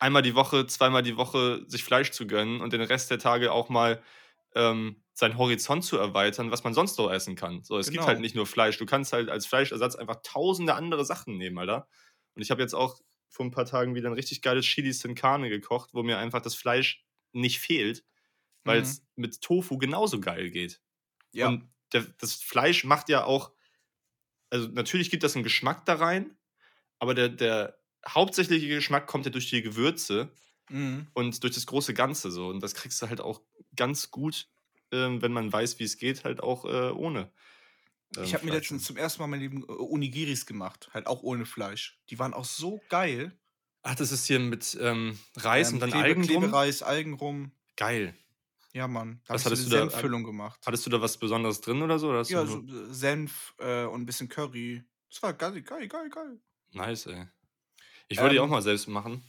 einmal 0.00 0.22
die 0.22 0.34
Woche, 0.34 0.66
zweimal 0.66 1.02
die 1.02 1.16
Woche 1.16 1.62
sich 1.66 1.84
Fleisch 1.84 2.10
zu 2.10 2.26
gönnen 2.26 2.60
und 2.60 2.72
den 2.72 2.82
Rest 2.82 3.10
der 3.10 3.18
Tage 3.18 3.52
auch 3.52 3.68
mal 3.68 4.02
ähm, 4.54 5.02
seinen 5.12 5.38
Horizont 5.38 5.84
zu 5.84 5.96
erweitern, 5.96 6.50
was 6.50 6.64
man 6.64 6.74
sonst 6.74 6.98
noch 6.98 7.10
essen 7.10 7.36
kann. 7.36 7.62
So, 7.62 7.78
es 7.78 7.86
gibt 7.86 7.98
Genau. 7.98 8.08
halt 8.08 8.20
nicht 8.20 8.34
nur 8.34 8.46
Fleisch. 8.46 8.76
Du 8.78 8.86
kannst 8.86 9.12
halt 9.12 9.30
als 9.30 9.46
Fleischersatz 9.46 9.96
einfach 9.96 10.16
tausende 10.22 10.74
andere 10.74 11.04
Sachen 11.04 11.36
nehmen, 11.38 11.58
Alter. 11.58 11.88
Und 12.34 12.42
ich 12.42 12.50
habe 12.50 12.60
jetzt 12.60 12.74
auch 12.74 13.00
vor 13.28 13.44
ein 13.44 13.50
paar 13.50 13.66
Tagen 13.66 13.94
wieder 13.94 14.08
ein 14.08 14.14
richtig 14.14 14.42
geiles 14.42 14.64
Chili 14.64 14.92
Sin 14.92 15.14
Carne 15.14 15.48
gekocht, 15.48 15.90
wo 15.92 16.02
mir 16.02 16.18
einfach 16.18 16.40
das 16.40 16.54
Fleisch 16.54 17.04
nicht 17.32 17.60
fehlt, 17.60 18.04
weil 18.64 18.80
es 18.80 19.04
mit 19.14 19.40
Tofu 19.40 19.78
genauso 19.78 20.20
geil 20.20 20.50
geht. 20.50 20.80
Mhm. 21.32 21.38
ja. 21.38 21.48
Und 21.48 21.68
der, 21.92 22.04
das 22.18 22.34
Fleisch 22.34 22.84
macht 22.84 23.08
ja 23.08 23.24
auch, 23.24 23.52
also 24.50 24.68
natürlich 24.68 25.10
gibt 25.10 25.22
das 25.22 25.34
einen 25.34 25.44
Geschmack 25.44 25.84
da 25.86 25.94
rein, 25.94 26.36
aber 26.98 27.14
der, 27.14 27.28
der 27.28 27.78
hauptsächliche 28.08 28.68
Geschmack 28.68 29.06
kommt 29.06 29.26
ja 29.26 29.32
durch 29.32 29.50
die 29.50 29.62
Gewürze 29.62 30.32
mhm. 30.70 31.08
und 31.14 31.42
durch 31.42 31.54
das 31.54 31.66
große 31.66 31.94
Ganze 31.94 32.30
so. 32.30 32.48
Und 32.48 32.62
das 32.62 32.74
kriegst 32.74 33.00
du 33.02 33.08
halt 33.08 33.20
auch 33.20 33.42
ganz 33.74 34.10
gut, 34.10 34.48
ähm, 34.92 35.22
wenn 35.22 35.32
man 35.32 35.52
weiß, 35.52 35.78
wie 35.78 35.84
es 35.84 35.98
geht, 35.98 36.24
halt 36.24 36.42
auch 36.42 36.64
äh, 36.64 36.90
ohne. 36.90 37.30
Ähm, 38.16 38.24
Ich 38.24 38.34
habe 38.34 38.44
mir 38.44 38.52
letztens 38.52 38.84
zum 38.84 38.96
ersten 38.96 39.20
Mal 39.22 39.26
mein 39.28 39.40
Leben 39.40 39.62
äh, 39.62 39.72
Onigiris 39.72 40.46
gemacht. 40.46 40.88
Halt 40.94 41.06
auch 41.06 41.22
ohne 41.22 41.46
Fleisch. 41.46 41.98
Die 42.10 42.18
waren 42.18 42.34
auch 42.34 42.44
so 42.44 42.80
geil. 42.88 43.38
Ach, 43.82 43.94
das 43.94 44.10
ist 44.12 44.26
hier 44.26 44.40
mit 44.40 44.76
ähm, 44.80 45.18
Reis 45.36 45.68
Ähm, 45.68 45.74
und 45.74 45.80
dann 45.80 45.90
Klebe, 45.90 46.04
Algen 46.04 46.26
drum? 46.26 46.38
Klebereis, 46.42 46.82
Algen 46.82 47.14
rum. 47.14 47.52
Geil. 47.76 48.16
Ja, 48.72 48.88
Mann. 48.88 49.20
Da 49.26 49.34
Was 49.34 49.44
hattest 49.46 49.64
so 49.64 49.70
du 49.70 49.76
eine 49.76 49.84
da- 49.86 49.90
Senffüllung 49.90 50.24
gemacht. 50.24 50.60
Hattest 50.66 50.84
du 50.86 50.90
da 50.90 51.00
was 51.00 51.16
Besonderes 51.18 51.60
drin 51.60 51.82
oder 51.82 51.98
so? 51.98 52.10
Oder 52.10 52.22
ja, 52.24 52.44
so 52.44 52.58
äh, 52.62 52.92
Senf 52.92 53.54
äh, 53.58 53.84
und 53.84 54.02
ein 54.02 54.06
bisschen 54.06 54.28
Curry. 54.28 54.84
Das 55.08 55.22
war 55.22 55.32
geil, 55.32 55.62
geil, 55.62 55.88
geil, 55.88 56.10
geil. 56.10 56.40
Nice, 56.72 57.06
ey. 57.06 57.26
Ich 58.08 58.18
wollte 58.18 58.34
die 58.34 58.40
auch 58.40 58.44
Ähm, 58.44 58.50
mal 58.50 58.62
selbst 58.62 58.86
machen. 58.88 59.22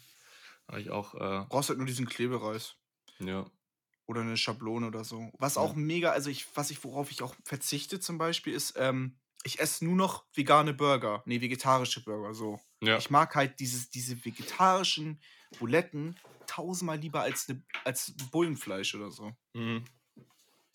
Aber 0.65 0.79
ich 0.79 0.89
auch, 0.89 1.13
äh, 1.15 1.45
Brauchst 1.47 1.69
halt 1.69 1.77
nur 1.77 1.87
diesen 1.87 2.07
Klebereis. 2.07 2.75
ja. 3.19 3.49
Oder 4.07 4.21
eine 4.21 4.37
Schablone 4.37 4.87
oder 4.87 5.03
so. 5.03 5.31
Was 5.37 5.55
Ja. 5.55 5.61
auch 5.61 5.75
mega, 5.75 6.11
also 6.11 6.29
ich, 6.29 6.47
was 6.55 6.71
ich, 6.71 6.83
worauf 6.83 7.11
ich 7.11 7.21
auch 7.21 7.35
verzichte 7.43 7.99
zum 7.99 8.17
Beispiel, 8.17 8.53
ist, 8.53 8.75
ähm, 8.77 9.19
ich 9.43 9.59
esse 9.59 9.85
nur 9.85 9.95
noch 9.95 10.25
vegane 10.33 10.73
Burger. 10.73 11.23
Nee, 11.25 11.41
vegetarische 11.41 12.03
Burger, 12.03 12.33
so. 12.33 12.59
Ja. 12.81 12.97
Ich 12.97 13.09
mag 13.09 13.35
halt 13.35 13.59
dieses, 13.59 13.89
diese 13.89 14.23
vegetarischen 14.25 15.21
Buletten 15.59 16.17
tausendmal 16.47 16.97
lieber 16.97 17.21
als, 17.21 17.47
ne, 17.49 17.63
als 17.83 18.13
Bullenfleisch 18.31 18.95
oder 18.95 19.11
so. 19.11 19.33
Mhm. 19.53 19.83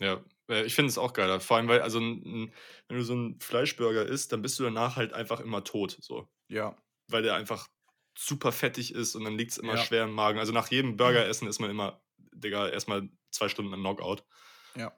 Ja, 0.00 0.24
äh, 0.50 0.64
ich 0.64 0.74
finde 0.74 0.90
es 0.90 0.98
auch 0.98 1.12
geiler. 1.12 1.40
Vor 1.40 1.56
allem, 1.56 1.68
weil, 1.68 1.80
also, 1.82 2.00
wenn 2.00 2.52
du 2.88 3.02
so 3.02 3.12
einen 3.14 3.40
Fleischburger 3.40 4.04
isst, 4.06 4.32
dann 4.32 4.42
bist 4.42 4.58
du 4.58 4.64
danach 4.64 4.96
halt 4.96 5.12
einfach 5.12 5.40
immer 5.40 5.64
tot. 5.64 5.96
So. 6.00 6.28
Ja. 6.48 6.76
Weil 7.08 7.22
der 7.22 7.34
einfach 7.36 7.68
super 8.18 8.52
fettig 8.52 8.94
ist 8.94 9.14
und 9.14 9.24
dann 9.24 9.38
liegt 9.38 9.52
es 9.52 9.58
immer 9.58 9.74
Ja. 9.76 9.78
schwer 9.78 10.04
im 10.04 10.12
Magen. 10.12 10.38
Also 10.38 10.52
nach 10.52 10.70
jedem 10.70 10.96
Burgeressen 10.96 11.48
ist 11.48 11.60
man 11.60 11.70
immer, 11.70 12.02
Digga, 12.34 12.68
erstmal 12.68 13.08
zwei 13.32 13.48
Stunden 13.48 13.72
im 13.72 13.80
Knockout. 13.80 14.24
Ja. 14.76 14.96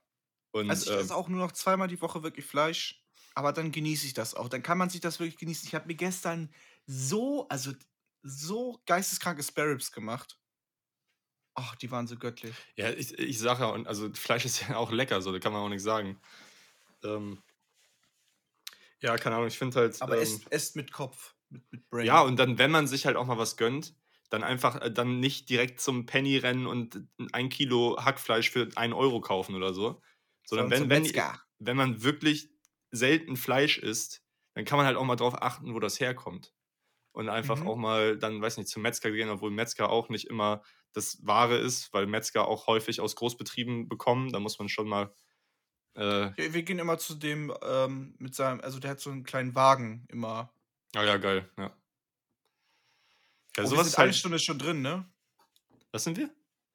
Und 0.52 0.70
Also 0.70 0.90
ich 0.90 0.96
ähm, 0.96 1.04
esse 1.04 1.16
auch 1.16 1.28
nur 1.28 1.40
noch 1.40 1.52
zweimal 1.52 1.88
die 1.88 2.00
Woche 2.00 2.22
wirklich 2.22 2.44
Fleisch, 2.44 3.04
aber 3.34 3.52
dann 3.52 3.72
genieße 3.72 4.06
ich 4.06 4.14
das 4.14 4.34
auch. 4.34 4.48
Dann 4.48 4.62
kann 4.62 4.78
man 4.78 4.90
sich 4.90 5.00
das 5.00 5.18
wirklich 5.18 5.38
genießen. 5.38 5.66
Ich 5.66 5.74
habe 5.74 5.86
mir 5.86 5.96
gestern 5.96 6.52
so, 6.86 7.48
also 7.48 7.72
so 8.22 8.80
geisteskranke 8.86 9.42
Sparrows 9.42 9.90
gemacht. 9.92 10.38
Ach, 11.54 11.74
die 11.76 11.90
waren 11.90 12.06
so 12.06 12.16
göttlich. 12.16 12.54
Ja, 12.76 12.90
ich, 12.90 13.16
ich 13.18 13.38
sage 13.38 13.62
ja, 13.62 13.68
und 13.68 13.86
also 13.86 14.12
Fleisch 14.12 14.44
ist 14.44 14.60
ja 14.68 14.76
auch 14.76 14.90
lecker, 14.90 15.22
so, 15.22 15.32
da 15.32 15.38
kann 15.38 15.52
man 15.52 15.62
auch 15.62 15.68
nichts 15.68 15.84
sagen. 15.84 16.20
Ähm, 17.02 17.42
ja, 19.00 19.16
keine 19.18 19.36
Ahnung, 19.36 19.48
ich 19.48 19.58
finde 19.58 19.80
halt. 19.80 20.00
Aber 20.02 20.16
ähm, 20.16 20.22
esst, 20.22 20.50
esst 20.50 20.76
mit 20.76 20.92
Kopf, 20.92 21.34
mit, 21.50 21.70
mit 21.70 21.88
Brain. 21.90 22.06
Ja, 22.06 22.22
und 22.22 22.36
dann, 22.36 22.58
wenn 22.58 22.70
man 22.70 22.86
sich 22.86 23.06
halt 23.06 23.16
auch 23.16 23.26
mal 23.26 23.38
was 23.38 23.56
gönnt, 23.56 23.94
dann 24.30 24.44
einfach 24.44 24.80
äh, 24.80 24.90
dann 24.92 25.20
nicht 25.20 25.48
direkt 25.50 25.80
zum 25.80 26.06
Penny 26.06 26.36
rennen 26.38 26.66
und 26.66 27.08
ein 27.32 27.48
Kilo 27.48 27.96
Hackfleisch 28.00 28.50
für 28.50 28.68
einen 28.76 28.92
Euro 28.92 29.20
kaufen 29.20 29.54
oder 29.54 29.74
so. 29.74 30.00
Sondern 30.46 30.70
wenn, 30.70 30.90
wenn, 30.90 31.22
wenn 31.58 31.76
man 31.76 32.02
wirklich 32.02 32.50
selten 32.90 33.36
Fleisch 33.36 33.78
isst, 33.78 34.22
dann 34.54 34.64
kann 34.64 34.76
man 34.78 34.86
halt 34.86 34.96
auch 34.96 35.04
mal 35.04 35.16
drauf 35.16 35.40
achten, 35.42 35.74
wo 35.74 35.80
das 35.80 36.00
herkommt. 36.00 36.52
Und 37.12 37.28
einfach 37.28 37.60
Mhm. 37.60 37.66
auch 37.66 37.76
mal 37.76 38.18
dann, 38.18 38.42
weiß 38.42 38.58
nicht, 38.58 38.68
zum 38.68 38.82
Metzger 38.82 39.10
gehen, 39.12 39.30
obwohl 39.30 39.50
Metzger 39.52 39.88
auch 39.90 40.08
nicht 40.08 40.26
immer 40.28 40.62
das 40.92 41.18
Wahre 41.26 41.58
ist, 41.58 41.92
weil 41.92 42.06
Metzger 42.06 42.48
auch 42.48 42.66
häufig 42.66 43.00
aus 43.00 43.16
Großbetrieben 43.16 43.88
bekommen. 43.88 44.32
Da 44.32 44.40
muss 44.40 44.58
man 44.58 44.68
schon 44.68 44.88
mal. 44.88 45.14
Äh, 45.94 46.32
wir 46.36 46.62
gehen 46.62 46.78
immer 46.78 46.98
zu 46.98 47.14
dem 47.14 47.52
ähm, 47.62 48.14
mit 48.18 48.34
seinem, 48.34 48.60
also 48.60 48.78
der 48.80 48.92
hat 48.92 49.00
so 49.00 49.10
einen 49.10 49.24
kleinen 49.24 49.54
Wagen 49.54 50.06
immer. 50.08 50.52
ah 50.96 51.04
ja, 51.04 51.16
geil, 51.18 51.50
ja. 51.58 51.76
Ja, 53.56 53.62
oh, 53.62 53.66
wir 53.66 53.68
sowas 53.68 53.86
sind 53.86 53.92
ist 53.92 53.98
eine 53.98 54.06
halt. 54.06 54.16
Stunde 54.16 54.38
schon 54.38 54.58
drin, 54.58 54.82
ne? 54.82 55.08
Was 55.92 56.04
sind 56.04 56.16
wir? 56.16 56.28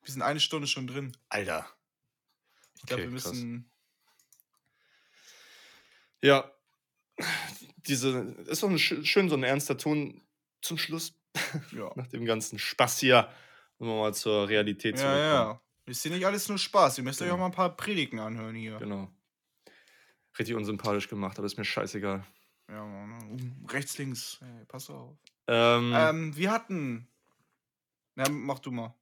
Wir 0.04 0.14
sind 0.14 0.22
eine 0.22 0.40
Stunde 0.40 0.68
schon 0.68 0.88
drin. 0.88 1.16
Alter. 1.30 1.68
Ich 2.76 2.84
glaube, 2.84 3.04
Okay, 3.04 3.12
wir 3.12 3.20
krass. 3.20 3.34
müssen. 3.34 3.70
Ja, 6.22 6.52
diese 7.78 8.10
ist 8.48 8.64
doch 8.64 8.70
ein, 8.70 8.78
schö- 8.78 9.06
schön 9.06 9.30
so 9.30 9.36
ein 9.36 9.44
ernster 9.44 9.78
Ton 9.78 10.22
zum 10.62 10.78
Schluss. 10.78 11.14
Ja. 11.72 11.92
Nach 11.96 12.08
dem 12.08 12.26
ganzen 12.26 12.60
Spaß 12.60 13.00
hier, 13.00 13.30
wir 13.78 13.88
mal 13.88 14.14
zur 14.14 14.48
Realität 14.50 14.96
Ja, 14.98 15.02
zurückkommen. 15.02 15.24
ja. 15.34 15.62
Ist 15.86 16.04
hier 16.04 16.12
nicht 16.12 16.26
alles 16.26 16.48
nur 16.50 16.58
Spaß. 16.58 16.98
Ihr 17.00 17.04
müsst 17.04 17.22
euch 17.22 17.26
Genau. 17.28 17.36
auch 17.36 17.40
mal 17.40 17.46
ein 17.48 17.52
paar 17.52 17.76
Predigen 17.76 18.20
anhören 18.20 18.56
hier. 18.56 18.78
Genau. 18.78 19.12
Richtig 20.38 20.56
unsympathisch 20.56 21.08
gemacht, 21.10 21.38
aber 21.38 21.46
ist 21.48 21.58
mir 21.58 21.66
scheißegal. 21.66 22.26
Ja, 22.70 22.86
Mann. 22.86 23.66
Rechts, 23.70 23.98
links. 23.98 24.38
Ey, 24.42 24.66
pass 24.68 24.90
auf. 24.90 25.18
Ähm, 25.50 25.94
Ähm, 25.96 26.38
wir 26.38 26.52
hatten. 26.52 27.08
Na, 28.16 28.30
mach 28.30 28.60
du 28.60 28.72
mal. 28.72 28.94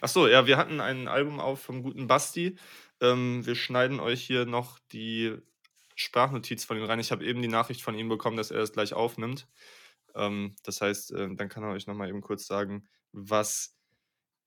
Ach 0.00 0.08
so, 0.08 0.28
ja, 0.28 0.46
wir 0.46 0.56
hatten 0.56 0.80
ein 0.80 1.08
Album 1.08 1.40
auf 1.40 1.60
vom 1.62 1.82
guten 1.82 2.06
Basti. 2.06 2.56
Ähm, 3.00 3.44
wir 3.44 3.56
schneiden 3.56 3.98
euch 3.98 4.22
hier 4.22 4.46
noch 4.46 4.78
die 4.92 5.36
Sprachnotiz 5.96 6.64
von 6.64 6.76
ihm 6.76 6.84
rein. 6.84 7.00
Ich 7.00 7.10
habe 7.10 7.24
eben 7.24 7.42
die 7.42 7.48
Nachricht 7.48 7.82
von 7.82 7.96
ihm 7.96 8.08
bekommen, 8.08 8.36
dass 8.36 8.52
er 8.52 8.60
das 8.60 8.72
gleich 8.72 8.94
aufnimmt. 8.94 9.48
Ähm, 10.14 10.54
das 10.62 10.80
heißt, 10.80 11.12
äh, 11.12 11.34
dann 11.34 11.48
kann 11.48 11.64
er 11.64 11.70
euch 11.72 11.88
nochmal 11.88 12.08
eben 12.08 12.20
kurz 12.20 12.46
sagen, 12.46 12.88
was 13.12 13.76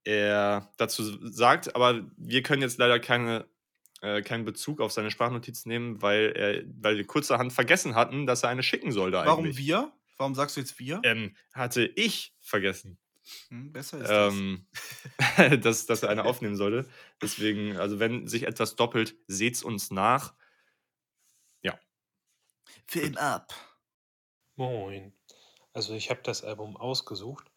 er 0.05 0.71
dazu 0.77 1.03
sagt. 1.29 1.75
Aber 1.75 2.05
wir 2.15 2.41
können 2.41 2.61
jetzt 2.61 2.77
leider 2.77 2.99
keine, 2.99 3.47
äh, 4.01 4.21
keinen 4.21 4.45
Bezug 4.45 4.79
auf 4.79 4.93
seine 4.93 5.11
Sprachnotiz 5.11 5.65
nehmen, 5.65 6.01
weil, 6.01 6.31
er, 6.35 6.63
weil 6.81 6.95
wir 6.95 7.05
kurzerhand 7.05 7.51
vergessen 7.51 7.95
hatten, 7.95 8.25
dass 8.27 8.43
er 8.43 8.49
eine 8.49 8.63
schicken 8.63 8.93
sollte 8.93 9.17
Warum 9.17 9.45
eigentlich. 9.45 9.57
wir? 9.57 9.91
Warum 10.17 10.35
sagst 10.35 10.55
du 10.55 10.61
jetzt 10.61 10.79
wir? 10.79 11.01
Ähm, 11.03 11.35
hatte 11.53 11.85
ich 11.85 12.35
vergessen 12.41 12.97
Hm, 13.49 13.71
besser 13.71 13.99
ist 14.01 14.09
das. 14.09 14.33
ähm, 14.33 14.67
dass, 15.61 15.85
dass 15.85 16.03
er 16.03 16.09
eine 16.09 16.25
aufnehmen 16.25 16.55
sollte. 16.55 16.89
Deswegen, 17.21 17.77
also 17.77 17.99
wenn 17.99 18.27
sich 18.27 18.43
etwas 18.43 18.75
doppelt, 18.75 19.15
seht's 19.27 19.63
uns 19.63 19.91
nach. 19.91 20.35
Film 22.87 23.17
ab. 23.17 23.53
Moin. 24.55 25.13
Also 25.73 25.93
ich 25.95 26.09
habe 26.09 26.21
das 26.23 26.43
Album 26.43 26.77
ausgesucht, 26.77 27.51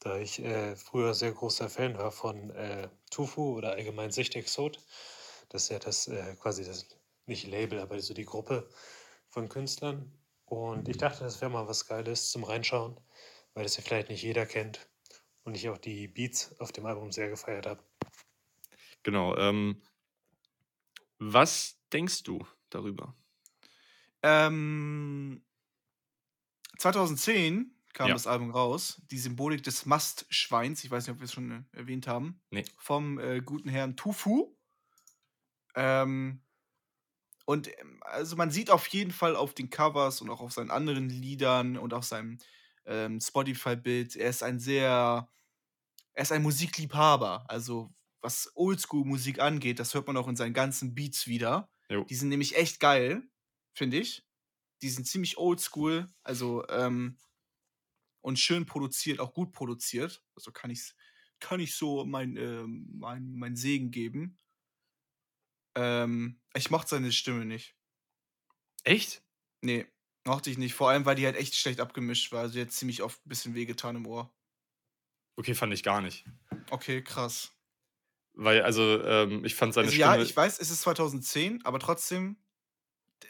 da 0.00 0.18
ich 0.18 0.40
äh, 0.40 0.76
früher 0.76 1.14
sehr 1.14 1.32
großer 1.32 1.68
Fan 1.70 1.96
war 1.96 2.10
von 2.10 2.50
äh, 2.50 2.88
Tufu 3.10 3.56
oder 3.56 3.72
allgemein 3.72 4.10
Sichtexot. 4.10 4.80
Das 5.48 5.64
ist 5.64 5.68
ja 5.70 5.78
das 5.78 6.08
äh, 6.08 6.34
quasi 6.36 6.64
das, 6.64 6.88
nicht 7.26 7.46
Label, 7.46 7.78
aber 7.80 8.00
so 8.00 8.14
die 8.14 8.24
Gruppe 8.24 8.68
von 9.28 9.48
Künstlern. 9.48 10.12
Und 10.46 10.88
ich 10.88 10.96
dachte, 10.96 11.24
das 11.24 11.40
wäre 11.40 11.50
mal 11.50 11.66
was 11.68 11.86
Geiles 11.86 12.30
zum 12.30 12.44
Reinschauen, 12.44 12.98
weil 13.54 13.64
das 13.64 13.76
ja 13.76 13.82
vielleicht 13.82 14.08
nicht 14.08 14.22
jeder 14.22 14.46
kennt. 14.46 14.88
Und 15.44 15.54
ich 15.56 15.68
auch 15.68 15.78
die 15.78 16.08
Beats 16.08 16.58
auf 16.60 16.72
dem 16.72 16.86
Album 16.86 17.12
sehr 17.12 17.28
gefeiert 17.28 17.66
habe. 17.66 17.82
Genau. 19.02 19.36
Ähm, 19.36 19.80
was 21.18 21.78
denkst 21.92 22.24
du 22.24 22.44
darüber? 22.70 23.14
Ähm, 24.22 25.44
2010 26.78 27.72
kam 27.92 28.08
Ja. 28.08 28.14
das 28.14 28.26
Album 28.26 28.50
raus. 28.50 29.00
Die 29.10 29.18
Symbolik 29.18 29.62
des 29.62 29.86
Mastschweins. 29.86 30.84
Ich 30.84 30.90
weiß 30.90 31.06
nicht, 31.06 31.14
ob 31.14 31.20
wir 31.20 31.24
es 31.24 31.32
schon 31.32 31.50
äh, 31.72 31.76
erwähnt 31.78 32.06
haben. 32.06 32.40
Nee. 32.50 32.64
Vom 32.78 33.18
äh, 33.18 33.40
guten 33.40 33.68
Herrn 33.68 33.96
Tufu. 33.96 34.56
Ähm, 35.74 36.42
und 37.46 37.68
ähm, 37.78 38.00
also 38.02 38.36
man 38.36 38.50
sieht 38.50 38.70
auf 38.70 38.86
jeden 38.88 39.12
Fall 39.12 39.34
auf 39.36 39.54
den 39.54 39.70
Covers 39.70 40.20
und 40.20 40.28
auch 40.28 40.40
auf 40.40 40.52
seinen 40.52 40.70
anderen 40.70 41.08
Liedern 41.08 41.78
und 41.78 41.94
auf 41.94 42.04
seinem 42.04 42.38
ähm, 42.84 43.20
Spotify-Bild, 43.20 44.16
er 44.16 44.28
ist 44.28 44.42
ein 44.42 44.58
sehr, 44.60 45.28
er 46.12 46.22
ist 46.22 46.32
ein 46.32 46.42
Musikliebhaber. 46.42 47.46
Also 47.48 47.94
was 48.20 48.50
Oldschool-Musik 48.54 49.38
angeht, 49.40 49.78
das 49.78 49.94
hört 49.94 50.06
man 50.06 50.16
auch 50.16 50.28
in 50.28 50.36
seinen 50.36 50.54
ganzen 50.54 50.94
Beats 50.94 51.26
wieder. 51.26 51.70
Jo. 51.88 52.04
Die 52.04 52.14
sind 52.14 52.28
nämlich 52.28 52.56
echt 52.56 52.80
geil, 52.80 53.22
finde 53.72 53.98
ich. 53.98 54.26
Die 54.82 54.90
sind 54.90 55.06
ziemlich 55.06 55.38
oldschool, 55.38 56.06
also 56.22 56.66
ähm, 56.68 57.16
und 58.20 58.38
schön 58.38 58.66
produziert, 58.66 59.20
auch 59.20 59.32
gut 59.32 59.52
produziert. 59.52 60.22
Also 60.34 60.52
kann 60.52 60.70
ich 60.70 60.92
kann 61.40 61.60
ich 61.60 61.74
so 61.74 62.04
mein, 62.04 62.36
ähm, 62.36 62.86
mein, 62.92 63.34
mein 63.34 63.56
Segen 63.56 63.90
geben. 63.90 64.38
Ähm, 65.74 66.40
ich 66.56 66.70
mochte 66.70 66.90
seine 66.90 67.12
Stimme 67.12 67.44
nicht. 67.44 67.76
Echt? 68.84 69.22
Nee, 69.62 69.86
mochte 70.24 70.50
ich 70.50 70.56
nicht. 70.58 70.74
Vor 70.74 70.88
allem, 70.90 71.04
weil 71.04 71.14
die 71.16 71.26
halt 71.26 71.36
echt 71.36 71.54
schlecht 71.56 71.80
abgemischt 71.80 72.32
war. 72.32 72.40
Also 72.40 72.54
die 72.54 72.60
hat 72.62 72.72
ziemlich 72.72 73.02
oft 73.02 73.24
ein 73.24 73.28
bisschen 73.28 73.54
wehgetan 73.54 73.96
im 73.96 74.06
Ohr. 74.06 74.32
Okay, 75.38 75.54
fand 75.54 75.72
ich 75.72 75.82
gar 75.82 76.00
nicht. 76.00 76.24
Okay, 76.70 77.02
krass. 77.02 77.50
Weil, 78.34 78.62
also, 78.62 79.02
ähm, 79.02 79.44
ich 79.44 79.54
fand 79.54 79.72
seine 79.74 79.86
Also 79.86 79.94
Stimme. 79.94 80.16
ja, 80.16 80.22
ich 80.22 80.36
weiß, 80.36 80.58
es 80.58 80.70
ist 80.70 80.82
2010, 80.82 81.64
aber 81.64 81.78
trotzdem, 81.78 82.36
d- 83.22 83.28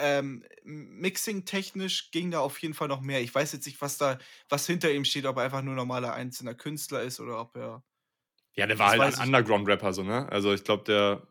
ähm, 0.00 0.44
Mixing-technisch 0.64 2.10
ging 2.12 2.30
da 2.32 2.40
auf 2.40 2.58
jeden 2.60 2.74
Fall 2.74 2.88
noch 2.88 3.00
mehr. 3.02 3.22
Ich 3.22 3.34
weiß 3.34 3.52
jetzt 3.52 3.66
nicht, 3.66 3.80
was 3.82 3.98
da, 3.98 4.18
was 4.48 4.66
hinter 4.66 4.92
ihm 4.92 5.04
steht, 5.04 5.26
ob 5.26 5.38
er 5.38 5.44
einfach 5.44 5.62
nur 5.62 5.74
normaler 5.76 6.14
einzelner 6.14 6.54
Künstler 6.54 7.02
ist 7.02 7.20
oder 7.20 7.40
ob 7.40 7.56
er. 7.56 7.84
ja, 8.54 8.66
der 8.66 8.78
war 8.78 8.90
halt 8.90 9.02
ein 9.04 9.14
Underground-Rapper, 9.14 9.92
so, 9.92 10.02
ne? 10.02 10.28
Also, 10.30 10.52
ich 10.52 10.64
glaube, 10.64 10.84
der 10.84 11.26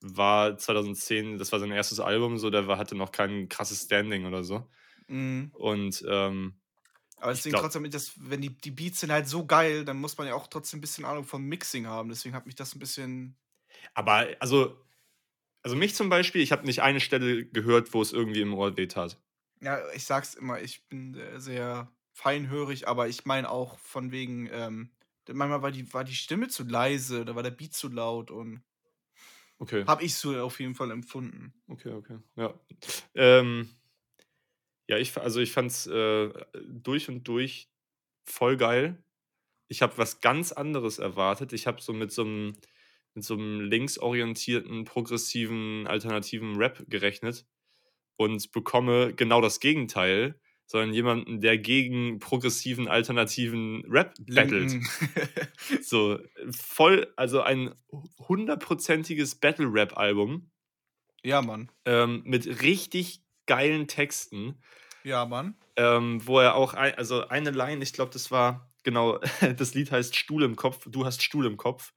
war 0.00 0.58
2010, 0.58 1.38
das 1.38 1.52
war 1.52 1.60
sein 1.60 1.70
erstes 1.72 2.00
Album, 2.00 2.38
so, 2.38 2.50
der 2.50 2.66
war, 2.68 2.78
hatte 2.78 2.94
noch 2.96 3.12
kein 3.12 3.48
krasses 3.48 3.82
Standing 3.82 4.26
oder 4.26 4.44
so. 4.44 4.68
Mhm. 5.08 5.52
Und, 5.52 6.04
ähm, 6.08 6.60
Aber 7.18 7.32
deswegen 7.32 7.54
glaub- 7.54 7.62
trotzdem, 7.62 7.90
das, 7.90 8.12
wenn 8.16 8.42
die, 8.42 8.56
die 8.56 8.70
Beats 8.70 9.00
sind 9.00 9.10
halt 9.12 9.26
so 9.28 9.46
geil, 9.46 9.84
dann 9.84 9.98
muss 9.98 10.18
man 10.18 10.26
ja 10.26 10.34
auch 10.34 10.48
trotzdem 10.48 10.78
ein 10.78 10.80
bisschen 10.82 11.04
Ahnung 11.04 11.24
vom 11.24 11.42
Mixing 11.44 11.86
haben. 11.86 12.08
Deswegen 12.10 12.34
hat 12.34 12.46
mich 12.46 12.54
das 12.54 12.74
ein 12.74 12.78
bisschen. 12.78 13.38
aber, 13.94 14.28
also, 14.40 14.76
also 15.62 15.76
mich 15.76 15.94
zum 15.94 16.08
Beispiel, 16.10 16.42
ich 16.42 16.52
habe 16.52 16.66
nicht 16.66 16.82
eine 16.82 17.00
Stelle 17.00 17.46
gehört, 17.46 17.94
wo 17.94 18.02
es 18.02 18.12
irgendwie 18.12 18.42
im 18.42 18.54
Ohr 18.54 18.76
weh 18.76 18.86
tat. 18.88 19.20
Ja, 19.60 19.80
ich 19.92 20.04
sag's 20.04 20.34
immer, 20.34 20.60
ich 20.60 20.86
bin 20.88 21.14
äh, 21.14 21.40
sehr 21.40 21.92
feinhörig, 22.12 22.88
aber 22.88 23.08
ich 23.08 23.24
meine 23.24 23.50
auch 23.50 23.78
von 23.78 24.10
wegen, 24.12 24.48
ähm, 24.52 24.92
manchmal 25.28 25.62
war 25.62 25.70
die, 25.72 25.92
war 25.94 26.04
die 26.04 26.14
Stimme 26.14 26.48
zu 26.48 26.64
leise, 26.64 27.24
da 27.24 27.34
war 27.34 27.42
der 27.42 27.50
Beat 27.50 27.74
zu 27.74 27.88
laut 27.88 28.30
und 28.30 28.62
Okay. 29.58 29.84
habe 29.86 30.04
ich 30.04 30.14
so 30.14 30.38
auf 30.38 30.60
jeden 30.60 30.74
Fall 30.74 30.90
empfunden. 30.90 31.54
Okay, 31.68 31.90
okay. 31.90 32.18
Ja. 32.36 32.54
Ähm, 33.14 33.70
ja, 34.88 34.98
ich, 34.98 35.16
also 35.16 35.40
ich 35.40 35.52
fand 35.52 35.70
es 35.70 35.86
äh, 35.86 36.30
durch 36.68 37.08
und 37.08 37.26
durch 37.26 37.68
voll 38.24 38.56
geil. 38.56 39.02
Ich 39.68 39.82
habe 39.82 39.98
was 39.98 40.20
ganz 40.20 40.52
anderes 40.52 40.98
erwartet. 40.98 41.52
Ich 41.52 41.66
habe 41.66 41.80
so 41.80 41.92
mit 41.92 42.12
so 42.12 42.22
einem 42.22 42.52
mit 43.14 43.24
so 43.24 43.34
einem 43.34 43.60
linksorientierten, 43.62 44.84
progressiven, 44.84 45.86
alternativen 45.86 46.56
Rap 46.56 46.84
gerechnet 46.88 47.46
und 48.16 48.52
bekomme 48.52 49.14
genau 49.14 49.40
das 49.40 49.58
Gegenteil, 49.58 50.38
sondern 50.66 50.92
jemanden, 50.92 51.40
der 51.40 51.58
gegen 51.58 52.18
progressiven, 52.18 52.88
alternativen 52.88 53.84
Rap 53.88 54.14
battelt. 54.18 54.74
So, 55.80 56.18
voll, 56.50 57.12
also 57.16 57.40
ein 57.40 57.74
hundertprozentiges 58.18 59.36
Battle-Rap-Album 59.36 60.50
ja, 61.22 61.42
Mann. 61.42 61.70
ähm, 61.84 62.22
mit 62.24 62.62
richtig 62.62 63.22
geilen 63.46 63.86
Texten, 63.88 64.60
Ja, 65.04 65.24
Mann. 65.24 65.56
ähm, 65.76 66.26
wo 66.26 66.40
er 66.40 66.54
auch, 66.56 66.74
ein, 66.74 66.94
also 66.96 67.26
eine 67.28 67.50
Line, 67.50 67.82
ich 67.82 67.92
glaube, 67.92 68.12
das 68.12 68.30
war, 68.30 68.72
genau, 68.82 69.18
das 69.56 69.74
Lied 69.74 69.90
heißt 69.90 70.14
Stuhl 70.16 70.42
im 70.42 70.56
Kopf, 70.56 70.86
du 70.88 71.04
hast 71.04 71.22
Stuhl 71.22 71.46
im 71.46 71.56
Kopf, 71.56 71.94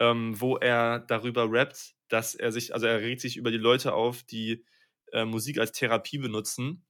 ähm, 0.00 0.38
wo 0.40 0.56
er 0.56 1.00
darüber 1.00 1.50
rappt, 1.50 1.94
dass 2.08 2.34
er 2.34 2.50
sich, 2.52 2.74
also 2.74 2.86
er 2.86 3.00
regt 3.00 3.20
sich 3.20 3.36
über 3.36 3.50
die 3.50 3.58
Leute 3.58 3.94
auf, 3.94 4.22
die 4.22 4.64
äh, 5.12 5.24
Musik 5.24 5.58
als 5.58 5.72
Therapie 5.72 6.18
benutzen 6.18 6.84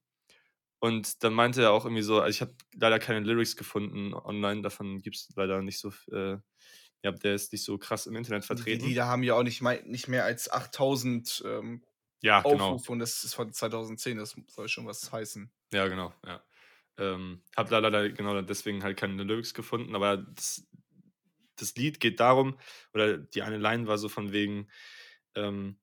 Und 0.79 1.23
dann 1.23 1.33
meinte 1.33 1.61
er 1.63 1.71
auch 1.71 1.85
irgendwie 1.85 2.03
so, 2.03 2.21
also 2.21 2.29
ich 2.29 2.41
habe 2.41 2.55
leider 2.75 2.99
keine 2.99 3.21
Lyrics 3.21 3.55
gefunden 3.55 4.13
online, 4.13 4.61
davon 4.61 5.01
gibt 5.01 5.15
es 5.17 5.29
leider 5.35 5.61
nicht 5.61 5.79
so, 5.79 5.89
äh, 6.11 6.37
ja, 7.03 7.11
der 7.11 7.35
ist 7.35 7.51
nicht 7.53 7.63
so 7.63 7.77
krass 7.77 8.07
im 8.07 8.15
Internet 8.15 8.45
Die 8.49 8.75
vertreten. 8.75 8.77
Lieder 8.77 9.05
haben 9.07 9.23
ja 9.23 9.35
auch 9.35 9.43
nicht, 9.43 9.61
mei- 9.61 9.83
nicht 9.85 10.07
mehr 10.07 10.23
als 10.25 10.49
8000 10.51 11.43
ähm, 11.45 11.83
ja, 12.21 12.41
genau. 12.49 12.77
Aufrufe 12.77 12.91
und 12.91 12.99
das 12.99 13.23
ist 13.23 13.33
von 13.35 13.51
2010, 13.53 14.17
das 14.17 14.35
soll 14.47 14.69
schon 14.69 14.85
was 14.87 15.11
heißen. 15.11 15.51
Ja, 15.73 15.87
genau, 15.87 16.13
ja. 16.25 16.43
Ähm, 16.97 17.43
hab 17.57 17.69
da 17.69 17.79
leider 17.79 18.09
genau 18.09 18.41
deswegen 18.41 18.83
halt 18.83 18.97
keine 18.97 19.23
Lyrics 19.23 19.53
gefunden, 19.53 19.95
aber 19.95 20.17
das, 20.17 20.67
das 21.57 21.75
Lied 21.75 21.99
geht 21.99 22.19
darum, 22.19 22.59
oder 22.93 23.17
die 23.17 23.41
eine 23.43 23.57
Line 23.57 23.87
war 23.87 23.97
so 23.97 24.09
von 24.09 24.31
wegen, 24.31 24.69
ähm, 25.35 25.79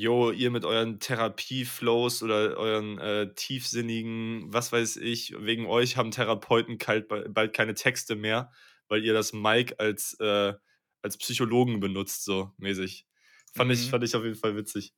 yo, 0.00 0.30
ihr 0.30 0.50
mit 0.52 0.64
euren 0.64 1.00
Therapieflows 1.00 2.22
oder 2.22 2.56
euren 2.56 2.98
äh, 2.98 3.34
tiefsinnigen, 3.34 4.44
was 4.52 4.70
weiß 4.70 4.96
ich, 4.98 5.34
wegen 5.40 5.66
euch 5.66 5.96
haben 5.96 6.12
Therapeuten 6.12 6.78
kalt, 6.78 7.08
ba- 7.08 7.24
bald 7.28 7.52
keine 7.52 7.74
Texte 7.74 8.14
mehr, 8.14 8.52
weil 8.86 9.04
ihr 9.04 9.12
das 9.12 9.32
Mic 9.32 9.74
als, 9.78 10.14
äh, 10.20 10.54
als 11.02 11.16
Psychologen 11.16 11.80
benutzt, 11.80 12.24
so 12.24 12.52
mäßig. 12.58 13.06
Fand, 13.52 13.72
ich, 13.72 13.86
Mhm. 13.86 13.90
fand 13.90 14.04
ich 14.04 14.14
auf 14.14 14.22
jeden 14.22 14.36
Fall 14.36 14.54
witzig. 14.56 14.94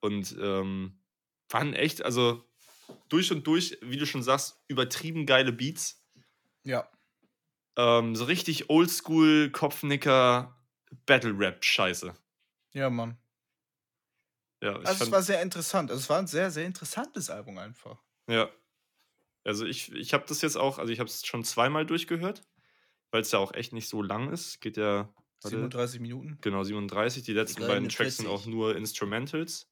Und 0.00 0.36
ähm, 0.40 1.00
waren 1.48 1.74
echt, 1.74 2.02
also 2.04 2.44
durch 3.08 3.32
und 3.32 3.44
durch, 3.48 3.76
wie 3.82 3.96
du 3.96 4.06
schon 4.06 4.22
sagst, 4.22 4.60
übertrieben 4.68 5.26
geile 5.26 5.52
Beats. 5.52 6.00
Ja. 6.62 6.88
Ähm, 7.76 8.14
so 8.14 8.24
richtig 8.24 8.70
oldschool, 8.70 9.50
Kopfnicker, 9.50 10.56
Battle-Rap-Scheiße. 11.06 12.14
Ja, 12.76 12.90
Mann. 12.90 13.16
Ja, 14.62 14.78
ich 14.78 14.86
Also 14.86 15.04
es 15.04 15.10
war 15.10 15.22
sehr 15.22 15.40
interessant. 15.40 15.90
Also 15.90 16.00
es 16.00 16.10
war 16.10 16.18
ein 16.18 16.26
sehr, 16.26 16.50
sehr 16.50 16.66
interessantes 16.66 17.30
Album 17.30 17.58
einfach. 17.58 18.02
ja. 18.28 18.50
Also 19.44 19.64
ich, 19.64 19.92
ich 19.92 20.12
habe 20.12 20.24
das 20.26 20.42
jetzt 20.42 20.56
auch, 20.56 20.78
also 20.78 20.92
ich 20.92 20.98
habe 20.98 21.08
es 21.08 21.24
schon 21.24 21.44
zweimal 21.44 21.86
durchgehört, 21.86 22.42
weil 23.12 23.22
es 23.22 23.30
ja 23.30 23.38
auch 23.38 23.54
echt 23.54 23.72
nicht 23.72 23.88
so 23.88 24.02
lang 24.02 24.32
ist. 24.32 24.60
Geht 24.60 24.76
ja, 24.76 25.08
warte, 25.40 25.56
37 25.56 26.00
Minuten. 26.00 26.36
genau, 26.40 26.64
37. 26.64 27.22
Die 27.22 27.32
letzten 27.32 27.64
beiden 27.64 27.88
Tracks 27.88 28.16
sind 28.16 28.26
auch 28.26 28.42
43. 28.42 28.52
nur 28.52 28.76
Instrumentals. 28.76 29.70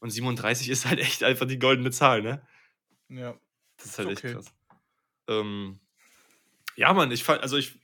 Und 0.00 0.10
37 0.10 0.68
ist 0.68 0.84
halt 0.84 0.98
echt 0.98 1.22
einfach 1.22 1.46
die 1.46 1.60
goldene 1.60 1.92
Zahl, 1.92 2.22
ne? 2.22 2.44
Ja. 3.08 3.38
Das 3.76 3.86
ist 3.86 3.98
halt 3.98 4.08
okay. 4.08 4.26
echt 4.26 4.34
krass. 4.34 4.54
Ähm, 5.28 5.78
ja, 6.74 6.92
Mann, 6.92 7.12
ich 7.12 7.22
fand, 7.22 7.42
also 7.42 7.56
ich, 7.56 7.78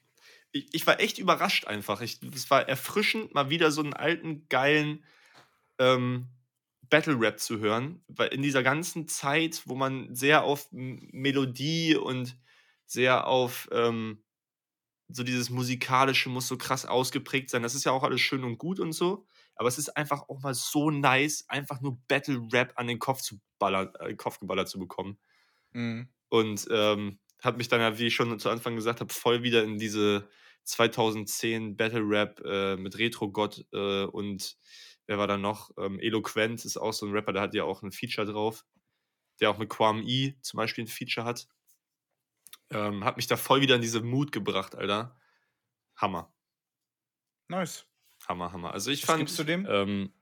ich, 0.52 0.68
ich 0.72 0.86
war 0.86 1.00
echt 1.00 1.18
überrascht 1.18 1.66
einfach. 1.66 2.00
Es 2.00 2.50
war 2.50 2.68
erfrischend, 2.68 3.34
mal 3.34 3.50
wieder 3.50 3.70
so 3.70 3.82
einen 3.82 3.94
alten, 3.94 4.46
geilen 4.48 5.04
ähm, 5.78 6.28
Battle-Rap 6.90 7.40
zu 7.40 7.58
hören. 7.58 8.04
Weil 8.08 8.28
in 8.28 8.42
dieser 8.42 8.62
ganzen 8.62 9.08
Zeit, 9.08 9.62
wo 9.66 9.74
man 9.74 10.14
sehr 10.14 10.44
auf 10.44 10.68
Melodie 10.70 11.96
und 11.96 12.36
sehr 12.86 13.26
auf 13.26 13.68
ähm, 13.72 14.22
so 15.08 15.22
dieses 15.22 15.50
Musikalische 15.50 16.28
muss 16.28 16.48
so 16.48 16.56
krass 16.56 16.86
ausgeprägt 16.86 17.50
sein. 17.50 17.62
Das 17.62 17.74
ist 17.74 17.84
ja 17.84 17.92
auch 17.92 18.02
alles 18.02 18.20
schön 18.20 18.44
und 18.44 18.58
gut 18.58 18.80
und 18.80 18.92
so. 18.92 19.26
Aber 19.54 19.68
es 19.68 19.78
ist 19.78 19.96
einfach 19.96 20.28
auch 20.28 20.40
mal 20.40 20.54
so 20.54 20.90
nice, 20.90 21.44
einfach 21.48 21.80
nur 21.80 21.98
Battle-Rap 22.08 22.72
an 22.76 22.86
den 22.86 22.98
Kopf 22.98 23.20
zu 23.20 23.40
ballern, 23.58 23.92
äh, 24.00 24.14
Kopf 24.14 24.38
geballert 24.38 24.68
zu 24.68 24.78
bekommen. 24.78 25.18
Mhm. 25.72 26.08
Und 26.28 26.66
ähm, 26.70 27.18
hat 27.42 27.56
mich 27.58 27.68
dann 27.68 27.80
ja, 27.80 27.98
wie 27.98 28.06
ich 28.06 28.14
schon 28.14 28.38
zu 28.38 28.50
Anfang 28.50 28.76
gesagt 28.76 29.00
habe, 29.00 29.12
voll 29.12 29.42
wieder 29.42 29.62
in 29.64 29.78
diese 29.78 30.28
2010 30.64 31.76
Battle 31.76 32.02
Rap 32.02 32.40
äh, 32.44 32.76
mit 32.76 32.98
Retro 32.98 33.30
Gott 33.30 33.64
äh, 33.72 34.04
und 34.04 34.56
wer 35.06 35.18
war 35.18 35.26
da 35.26 35.36
noch? 35.36 35.70
Ähm, 35.78 35.98
Eloquent 36.00 36.64
ist 36.64 36.76
auch 36.76 36.92
so 36.92 37.06
ein 37.06 37.12
Rapper, 37.12 37.32
der 37.32 37.42
hat 37.42 37.54
ja 37.54 37.64
auch 37.64 37.82
ein 37.82 37.92
Feature 37.92 38.26
drauf, 38.26 38.64
der 39.40 39.50
auch 39.50 39.58
mit 39.58 39.70
Quam 39.70 40.02
E 40.06 40.34
zum 40.42 40.58
Beispiel 40.58 40.84
ein 40.84 40.88
Feature 40.88 41.26
hat. 41.26 41.48
Ähm, 42.70 43.04
hat 43.04 43.16
mich 43.16 43.26
da 43.28 43.36
voll 43.36 43.60
wieder 43.60 43.76
in 43.76 43.82
diese 43.82 44.00
Mut 44.02 44.32
gebracht, 44.32 44.74
Alter. 44.74 45.16
Hammer. 45.96 46.32
Nice. 47.48 47.84
Hammer, 48.28 48.52
Hammer. 48.52 48.72
Also 48.72 48.90
ich 48.90 49.06
Was 49.06 49.06
fand. 49.06 49.18
gibst 49.18 49.38
du 49.38 49.44
dem? 49.44 49.66
Ähm, 49.68 50.12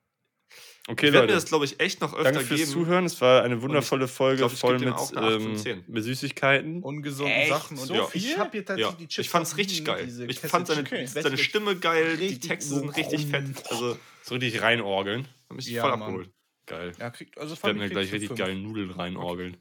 Okay, 0.88 1.06
ich 1.08 1.12
werde 1.12 1.26
mir 1.26 1.32
Leute. 1.32 1.34
das, 1.34 1.44
glaube 1.46 1.64
ich, 1.66 1.78
echt 1.78 2.00
noch 2.00 2.14
öfter 2.14 2.32
Danke 2.32 2.46
fürs 2.46 2.60
geben. 2.60 2.72
Zuhören. 2.72 3.04
Es 3.04 3.20
war 3.20 3.42
eine 3.42 3.62
wundervolle 3.62 4.08
Folge 4.08 4.38
glaub, 4.38 4.50
voll 4.50 4.78
mit, 4.78 4.88
auch 4.88 5.12
eine 5.14 5.26
8 5.26 5.32
von 5.42 5.50
ähm, 5.52 5.56
10. 5.56 5.84
mit 5.86 6.04
Süßigkeiten. 6.04 6.82
Ungesunden 6.82 7.32
Echt? 7.34 7.48
Sachen 7.50 7.78
und 7.78 7.86
So 7.86 7.94
ja. 7.94 8.06
viel? 8.06 8.22
ich 8.22 8.38
habe 8.38 8.50
hier 8.50 8.60
Ja, 8.60 8.66
tatsächlich 8.66 8.96
die 8.96 9.08
Chips 9.08 9.26
ich 9.26 9.30
fand's 9.30 9.56
richtig 9.56 9.84
geil. 9.84 10.08
Ich 10.28 10.40
fand 10.40 10.66
seine, 10.66 11.06
seine 11.06 11.38
Stimme 11.38 11.76
geil, 11.76 12.16
die 12.16 12.24
richtig 12.26 12.48
Texte 12.48 12.74
sind 12.74 12.88
richtig 12.96 13.26
fett. 13.26 13.44
Also, 13.70 13.96
So 14.22 14.34
richtig 14.34 14.60
reinorgeln. 14.62 15.28
hat 15.48 15.56
mich 15.56 15.66
Ja, 15.68 15.82
voll 15.82 15.90
Mann. 15.92 16.02
abgeholt. 16.02 16.30
Geil. 16.66 16.92
Ja, 16.98 17.10
kriegt, 17.10 17.38
also 17.38 17.54
Ich 17.54 17.62
werde 17.62 17.78
mir 17.78 17.84
ich 17.86 17.90
gleich 17.92 18.12
richtig 18.12 18.34
geile 18.36 18.54
Nudeln 18.56 18.90
reinorgeln. 18.90 19.56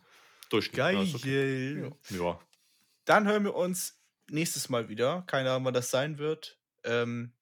Durchschnitt. 0.50 0.78
Ja, 0.78 0.90
ist 1.02 1.16
okay. 1.16 1.76
Geil. 1.76 1.92
Ja. 2.10 2.40
Dann 3.06 3.28
hören 3.28 3.44
wir 3.44 3.56
uns 3.56 4.00
nächstes 4.32 4.70
Mal 4.70 4.90
wieder. 4.90 5.24
Keine 5.28 5.52
Ahnung, 5.52 5.66
wann 5.66 5.74
das 5.74 5.92
sein 5.92 6.18
wird. 6.18 6.60
Ähm, 6.84 7.34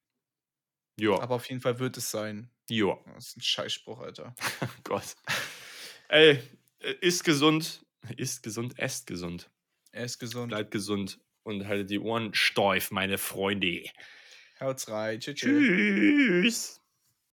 Ja. 0.99 1.19
aber 1.19 1.35
auf 1.35 1.47
jeden 1.49 1.61
Fall 1.61 1.79
wird 1.79 1.95
es 1.97 2.11
sein. 2.11 2.49
Ja. 2.69 2.97
Das 3.13 3.27
ist 3.29 3.37
ein 3.37 3.41
Scheißspruch, 3.41 3.99
Alter. 3.99 4.35
Gott. 4.83 5.15
Ey, 6.09 6.41
ist 7.01 7.23
gesund. 7.23 7.85
Ist 8.15 8.43
gesund, 8.43 8.77
esst 8.77 9.07
gesund. 9.07 9.49
Ist 9.91 10.19
gesund. 10.19 10.49
Bleibt 10.49 10.71
gesund 10.71 11.19
und 11.43 11.67
haltet 11.67 11.89
die 11.89 11.99
Ohren 11.99 12.33
steif, 12.33 12.91
meine 12.91 13.17
Freunde. 13.17 13.83
Haut's 14.59 14.89
rein. 14.89 15.19
Tschüss. 15.19 15.39
Tschüss. 15.39 16.81